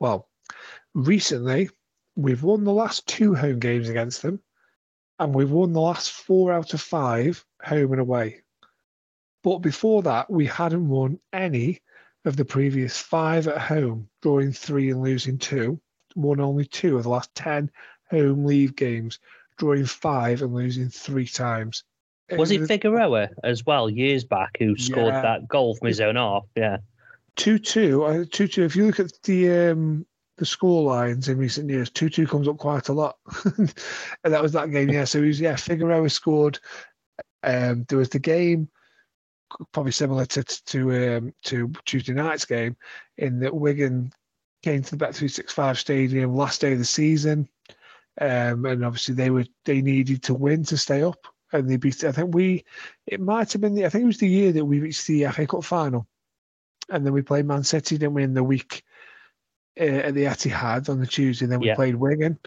Well, 0.00 0.28
recently, 0.94 1.68
we've 2.16 2.42
won 2.42 2.64
the 2.64 2.72
last 2.72 3.06
two 3.06 3.34
home 3.34 3.58
games 3.58 3.88
against 3.88 4.22
them 4.22 4.40
and 5.22 5.34
we've 5.34 5.50
won 5.50 5.72
the 5.72 5.80
last 5.80 6.10
four 6.10 6.52
out 6.52 6.74
of 6.74 6.80
five 6.80 7.44
home 7.62 7.92
and 7.92 8.00
away. 8.00 8.42
But 9.42 9.58
before 9.58 10.02
that, 10.02 10.30
we 10.30 10.46
hadn't 10.46 10.88
won 10.88 11.18
any 11.32 11.80
of 12.24 12.36
the 12.36 12.44
previous 12.44 12.96
five 12.98 13.48
at 13.48 13.58
home, 13.58 14.08
drawing 14.22 14.52
three 14.52 14.90
and 14.90 15.02
losing 15.02 15.38
two. 15.38 15.80
Won 16.14 16.40
only 16.40 16.64
two 16.66 16.96
of 16.96 17.02
the 17.02 17.08
last 17.08 17.34
10 17.34 17.70
home 18.10 18.44
league 18.44 18.76
games, 18.76 19.18
drawing 19.58 19.86
five 19.86 20.42
and 20.42 20.54
losing 20.54 20.88
three 20.88 21.26
times. 21.26 21.84
Was 22.30 22.50
it 22.50 22.60
was 22.60 22.68
Figueroa 22.68 23.28
as 23.42 23.66
well 23.66 23.90
years 23.90 24.24
back 24.24 24.56
who 24.58 24.76
scored 24.76 25.12
Yeah. 25.14 25.22
that 25.22 25.48
goal 25.48 25.74
from 25.74 25.88
his 25.88 26.00
own 26.00 26.16
half? 26.16 26.44
Yeah. 26.56 26.78
2 27.36 27.58
2? 27.58 28.04
uh, 28.04 28.24
2 28.30 28.46
2. 28.46 28.62
If 28.64 28.76
you 28.76 28.86
look 28.86 29.00
at 29.00 29.12
the 29.24 29.70
um, 29.70 30.06
the 30.38 30.46
score 30.46 30.82
lines 30.82 31.28
in 31.28 31.38
recent 31.38 31.68
years, 31.68 31.90
2 31.90 32.08
2 32.08 32.26
comes 32.26 32.48
up 32.48 32.58
quite 32.58 32.88
a 32.88 32.92
lot. 32.92 33.16
and 33.58 33.72
that 34.24 34.42
was 34.42 34.52
that 34.52 34.70
game, 34.70 34.90
yeah. 34.90 35.04
So 35.04 35.20
he 35.20 35.28
was, 35.28 35.40
yeah, 35.40 35.56
Figueroa 35.56 36.08
scored. 36.10 36.58
Um, 37.42 37.84
there 37.88 37.98
was 37.98 38.10
the 38.10 38.18
game, 38.18 38.68
probably 39.72 39.92
similar 39.92 40.26
to 40.26 40.42
to 40.44 41.16
um, 41.16 41.34
to 41.44 41.72
Tuesday 41.84 42.12
night's 42.12 42.44
game, 42.44 42.76
in 43.18 43.40
that 43.40 43.54
Wigan 43.54 44.12
came 44.62 44.82
to 44.82 44.90
the 44.90 44.96
Bet 44.96 45.14
three 45.14 45.28
six 45.28 45.52
five 45.52 45.78
stadium 45.78 46.34
last 46.34 46.60
day 46.60 46.72
of 46.72 46.78
the 46.78 46.84
season, 46.84 47.48
um, 48.20 48.64
and 48.64 48.84
obviously 48.84 49.14
they 49.14 49.30
were 49.30 49.44
they 49.64 49.82
needed 49.82 50.22
to 50.24 50.34
win 50.34 50.64
to 50.64 50.76
stay 50.76 51.02
up, 51.02 51.26
and 51.52 51.68
they 51.68 51.76
beat. 51.76 52.04
I 52.04 52.12
think 52.12 52.34
we, 52.34 52.64
it 53.06 53.20
might 53.20 53.52
have 53.52 53.60
been 53.60 53.74
the 53.74 53.86
I 53.86 53.88
think 53.88 54.04
it 54.04 54.06
was 54.06 54.18
the 54.18 54.28
year 54.28 54.52
that 54.52 54.64
we 54.64 54.80
reached 54.80 55.06
the 55.06 55.26
FA 55.26 55.46
Cup 55.46 55.64
final, 55.64 56.06
and 56.90 57.04
then 57.04 57.12
we 57.12 57.22
played 57.22 57.46
Man 57.46 57.64
City, 57.64 57.98
didn't 57.98 58.14
we, 58.14 58.22
in 58.22 58.34
the 58.34 58.44
week 58.44 58.82
uh, 59.80 59.84
at 59.84 60.14
the 60.14 60.24
Etihad 60.24 60.88
on 60.88 61.00
the 61.00 61.06
Tuesday, 61.06 61.44
and 61.44 61.52
then 61.52 61.60
we 61.60 61.68
Yeah. 61.68 61.74
played 61.74 61.94
Wigan 61.94 62.38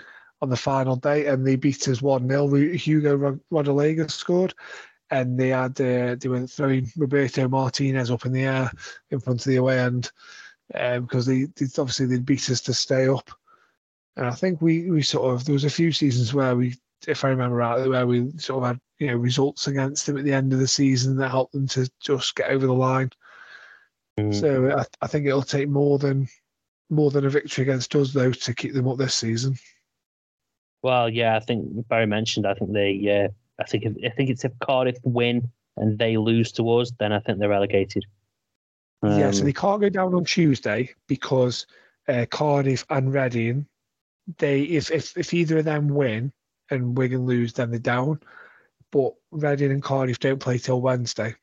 on 0.41 0.49
the 0.49 0.57
final 0.57 0.95
day, 0.95 1.27
and 1.27 1.45
they 1.45 1.55
beat 1.55 1.87
us 1.87 2.01
one 2.01 2.27
0 2.27 2.47
Hugo 2.73 3.15
Rod- 3.15 3.39
Rodallega 3.51 4.09
scored 4.11 4.53
and 5.11 5.39
they 5.39 5.49
had 5.49 5.79
uh, 5.79 6.15
they 6.19 6.27
were 6.27 6.47
throwing 6.47 6.91
Roberto 6.97 7.47
Martinez 7.47 8.11
up 8.11 8.25
in 8.25 8.31
the 8.31 8.43
air 8.43 8.71
in 9.11 9.19
front 9.19 9.41
of 9.41 9.45
the 9.45 9.57
away 9.57 9.79
end 9.79 10.11
um, 10.73 11.03
because 11.03 11.25
they, 11.25 11.45
they 11.55 11.65
obviously 11.77 12.07
they 12.07 12.19
beat 12.19 12.49
us 12.49 12.61
to 12.61 12.73
stay 12.73 13.07
up. 13.07 13.29
And 14.17 14.25
I 14.25 14.31
think 14.31 14.61
we 14.61 14.89
we 14.89 15.01
sort 15.01 15.33
of 15.33 15.45
there 15.45 15.53
was 15.53 15.65
a 15.65 15.69
few 15.69 15.91
seasons 15.91 16.33
where 16.33 16.55
we, 16.55 16.75
if 17.07 17.23
I 17.23 17.29
remember 17.29 17.57
rightly, 17.57 17.89
where 17.89 18.07
we 18.07 18.31
sort 18.37 18.63
of 18.63 18.67
had 18.69 18.79
you 18.99 19.07
know 19.07 19.17
results 19.17 19.67
against 19.67 20.05
them 20.05 20.17
at 20.17 20.23
the 20.23 20.33
end 20.33 20.53
of 20.53 20.59
the 20.59 20.67
season 20.67 21.17
that 21.17 21.29
helped 21.29 21.53
them 21.53 21.67
to 21.67 21.89
just 21.99 22.35
get 22.35 22.49
over 22.49 22.65
the 22.65 22.73
line. 22.73 23.11
So 24.31 24.77
I, 24.77 24.85
I 25.01 25.07
think 25.07 25.25
it'll 25.25 25.41
take 25.41 25.67
more 25.67 25.99
than 25.99 26.29
more 26.89 27.11
than 27.11 27.25
a 27.25 27.29
victory 27.29 27.63
against 27.63 27.93
us 27.95 28.13
though 28.13 28.31
to 28.31 28.53
keep 28.53 28.73
them 28.73 28.87
up 28.87 28.97
this 28.97 29.13
season. 29.13 29.57
Well, 30.81 31.09
yeah, 31.09 31.35
I 31.35 31.39
think 31.39 31.87
Barry 31.89 32.05
mentioned. 32.05 32.47
I 32.47 32.53
think 32.53 32.71
they. 32.71 33.25
Uh, 33.25 33.33
I 33.59 33.63
think. 33.63 33.85
If, 33.85 33.93
I 34.05 34.15
think 34.15 34.29
it's 34.29 34.45
if 34.45 34.57
Cardiff 34.59 34.97
win 35.03 35.49
and 35.77 35.97
they 35.97 36.17
lose 36.17 36.51
to 36.53 36.69
us, 36.71 36.91
then 36.99 37.11
I 37.11 37.19
think 37.19 37.39
they're 37.39 37.49
relegated. 37.49 38.05
yeah, 39.03 39.31
so 39.31 39.39
Um, 39.41 39.45
they 39.45 39.53
can't 39.53 39.81
go 39.81 39.89
down 39.89 40.13
on 40.13 40.25
Tuesday 40.25 40.93
because 41.07 41.65
uh, 42.07 42.25
Cardiff 42.29 42.85
and 42.89 43.13
Reading, 43.13 43.65
they 44.37 44.61
if, 44.63 44.91
if 44.91 45.15
if 45.17 45.33
either 45.33 45.59
of 45.59 45.65
them 45.65 45.89
win 45.89 46.31
and 46.71 46.97
Wigan 46.97 47.25
lose, 47.25 47.53
then 47.53 47.69
they're 47.69 47.79
down. 47.79 48.19
But 48.91 49.13
Reading 49.31 49.71
and 49.71 49.83
Cardiff 49.83 50.19
don't 50.19 50.39
play 50.39 50.57
till 50.57 50.81
Wednesday. 50.81 51.35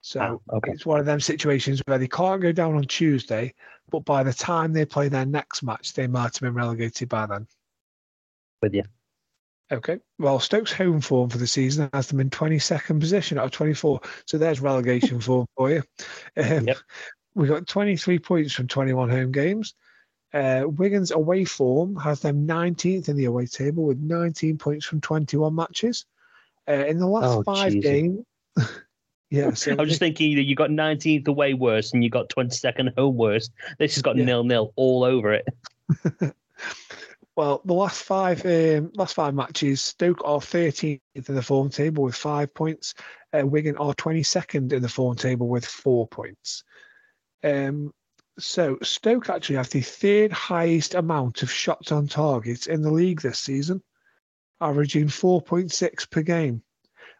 So 0.00 0.20
Ah, 0.20 0.56
okay. 0.56 0.72
it's 0.72 0.84
one 0.84 0.98
of 0.98 1.06
them 1.06 1.20
situations 1.20 1.80
where 1.86 1.98
they 1.98 2.08
can't 2.08 2.42
go 2.42 2.50
down 2.50 2.74
on 2.74 2.82
Tuesday, 2.82 3.54
but 3.90 4.04
by 4.04 4.24
the 4.24 4.32
time 4.32 4.72
they 4.72 4.84
play 4.84 5.08
their 5.08 5.26
next 5.26 5.62
match, 5.62 5.92
they 5.92 6.08
might 6.08 6.34
have 6.34 6.40
been 6.40 6.54
relegated 6.54 7.08
by 7.08 7.26
then. 7.26 7.46
with 8.60 8.74
you. 8.74 8.82
Okay. 9.72 9.98
Well, 10.18 10.38
Stokes' 10.38 10.72
home 10.72 11.00
form 11.00 11.30
for 11.30 11.38
the 11.38 11.46
season 11.46 11.88
has 11.94 12.06
them 12.08 12.20
in 12.20 12.28
22nd 12.30 13.00
position 13.00 13.38
out 13.38 13.46
of 13.46 13.50
24. 13.52 14.00
So 14.26 14.36
there's 14.38 14.60
relegation 14.60 15.20
form 15.28 15.46
for 15.56 15.70
you. 15.70 15.82
Um, 16.36 16.66
Yep. 16.66 16.76
We 17.34 17.48
got 17.48 17.66
23 17.66 18.18
points 18.18 18.52
from 18.52 18.68
21 18.68 19.08
home 19.08 19.32
games. 19.32 19.74
Uh, 20.34 20.64
Wigan's 20.66 21.10
away 21.10 21.46
form 21.46 21.96
has 21.96 22.20
them 22.20 22.46
19th 22.46 23.08
in 23.08 23.16
the 23.16 23.24
away 23.24 23.46
table 23.46 23.84
with 23.84 23.98
19 23.98 24.58
points 24.58 24.84
from 24.84 25.00
21 25.00 25.54
matches. 25.54 26.04
Uh, 26.68 26.84
in 26.86 26.98
the 26.98 27.06
last 27.06 27.38
Oh, 27.38 27.42
five 27.42 27.80
games, 27.80 28.24
yeah. 29.30 29.52
So 29.54 29.72
I'm 29.78 29.88
just 29.88 29.98
thinking 29.98 30.36
that 30.36 30.42
you 30.42 30.54
got 30.54 30.68
19th 30.70 31.26
away 31.26 31.54
worst 31.54 31.94
and 31.94 32.04
you 32.04 32.10
got 32.10 32.28
22nd 32.28 32.94
home 32.98 33.16
worst. 33.16 33.50
This 33.78 33.94
has 33.94 34.02
got 34.02 34.16
Yeah. 34.16 34.26
nil 34.26 34.44
nil 34.44 34.72
all 34.76 35.04
over 35.04 35.32
it. 35.32 35.48
Well, 37.42 37.60
the 37.64 37.74
last 37.74 38.04
five 38.04 38.46
um, 38.46 38.92
last 38.94 39.16
five 39.16 39.34
matches, 39.34 39.82
Stoke 39.82 40.22
are 40.24 40.38
13th 40.38 41.00
in 41.12 41.34
the 41.34 41.42
form 41.42 41.70
table 41.70 42.04
with 42.04 42.14
five 42.14 42.54
points. 42.54 42.94
Uh, 43.32 43.44
Wigan 43.44 43.76
are 43.78 43.94
22nd 43.94 44.72
in 44.72 44.80
the 44.80 44.88
form 44.88 45.16
table 45.16 45.48
with 45.48 45.66
four 45.66 46.06
points. 46.06 46.62
Um, 47.42 47.92
so 48.38 48.78
Stoke 48.84 49.28
actually 49.28 49.56
have 49.56 49.70
the 49.70 49.80
third 49.80 50.30
highest 50.30 50.94
amount 50.94 51.42
of 51.42 51.50
shots 51.50 51.90
on 51.90 52.06
target 52.06 52.68
in 52.68 52.80
the 52.80 52.92
league 52.92 53.22
this 53.22 53.40
season, 53.40 53.82
averaging 54.60 55.08
4.6 55.08 56.10
per 56.12 56.22
game, 56.22 56.62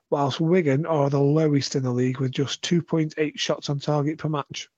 whilst 0.08 0.38
Wigan 0.38 0.86
are 0.86 1.10
the 1.10 1.18
lowest 1.18 1.74
in 1.74 1.82
the 1.82 1.90
league 1.90 2.20
with 2.20 2.30
just 2.30 2.62
2.8 2.62 3.36
shots 3.36 3.68
on 3.68 3.80
target 3.80 4.18
per 4.18 4.28
match. 4.28 4.68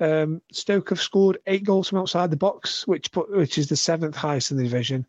Um, 0.00 0.40
Stoke 0.50 0.88
have 0.88 1.00
scored 1.00 1.38
eight 1.46 1.64
goals 1.64 1.88
from 1.88 1.98
outside 1.98 2.30
the 2.30 2.36
box, 2.36 2.86
which 2.86 3.12
put, 3.12 3.30
which 3.30 3.58
is 3.58 3.68
the 3.68 3.76
seventh 3.76 4.16
highest 4.16 4.50
in 4.50 4.56
the 4.56 4.64
division, 4.64 5.06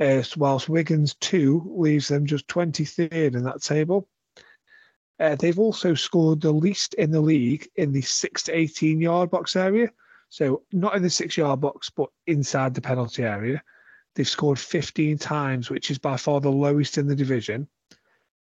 uh, 0.00 0.22
whilst 0.36 0.68
Wigan's 0.68 1.14
two 1.14 1.62
leaves 1.76 2.08
them 2.08 2.26
just 2.26 2.48
23rd 2.48 3.36
in 3.36 3.44
that 3.44 3.62
table. 3.62 4.08
Uh, 5.20 5.36
they've 5.36 5.60
also 5.60 5.94
scored 5.94 6.40
the 6.40 6.50
least 6.50 6.94
in 6.94 7.12
the 7.12 7.20
league 7.20 7.68
in 7.76 7.92
the 7.92 8.00
six 8.00 8.42
to 8.42 8.56
18 8.56 9.00
yard 9.00 9.30
box 9.30 9.54
area. 9.54 9.88
So 10.28 10.62
not 10.72 10.96
in 10.96 11.02
the 11.02 11.10
six 11.10 11.36
yard 11.36 11.60
box, 11.60 11.90
but 11.90 12.08
inside 12.26 12.74
the 12.74 12.80
penalty 12.80 13.22
area. 13.22 13.62
They've 14.14 14.28
scored 14.28 14.58
15 14.58 15.18
times, 15.18 15.70
which 15.70 15.90
is 15.90 15.98
by 15.98 16.16
far 16.16 16.40
the 16.40 16.50
lowest 16.50 16.98
in 16.98 17.06
the 17.06 17.14
division. 17.14 17.68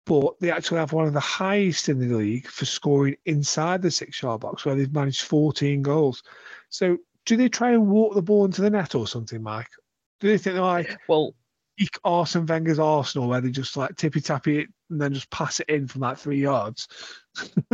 But 0.05 0.41
they 0.41 0.51
actually 0.51 0.79
have 0.79 0.93
one 0.93 1.07
of 1.07 1.13
the 1.13 1.21
highest 1.21 1.89
in 1.89 2.01
the 2.01 2.17
league 2.17 2.49
for 2.49 2.65
scoring 2.65 3.17
inside 3.25 3.83
the 3.83 3.91
six 3.91 4.21
yard 4.21 4.41
box, 4.41 4.65
where 4.65 4.75
they've 4.75 4.93
managed 4.93 5.23
14 5.23 5.83
goals. 5.83 6.23
So 6.71 6.99
do 7.25 7.37
they 7.37 7.49
try 7.49 7.73
and 7.73 7.87
walk 7.89 8.15
the 8.15 8.23
ball 8.23 8.45
into 8.45 8.63
the 8.63 8.71
net 8.71 8.95
or 8.95 9.07
something, 9.07 9.43
Mike? 9.43 9.71
Do 10.21 10.29
they 10.29 10.39
think 10.39 10.55
they're 10.55 10.63
like 10.63 10.99
Well, 11.09 11.35
peak 11.79 11.99
Arsene 12.05 12.47
Wenger's 12.47 12.79
Arsenal, 12.79 13.29
where 13.29 13.41
they 13.41 13.51
just 13.51 13.77
like 13.77 13.97
tippy 13.97 14.21
tappy 14.21 14.61
it 14.61 14.69
and 14.91 15.01
then 15.01 15.15
just 15.15 15.31
pass 15.31 15.61
it 15.61 15.69
in 15.69 15.87
from 15.87 16.01
like 16.03 16.19
three 16.19 16.41
yards? 16.41 16.89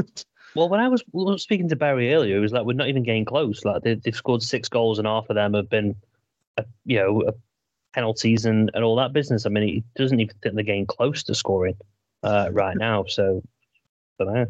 well, 0.55 0.69
when 0.69 0.81
I 0.81 0.89
was 0.89 1.03
was 1.13 1.43
speaking 1.43 1.69
to 1.71 1.77
Barry 1.77 2.13
earlier, 2.13 2.37
it 2.37 2.41
was 2.41 2.53
like 2.53 2.65
we're 2.67 2.75
not 2.75 2.89
even 2.89 3.03
getting 3.03 3.25
close. 3.25 3.65
Like 3.65 3.83
they, 3.83 3.95
they've 3.95 4.15
scored 4.15 4.43
six 4.43 4.69
goals 4.69 4.99
and 4.99 5.07
half 5.07 5.31
of 5.31 5.37
them 5.37 5.55
have 5.55 5.71
been, 5.71 5.97
uh, 6.59 6.65
you 6.85 6.99
know, 6.99 7.23
uh, 7.23 7.33
penalties 7.95 8.45
and, 8.45 8.71
and 8.75 8.85
all 8.85 8.97
that 8.97 9.13
business. 9.13 9.47
I 9.47 9.49
mean, 9.49 9.69
he 9.69 9.85
doesn't 9.97 10.21
even 10.21 10.35
think 10.43 10.55
they're 10.55 10.65
getting 10.65 10.87
close 10.87 11.23
to 11.25 11.35
scoring. 11.35 11.77
Uh, 12.23 12.49
right 12.53 12.77
now. 12.77 13.05
So, 13.05 13.43
I. 14.21 14.47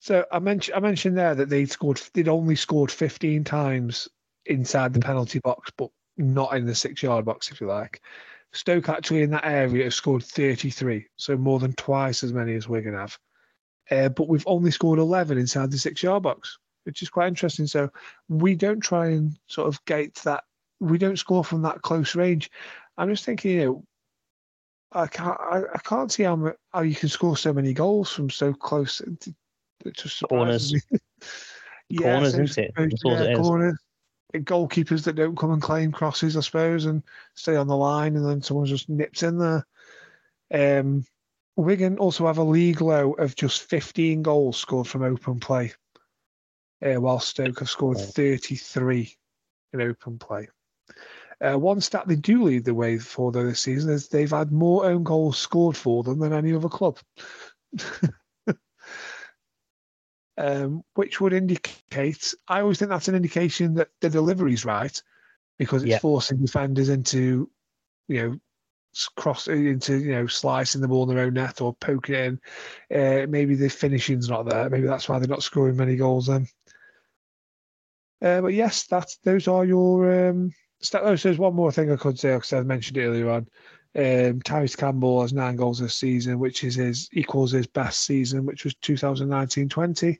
So 0.00 0.24
I 0.32 0.40
mentioned 0.40 0.76
I 0.76 0.80
mentioned 0.80 1.16
there 1.16 1.34
that 1.34 1.48
they'd 1.48 1.70
scored 1.70 2.02
they'd 2.12 2.28
only 2.28 2.56
scored 2.56 2.90
15 2.90 3.44
times 3.44 4.08
inside 4.46 4.92
the 4.92 5.00
penalty 5.00 5.38
box, 5.38 5.70
but 5.76 5.90
not 6.16 6.56
in 6.56 6.66
the 6.66 6.74
six 6.74 7.02
yard 7.02 7.24
box, 7.24 7.50
if 7.50 7.60
you 7.60 7.68
like. 7.68 8.02
Stoke 8.52 8.88
actually 8.88 9.22
in 9.22 9.30
that 9.30 9.46
area 9.46 9.84
have 9.84 9.94
scored 9.94 10.22
33, 10.22 11.06
so 11.16 11.36
more 11.36 11.58
than 11.58 11.72
twice 11.74 12.22
as 12.22 12.32
many 12.32 12.54
as 12.54 12.68
Wigan 12.68 12.94
have. 12.94 13.18
Uh, 13.90 14.08
but 14.08 14.28
we've 14.28 14.46
only 14.46 14.70
scored 14.70 14.98
11 14.98 15.38
inside 15.38 15.70
the 15.70 15.78
six 15.78 16.02
yard 16.02 16.22
box, 16.22 16.58
which 16.84 17.02
is 17.02 17.08
quite 17.08 17.28
interesting. 17.28 17.66
So 17.66 17.90
we 18.28 18.54
don't 18.54 18.80
try 18.80 19.08
and 19.08 19.38
sort 19.46 19.68
of 19.68 19.82
gate 19.84 20.16
that. 20.24 20.44
We 20.80 20.98
don't 20.98 21.18
score 21.18 21.44
from 21.44 21.62
that 21.62 21.82
close 21.82 22.14
range. 22.14 22.50
I'm 22.98 23.08
just 23.08 23.24
thinking, 23.24 23.52
you 23.52 23.64
know, 23.64 23.84
I 24.94 25.06
can't, 25.06 25.40
I, 25.40 25.62
I 25.74 25.78
can't 25.78 26.12
see 26.12 26.24
how, 26.24 26.52
how 26.72 26.82
you 26.82 26.94
can 26.94 27.08
score 27.08 27.36
so 27.36 27.52
many 27.52 27.72
goals 27.72 28.10
from 28.10 28.30
so 28.30 28.52
close. 28.52 29.00
It 29.00 29.34
just 29.94 30.22
corners. 30.28 30.74
yeah, 31.88 31.98
corners, 31.98 32.38
isn't 32.38 32.58
it? 32.58 32.72
yeah, 32.76 33.22
it 33.22 33.32
is. 33.32 33.38
corners. 33.38 33.78
Goalkeepers 34.34 35.04
that 35.04 35.16
don't 35.16 35.36
come 35.36 35.52
and 35.52 35.60
claim 35.60 35.92
crosses, 35.92 36.36
I 36.36 36.40
suppose, 36.40 36.86
and 36.86 37.02
stay 37.34 37.56
on 37.56 37.66
the 37.66 37.76
line, 37.76 38.16
and 38.16 38.26
then 38.26 38.40
someone 38.40 38.66
just 38.66 38.88
nips 38.88 39.22
in 39.22 39.38
there. 39.38 39.66
Um, 40.52 41.04
Wigan 41.56 41.98
also 41.98 42.26
have 42.26 42.38
a 42.38 42.44
league 42.44 42.80
low 42.80 43.12
of 43.12 43.36
just 43.36 43.62
15 43.64 44.22
goals 44.22 44.56
scored 44.56 44.88
from 44.88 45.02
open 45.02 45.38
play, 45.38 45.72
uh, 46.82 46.94
while 46.94 47.20
Stoke 47.20 47.58
have 47.58 47.68
scored 47.68 47.98
33 47.98 49.14
in 49.74 49.82
open 49.82 50.18
play. 50.18 50.48
Uh, 51.42 51.58
one 51.58 51.80
stat 51.80 52.06
they 52.06 52.14
do 52.14 52.44
lead 52.44 52.64
the 52.64 52.74
way 52.74 52.98
for 52.98 53.32
though 53.32 53.44
this 53.44 53.60
season 53.60 53.90
is 53.92 54.08
they've 54.08 54.30
had 54.30 54.52
more 54.52 54.84
own 54.86 55.02
goals 55.02 55.38
scored 55.38 55.76
for 55.76 56.04
them 56.04 56.20
than 56.20 56.32
any 56.32 56.54
other 56.54 56.68
club, 56.68 56.98
um, 60.38 60.84
which 60.94 61.20
would 61.20 61.32
indicate. 61.32 62.32
I 62.46 62.60
always 62.60 62.78
think 62.78 62.90
that's 62.90 63.08
an 63.08 63.16
indication 63.16 63.74
that 63.74 63.88
the 64.00 64.08
delivery's 64.08 64.64
right 64.64 65.02
because 65.58 65.82
it's 65.82 65.92
Yeah. 65.92 65.98
forcing 65.98 66.38
defenders 66.38 66.88
into, 66.88 67.50
you 68.08 68.22
know, 68.22 68.40
cross 69.16 69.48
into 69.48 69.96
you 69.96 70.12
know 70.12 70.26
slicing 70.26 70.80
the 70.80 70.88
ball 70.88 71.08
in 71.08 71.16
their 71.16 71.24
own 71.24 71.34
net 71.34 71.60
or 71.60 71.74
poking 71.74 72.14
it 72.14 72.38
in. 72.90 73.24
Uh, 73.24 73.26
maybe 73.26 73.54
the 73.54 73.68
finishing's 73.68 74.28
not 74.28 74.44
there. 74.48 74.70
Maybe 74.70 74.86
that's 74.86 75.08
why 75.08 75.18
they're 75.18 75.28
not 75.28 75.42
scoring 75.42 75.76
many 75.76 75.96
goals 75.96 76.26
then. 76.26 76.46
Uh, 78.20 78.42
but 78.42 78.54
yes, 78.54 78.86
that's 78.86 79.16
those 79.24 79.48
are 79.48 79.64
your 79.64 80.28
um, 80.28 80.54
Oh, 80.94 81.16
there's 81.16 81.38
one 81.38 81.54
more 81.54 81.72
thing 81.72 81.90
I 81.90 81.96
could 81.96 82.18
say 82.18 82.34
because 82.34 82.52
I 82.52 82.62
mentioned 82.62 82.96
it 82.96 83.04
earlier 83.04 83.30
on. 83.30 83.48
Um, 83.94 84.40
Tyrese 84.40 84.76
Campbell 84.76 85.20
has 85.20 85.32
nine 85.32 85.56
goals 85.56 85.78
this 85.78 85.94
season, 85.94 86.38
which 86.38 86.64
is 86.64 86.74
his 86.74 87.08
equals 87.12 87.52
his 87.52 87.66
best 87.66 88.04
season, 88.04 88.46
which 88.46 88.64
was 88.64 88.74
2019-20. 88.76 90.18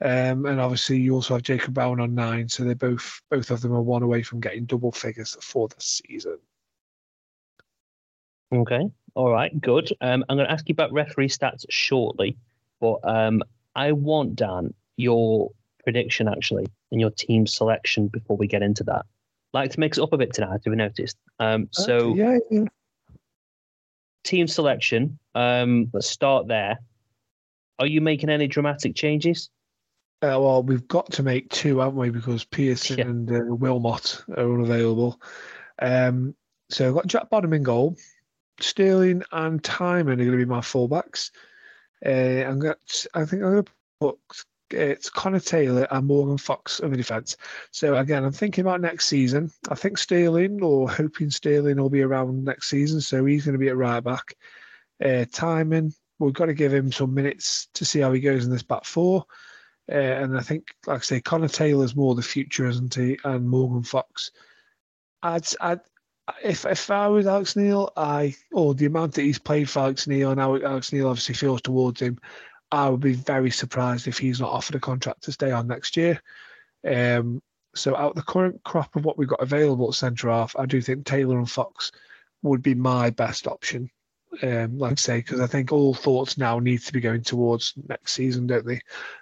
Um, 0.00 0.46
and 0.46 0.60
obviously, 0.60 0.98
you 0.98 1.14
also 1.14 1.34
have 1.34 1.42
Jacob 1.42 1.74
Brown 1.74 2.00
on 2.00 2.14
nine, 2.14 2.48
so 2.48 2.64
they 2.64 2.74
both 2.74 3.22
both 3.30 3.50
of 3.50 3.60
them 3.60 3.72
are 3.72 3.82
one 3.82 4.02
away 4.02 4.22
from 4.22 4.40
getting 4.40 4.64
double 4.64 4.90
figures 4.92 5.36
for 5.40 5.68
the 5.68 5.76
season. 5.78 6.38
Okay. 8.52 8.90
All 9.14 9.30
right. 9.30 9.58
Good. 9.60 9.92
Um, 10.00 10.24
I'm 10.28 10.36
going 10.36 10.48
to 10.48 10.52
ask 10.52 10.68
you 10.68 10.72
about 10.72 10.92
referee 10.92 11.28
stats 11.28 11.64
shortly, 11.70 12.36
but 12.80 12.98
um, 13.04 13.42
I 13.76 13.92
want 13.92 14.36
Dan 14.36 14.74
your 14.96 15.52
prediction 15.84 16.28
actually 16.28 16.66
and 16.90 17.00
your 17.00 17.10
team 17.10 17.46
selection 17.46 18.08
before 18.08 18.36
we 18.36 18.46
get 18.46 18.62
into 18.62 18.84
that. 18.84 19.06
Like 19.52 19.70
to 19.72 19.80
mix 19.80 19.98
it 19.98 20.02
up 20.02 20.12
a 20.12 20.18
bit 20.18 20.32
tonight. 20.32 20.52
Have 20.52 20.62
you 20.66 20.74
noticed? 20.76 21.16
Um, 21.38 21.68
so 21.72 22.10
Okay, 22.12 22.18
yeah, 22.18 22.38
yeah. 22.50 22.64
team 24.24 24.46
selection. 24.48 25.18
Um, 25.34 25.90
let's 25.92 26.08
start 26.08 26.48
there. 26.48 26.78
Are 27.78 27.86
you 27.86 28.00
making 28.00 28.30
any 28.30 28.46
dramatic 28.46 28.94
changes? 28.94 29.50
Uh, 30.22 30.38
well, 30.40 30.62
we've 30.62 30.86
got 30.86 31.10
to 31.12 31.22
make 31.22 31.50
two, 31.50 31.78
haven't 31.80 31.96
we? 31.96 32.10
Because 32.10 32.44
Pearson 32.44 32.98
Yeah. 32.98 33.06
and 33.06 33.30
uh, 33.30 33.54
Wilmot 33.54 34.22
are 34.36 34.54
unavailable. 34.54 35.20
Um, 35.80 36.34
so 36.70 36.88
I've 36.88 36.94
got 36.94 37.06
Jack 37.08 37.28
Bonham 37.28 37.52
in 37.52 37.62
goal. 37.64 37.96
Sterling 38.60 39.22
and 39.32 39.60
Tymon 39.62 40.12
are 40.12 40.16
going 40.16 40.30
to 40.30 40.36
be 40.36 40.44
my 40.44 40.60
fullbacks. 40.60 41.30
Uh, 42.06 42.46
I'm 42.48 42.60
got, 42.60 42.78
I 43.14 43.24
think 43.24 43.42
I'm 43.42 43.50
going 43.52 43.64
to 43.64 43.72
put 44.00 44.18
it's 44.72 45.10
Connor 45.10 45.40
Taylor 45.40 45.86
and 45.90 46.06
Morgan 46.06 46.38
Fox 46.38 46.80
in 46.80 46.90
the 46.90 46.96
defence. 46.96 47.36
So 47.70 47.96
again, 47.96 48.24
I'm 48.24 48.32
thinking 48.32 48.62
about 48.62 48.80
next 48.80 49.06
season. 49.06 49.50
I 49.68 49.74
think 49.74 49.98
Sterling, 49.98 50.62
or 50.62 50.90
hoping 50.90 51.30
Sterling, 51.30 51.76
will 51.76 51.90
be 51.90 52.02
around 52.02 52.44
next 52.44 52.68
season. 52.68 53.00
So 53.00 53.24
he's 53.24 53.44
going 53.44 53.54
to 53.54 53.58
be 53.58 53.68
at 53.68 53.76
right 53.76 54.02
back. 54.02 54.36
Uh, 55.02 55.26
Tymon, 55.30 55.94
we've 56.18 56.32
got 56.32 56.46
to 56.46 56.54
give 56.54 56.72
him 56.72 56.92
some 56.92 57.14
minutes 57.14 57.68
to 57.74 57.84
see 57.84 58.00
how 58.00 58.12
he 58.12 58.20
goes 58.20 58.44
in 58.44 58.50
this 58.50 58.62
back 58.62 58.84
four. 58.84 59.26
Uh, 59.90 59.96
and 59.96 60.38
I 60.38 60.40
think, 60.40 60.68
like 60.86 61.00
I 61.00 61.02
say, 61.02 61.20
Connor 61.20 61.48
Taylor's 61.48 61.96
more 61.96 62.14
the 62.14 62.22
future, 62.22 62.68
isn't 62.68 62.94
he? 62.94 63.18
And 63.24 63.48
Morgan 63.48 63.82
Fox. 63.82 64.30
I'd, 65.22 65.46
I'd, 65.60 65.80
if 66.42 66.64
if 66.64 66.90
I 66.90 67.08
was 67.08 67.26
Alex 67.26 67.56
Neil, 67.56 67.92
I 67.96 68.34
or 68.52 68.74
the 68.74 68.86
amount 68.86 69.14
that 69.14 69.22
he's 69.22 69.38
played 69.38 69.68
for 69.68 69.80
Alex 69.80 70.06
Neil 70.06 70.30
and 70.30 70.40
how 70.40 70.56
Alex 70.56 70.92
Neil 70.92 71.08
obviously 71.08 71.34
feels 71.34 71.62
towards 71.62 72.00
him, 72.00 72.20
I 72.72 72.88
would 72.88 73.00
be 73.00 73.12
very 73.12 73.50
surprised 73.50 74.08
if 74.08 74.18
he's 74.18 74.40
not 74.40 74.50
offered 74.50 74.76
a 74.76 74.80
contract 74.80 75.24
to 75.24 75.32
stay 75.32 75.52
on 75.52 75.68
next 75.68 75.96
year. 75.96 76.20
Um, 76.88 77.42
so 77.74 77.94
out 77.94 78.14
the 78.14 78.22
current 78.22 78.62
crop 78.64 78.96
of 78.96 79.04
what 79.04 79.18
we've 79.18 79.28
got 79.28 79.42
available 79.42 79.88
at 79.88 79.94
centre 79.94 80.30
half, 80.30 80.56
I 80.58 80.64
do 80.64 80.80
think 80.80 81.04
Taylor 81.04 81.38
and 81.38 81.50
Fox 81.50 81.92
would 82.42 82.62
be 82.62 82.74
my 82.74 83.10
best 83.10 83.46
option. 83.46 83.90
Um, 84.42 84.78
like 84.78 84.92
I 84.92 84.94
say, 84.94 85.18
because 85.18 85.40
I 85.40 85.46
think 85.46 85.70
all 85.70 85.92
thoughts 85.92 86.38
now 86.38 86.58
need 86.58 86.78
to 86.78 86.92
be 86.94 87.00
going 87.00 87.22
towards 87.22 87.74
next 87.86 88.14
season, 88.14 88.46
don't 88.46 88.64
they? 88.64 88.80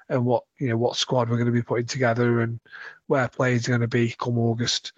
And 0.09 0.25
what 0.25 0.45
you 0.59 0.69
know, 0.69 0.77
what 0.77 0.97
squad 0.97 1.29
we're 1.29 1.37
going 1.37 1.47
to 1.47 1.53
be 1.53 1.63
putting 1.63 1.87
together, 1.87 2.43
and 2.43 2.61
where 3.09 3.27
players 3.27 3.67
are 3.67 3.73
going 3.73 3.81
to 3.81 3.89
be 3.89 4.15
come 4.17 4.39
August. 4.39 4.93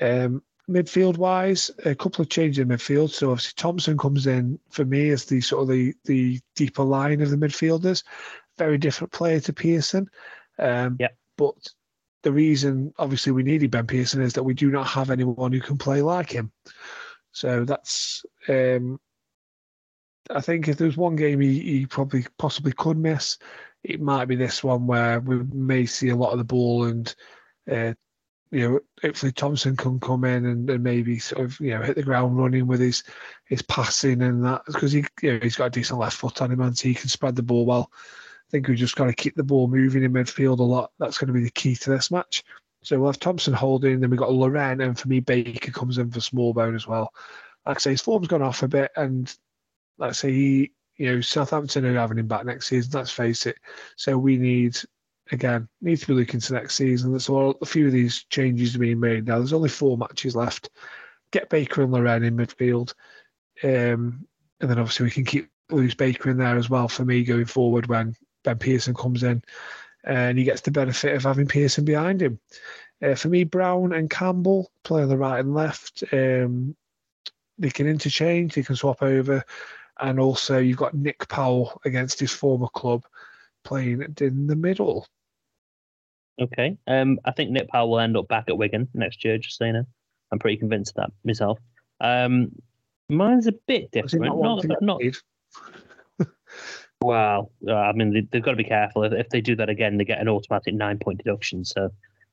Um, 0.00 0.42
midfield 0.68 1.16
wise, 1.16 1.70
a 1.84 1.94
couple 1.94 2.22
of 2.22 2.28
changes 2.28 2.58
in 2.58 2.68
midfield. 2.68 3.10
So 3.10 3.30
obviously 3.30 3.54
Thompson 3.56 3.96
comes 3.96 4.26
in 4.26 4.58
for 4.70 4.84
me 4.84 5.10
as 5.10 5.24
the 5.24 5.40
sort 5.40 5.62
of 5.62 5.68
the 5.68 5.94
the 6.04 6.40
deeper 6.54 6.82
line 6.82 7.20
of 7.20 7.30
the 7.30 7.36
midfielders. 7.36 8.02
Very 8.58 8.78
different 8.78 9.12
player 9.12 9.40
to 9.40 9.52
Pearson. 9.52 10.08
Um, 10.58 10.96
Yeah. 10.98 11.08
But 11.36 11.54
the 12.22 12.32
reason, 12.32 12.92
obviously, 12.98 13.32
we 13.32 13.42
needed 13.42 13.70
Ben 13.70 13.86
Pearson 13.86 14.22
is 14.22 14.32
that 14.32 14.42
we 14.42 14.54
do 14.54 14.70
not 14.70 14.86
have 14.86 15.10
anyone 15.10 15.52
who 15.52 15.60
can 15.60 15.76
play 15.78 16.02
like 16.02 16.30
him. 16.30 16.50
So 17.32 17.64
that's. 17.64 18.24
Um, 18.48 18.98
I 20.28 20.40
think 20.40 20.66
if 20.66 20.76
there's 20.76 20.96
one 20.96 21.14
game 21.14 21.40
he, 21.40 21.60
he 21.60 21.86
probably 21.86 22.26
possibly 22.36 22.72
could 22.72 22.96
miss, 22.96 23.38
it 23.84 24.00
might 24.00 24.24
be 24.24 24.34
this 24.34 24.64
one 24.64 24.86
where 24.88 25.20
we 25.20 25.44
may 25.44 25.86
see 25.86 26.08
a 26.08 26.16
lot 26.16 26.32
of 26.32 26.38
the 26.38 26.44
ball 26.44 26.84
and 26.84 27.14
uh, 27.70 27.92
you 28.50 28.68
know, 28.68 28.80
hopefully 29.02 29.32
Thompson 29.32 29.76
can 29.76 29.98
come 29.98 30.24
in 30.24 30.46
and, 30.46 30.70
and 30.70 30.82
maybe 30.82 31.18
sort 31.18 31.44
of, 31.44 31.58
you 31.60 31.70
know, 31.70 31.82
hit 31.82 31.96
the 31.96 32.02
ground 32.02 32.38
running 32.38 32.66
with 32.66 32.80
his 32.80 33.02
his 33.46 33.62
passing 33.62 34.22
and 34.22 34.44
that 34.44 34.62
because 34.66 34.92
he 34.92 35.04
you 35.22 35.32
know, 35.32 35.40
he's 35.42 35.56
got 35.56 35.66
a 35.66 35.70
decent 35.70 35.98
left 35.98 36.16
foot 36.16 36.40
on 36.40 36.52
him 36.52 36.60
and 36.60 36.76
so 36.76 36.88
he 36.88 36.94
can 36.94 37.08
spread 37.08 37.36
the 37.36 37.42
ball 37.42 37.66
well. 37.66 37.90
I 37.92 38.50
think 38.50 38.68
we've 38.68 38.78
just 38.78 38.94
got 38.94 39.06
to 39.06 39.12
keep 39.12 39.34
the 39.34 39.42
ball 39.42 39.66
moving 39.66 40.04
in 40.04 40.12
midfield 40.12 40.60
a 40.60 40.62
lot. 40.62 40.92
That's 40.98 41.18
going 41.18 41.28
to 41.28 41.34
be 41.34 41.42
the 41.42 41.50
key 41.50 41.74
to 41.74 41.90
this 41.90 42.12
match. 42.12 42.44
So 42.82 42.96
we'll 42.98 43.08
have 43.08 43.18
Thompson 43.18 43.52
holding, 43.52 43.98
then 43.98 44.10
we've 44.10 44.20
got 44.20 44.32
Laurent, 44.32 44.80
and 44.80 44.96
for 44.96 45.08
me, 45.08 45.18
Baker 45.18 45.72
comes 45.72 45.98
in 45.98 46.08
for 46.12 46.20
Smallbone 46.20 46.76
as 46.76 46.86
well. 46.86 47.12
Like 47.66 47.78
I 47.78 47.80
say, 47.80 47.90
his 47.90 48.00
form's 48.00 48.28
gone 48.28 48.42
off 48.42 48.62
a 48.62 48.68
bit, 48.68 48.92
and 48.94 49.34
like 49.98 50.10
I 50.10 50.12
say, 50.12 50.32
he, 50.32 50.72
you 50.96 51.06
know, 51.06 51.20
Southampton 51.20 51.84
are 51.84 51.94
having 51.94 52.18
him 52.18 52.28
back 52.28 52.46
next 52.46 52.68
season, 52.68 52.92
let's 52.94 53.10
face 53.10 53.46
it. 53.46 53.56
So 53.96 54.16
we 54.16 54.36
need 54.36 54.78
again, 55.32 55.68
need 55.80 55.96
to 55.96 56.06
be 56.06 56.14
looking 56.14 56.40
to 56.40 56.52
next 56.54 56.74
season. 56.76 57.12
That's 57.12 57.28
all. 57.28 57.56
A 57.60 57.66
few 57.66 57.86
of 57.86 57.92
these 57.92 58.24
changes 58.24 58.76
being 58.76 59.00
made 59.00 59.26
now. 59.26 59.38
There's 59.38 59.52
only 59.52 59.68
four 59.68 59.96
matches 59.96 60.36
left. 60.36 60.70
Get 61.32 61.50
Baker 61.50 61.82
and 61.82 61.92
Laurent 61.92 62.24
in 62.24 62.36
midfield, 62.36 62.94
um, 63.64 64.26
and 64.60 64.70
then 64.70 64.78
obviously 64.78 65.04
we 65.04 65.10
can 65.10 65.24
keep 65.24 65.50
Lewis 65.70 65.94
Baker 65.94 66.30
in 66.30 66.38
there 66.38 66.56
as 66.56 66.70
well 66.70 66.88
for 66.88 67.04
me 67.04 67.24
going 67.24 67.46
forward 67.46 67.86
when 67.86 68.14
Ben 68.44 68.58
Pearson 68.58 68.94
comes 68.94 69.22
in, 69.22 69.42
and 70.04 70.38
he 70.38 70.44
gets 70.44 70.60
the 70.60 70.70
benefit 70.70 71.14
of 71.14 71.24
having 71.24 71.48
Pearson 71.48 71.84
behind 71.84 72.22
him. 72.22 72.38
Uh, 73.02 73.14
for 73.14 73.28
me, 73.28 73.44
Brown 73.44 73.92
and 73.92 74.08
Campbell 74.08 74.70
play 74.84 75.02
on 75.02 75.08
the 75.08 75.18
right 75.18 75.40
and 75.40 75.54
left. 75.54 76.04
Um, 76.12 76.76
they 77.58 77.70
can 77.70 77.86
interchange. 77.86 78.54
They 78.54 78.62
can 78.62 78.76
swap 78.76 79.02
over, 79.02 79.44
and 79.98 80.20
also 80.20 80.58
you've 80.58 80.76
got 80.76 80.94
Nick 80.94 81.28
Powell 81.28 81.80
against 81.84 82.20
his 82.20 82.32
former 82.32 82.68
club 82.68 83.04
playing 83.66 84.02
in 84.20 84.46
the 84.46 84.56
middle. 84.56 85.06
Okay. 86.40 86.76
Um, 86.86 87.18
I 87.24 87.32
think 87.32 87.50
Nick 87.50 87.68
Powell 87.68 87.90
will 87.90 88.00
end 88.00 88.16
up 88.16 88.28
back 88.28 88.44
at 88.48 88.56
Wigan 88.56 88.88
next 88.94 89.24
year. 89.24 89.38
Just 89.38 89.58
so 89.58 89.64
you 89.64 89.72
know, 89.72 89.84
I'm 90.32 90.38
pretty 90.38 90.56
convinced 90.56 90.92
of 90.96 91.04
that 91.04 91.12
myself. 91.24 91.58
Um, 92.00 92.52
mine's 93.08 93.46
a 93.46 93.52
bit 93.66 93.90
different. 93.90 94.24
not 94.24 94.64
Not, 94.64 94.82
not, 94.82 95.00
paid? 95.00 95.16
Well, 97.02 97.52
uh, 97.68 97.74
I 97.74 97.92
mean, 97.92 98.12
they, 98.12 98.26
they've 98.30 98.42
got 98.42 98.52
to 98.52 98.56
be 98.56 98.64
careful. 98.64 99.04
If, 99.04 99.12
if 99.12 99.28
they 99.28 99.42
do 99.42 99.54
that 99.56 99.68
again, 99.68 99.98
they 99.98 100.04
get 100.04 100.20
an 100.20 100.28
automatic 100.28 100.74
nine 100.74 100.98
point 100.98 101.18
deduction. 101.18 101.64
So 101.64 101.90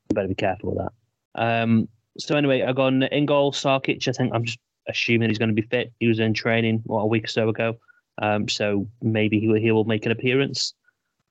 they 0.08 0.14
better 0.14 0.30
be 0.30 0.36
careful 0.36 0.74
with 0.74 0.86
that. 0.86 0.94
Um, 1.36 1.90
so 2.18 2.38
anyway, 2.38 2.62
I've 2.62 2.76
gone 2.76 3.04
in 3.04 3.26
goal, 3.26 3.52
Sarkic. 3.52 4.08
I 4.08 4.14
think 4.14 4.34
I'm 4.34 4.46
just 4.46 4.60
assuming 4.88 5.30
he's 5.30 5.38
going 5.38 5.54
to 5.54 5.62
be 5.62 5.68
fit. 5.68 5.92
He 6.00 6.08
was 6.08 6.20
in 6.20 6.34
training 6.34 6.82
what 6.86 7.02
a 7.02 7.08
week 7.08 7.26
or 7.26 7.28
so 7.28 7.50
ago. 7.50 7.78
Um, 8.22 8.48
so 8.48 8.88
maybe 9.02 9.40
he 9.40 9.48
will, 9.48 9.60
he 9.60 9.72
will 9.72 9.86
make 9.86 10.06
an 10.06 10.12
appearance. 10.12 10.74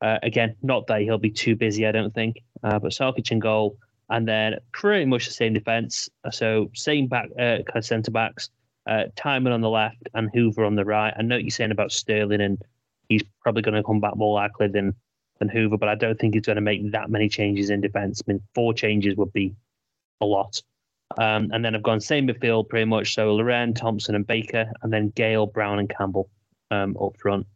Uh, 0.03 0.18
again, 0.22 0.57
not 0.62 0.86
that 0.88 1.03
he'll 1.03 1.18
be 1.18 1.30
too 1.30 1.57
busy, 1.57 1.86
I 1.86 1.92
don't 1.92 2.12
think. 2.12 2.42
Uh, 2.62 2.78
but 2.78 2.92
Sarkic 2.92 3.30
in 3.30 3.38
goal, 3.38 3.76
and 4.11 4.26
then 4.26 4.57
pretty 4.72 5.05
much 5.05 5.26
the 5.26 5.32
same 5.32 5.55
defence. 5.55 6.09
So 6.30 6.70
same 6.74 7.07
back 7.07 7.28
uh, 7.38 7.59
centre 7.80 8.11
backs. 8.11 8.50
Uh, 8.86 9.05
Tymon 9.16 9.53
on 9.53 9.61
the 9.61 9.70
left 9.70 10.09
and 10.14 10.28
Hoever 10.34 10.64
on 10.64 10.74
the 10.74 10.84
right. 10.84 11.14
I 11.16 11.22
know 11.22 11.36
you're 11.36 11.50
saying 11.50 11.70
about 11.70 11.92
Sterling, 11.92 12.40
and 12.40 12.61
he's 13.09 13.22
probably 13.42 13.62
going 13.62 13.74
to 13.76 13.82
come 13.82 14.00
back 14.00 14.16
more 14.16 14.34
likely 14.34 14.68
than 14.68 14.94
than 15.38 15.48
Hoever, 15.48 15.78
but 15.78 15.88
I 15.88 15.94
don't 15.94 16.18
think 16.18 16.34
he's 16.34 16.44
going 16.44 16.57
to 16.57 16.62
make 16.62 16.92
that 16.92 17.11
many 17.11 17.28
changes 17.28 17.70
in 17.70 17.80
defence. 17.80 18.22
I 18.26 18.32
mean, 18.32 18.42
four 18.55 18.74
changes 18.74 19.16
would 19.16 19.32
be 19.32 19.55
a 20.20 20.26
lot. 20.26 20.61
Um, 21.18 21.50
and 21.53 21.64
then 21.64 21.74
I've 21.74 21.82
gone 21.82 22.00
same 22.00 22.26
midfield 22.26 22.68
pretty 22.68 22.86
much. 22.86 23.14
So 23.14 23.34
Laurent, 23.34 23.76
Thompson, 23.76 24.14
and 24.14 24.26
Baker, 24.26 24.70
and 24.82 24.92
then 24.92 25.11
Gayle, 25.11 25.46
Brown, 25.46 25.78
and 25.78 25.88
Campbell 25.88 26.28
um, 26.70 26.96
up 27.00 27.16
front. 27.18 27.46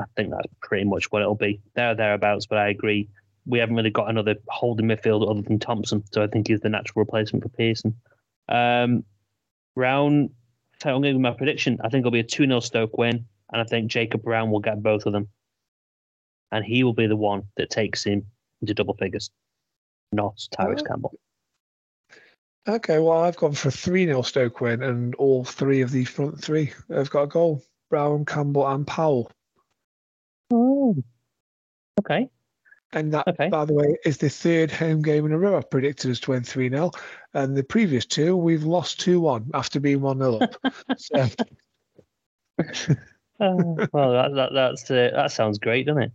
I 0.00 0.04
think 0.16 0.30
that's 0.30 0.52
pretty 0.62 0.84
much 0.84 1.10
what 1.10 1.22
it'll 1.22 1.34
be. 1.34 1.60
There 1.74 1.88
are 1.88 1.94
thereabouts, 1.94 2.46
but 2.46 2.58
I 2.58 2.68
agree. 2.68 3.08
We 3.46 3.58
haven't 3.58 3.76
really 3.76 3.90
got 3.90 4.08
another 4.08 4.36
holding 4.48 4.86
midfield 4.86 5.28
other 5.28 5.42
than 5.42 5.58
Thompson, 5.58 6.04
so 6.12 6.22
I 6.22 6.26
think 6.26 6.48
he's 6.48 6.60
the 6.60 6.68
natural 6.68 7.02
replacement 7.02 7.42
for 7.42 7.48
Pearson. 7.50 7.96
Um, 8.48 9.04
round, 9.76 10.30
so 10.82 10.90
I'm 10.90 11.02
going 11.02 11.14
to 11.14 11.18
give 11.18 11.20
my 11.20 11.32
prediction. 11.32 11.78
I 11.82 11.88
think 11.88 12.02
it'll 12.02 12.10
be 12.10 12.20
a 12.20 12.24
2 12.24 12.46
0 12.46 12.60
Stoke 12.60 12.98
win, 12.98 13.26
and 13.52 13.60
I 13.60 13.64
think 13.64 13.90
Jacob 13.90 14.22
Brown 14.22 14.50
will 14.50 14.60
get 14.60 14.82
both 14.82 15.06
of 15.06 15.12
them. 15.12 15.28
And 16.52 16.64
he 16.64 16.82
will 16.82 16.94
be 16.94 17.06
the 17.06 17.16
one 17.16 17.44
that 17.56 17.70
takes 17.70 18.04
him 18.04 18.26
into 18.60 18.74
double 18.74 18.94
figures, 18.94 19.30
not 20.12 20.36
Tyrese 20.58 20.80
oh. 20.80 20.84
Campbell. 20.84 21.14
Okay, 22.68 22.98
well, 22.98 23.20
I've 23.20 23.36
gone 23.36 23.52
for 23.52 23.68
a 23.68 23.72
3 23.72 24.06
0 24.06 24.22
Stoke 24.22 24.60
win, 24.60 24.82
and 24.82 25.14
all 25.16 25.44
three 25.44 25.80
of 25.80 25.90
the 25.90 26.04
front 26.04 26.40
three 26.40 26.72
have 26.90 27.10
got 27.10 27.22
a 27.22 27.26
goal 27.26 27.62
Brown, 27.90 28.24
Campbell, 28.24 28.68
and 28.68 28.86
Powell. 28.86 29.30
Oh, 30.52 30.96
okay. 32.00 32.28
And 32.92 33.12
that, 33.14 33.28
okay. 33.28 33.48
by 33.48 33.64
the 33.64 33.74
way, 33.74 33.96
is 34.04 34.18
the 34.18 34.28
third 34.28 34.70
home 34.70 35.00
game 35.00 35.24
in 35.24 35.32
a 35.32 35.38
row 35.38 35.56
I've 35.56 35.70
predicted 35.70 36.10
as 36.10 36.18
to 36.20 36.32
win 36.32 36.42
3 36.42 36.70
0. 36.70 36.90
And 37.34 37.56
the 37.56 37.62
previous 37.62 38.04
two, 38.04 38.36
we've 38.36 38.64
lost 38.64 38.98
2 39.00 39.20
1 39.20 39.50
after 39.54 39.78
being 39.78 40.00
1 40.00 40.18
0 40.18 40.38
up. 40.38 40.56
so. 40.98 41.28
oh, 43.40 43.86
well, 43.92 44.12
that, 44.12 44.34
that, 44.34 44.52
that's, 44.52 44.90
uh, 44.90 45.10
that 45.14 45.30
sounds 45.30 45.58
great, 45.58 45.86
doesn't 45.86 46.02
it? 46.02 46.12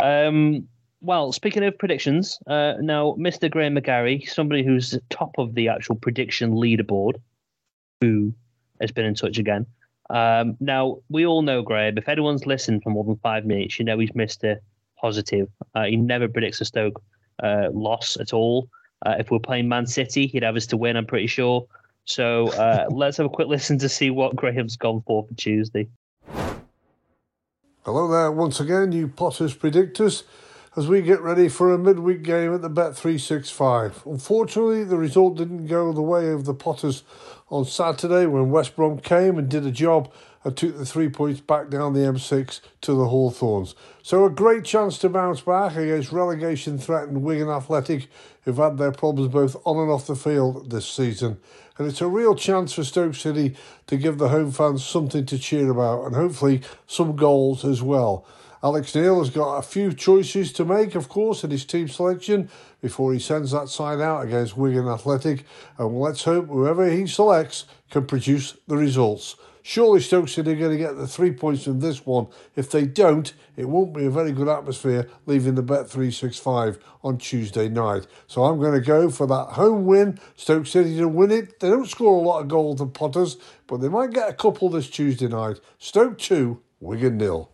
Um, 0.00 0.68
well, 1.00 1.32
speaking 1.32 1.64
of 1.64 1.76
predictions, 1.76 2.38
uh, 2.46 2.74
now 2.80 3.16
Mr. 3.18 3.50
Graham 3.50 3.74
McGarry, 3.74 4.28
somebody 4.28 4.64
who's 4.64 4.96
top 5.10 5.34
of 5.38 5.54
the 5.54 5.68
actual 5.68 5.96
prediction 5.96 6.52
leaderboard, 6.52 7.16
who 8.00 8.32
has 8.80 8.92
been 8.92 9.06
in 9.06 9.14
touch 9.14 9.38
again. 9.38 9.66
Um, 10.10 10.56
now 10.60 10.98
we 11.08 11.26
all 11.26 11.42
know 11.42 11.62
Graham. 11.62 11.98
If 11.98 12.08
anyone's 12.08 12.46
listened 12.46 12.82
for 12.82 12.90
more 12.90 13.04
than 13.04 13.16
five 13.16 13.44
minutes, 13.44 13.78
you 13.78 13.84
know 13.84 13.98
he's 13.98 14.14
Mister 14.14 14.60
Positive. 15.00 15.48
Uh, 15.74 15.84
he 15.84 15.96
never 15.96 16.28
predicts 16.28 16.60
a 16.60 16.64
Stoke 16.64 17.02
uh, 17.42 17.68
loss 17.72 18.16
at 18.20 18.32
all. 18.32 18.68
Uh, 19.04 19.16
if 19.18 19.30
we're 19.30 19.38
playing 19.38 19.68
Man 19.68 19.86
City, 19.86 20.26
he'd 20.26 20.42
have 20.42 20.56
us 20.56 20.66
to 20.66 20.76
win. 20.76 20.96
I'm 20.96 21.06
pretty 21.06 21.26
sure. 21.26 21.66
So 22.04 22.48
uh, 22.50 22.86
let's 22.90 23.16
have 23.16 23.26
a 23.26 23.30
quick 23.30 23.48
listen 23.48 23.78
to 23.78 23.88
see 23.88 24.10
what 24.10 24.36
Graham's 24.36 24.76
gone 24.76 25.02
for 25.06 25.26
for 25.26 25.34
Tuesday. 25.34 25.88
Hello 27.84 28.06
there 28.06 28.30
once 28.30 28.60
again, 28.60 28.92
you 28.92 29.08
Potters 29.08 29.56
predictors 29.56 30.22
as 30.76 30.86
we 30.86 31.02
get 31.02 31.20
ready 31.20 31.48
for 31.48 31.74
a 31.74 31.78
midweek 31.78 32.22
game 32.22 32.54
at 32.54 32.62
the 32.62 32.70
Bet365. 32.70 34.06
Unfortunately, 34.06 34.84
the 34.84 34.96
result 34.96 35.36
didn't 35.36 35.66
go 35.66 35.92
the 35.92 36.00
way 36.00 36.30
of 36.30 36.44
the 36.44 36.54
Potters 36.54 37.02
on 37.52 37.66
Saturday 37.66 38.24
when 38.24 38.50
West 38.50 38.74
Brom 38.74 38.98
came 38.98 39.36
and 39.36 39.46
did 39.46 39.66
a 39.66 39.70
job 39.70 40.10
and 40.42 40.56
took 40.56 40.78
the 40.78 40.86
three 40.86 41.10
points 41.10 41.40
back 41.40 41.68
down 41.68 41.92
the 41.92 42.00
M6 42.00 42.60
to 42.80 42.94
the 42.94 43.08
Hawthorns. 43.08 43.74
So 44.02 44.24
a 44.24 44.30
great 44.30 44.64
chance 44.64 44.96
to 44.98 45.10
bounce 45.10 45.42
back 45.42 45.76
against 45.76 46.12
relegation 46.12 46.78
threatened 46.78 47.22
Wigan 47.22 47.50
Athletic, 47.50 48.08
who've 48.44 48.56
had 48.56 48.78
their 48.78 48.90
problems 48.90 49.30
both 49.30 49.54
on 49.66 49.76
and 49.76 49.90
off 49.90 50.06
the 50.06 50.16
field 50.16 50.70
this 50.70 50.88
season. 50.88 51.38
And 51.76 51.86
it's 51.86 52.00
a 52.00 52.08
real 52.08 52.34
chance 52.34 52.72
for 52.72 52.84
Stoke 52.84 53.14
City 53.14 53.54
to 53.86 53.98
give 53.98 54.16
the 54.16 54.28
home 54.28 54.50
fans 54.50 54.82
something 54.82 55.26
to 55.26 55.38
cheer 55.38 55.70
about 55.70 56.06
and 56.06 56.16
hopefully 56.16 56.62
some 56.86 57.16
goals 57.16 57.66
as 57.66 57.82
well. 57.82 58.26
Alex 58.64 58.94
Neil 58.94 59.18
has 59.18 59.30
got 59.30 59.56
a 59.56 59.62
few 59.62 59.92
choices 59.92 60.52
to 60.52 60.64
make, 60.64 60.94
of 60.94 61.08
course, 61.08 61.42
in 61.42 61.50
his 61.50 61.64
team 61.64 61.88
selection 61.88 62.48
before 62.80 63.12
he 63.12 63.18
sends 63.18 63.50
that 63.50 63.68
side 63.68 64.00
out 64.00 64.24
against 64.24 64.56
Wigan 64.56 64.86
Athletic. 64.86 65.44
And 65.78 65.98
let's 65.98 66.22
hope 66.22 66.46
whoever 66.46 66.88
he 66.88 67.08
selects 67.08 67.64
can 67.90 68.06
produce 68.06 68.56
the 68.68 68.76
results. 68.76 69.34
Surely 69.62 70.00
Stoke 70.00 70.28
City 70.28 70.52
are 70.52 70.56
going 70.56 70.70
to 70.70 70.76
get 70.76 70.96
the 70.96 71.08
three 71.08 71.32
points 71.32 71.64
from 71.64 71.80
this 71.80 72.06
one. 72.06 72.28
If 72.54 72.70
they 72.70 72.86
don't, 72.86 73.32
it 73.56 73.68
won't 73.68 73.94
be 73.94 74.06
a 74.06 74.10
very 74.10 74.30
good 74.30 74.48
atmosphere 74.48 75.08
leaving 75.26 75.56
the 75.56 75.62
Bet 75.62 75.88
365 75.88 76.78
on 77.02 77.18
Tuesday 77.18 77.68
night. 77.68 78.06
So 78.28 78.44
I'm 78.44 78.60
going 78.60 78.74
to 78.74 78.80
go 78.80 79.10
for 79.10 79.26
that 79.26 79.54
home 79.54 79.86
win. 79.86 80.20
Stoke 80.36 80.68
City 80.68 80.96
to 80.98 81.08
win 81.08 81.32
it. 81.32 81.58
They 81.58 81.68
don't 81.68 81.88
score 81.88 82.16
a 82.16 82.20
lot 82.20 82.40
of 82.40 82.48
goals, 82.48 82.78
the 82.78 82.86
Potters, 82.86 83.38
but 83.66 83.80
they 83.80 83.88
might 83.88 84.12
get 84.12 84.28
a 84.28 84.34
couple 84.34 84.68
this 84.68 84.88
Tuesday 84.88 85.26
night. 85.28 85.58
Stoke 85.78 86.18
2, 86.18 86.60
Wigan 86.80 87.16
nil. 87.16 87.51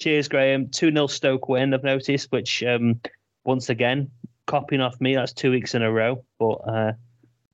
Cheers, 0.00 0.28
Graham. 0.28 0.68
2 0.68 0.92
0 0.92 1.06
Stoke 1.06 1.48
win, 1.48 1.72
I've 1.72 1.84
noticed, 1.84 2.30
which 2.30 2.62
um, 2.62 3.00
once 3.44 3.68
again, 3.68 4.10
copying 4.46 4.80
off 4.80 5.00
me, 5.00 5.14
that's 5.14 5.32
two 5.32 5.50
weeks 5.50 5.74
in 5.74 5.82
a 5.82 5.90
row. 5.90 6.24
But 6.38 6.54
uh, 6.68 6.92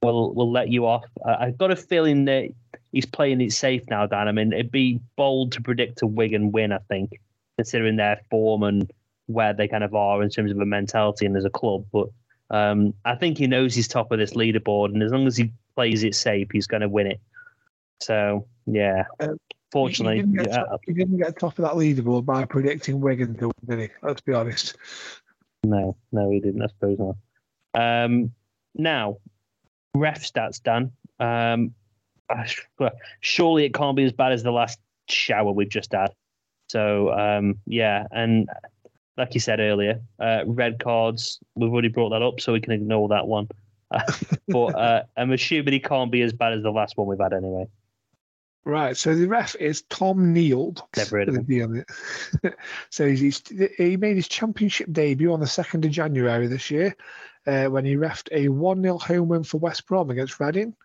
we'll, 0.03 0.33
we'll 0.35 0.51
let 0.51 0.69
you 0.69 0.87
off. 0.87 1.05
Uh, 1.25 1.37
I've 1.39 1.59
got 1.59 1.71
a 1.71 1.77
feeling 1.77 2.25
that 2.27 2.49
he's 2.93 3.07
playing 3.07 3.41
it 3.41 3.53
safe 3.53 3.83
now, 3.89 4.07
Dan. 4.07 4.29
I 4.29 4.33
mean, 4.33 4.53
it'd 4.53 4.73
be 4.73 5.01
bold 5.17 5.53
to 5.53 5.63
predict 5.63 6.03
a 6.03 6.07
Wigan 6.07 6.53
win, 6.53 6.73
I 6.73 6.79
think, 6.89 7.21
considering 7.57 7.97
their 7.97 8.21
form 8.31 8.63
and 8.63 8.91
where 9.27 9.55
they 9.55 9.69
kind 9.69 9.85
of 9.85 9.95
are 9.95 10.23
in 10.23 10.31
terms 10.31 10.51
of 10.51 10.59
a 10.59 10.67
mentality 10.67 11.27
and 11.27 11.37
as 11.37 11.45
a 11.45 11.51
club. 11.51 11.87
But 11.93 12.09
um, 12.51 12.95
I 13.05 13.15
think 13.15 13.39
he 13.39 13.47
knows 13.47 13.75
he's 13.75 13.89
top 13.89 14.13
of 14.13 14.19
this 14.19 14.35
leaderboard, 14.35 14.93
and 14.93 15.03
as 15.03 15.13
long 15.13 15.27
as 15.27 15.37
he 15.37 15.53
plays 15.75 16.05
it 16.05 16.15
safe, 16.15 16.49
he's 16.53 16.67
going 16.67 16.83
to 16.83 16.89
win 16.89 17.07
it. 17.07 17.21
So, 18.01 18.47
yeah. 18.67 19.05
Um, 19.21 19.39
Fortunately, 19.73 20.17
he 20.17 20.23
didn't, 20.23 20.49
yeah. 20.49 20.65
top, 20.65 20.81
he 20.85 20.93
didn't 20.93 21.17
get 21.17 21.39
top 21.39 21.59
of 21.59 21.65
that 21.65 21.73
leaderboard 21.73 22.27
by 22.27 22.45
predicting 22.45 23.01
Wigan 23.01 23.35
to 23.39 23.47
win, 23.47 23.79
did 23.79 23.79
he? 23.79 23.89
Let's 24.07 24.21
be 24.21 24.35
honest. 24.35 24.77
No, 25.65 25.97
no, 26.13 26.31
he 26.31 26.41
didn't. 26.41 26.61
I 26.61 26.67
suppose 26.67 26.99
not. 26.99 28.05
Um, 28.05 28.33
now, 28.75 29.17
ref 29.95 30.23
stats, 30.23 30.63
Dan. 30.63 30.93
Um, 31.19 31.75
surely 33.21 33.65
it 33.65 33.73
can't 33.73 33.97
be 33.97 34.05
as 34.05 34.13
bad 34.13 34.33
as 34.33 34.43
the 34.43 34.53
last 34.53 34.79
shower 35.09 35.53
we've 35.53 35.71
just 35.71 35.93
had. 35.93 36.13
So, 36.69 37.11
um, 37.13 37.59
yeah, 37.67 38.07
and 38.11 38.51
like 39.17 39.33
you 39.33 39.41
said 39.41 39.59
earlier, 39.59 40.01
uh, 40.19 40.43
red 40.47 40.81
cards. 40.81 41.39
We've 41.55 41.73
already 41.73 41.89
brought 41.89 42.11
that 42.11 42.23
up, 42.23 42.41
so 42.41 42.53
we 42.53 42.61
can 42.61 42.73
ignore 42.73 43.09
that 43.09 43.27
one. 43.27 43.49
but 44.49 44.67
uh, 44.75 45.03
I'm 45.17 45.33
assuming 45.33 45.73
he 45.73 45.81
can't 45.81 46.13
be 46.13 46.21
as 46.21 46.35
bad 46.35 46.53
as 46.53 46.63
the 46.63 46.71
last 46.71 46.99
one 46.99 47.07
we've 47.07 47.19
had 47.19 47.33
anyway. 47.33 47.67
Right, 48.65 48.97
so 48.97 49.15
the 49.15 49.27
ref 49.27 49.57
is 49.57 49.83
Tom 49.83 50.33
Nield. 50.33 50.83
Never 50.97 51.19
heard 51.19 51.29
of 51.29 51.49
him. 51.49 51.85
so 52.91 53.09
he's, 53.09 53.43
he 53.77 53.97
made 53.97 54.15
his 54.15 54.29
championship 54.29 54.93
debut 54.93 55.33
on 55.33 55.41
the 55.41 55.47
2nd 55.47 55.85
of 55.85 55.91
January 55.91 56.47
this 56.47 56.71
year 56.71 56.95
uh, 57.47 57.65
when 57.65 57.85
he 57.85 57.97
refed 57.97 58.29
a 58.31 58.49
1 58.49 58.83
0 58.83 58.99
home 58.99 59.29
win 59.29 59.43
for 59.43 59.59
West 59.59 59.87
Brom 59.87 60.11
against 60.11 60.39
Reading. 60.39 60.77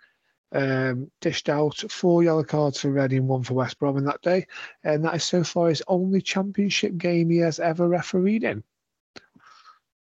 Um, 0.54 1.12
dished 1.22 1.50
out 1.50 1.78
four 1.92 2.24
yellow 2.24 2.44
cards 2.44 2.80
for 2.80 2.90
Reading, 2.90 3.28
one 3.28 3.44
for 3.44 3.54
West 3.54 3.78
Brom 3.78 3.98
in 3.98 4.06
that 4.06 4.22
day. 4.22 4.48
And 4.84 5.06
that 5.06 5.16
is 5.16 5.24
so 5.24 5.44
far 5.44 5.70
his 5.70 5.84
only 5.88 6.22
championship 6.22 6.98
game 6.98 7.30
he 7.30 7.38
has 7.40 7.60
ever 7.60 7.88
refereed 7.88 8.44
in. 8.44 8.64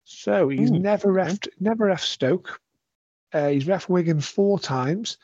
So 0.03 0.51
he's 0.51 0.71
Ooh. 0.71 0.79
never 0.79 1.09
refed, 1.09 1.49
never 1.61 1.87
ref 1.87 2.03
Stoke. 2.03 2.61
Uh, 3.33 3.49
he's 3.49 3.67
ref 3.67 3.89
Wigan 3.89 4.21
four 4.21 4.59
times 4.59 5.17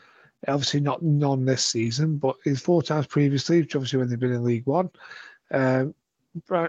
Obviously, 0.48 0.80
not 0.80 1.02
none 1.02 1.44
this 1.44 1.64
season, 1.64 2.16
but 2.16 2.36
in 2.44 2.56
four 2.56 2.82
times 2.82 3.06
previously, 3.06 3.60
which 3.60 3.76
obviously 3.76 3.98
when 3.98 4.08
they've 4.08 4.18
been 4.18 4.32
in 4.32 4.44
League 4.44 4.66
One. 4.66 4.90
Um, 5.50 5.94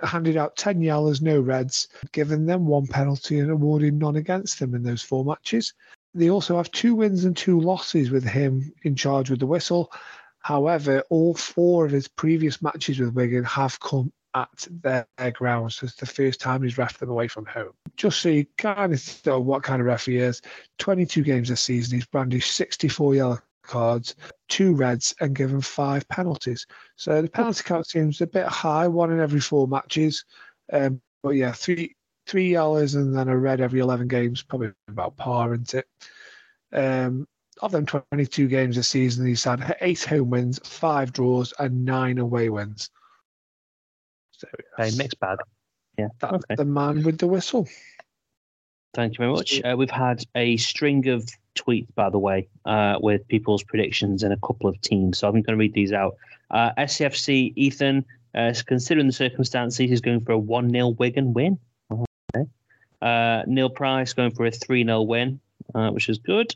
handed 0.04 0.38
out 0.38 0.56
10 0.56 0.82
yellows, 0.82 1.22
no 1.22 1.40
reds, 1.40 1.88
given 2.12 2.46
them 2.46 2.66
one 2.66 2.88
penalty 2.88 3.40
and 3.40 3.52
awarded 3.52 3.94
none 3.94 4.16
against 4.16 4.60
them 4.60 4.74
in 4.74 4.84
those 4.84 5.02
four 5.02 5.24
matches. 5.24 5.74
They 6.14 6.30
also 6.30 6.58
have 6.58 6.72
two 6.72 6.96
wins 6.96 7.26
and 7.26 7.38
two 7.38 7.60
losses 7.60 8.10
with 8.10 8.24
him 8.24 8.74
in 8.84 8.96
charge 8.96 9.30
with 9.30 9.40
the 9.40 9.46
whistle. 9.46 9.92
However, 10.40 11.04
all 11.10 11.36
four 11.36 11.86
of 11.86 11.92
his 11.92 12.08
previous 12.08 12.62
matches 12.62 13.00
with 13.00 13.14
Wigan 13.14 13.44
have 13.44 13.80
come 13.80 14.12
at 14.34 14.68
their, 14.70 15.08
their 15.18 15.32
grounds. 15.32 15.76
So 15.76 15.86
it's 15.86 15.96
the 15.96 16.06
first 16.06 16.42
time 16.42 16.64
he's 16.64 16.78
ref 16.78 16.98
them 16.98 17.10
away 17.10 17.28
from 17.28 17.46
home. 17.46 17.74
Just 17.96 18.22
so 18.22 18.30
you 18.30 18.46
kind 18.58 18.94
of 18.94 19.26
know 19.26 19.40
what 19.40 19.64
kind 19.64 19.80
of 19.80 19.88
ref 19.88 20.06
he 20.06 20.18
is. 20.18 20.42
22 20.80 21.22
games 21.22 21.50
this 21.50 21.62
season, 21.62 21.98
he's 21.98 22.06
brandished 22.08 22.56
64 22.56 23.16
yellow 23.16 23.40
cards, 23.64 24.16
two 24.50 24.74
reds, 24.74 25.14
and 25.20 25.36
given 25.36 25.62
five 25.62 26.08
penalties. 26.08 26.66
So 26.96 27.22
the 27.22 27.30
penalty 27.30 27.64
count 27.64 27.88
seems 27.88 28.22
a 28.22 28.28
bit 28.28 28.48
high, 28.48 28.88
one 28.88 29.12
in 29.12 29.20
every 29.20 29.40
four 29.40 29.68
matches. 29.68 30.26
Um, 30.72 31.02
but 31.24 31.32
yeah, 31.32 31.52
three 31.52 31.96
three 32.28 32.52
yellows 32.52 32.96
and 32.96 33.16
then 33.16 33.28
a 33.28 33.38
red 33.38 33.62
every 33.62 33.80
eleven 33.80 34.08
games, 34.08 34.42
probably 34.44 34.72
about 34.88 35.18
par, 35.18 35.54
isn't 35.54 35.74
it? 35.74 35.88
Um, 36.74 37.28
of 37.62 37.72
them 37.72 37.86
22 37.86 38.48
games 38.48 38.76
this 38.76 38.88
season, 38.88 39.26
he's 39.26 39.44
had 39.44 39.78
eight 39.82 40.04
home 40.04 40.30
wins, 40.30 40.60
five 40.64 41.14
draws, 41.14 41.54
and 41.60 41.86
nine 41.86 42.18
away 42.18 42.50
wins. 42.50 42.90
So 44.32 44.48
Okay, 44.80 44.96
mixed 44.98 45.20
bag. 45.20 45.38
Yeah. 45.98 46.08
that's 46.20 46.34
okay. 46.34 46.56
the 46.56 46.66
man 46.66 47.04
with 47.04 47.20
the 47.20 47.28
whistle. 47.28 47.68
Thank 48.94 49.14
you 49.14 49.18
very 49.20 49.32
much. 49.32 49.62
Uh, 49.64 49.76
we've 49.78 49.90
had 49.90 50.26
a 50.36 50.58
string 50.58 51.08
of 51.08 51.30
tweets, 51.56 51.88
by 51.96 52.10
the 52.10 52.20
way, 52.20 52.48
uh, 52.66 52.98
with 53.02 53.26
people's 53.28 53.64
predictions 53.64 54.24
in 54.24 54.32
a 54.32 54.38
couple 54.38 54.70
of 54.70 54.80
teams. 54.82 55.20
So 55.20 55.28
I'm 55.28 55.34
going 55.34 55.44
to 55.44 55.56
read 55.56 55.74
these 55.74 55.94
out. 55.94 56.18
Uh, 56.50 56.72
SCFC 56.78 57.54
Ethan, 57.56 58.06
uh, 58.36 58.54
considering 58.66 59.08
the 59.08 59.14
circumstances, 59.14 59.78
he's 59.90 60.02
going 60.02 60.22
for 60.22 60.34
a 60.34 60.38
1 60.38 60.70
0 60.72 60.90
Wigan 60.90 61.34
win. 61.34 61.58
Okay. 61.92 62.50
Uh, 63.02 63.44
Neil 63.48 63.70
Price 63.70 64.14
going 64.14 64.32
for 64.32 64.46
a 64.46 64.52
3 64.52 64.84
0 64.84 65.02
win, 65.04 65.40
uh, 65.74 65.90
which 65.92 66.10
is 66.10 66.18
good. 66.18 66.54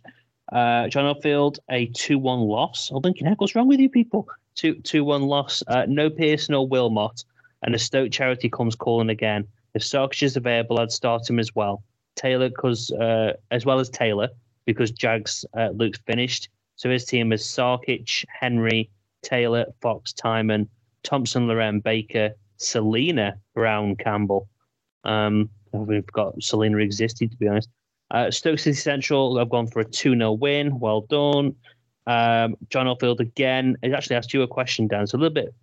Uh, 0.52 0.88
John 0.90 1.14
Upfield, 1.14 1.60
a 1.70 1.88
2 1.88 2.20
1 2.20 2.40
loss. 2.42 2.92
Oh, 2.94 3.00
Lincoln 3.04 3.28
Heck, 3.28 3.40
what's 3.40 3.56
wrong 3.56 3.68
with 3.68 3.80
you 3.80 3.90
people? 3.90 4.28
2 4.56 4.76
2 4.76 5.04
1 5.06 5.24
loss. 5.24 5.64
Uh, 5.68 5.86
no 5.88 6.10
Pearson 6.10 6.54
or 6.54 6.68
Wilmot. 6.68 7.24
And 7.64 7.74
the 7.74 7.80
Stoke 7.80 8.12
charity 8.12 8.50
comes 8.50 8.76
calling 8.76 9.10
again. 9.10 9.48
If 9.74 9.82
Sarkic 9.82 10.22
is 10.22 10.38
available, 10.38 10.80
I'd 10.80 10.92
start 10.92 11.30
him 11.30 11.40
as 11.40 11.56
well. 11.56 11.82
Taylor, 12.16 12.50
because 12.50 12.92
uh, 12.92 13.34
as 13.52 13.66
well 13.66 13.80
as 13.80 13.90
Taylor, 13.90 14.30
because 14.66 14.92
Jags 14.92 15.46
uh, 15.58 15.70
looks 15.70 16.00
finished. 16.06 16.50
So 16.76 16.90
his 16.90 17.06
team 17.06 17.32
is 17.32 17.44
Sarkic, 17.44 18.26
Henry, 18.28 18.90
Taylor, 19.22 19.66
Fox, 19.82 20.14
Tymon, 20.14 20.68
Thompson, 21.04 21.48
Laurent, 21.48 21.84
Baker, 21.84 22.32
Selena, 22.58 23.38
Brown, 23.54 23.96
Campbell. 23.96 24.50
Um, 25.04 25.50
we've 25.72 26.06
got 26.08 26.42
Selena 26.42 26.78
existing, 26.78 27.30
to 27.30 27.38
be 27.38 27.48
honest. 27.48 27.70
Uh, 28.12 28.30
Stoke 28.32 28.60
City 28.60 28.76
Central, 28.76 29.40
I've 29.40 29.50
gone 29.50 29.68
for 29.68 29.80
a 29.80 29.86
2 29.86 30.16
0 30.16 30.34
win. 30.34 30.80
Well 30.80 31.02
done. 31.02 31.56
Um, 32.08 32.56
John 32.70 32.88
Oldfield 32.88 33.20
again. 33.20 33.78
He 33.82 33.92
actually 33.94 34.16
asked 34.16 34.34
you 34.34 34.44
a 34.44 34.48
question, 34.48 34.88
Dan. 34.88 35.08
So 35.08 35.18
a 35.18 35.20
little 35.20 35.34
bit 35.34 35.54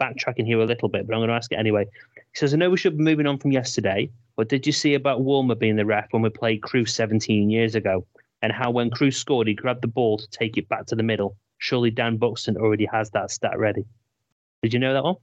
backtracking 0.00 0.46
here 0.46 0.58
a 0.58 0.64
little 0.64 0.88
bit, 0.88 1.06
but 1.06 1.14
I'm 1.14 1.20
going 1.20 1.28
to 1.28 1.34
ask 1.34 1.52
it 1.52 1.56
anyway. 1.56 1.86
He 2.32 2.38
says, 2.38 2.54
I 2.54 2.56
know 2.56 2.70
we 2.70 2.76
should 2.76 2.96
be 2.96 3.04
moving 3.04 3.26
on 3.26 3.38
from 3.38 3.52
yesterday, 3.52 4.10
but 4.36 4.48
did 4.48 4.66
you 4.66 4.72
see 4.72 4.94
about 4.94 5.20
Walmer 5.20 5.54
being 5.54 5.76
the 5.76 5.84
ref 5.84 6.08
when 6.12 6.22
we 6.22 6.30
played 6.30 6.62
Crewe 6.62 6.86
17 6.86 7.50
years 7.50 7.74
ago? 7.74 8.06
And 8.40 8.52
how 8.52 8.70
when 8.70 8.90
Crewe 8.90 9.10
scored, 9.10 9.46
he 9.46 9.54
grabbed 9.54 9.82
the 9.82 9.88
ball 9.88 10.18
to 10.18 10.28
take 10.30 10.56
it 10.56 10.68
back 10.68 10.86
to 10.86 10.96
the 10.96 11.02
middle? 11.02 11.36
Surely 11.58 11.90
Dan 11.90 12.16
Buxton 12.16 12.56
already 12.56 12.86
has 12.86 13.10
that 13.10 13.30
stat 13.30 13.58
ready. 13.58 13.84
Did 14.62 14.72
you 14.72 14.80
know 14.80 14.94
that 14.94 15.04
one? 15.04 15.16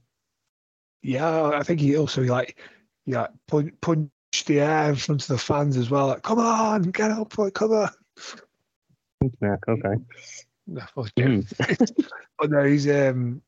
Yeah, 1.02 1.48
I 1.48 1.62
think 1.62 1.80
he 1.80 1.96
also 1.96 2.22
like 2.22 2.58
yeah 3.06 3.28
punch, 3.48 3.72
punch 3.80 4.10
the 4.46 4.60
air 4.60 4.90
in 4.90 4.96
front 4.96 5.22
of 5.22 5.28
the 5.28 5.38
fans 5.38 5.76
as 5.76 5.90
well. 5.90 6.08
Like, 6.08 6.22
come 6.22 6.38
on, 6.38 6.82
get 6.82 7.10
up, 7.10 7.34
come 7.54 7.72
on. 7.72 7.90
Yeah, 9.42 9.56
okay. 9.68 9.94
No, 10.66 10.82
Hmm. 11.18 11.40
but 12.38 12.50
no, 12.50 12.64
he's 12.64 12.88
um, 12.88 13.42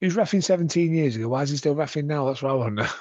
he 0.00 0.06
was 0.06 0.16
refing 0.16 0.42
17 0.42 0.94
years 0.94 1.16
ago. 1.16 1.28
Why 1.28 1.42
is 1.42 1.50
he 1.50 1.56
still 1.56 1.74
refing 1.74 2.04
now? 2.04 2.26
That's 2.26 2.42
what 2.42 2.52
I 2.52 2.54
want 2.54 2.76
to 2.76 2.82
know. 2.84 2.90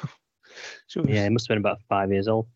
So 0.87 1.05
Yeah, 1.05 1.23
he 1.23 1.29
must 1.29 1.47
have 1.47 1.55
been 1.55 1.59
about 1.59 1.79
five 1.87 2.11
years 2.11 2.27
old. 2.27 2.47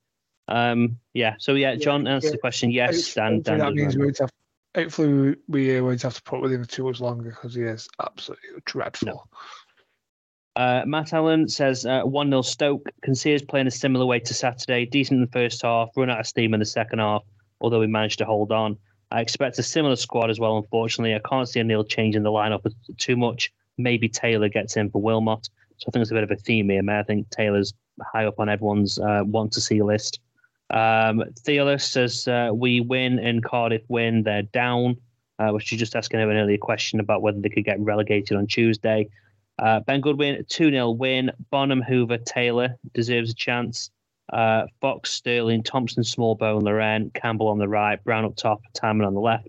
Um, 0.47 0.99
yeah, 1.13 1.35
so 1.37 1.53
yeah, 1.53 1.75
John 1.75 2.07
answered 2.07 2.33
the 2.33 2.37
question. 2.37 2.71
Yes, 2.71 3.13
Dan. 3.13 3.41
Dan 3.41 3.59
that 3.59 3.73
means 3.73 3.95
we 3.95 4.05
won't 4.05 4.17
have. 4.17 4.31
Hopefully, 4.75 5.35
we 5.47 5.77
uh, 5.77 5.83
won't 5.83 6.01
have 6.01 6.15
to 6.15 6.23
put 6.23 6.41
with 6.41 6.51
him 6.51 6.65
too 6.65 6.83
much 6.83 6.99
longer 6.99 7.29
because 7.29 7.53
he 7.53 7.61
is 7.61 7.87
absolutely 8.01 8.49
dreadful. 8.65 9.29
Uh, 10.55 10.83
Matt 10.85 11.13
Allen 11.13 11.47
says 11.47 11.85
uh, 11.85 12.01
1 12.01 12.29
0 12.29 12.41
Stoke. 12.41 12.89
Can 13.03 13.15
see 13.15 13.33
us 13.35 13.41
playing 13.41 13.67
a 13.67 13.71
similar 13.71 14.05
way 14.05 14.19
to 14.19 14.33
Saturday. 14.33 14.85
Decent 14.85 15.17
in 15.17 15.21
the 15.21 15.31
first 15.31 15.61
half, 15.61 15.89
run 15.95 16.09
out 16.09 16.19
of 16.19 16.27
steam 16.27 16.53
in 16.53 16.59
the 16.59 16.65
second 16.65 16.99
half, 16.99 17.23
although 17.61 17.79
we 17.79 17.87
managed 17.87 18.19
to 18.19 18.25
hold 18.25 18.51
on. 18.51 18.77
I 19.11 19.21
expect 19.21 19.59
a 19.59 19.63
similar 19.63 19.95
squad 19.95 20.29
as 20.29 20.39
well, 20.39 20.57
unfortunately. 20.57 21.15
I 21.15 21.21
can't 21.27 21.47
see 21.47 21.59
a 21.59 21.63
Neil 21.63 21.83
changing 21.83 22.23
the 22.23 22.31
lineup 22.31 22.65
too 22.97 23.15
much. 23.15 23.51
Maybe 23.77 24.09
Taylor 24.09 24.49
gets 24.49 24.77
in 24.77 24.89
for 24.89 25.01
Wilmot. 25.01 25.49
So 25.77 25.85
I 25.87 25.91
think 25.91 26.01
it's 26.01 26.11
a 26.11 26.15
bit 26.15 26.23
of 26.23 26.31
a 26.31 26.35
theme 26.35 26.69
here. 26.69 26.81
I 26.89 27.03
think 27.03 27.29
Taylor's 27.29 27.73
high 28.01 28.25
up 28.25 28.39
on 28.39 28.49
everyone's 28.49 28.99
uh, 28.99 29.23
want 29.25 29.51
to 29.53 29.61
see 29.61 29.81
list. 29.81 30.19
Um, 30.69 31.23
Theolus 31.41 31.83
says 31.83 32.27
uh, 32.27 32.51
we 32.53 32.81
win 32.81 33.19
and 33.19 33.43
Cardiff 33.43 33.83
win. 33.89 34.23
They're 34.23 34.43
down, 34.43 34.97
uh, 35.39 35.49
which 35.49 35.71
you 35.71 35.77
just 35.77 35.95
asking 35.95 36.21
an 36.21 36.31
earlier 36.31 36.57
question 36.57 36.99
about 36.99 37.21
whether 37.21 37.39
they 37.39 37.49
could 37.49 37.65
get 37.65 37.79
relegated 37.79 38.37
on 38.37 38.47
Tuesday. 38.47 39.09
Uh, 39.59 39.81
ben 39.81 40.01
Goodwin, 40.01 40.43
2 40.49 40.71
0 40.71 40.91
win. 40.91 41.31
Bonham, 41.51 41.81
Hoever, 41.81 42.17
Taylor 42.17 42.75
deserves 42.93 43.31
a 43.31 43.35
chance. 43.35 43.91
Uh, 44.31 44.65
Fox, 44.81 45.11
Sterling, 45.11 45.63
Thompson, 45.63 46.01
Smallbone, 46.01 46.63
Laurent, 46.63 47.13
Campbell 47.13 47.49
on 47.49 47.59
the 47.59 47.67
right, 47.67 48.03
Brown 48.03 48.25
up 48.25 48.35
top, 48.35 48.61
Tymon 48.75 49.05
on 49.05 49.13
the 49.13 49.19
left. 49.19 49.47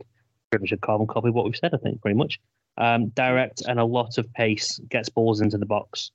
Pretty 0.51 0.65
much 0.65 0.73
a 0.73 0.77
carbon 0.77 1.07
copy 1.07 1.29
of 1.29 1.35
what 1.35 1.47
we've 1.47 1.57
said, 1.57 1.73
I 1.73 1.79
think, 1.79 2.03
pretty 2.03 2.17
much. 2.17 2.39
Um, 2.77 3.09
direct 3.11 3.63
and 3.69 3.79
a 3.79 3.85
lot 3.85 4.19
of 4.19 4.33
pace, 4.33 4.81
gets 4.89 5.09
balls 5.09 5.41
into 5.41 5.59
the 5.59 5.67
box. 5.67 6.11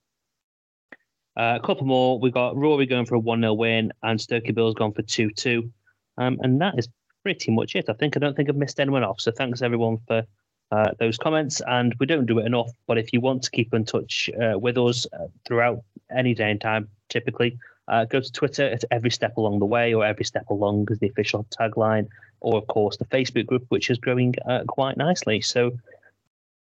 Uh, 1.37 1.57
a 1.61 1.65
couple 1.65 1.85
more. 1.85 2.19
We've 2.19 2.33
got 2.33 2.57
Rory 2.57 2.85
going 2.85 3.05
for 3.05 3.15
a 3.15 3.19
1 3.19 3.41
0 3.41 3.53
win, 3.53 3.93
and 4.03 4.19
Stokey 4.19 4.53
Bill's 4.53 4.75
gone 4.75 4.91
for 4.91 5.03
2 5.03 5.31
2. 5.31 5.71
Um, 6.17 6.37
and 6.41 6.59
that 6.59 6.77
is 6.77 6.89
pretty 7.23 7.51
much 7.51 7.75
it. 7.75 7.89
I 7.89 7.93
think 7.93 8.17
I 8.17 8.19
don't 8.19 8.35
think 8.35 8.49
I've 8.49 8.57
missed 8.57 8.79
anyone 8.79 9.03
off. 9.03 9.21
So 9.21 9.31
thanks 9.31 9.61
everyone 9.61 9.99
for 10.05 10.25
uh, 10.71 10.91
those 10.99 11.17
comments. 11.17 11.61
And 11.67 11.95
we 11.99 12.05
don't 12.05 12.25
do 12.25 12.39
it 12.39 12.45
enough, 12.45 12.71
but 12.87 12.97
if 12.97 13.13
you 13.13 13.21
want 13.21 13.43
to 13.43 13.51
keep 13.51 13.73
in 13.73 13.85
touch 13.85 14.29
uh, 14.41 14.57
with 14.59 14.77
us 14.77 15.07
uh, 15.13 15.27
throughout 15.45 15.81
any 16.15 16.33
day 16.33 16.51
and 16.51 16.59
time, 16.59 16.89
typically, 17.07 17.57
uh, 17.87 18.05
go 18.05 18.19
to 18.19 18.31
Twitter 18.31 18.65
at 18.65 18.83
every 18.91 19.09
step 19.09 19.37
along 19.37 19.59
the 19.59 19.65
way, 19.65 19.93
or 19.93 20.05
every 20.05 20.25
step 20.25 20.49
along 20.49 20.87
is 20.91 20.99
the 20.99 21.07
official 21.07 21.45
tagline, 21.57 22.07
or 22.41 22.57
of 22.57 22.67
course 22.67 22.97
the 22.97 23.05
Facebook 23.05 23.47
group, 23.47 23.65
which 23.69 23.89
is 23.89 23.97
growing 23.97 24.35
uh, 24.47 24.63
quite 24.67 24.95
nicely. 24.95 25.41
So 25.41 25.71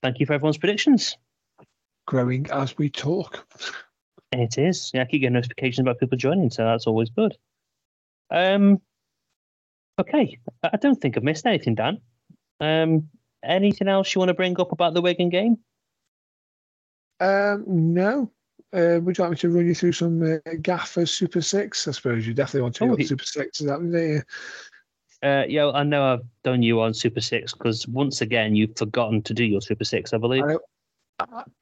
thank 0.02 0.20
you 0.20 0.26
for 0.26 0.34
everyone's 0.34 0.58
predictions. 0.58 1.18
Growing 2.08 2.48
as 2.52 2.78
we 2.78 2.90
talk. 2.90 3.48
It 4.32 4.58
is. 4.58 4.92
Yeah, 4.94 5.02
I 5.02 5.06
keep 5.06 5.22
getting 5.22 5.34
notifications 5.34 5.80
about 5.80 6.00
people 6.00 6.18
joining, 6.18 6.50
so 6.50 6.66
that's 6.66 6.88
always 6.88 7.10
good. 7.10 7.36
Um, 8.30 8.82
okay, 10.00 10.40
I 10.64 10.78
don't 10.78 11.00
think 11.00 11.18
I've 11.18 11.24
missed 11.24 11.46
anything, 11.46 11.76
Dan. 11.76 12.00
Um, 12.60 13.10
anything 13.44 13.88
else 13.88 14.14
you 14.14 14.20
want 14.20 14.30
to 14.30 14.34
bring 14.36 14.60
up 14.60 14.72
about 14.72 14.94
the 14.94 15.02
Wigan 15.02 15.30
game? 15.30 15.58
Um, 17.20 17.64
no. 17.68 18.32
Uh, 18.74 19.00
would 19.02 19.18
you 19.18 19.24
like 19.24 19.32
me 19.32 19.38
to 19.38 19.50
run 19.50 19.66
you 19.66 19.74
through 19.76 19.94
some 19.94 20.22
uh, 20.22 20.38
Gaffer 20.62 21.06
Super 21.06 21.42
Six? 21.42 21.88
I 21.88 21.92
suppose 21.92 22.28
you 22.28 22.34
definitely 22.34 22.62
want 22.64 22.76
to 22.76 22.84
Oh, 22.84 22.88
what 22.88 23.00
he- 23.00 23.06
Super 23.06 23.24
Six 23.24 23.62
is 23.62 23.68
you? 23.68 24.22
Uh, 25.26 25.46
yeah, 25.48 25.72
I 25.72 25.82
know 25.84 26.04
I've 26.04 26.26
done 26.44 26.62
you 26.62 26.82
on 26.82 26.94
Super 26.94 27.22
Six 27.22 27.54
because 27.54 27.88
once 27.88 28.22
again 28.22 28.56
you've 28.56 28.78
forgotten 28.78 29.24
to 29.24 29.34
do 29.34 29.44
your 29.44 29.62
Super 29.62 29.84
Six, 29.84 30.14
I 30.14 30.18
believe. 30.18 30.44
I. 30.44 30.58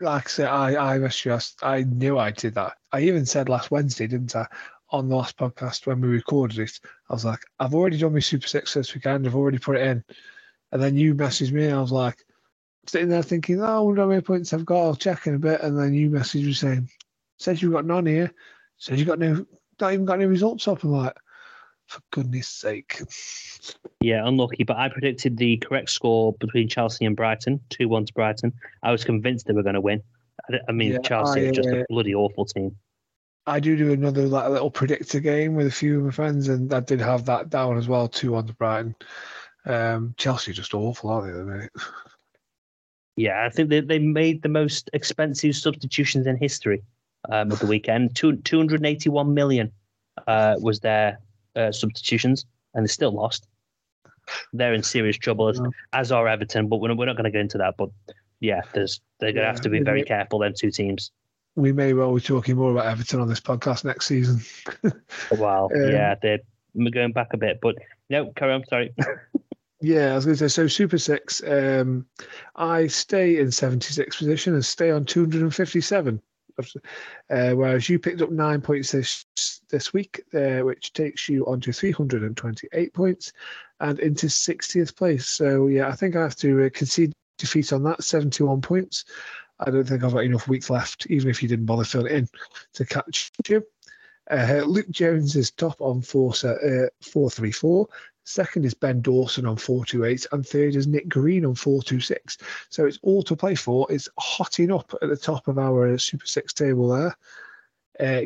Like 0.02 0.26
I 0.26 0.30
said, 0.30 0.48
I, 0.48 0.74
I 0.74 0.98
was 0.98 1.16
just, 1.16 1.64
I 1.64 1.84
knew 1.84 2.18
I 2.18 2.32
did 2.32 2.56
that. 2.56 2.74
I 2.92 3.02
even 3.02 3.24
said 3.26 3.50
last 3.50 3.70
Wednesday, 3.70 4.08
didn't 4.08 4.36
I, 4.36 4.48
on 4.90 5.10
the 5.10 5.16
last 5.16 5.38
podcast 5.38 5.86
when 5.86 6.02
we 6.02 6.08
recorded 6.08 6.58
it? 6.58 6.80
I 7.10 7.14
was 7.14 7.24
like, 7.24 7.42
I've 7.60 7.76
already 7.76 8.00
done 8.00 8.14
my 8.14 8.20
Super 8.20 8.48
Six 8.48 8.74
this 8.74 8.96
weekend. 8.96 9.28
I've 9.28 9.36
already 9.36 9.60
put 9.60 9.78
it 9.78 9.86
in. 9.86 10.04
And 10.72 10.82
then 10.82 10.98
you 10.98 11.14
messaged 11.14 11.52
me. 11.52 11.70
I 11.70 11.80
was 11.80 11.92
like, 11.92 12.18
sitting 12.88 13.10
there 13.10 13.22
thinking, 13.22 13.62
oh, 13.62 13.66
I 13.66 13.80
wonder 13.80 14.02
how 14.02 14.08
many 14.08 14.22
points 14.22 14.54
I've 14.54 14.66
got. 14.66 14.84
I'll 14.84 14.96
check 14.96 15.28
in 15.28 15.36
a 15.36 15.40
bit. 15.40 15.62
And 15.62 15.78
then 15.78 15.94
you 15.94 16.10
messaged 16.10 16.46
me 16.46 16.54
saying, 16.54 16.90
says 17.38 17.62
you've 17.62 17.74
got 17.74 17.86
none 17.86 18.08
here. 18.08 18.34
Says 18.78 18.98
you've 18.98 19.08
got 19.08 19.20
no, 19.20 19.46
not 19.80 19.94
even 19.94 20.06
got 20.06 20.16
any 20.16 20.26
results 20.26 20.68
up. 20.68 20.84
I'm 20.84 20.92
like, 20.92 21.16
for 21.88 22.02
goodness 22.12 22.48
sake. 22.48 23.02
Yeah, 24.02 24.28
unlucky, 24.28 24.64
but 24.64 24.78
I 24.78 24.90
predicted 24.90 25.38
the 25.38 25.58
correct 25.58 25.90
score 25.90 26.34
between 26.34 26.68
Chelsea 26.68 27.06
and 27.06 27.16
Brighton, 27.16 27.60
two 27.70 27.88
one 27.88 28.06
to 28.06 28.14
Brighton. 28.14 28.54
I 28.82 28.92
was 28.92 29.04
convinced 29.04 29.48
they 29.48 29.54
were 29.54 29.64
going 29.64 29.76
to 29.76 29.82
win. 29.82 30.02
I, 30.50 30.60
I 30.68 30.72
mean, 30.72 30.94
Yeah, 30.94 31.00
Chelsea 31.00 31.46
I, 31.46 31.50
are 31.50 31.52
just 31.52 31.70
uh, 31.70 31.78
a 31.78 31.86
bloody 31.90 32.16
awful 32.16 32.46
team. 32.46 32.76
I 33.46 33.60
do 33.60 33.76
do 33.76 33.92
another 33.92 34.24
like 34.24 34.50
little 34.50 34.72
predictor 34.72 35.20
game 35.20 35.56
with 35.56 35.68
a 35.68 35.72
few 35.72 36.00
of 36.00 36.06
my 36.06 36.12
friends, 36.12 36.48
and 36.48 36.74
I 36.74 36.80
did 36.80 37.02
have 37.02 37.26
that 37.26 37.50
down 37.50 37.78
as 37.78 37.88
well, 37.88 38.08
two 38.08 38.36
on 38.36 38.48
to 38.48 38.54
Brighton. 38.54 38.96
Um, 39.66 40.14
Chelsea 40.18 40.52
are 40.52 40.56
just 40.56 40.74
awful, 40.74 41.10
aren't 41.10 41.28
they? 41.28 41.32
At 41.32 41.46
the 41.46 41.52
minute? 41.52 41.72
Yeah, 43.16 43.46
I 43.46 43.50
think 43.50 43.70
they, 43.70 43.82
they 43.82 44.00
made 44.00 44.42
the 44.42 44.50
most 44.50 44.90
expensive 44.94 45.56
substitutions 45.56 46.26
in 46.26 46.36
history 46.36 46.82
um, 47.30 47.52
of 47.52 47.60
the 47.60 47.68
weekend. 47.68 48.16
Two, 48.16 48.38
281 48.38 49.34
million 49.34 49.72
uh, 50.28 50.56
was 50.60 50.80
their 50.80 51.20
uh, 51.56 51.72
substitutions, 51.72 52.46
and 52.74 52.84
they 52.84 52.88
still 52.88 53.12
lost. 53.12 53.48
They're 54.54 54.74
in 54.74 54.84
serious 54.84 55.18
trouble, 55.18 55.50
as, 55.50 55.60
as 55.92 56.12
are 56.12 56.28
Everton, 56.28 56.68
but 56.70 56.78
we're 56.78 56.88
not, 56.90 56.98
we're 56.98 57.06
not 57.06 57.18
going 57.18 57.26
to 57.26 57.32
get 57.32 57.42
into 57.42 57.58
that. 57.58 57.76
But 57.78 57.90
yeah, 58.40 58.62
there's 58.74 59.02
they're 59.20 59.32
going 59.34 59.36
to 59.36 59.42
Yeah, 59.42 59.52
have 59.52 59.62
to 59.62 59.70
be 59.70 59.82
very 59.82 60.00
may- 60.02 60.06
careful, 60.06 60.40
them 60.40 60.54
two 60.58 60.72
teams. 60.72 61.12
We 61.56 61.72
may 61.72 61.94
well 61.94 62.16
be 62.16 62.22
talking 62.22 62.56
more 62.56 62.72
about 62.72 62.86
Everton 62.88 63.20
on 63.20 63.28
this 63.28 63.40
podcast 63.42 63.86
next 63.86 64.08
season. 64.08 64.42
Wow, 65.34 65.70
Um, 65.76 65.92
yeah, 65.92 66.16
they're 66.22 66.40
we're 66.74 66.90
going 66.90 67.12
back 67.12 67.28
a 67.34 67.38
bit, 67.38 67.60
but 67.62 67.76
no, 68.10 68.32
carry 68.36 68.54
on. 68.54 68.66
Sorry. 68.66 68.94
Yeah, 69.86 70.14
I 70.14 70.16
was 70.16 70.24
going 70.24 70.38
to 70.38 70.48
say 70.50 70.54
so. 70.64 70.68
Super 70.68 70.98
Six. 70.98 71.44
Um, 71.46 72.06
I 72.56 72.88
stay 72.88 73.38
in 73.40 73.52
seventy 73.52 73.92
six 73.92 74.16
position 74.16 74.54
and 74.54 74.64
stay 74.64 74.92
on 74.92 75.04
two 75.04 75.20
hundred 75.20 75.42
and 75.42 75.54
fifty 75.54 75.82
seven. 75.82 76.22
Uh, 77.30 77.52
whereas 77.54 77.90
you 77.90 77.98
picked 78.00 78.22
up 78.22 78.32
nine 78.32 78.62
points 78.62 78.92
this 78.92 79.26
this 79.70 79.94
week, 79.94 80.22
uh, 80.34 80.60
which 80.60 80.94
takes 80.94 81.28
you 81.28 81.46
on 81.48 81.60
to 81.62 81.72
328 81.72 82.94
points. 82.94 83.34
and 83.80 84.00
into 84.00 84.28
60th 84.28 84.96
place. 84.96 85.28
So, 85.28 85.68
yeah, 85.68 85.90
I 85.90 85.92
think 85.92 86.16
I 86.16 86.22
have 86.22 86.38
to 86.38 86.66
uh, 86.66 86.70
concede 86.74 87.14
defeat 87.38 87.74
on 87.74 87.84
that, 87.84 88.04
71 88.04 88.62
points. 88.62 89.06
I 89.60 89.70
don't 89.70 89.84
think 89.84 90.04
I've 90.04 90.14
got 90.14 90.24
enough 90.24 90.48
weeks 90.48 90.70
left, 90.70 91.08
even 91.08 91.30
if 91.30 91.44
you 91.44 91.50
didn't 91.50 91.66
bother 91.66 91.84
filling 91.84 92.16
in, 92.16 92.30
to 92.74 92.86
catch 92.86 93.32
you. 93.48 93.64
Uh, 94.32 94.62
Luke 94.66 94.90
Jones 94.90 95.36
is 95.36 95.52
top 95.52 95.80
on 95.80 96.02
four, 96.02 96.32
uh, 96.32 96.88
434. 97.02 97.88
Second 98.26 98.66
is 98.66 98.74
Ben 98.74 99.02
Dawson 99.02 99.46
on 99.46 99.58
428. 99.58 100.28
And 100.32 100.46
third 100.46 100.76
is 100.76 100.88
Nick 100.88 101.10
Green 101.10 101.46
on 101.46 101.56
426. 101.56 102.38
So 102.70 102.86
it's 102.86 103.00
all 103.02 103.24
to 103.24 103.36
play 103.36 103.56
for. 103.56 103.86
It's 103.90 104.10
hotting 104.18 104.72
up 104.72 104.94
at 105.02 105.10
the 105.10 105.18
top 105.18 105.48
of 105.48 105.58
our 105.58 105.98
Super 105.98 106.26
Six 106.26 106.54
table 106.54 106.90
there. 106.90 107.16
Uh, 108.00 108.26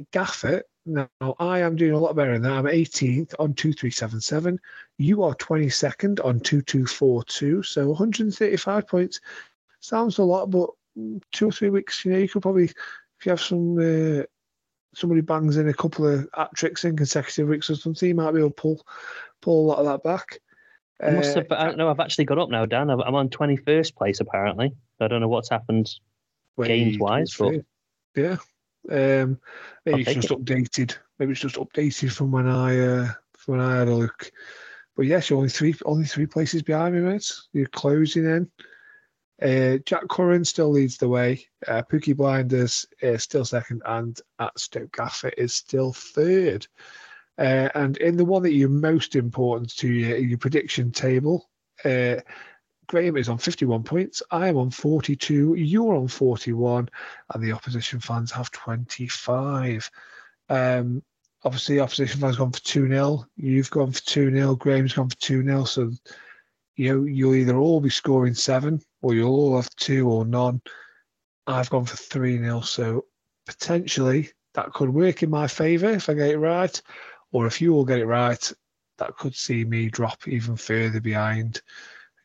now 0.86 1.10
I 1.40 1.60
am 1.60 1.76
doing 1.76 1.92
a 1.92 2.00
lot 2.00 2.16
better 2.16 2.34
than 2.34 2.44
that. 2.44 2.54
I'm 2.54 2.66
18th 2.66 3.34
on 3.40 3.54
2377. 3.54 4.60
You 4.98 5.24
are 5.24 5.36
22nd 5.36 6.24
on 6.24 6.40
2242. 6.40 7.64
So 7.64 7.88
135 7.88 8.88
points. 8.88 9.20
Sounds 9.82 10.18
a 10.18 10.24
lot, 10.24 10.50
but 10.50 10.70
two 11.32 11.50
or 11.50 11.52
three 11.52 11.70
weeks, 11.70 12.06
you 12.06 12.12
know, 12.12 12.18
you 12.18 12.30
could 12.30 12.42
probably, 12.42 12.66
if 12.66 13.26
you 13.26 13.30
have 13.32 13.42
some 13.42 13.78
uh, 13.78 14.24
somebody 14.96 15.22
bangs 15.22 15.58
in 15.58 15.68
a 15.70 15.74
couple 15.74 16.08
of 16.08 16.28
hat 16.34 16.50
tricks 16.56 16.86
in 16.86 16.98
consecutive 16.98 17.50
weeks 17.50 17.70
or 17.70 17.76
something, 17.76 18.10
you 18.10 18.16
might 18.16 18.32
be 18.32 18.40
able 18.40 18.50
to 18.50 18.56
pull 18.56 18.86
pull 19.42 19.66
a 19.66 19.68
lot 19.68 19.80
of 19.80 19.86
that 19.86 20.04
back. 20.04 20.40
I 21.02 21.12
must 21.12 21.36
have, 21.36 21.46
I 21.52 21.66
don't 21.66 21.78
know. 21.78 21.90
I've 21.90 22.00
actually 22.00 22.26
got 22.26 22.40
up 22.40 22.50
now, 22.50 22.66
Dan. 22.66 22.90
I'm 22.90 23.16
on 23.16 23.30
21st 23.30 23.96
place 23.96 24.20
apparently. 24.20 24.74
I 25.00 25.08
don't 25.08 25.22
know 25.22 25.28
what's 25.28 25.50
happened 25.50 25.94
games 26.66 26.98
wise, 26.98 27.36
but 27.38 27.54
yeah, 28.16 28.38
um, 28.90 29.40
maybe 29.86 30.02
it's 30.02 30.14
just 30.14 30.32
it. 30.32 30.44
updated. 30.44 30.98
Maybe 31.20 31.34
it's 31.34 31.42
just 31.42 31.56
updated 31.56 32.14
from 32.14 32.32
when 32.32 32.48
I 32.48 32.80
uh, 32.80 33.08
from 33.38 33.58
when 33.58 33.66
I 33.66 33.78
had 33.78 33.88
a 33.88 33.94
look. 33.94 34.32
But 34.96 35.06
yes, 35.06 35.30
you're 35.30 35.38
only 35.38 35.50
three 35.50 35.76
only 35.86 36.06
three 36.06 36.26
places 36.26 36.64
behind 36.64 36.96
me, 36.96 37.02
mates. 37.02 37.48
You're 37.54 37.68
closing 37.68 38.26
in. 38.26 38.52
Uh, 39.40 39.78
Jack 39.86 40.08
Curran 40.10 40.44
still 40.44 40.72
leads 40.72 40.98
the 40.98 41.08
way. 41.08 41.46
Uh, 41.68 41.84
Pookie 41.84 42.18
Blinders 42.18 42.88
is 43.02 43.22
still 43.22 43.46
second, 43.46 43.84
and 43.86 44.20
at 44.40 44.60
Stoke 44.60 44.92
Gaffett 44.92 45.34
is 45.38 45.54
still 45.54 45.94
third. 45.94 46.66
Uh, 47.38 47.70
and 47.76 47.98
in 47.98 48.18
the 48.18 48.26
one 48.26 48.44
that 48.44 48.54
you're 48.54 48.70
most 48.70 49.16
important 49.16 49.76
to 49.78 49.88
your, 49.88 50.18
your 50.18 50.38
prediction 50.38 50.92
table, 50.92 51.50
uh, 51.86 52.16
Graham 52.88 53.18
is 53.18 53.30
on 53.30 53.38
51 53.38 53.84
points. 53.84 54.24
I 54.32 54.48
am 54.48 54.58
on 54.58 54.72
42. 54.72 55.56
You're 55.56 55.96
on 55.96 56.08
41, 56.08 56.90
and 57.34 57.44
the 57.44 57.52
opposition 57.52 58.00
fans 58.00 58.32
have 58.32 58.50
25. 58.52 59.92
Um, 60.50 61.04
obviously, 61.44 61.80
opposition 61.80 62.22
fans 62.22 62.38
gone 62.38 62.54
for 62.54 62.62
2 62.62 62.88
0. 62.88 63.26
You've 63.36 63.70
gone 63.70 63.92
for 63.92 64.02
2 64.02 64.32
0. 64.32 64.56
Graham's 64.56 64.94
gone 64.94 65.10
for 65.10 65.18
2 65.18 65.44
0. 65.44 65.64
So 65.66 65.92
you 66.78 66.94
know, 66.94 67.04
you'll 67.04 67.36
either 67.36 67.58
all 67.58 67.82
be 67.82 67.90
scoring 67.90 68.36
seven 68.36 68.80
or 69.02 69.14
you'll 69.14 69.36
all 69.36 69.56
have 69.58 69.70
two 69.76 70.10
or 70.10 70.26
none. 70.26 70.62
I've 71.46 71.70
gone 71.70 71.86
for 71.86 71.98
3 71.98 72.38
0. 72.38 72.62
So 72.62 73.06
potentially 73.46 74.30
that 74.54 74.72
could 74.74 74.90
work 74.90 75.24
in 75.24 75.30
my 75.30 75.48
favour 75.48 75.90
if 75.90 76.10
I 76.10 76.14
get 76.14 76.30
it 76.30 76.38
right. 76.38 76.82
Or 77.38 77.46
if 77.46 77.62
you 77.62 77.76
all 77.76 77.86
get 77.86 78.00
it 78.00 78.08
right, 78.08 78.52
that 78.98 79.16
could 79.16 79.36
see 79.36 79.64
me 79.64 79.90
drop 79.90 80.28
even 80.28 80.56
further 80.56 81.00
behind 81.00 81.62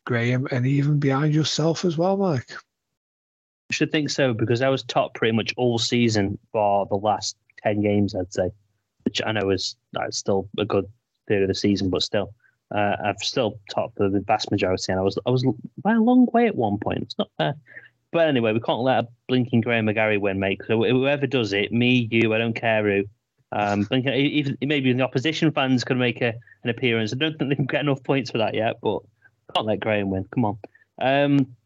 Graham 0.06 0.48
and 0.50 0.66
even 0.66 0.98
behind 0.98 1.34
yourself 1.34 1.84
as 1.84 1.98
well, 1.98 2.16
Mike. 2.16 2.50
I 2.50 3.74
should 3.74 3.92
think 3.92 4.08
so 4.08 4.32
because 4.32 4.62
I 4.62 4.70
was 4.70 4.82
top 4.82 5.12
pretty 5.12 5.36
much 5.36 5.52
all 5.58 5.78
season 5.78 6.38
for 6.50 6.86
the 6.86 6.94
last 6.94 7.36
10 7.62 7.82
games, 7.82 8.14
I'd 8.14 8.32
say, 8.32 8.52
which 9.04 9.20
I 9.26 9.32
know 9.32 9.50
is 9.50 9.76
that's 9.92 10.16
still 10.16 10.48
a 10.56 10.64
good 10.64 10.86
third 11.28 11.42
of 11.42 11.48
the 11.48 11.54
season, 11.54 11.90
but 11.90 12.02
still. 12.02 12.32
Uh, 12.74 12.96
I've 13.04 13.18
still 13.18 13.60
topped 13.70 13.96
the 13.96 14.24
vast 14.26 14.50
majority, 14.50 14.92
and 14.92 14.98
I 14.98 15.02
was 15.02 15.18
I 15.26 15.30
was 15.30 15.44
by 15.84 15.92
a 15.92 16.00
long 16.00 16.26
way 16.32 16.46
at 16.46 16.56
one 16.56 16.78
point. 16.78 17.02
It's 17.02 17.18
not 17.18 17.28
fair. 17.36 17.54
But 18.12 18.28
anyway, 18.28 18.54
we 18.54 18.60
can't 18.60 18.80
let 18.80 19.04
a 19.04 19.08
blinking 19.28 19.60
Graham 19.60 19.84
McGarry 19.84 20.18
win, 20.18 20.40
mate. 20.40 20.62
So 20.66 20.82
whoever 20.82 21.26
does 21.26 21.52
it, 21.52 21.70
me, 21.70 22.08
you, 22.10 22.32
I 22.32 22.38
don't 22.38 22.54
care 22.54 22.82
who. 22.82 23.04
Um, 23.52 23.86
even 23.92 24.56
maybe 24.62 24.92
the 24.92 25.02
opposition 25.02 25.52
fans 25.52 25.84
could 25.84 25.98
make 25.98 26.20
a, 26.20 26.34
an 26.64 26.70
appearance. 26.70 27.12
I 27.12 27.16
don't 27.16 27.38
think 27.38 27.50
they 27.50 27.56
can 27.56 27.66
get 27.66 27.82
enough 27.82 28.02
points 28.02 28.30
for 28.30 28.38
that 28.38 28.54
yet, 28.54 28.76
but 28.82 29.02
can't 29.54 29.66
let 29.66 29.80
Graham 29.80 30.10
win. 30.10 30.24
Come 30.32 30.44
on. 30.44 30.58
Um, 31.00 31.56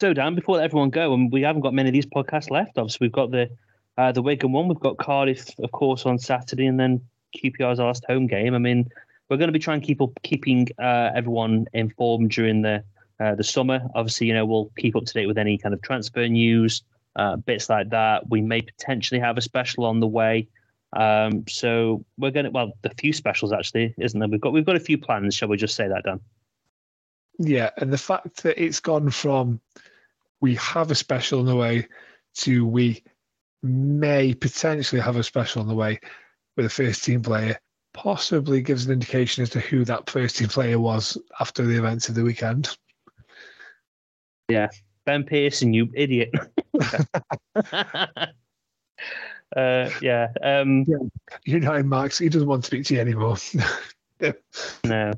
so 0.00 0.12
Dan, 0.12 0.34
before 0.34 0.60
everyone 0.60 0.90
go, 0.90 1.12
and 1.14 1.30
we 1.30 1.42
haven't 1.42 1.62
got 1.62 1.74
many 1.74 1.90
of 1.90 1.92
these 1.92 2.06
podcasts 2.06 2.50
left. 2.50 2.78
Obviously, 2.78 3.06
we've 3.06 3.12
got 3.12 3.30
the 3.30 3.50
uh, 3.98 4.12
the 4.12 4.22
Wigan 4.22 4.52
one. 4.52 4.68
We've 4.68 4.80
got 4.80 4.96
Cardiff, 4.96 5.58
of 5.58 5.70
course, 5.72 6.06
on 6.06 6.18
Saturday, 6.18 6.66
and 6.66 6.80
then 6.80 7.02
QPR's 7.36 7.78
last 7.78 8.04
home 8.08 8.26
game. 8.26 8.54
I 8.54 8.58
mean, 8.58 8.88
we're 9.28 9.36
going 9.36 9.48
to 9.48 9.52
be 9.52 9.58
trying 9.58 9.80
to 9.80 9.86
keep 9.86 10.00
up, 10.00 10.10
keeping 10.22 10.68
uh, 10.78 11.10
everyone 11.14 11.66
informed 11.72 12.30
during 12.30 12.62
the 12.62 12.82
uh, 13.20 13.34
the 13.34 13.44
summer. 13.44 13.82
Obviously, 13.94 14.26
you 14.26 14.34
know 14.34 14.46
we'll 14.46 14.70
keep 14.78 14.96
up 14.96 15.04
to 15.04 15.12
date 15.12 15.26
with 15.26 15.38
any 15.38 15.58
kind 15.58 15.74
of 15.74 15.82
transfer 15.82 16.26
news, 16.26 16.82
uh, 17.16 17.36
bits 17.36 17.68
like 17.68 17.90
that. 17.90 18.28
We 18.30 18.40
may 18.40 18.62
potentially 18.62 19.20
have 19.20 19.36
a 19.36 19.42
special 19.42 19.84
on 19.84 20.00
the 20.00 20.06
way. 20.06 20.48
Um, 20.92 21.44
so 21.48 22.04
we're 22.18 22.32
going 22.32 22.46
to 22.46 22.50
well, 22.50 22.72
the 22.82 22.90
few 22.98 23.12
specials 23.12 23.52
actually, 23.52 23.94
isn't 23.98 24.18
there? 24.18 24.28
We've 24.28 24.40
got 24.40 24.52
we've 24.52 24.66
got 24.66 24.76
a 24.76 24.80
few 24.80 24.98
plans. 24.98 25.34
Shall 25.34 25.48
we 25.48 25.56
just 25.56 25.76
say 25.76 25.88
that, 25.88 26.04
Dan? 26.04 26.20
Yeah, 27.38 27.70
and 27.78 27.92
the 27.92 27.98
fact 27.98 28.42
that 28.42 28.62
it's 28.62 28.80
gone 28.80 29.10
from 29.10 29.60
we 30.40 30.56
have 30.56 30.90
a 30.90 30.94
special 30.94 31.40
on 31.40 31.46
the 31.46 31.56
way 31.56 31.86
to 32.38 32.66
we 32.66 33.02
may 33.62 34.34
potentially 34.34 35.00
have 35.00 35.16
a 35.16 35.22
special 35.22 35.62
on 35.62 35.68
the 35.68 35.74
way 35.74 36.00
with 36.56 36.66
a 36.66 36.70
first 36.70 37.04
team 37.04 37.22
player 37.22 37.58
possibly 37.92 38.62
gives 38.62 38.86
an 38.86 38.92
indication 38.92 39.42
as 39.42 39.50
to 39.50 39.60
who 39.60 39.84
that 39.84 40.08
first 40.08 40.36
team 40.36 40.48
player 40.48 40.78
was 40.78 41.18
after 41.40 41.64
the 41.64 41.76
events 41.76 42.08
of 42.08 42.14
the 42.14 42.24
weekend. 42.24 42.76
Yeah, 44.48 44.68
Ben 45.04 45.24
Pearson, 45.24 45.72
you 45.72 45.88
idiot. 45.94 46.30
uh, 49.56 49.90
yeah. 50.00 50.28
Um, 50.42 50.84
yeah. 50.86 50.98
You 51.44 51.60
know, 51.60 51.82
Max, 51.82 52.18
he 52.18 52.28
doesn't 52.28 52.48
want 52.48 52.62
to 52.64 52.66
speak 52.66 52.84
to 52.86 52.94
you 52.94 53.00
anymore. 53.00 53.36
no, 54.84 55.12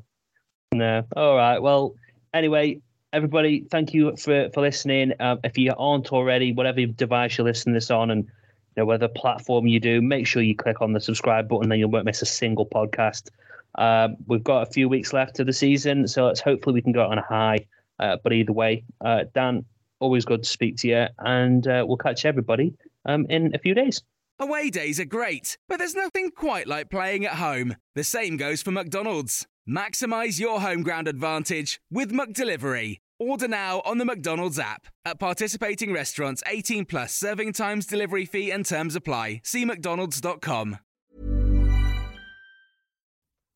no. 0.71 1.03
All 1.15 1.35
right. 1.35 1.59
Well, 1.59 1.95
anyway, 2.33 2.81
everybody, 3.11 3.65
thank 3.69 3.93
you 3.93 4.15
for 4.17 4.49
for 4.53 4.61
listening. 4.61 5.13
Um, 5.19 5.39
if 5.43 5.57
you 5.57 5.73
aren't 5.77 6.11
already, 6.11 6.51
whatever 6.53 6.85
device 6.85 7.37
you 7.37 7.43
listen 7.43 7.73
to 7.73 7.77
this 7.77 7.91
on, 7.91 8.11
and 8.11 8.23
you 8.23 8.31
know, 8.77 8.85
whatever 8.85 9.07
platform 9.07 9.67
you 9.67 9.79
do, 9.79 10.01
make 10.01 10.27
sure 10.27 10.41
you 10.41 10.55
click 10.55 10.81
on 10.81 10.93
the 10.93 10.99
subscribe 10.99 11.47
button, 11.47 11.69
then 11.69 11.79
you 11.79 11.87
won't 11.87 12.05
miss 12.05 12.21
a 12.21 12.25
single 12.25 12.65
podcast. 12.65 13.29
Um, 13.75 14.17
we've 14.27 14.43
got 14.43 14.67
a 14.67 14.71
few 14.71 14.89
weeks 14.89 15.13
left 15.13 15.39
of 15.39 15.45
the 15.45 15.53
season, 15.53 16.07
so 16.07 16.25
let's 16.25 16.41
hopefully 16.41 16.73
we 16.73 16.81
can 16.81 16.91
go 16.91 17.05
on 17.05 17.17
a 17.17 17.23
high. 17.23 17.59
Uh, 17.99 18.17
but 18.23 18.33
either 18.33 18.51
way, 18.51 18.83
uh, 19.01 19.23
Dan, 19.33 19.65
always 19.99 20.25
good 20.25 20.43
to 20.43 20.49
speak 20.49 20.77
to 20.77 20.87
you, 20.87 21.05
and 21.19 21.67
uh, 21.67 21.85
we'll 21.87 21.97
catch 21.97 22.25
everybody 22.25 22.73
um, 23.05 23.25
in 23.29 23.55
a 23.55 23.59
few 23.59 23.73
days. 23.73 24.01
Away 24.39 24.69
days 24.69 24.99
are 24.99 25.05
great, 25.05 25.57
but 25.69 25.77
there's 25.77 25.95
nothing 25.95 26.31
quite 26.31 26.67
like 26.67 26.89
playing 26.89 27.25
at 27.25 27.35
home. 27.35 27.75
The 27.95 28.03
same 28.03 28.35
goes 28.35 28.61
for 28.61 28.71
McDonald's. 28.71 29.45
Maximize 29.69 30.39
your 30.39 30.59
home 30.61 30.81
ground 30.81 31.07
advantage 31.07 31.79
with 31.91 32.11
McDelivery. 32.11 32.97
Order 33.19 33.47
now 33.47 33.81
on 33.85 33.99
the 33.99 34.05
McDonald's 34.05 34.59
app. 34.59 34.87
At 35.05 35.19
participating 35.19 35.93
restaurants, 35.93 36.41
18 36.47 36.85
plus 36.85 37.13
serving 37.13 37.53
times, 37.53 37.85
delivery 37.85 38.25
fee, 38.25 38.51
and 38.51 38.65
terms 38.65 38.95
apply. 38.95 39.41
See 39.43 39.65
McDonald's.com. 39.65 40.79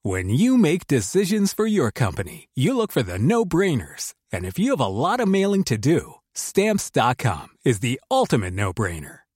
When 0.04 0.30
you 0.30 0.58
make 0.58 0.88
decisions 0.88 1.52
for 1.52 1.66
your 1.68 1.92
company, 1.92 2.48
you 2.56 2.78
look 2.78 2.94
for 2.94 3.04
the 3.04 3.20
no 3.20 3.44
brainers. 3.44 4.14
And 4.32 4.46
if 4.46 4.58
you 4.58 4.72
have 4.72 4.80
a 4.80 4.88
lot 4.88 5.20
of 5.20 5.28
mailing 5.28 5.66
to 5.66 5.78
do, 5.78 6.14
stamps.com 6.34 7.48
is 7.66 7.80
the 7.80 8.00
ultimate 8.10 8.54
no 8.54 8.72
brainer. 8.72 9.27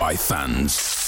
by 0.00 0.16
fans. 0.16 0.99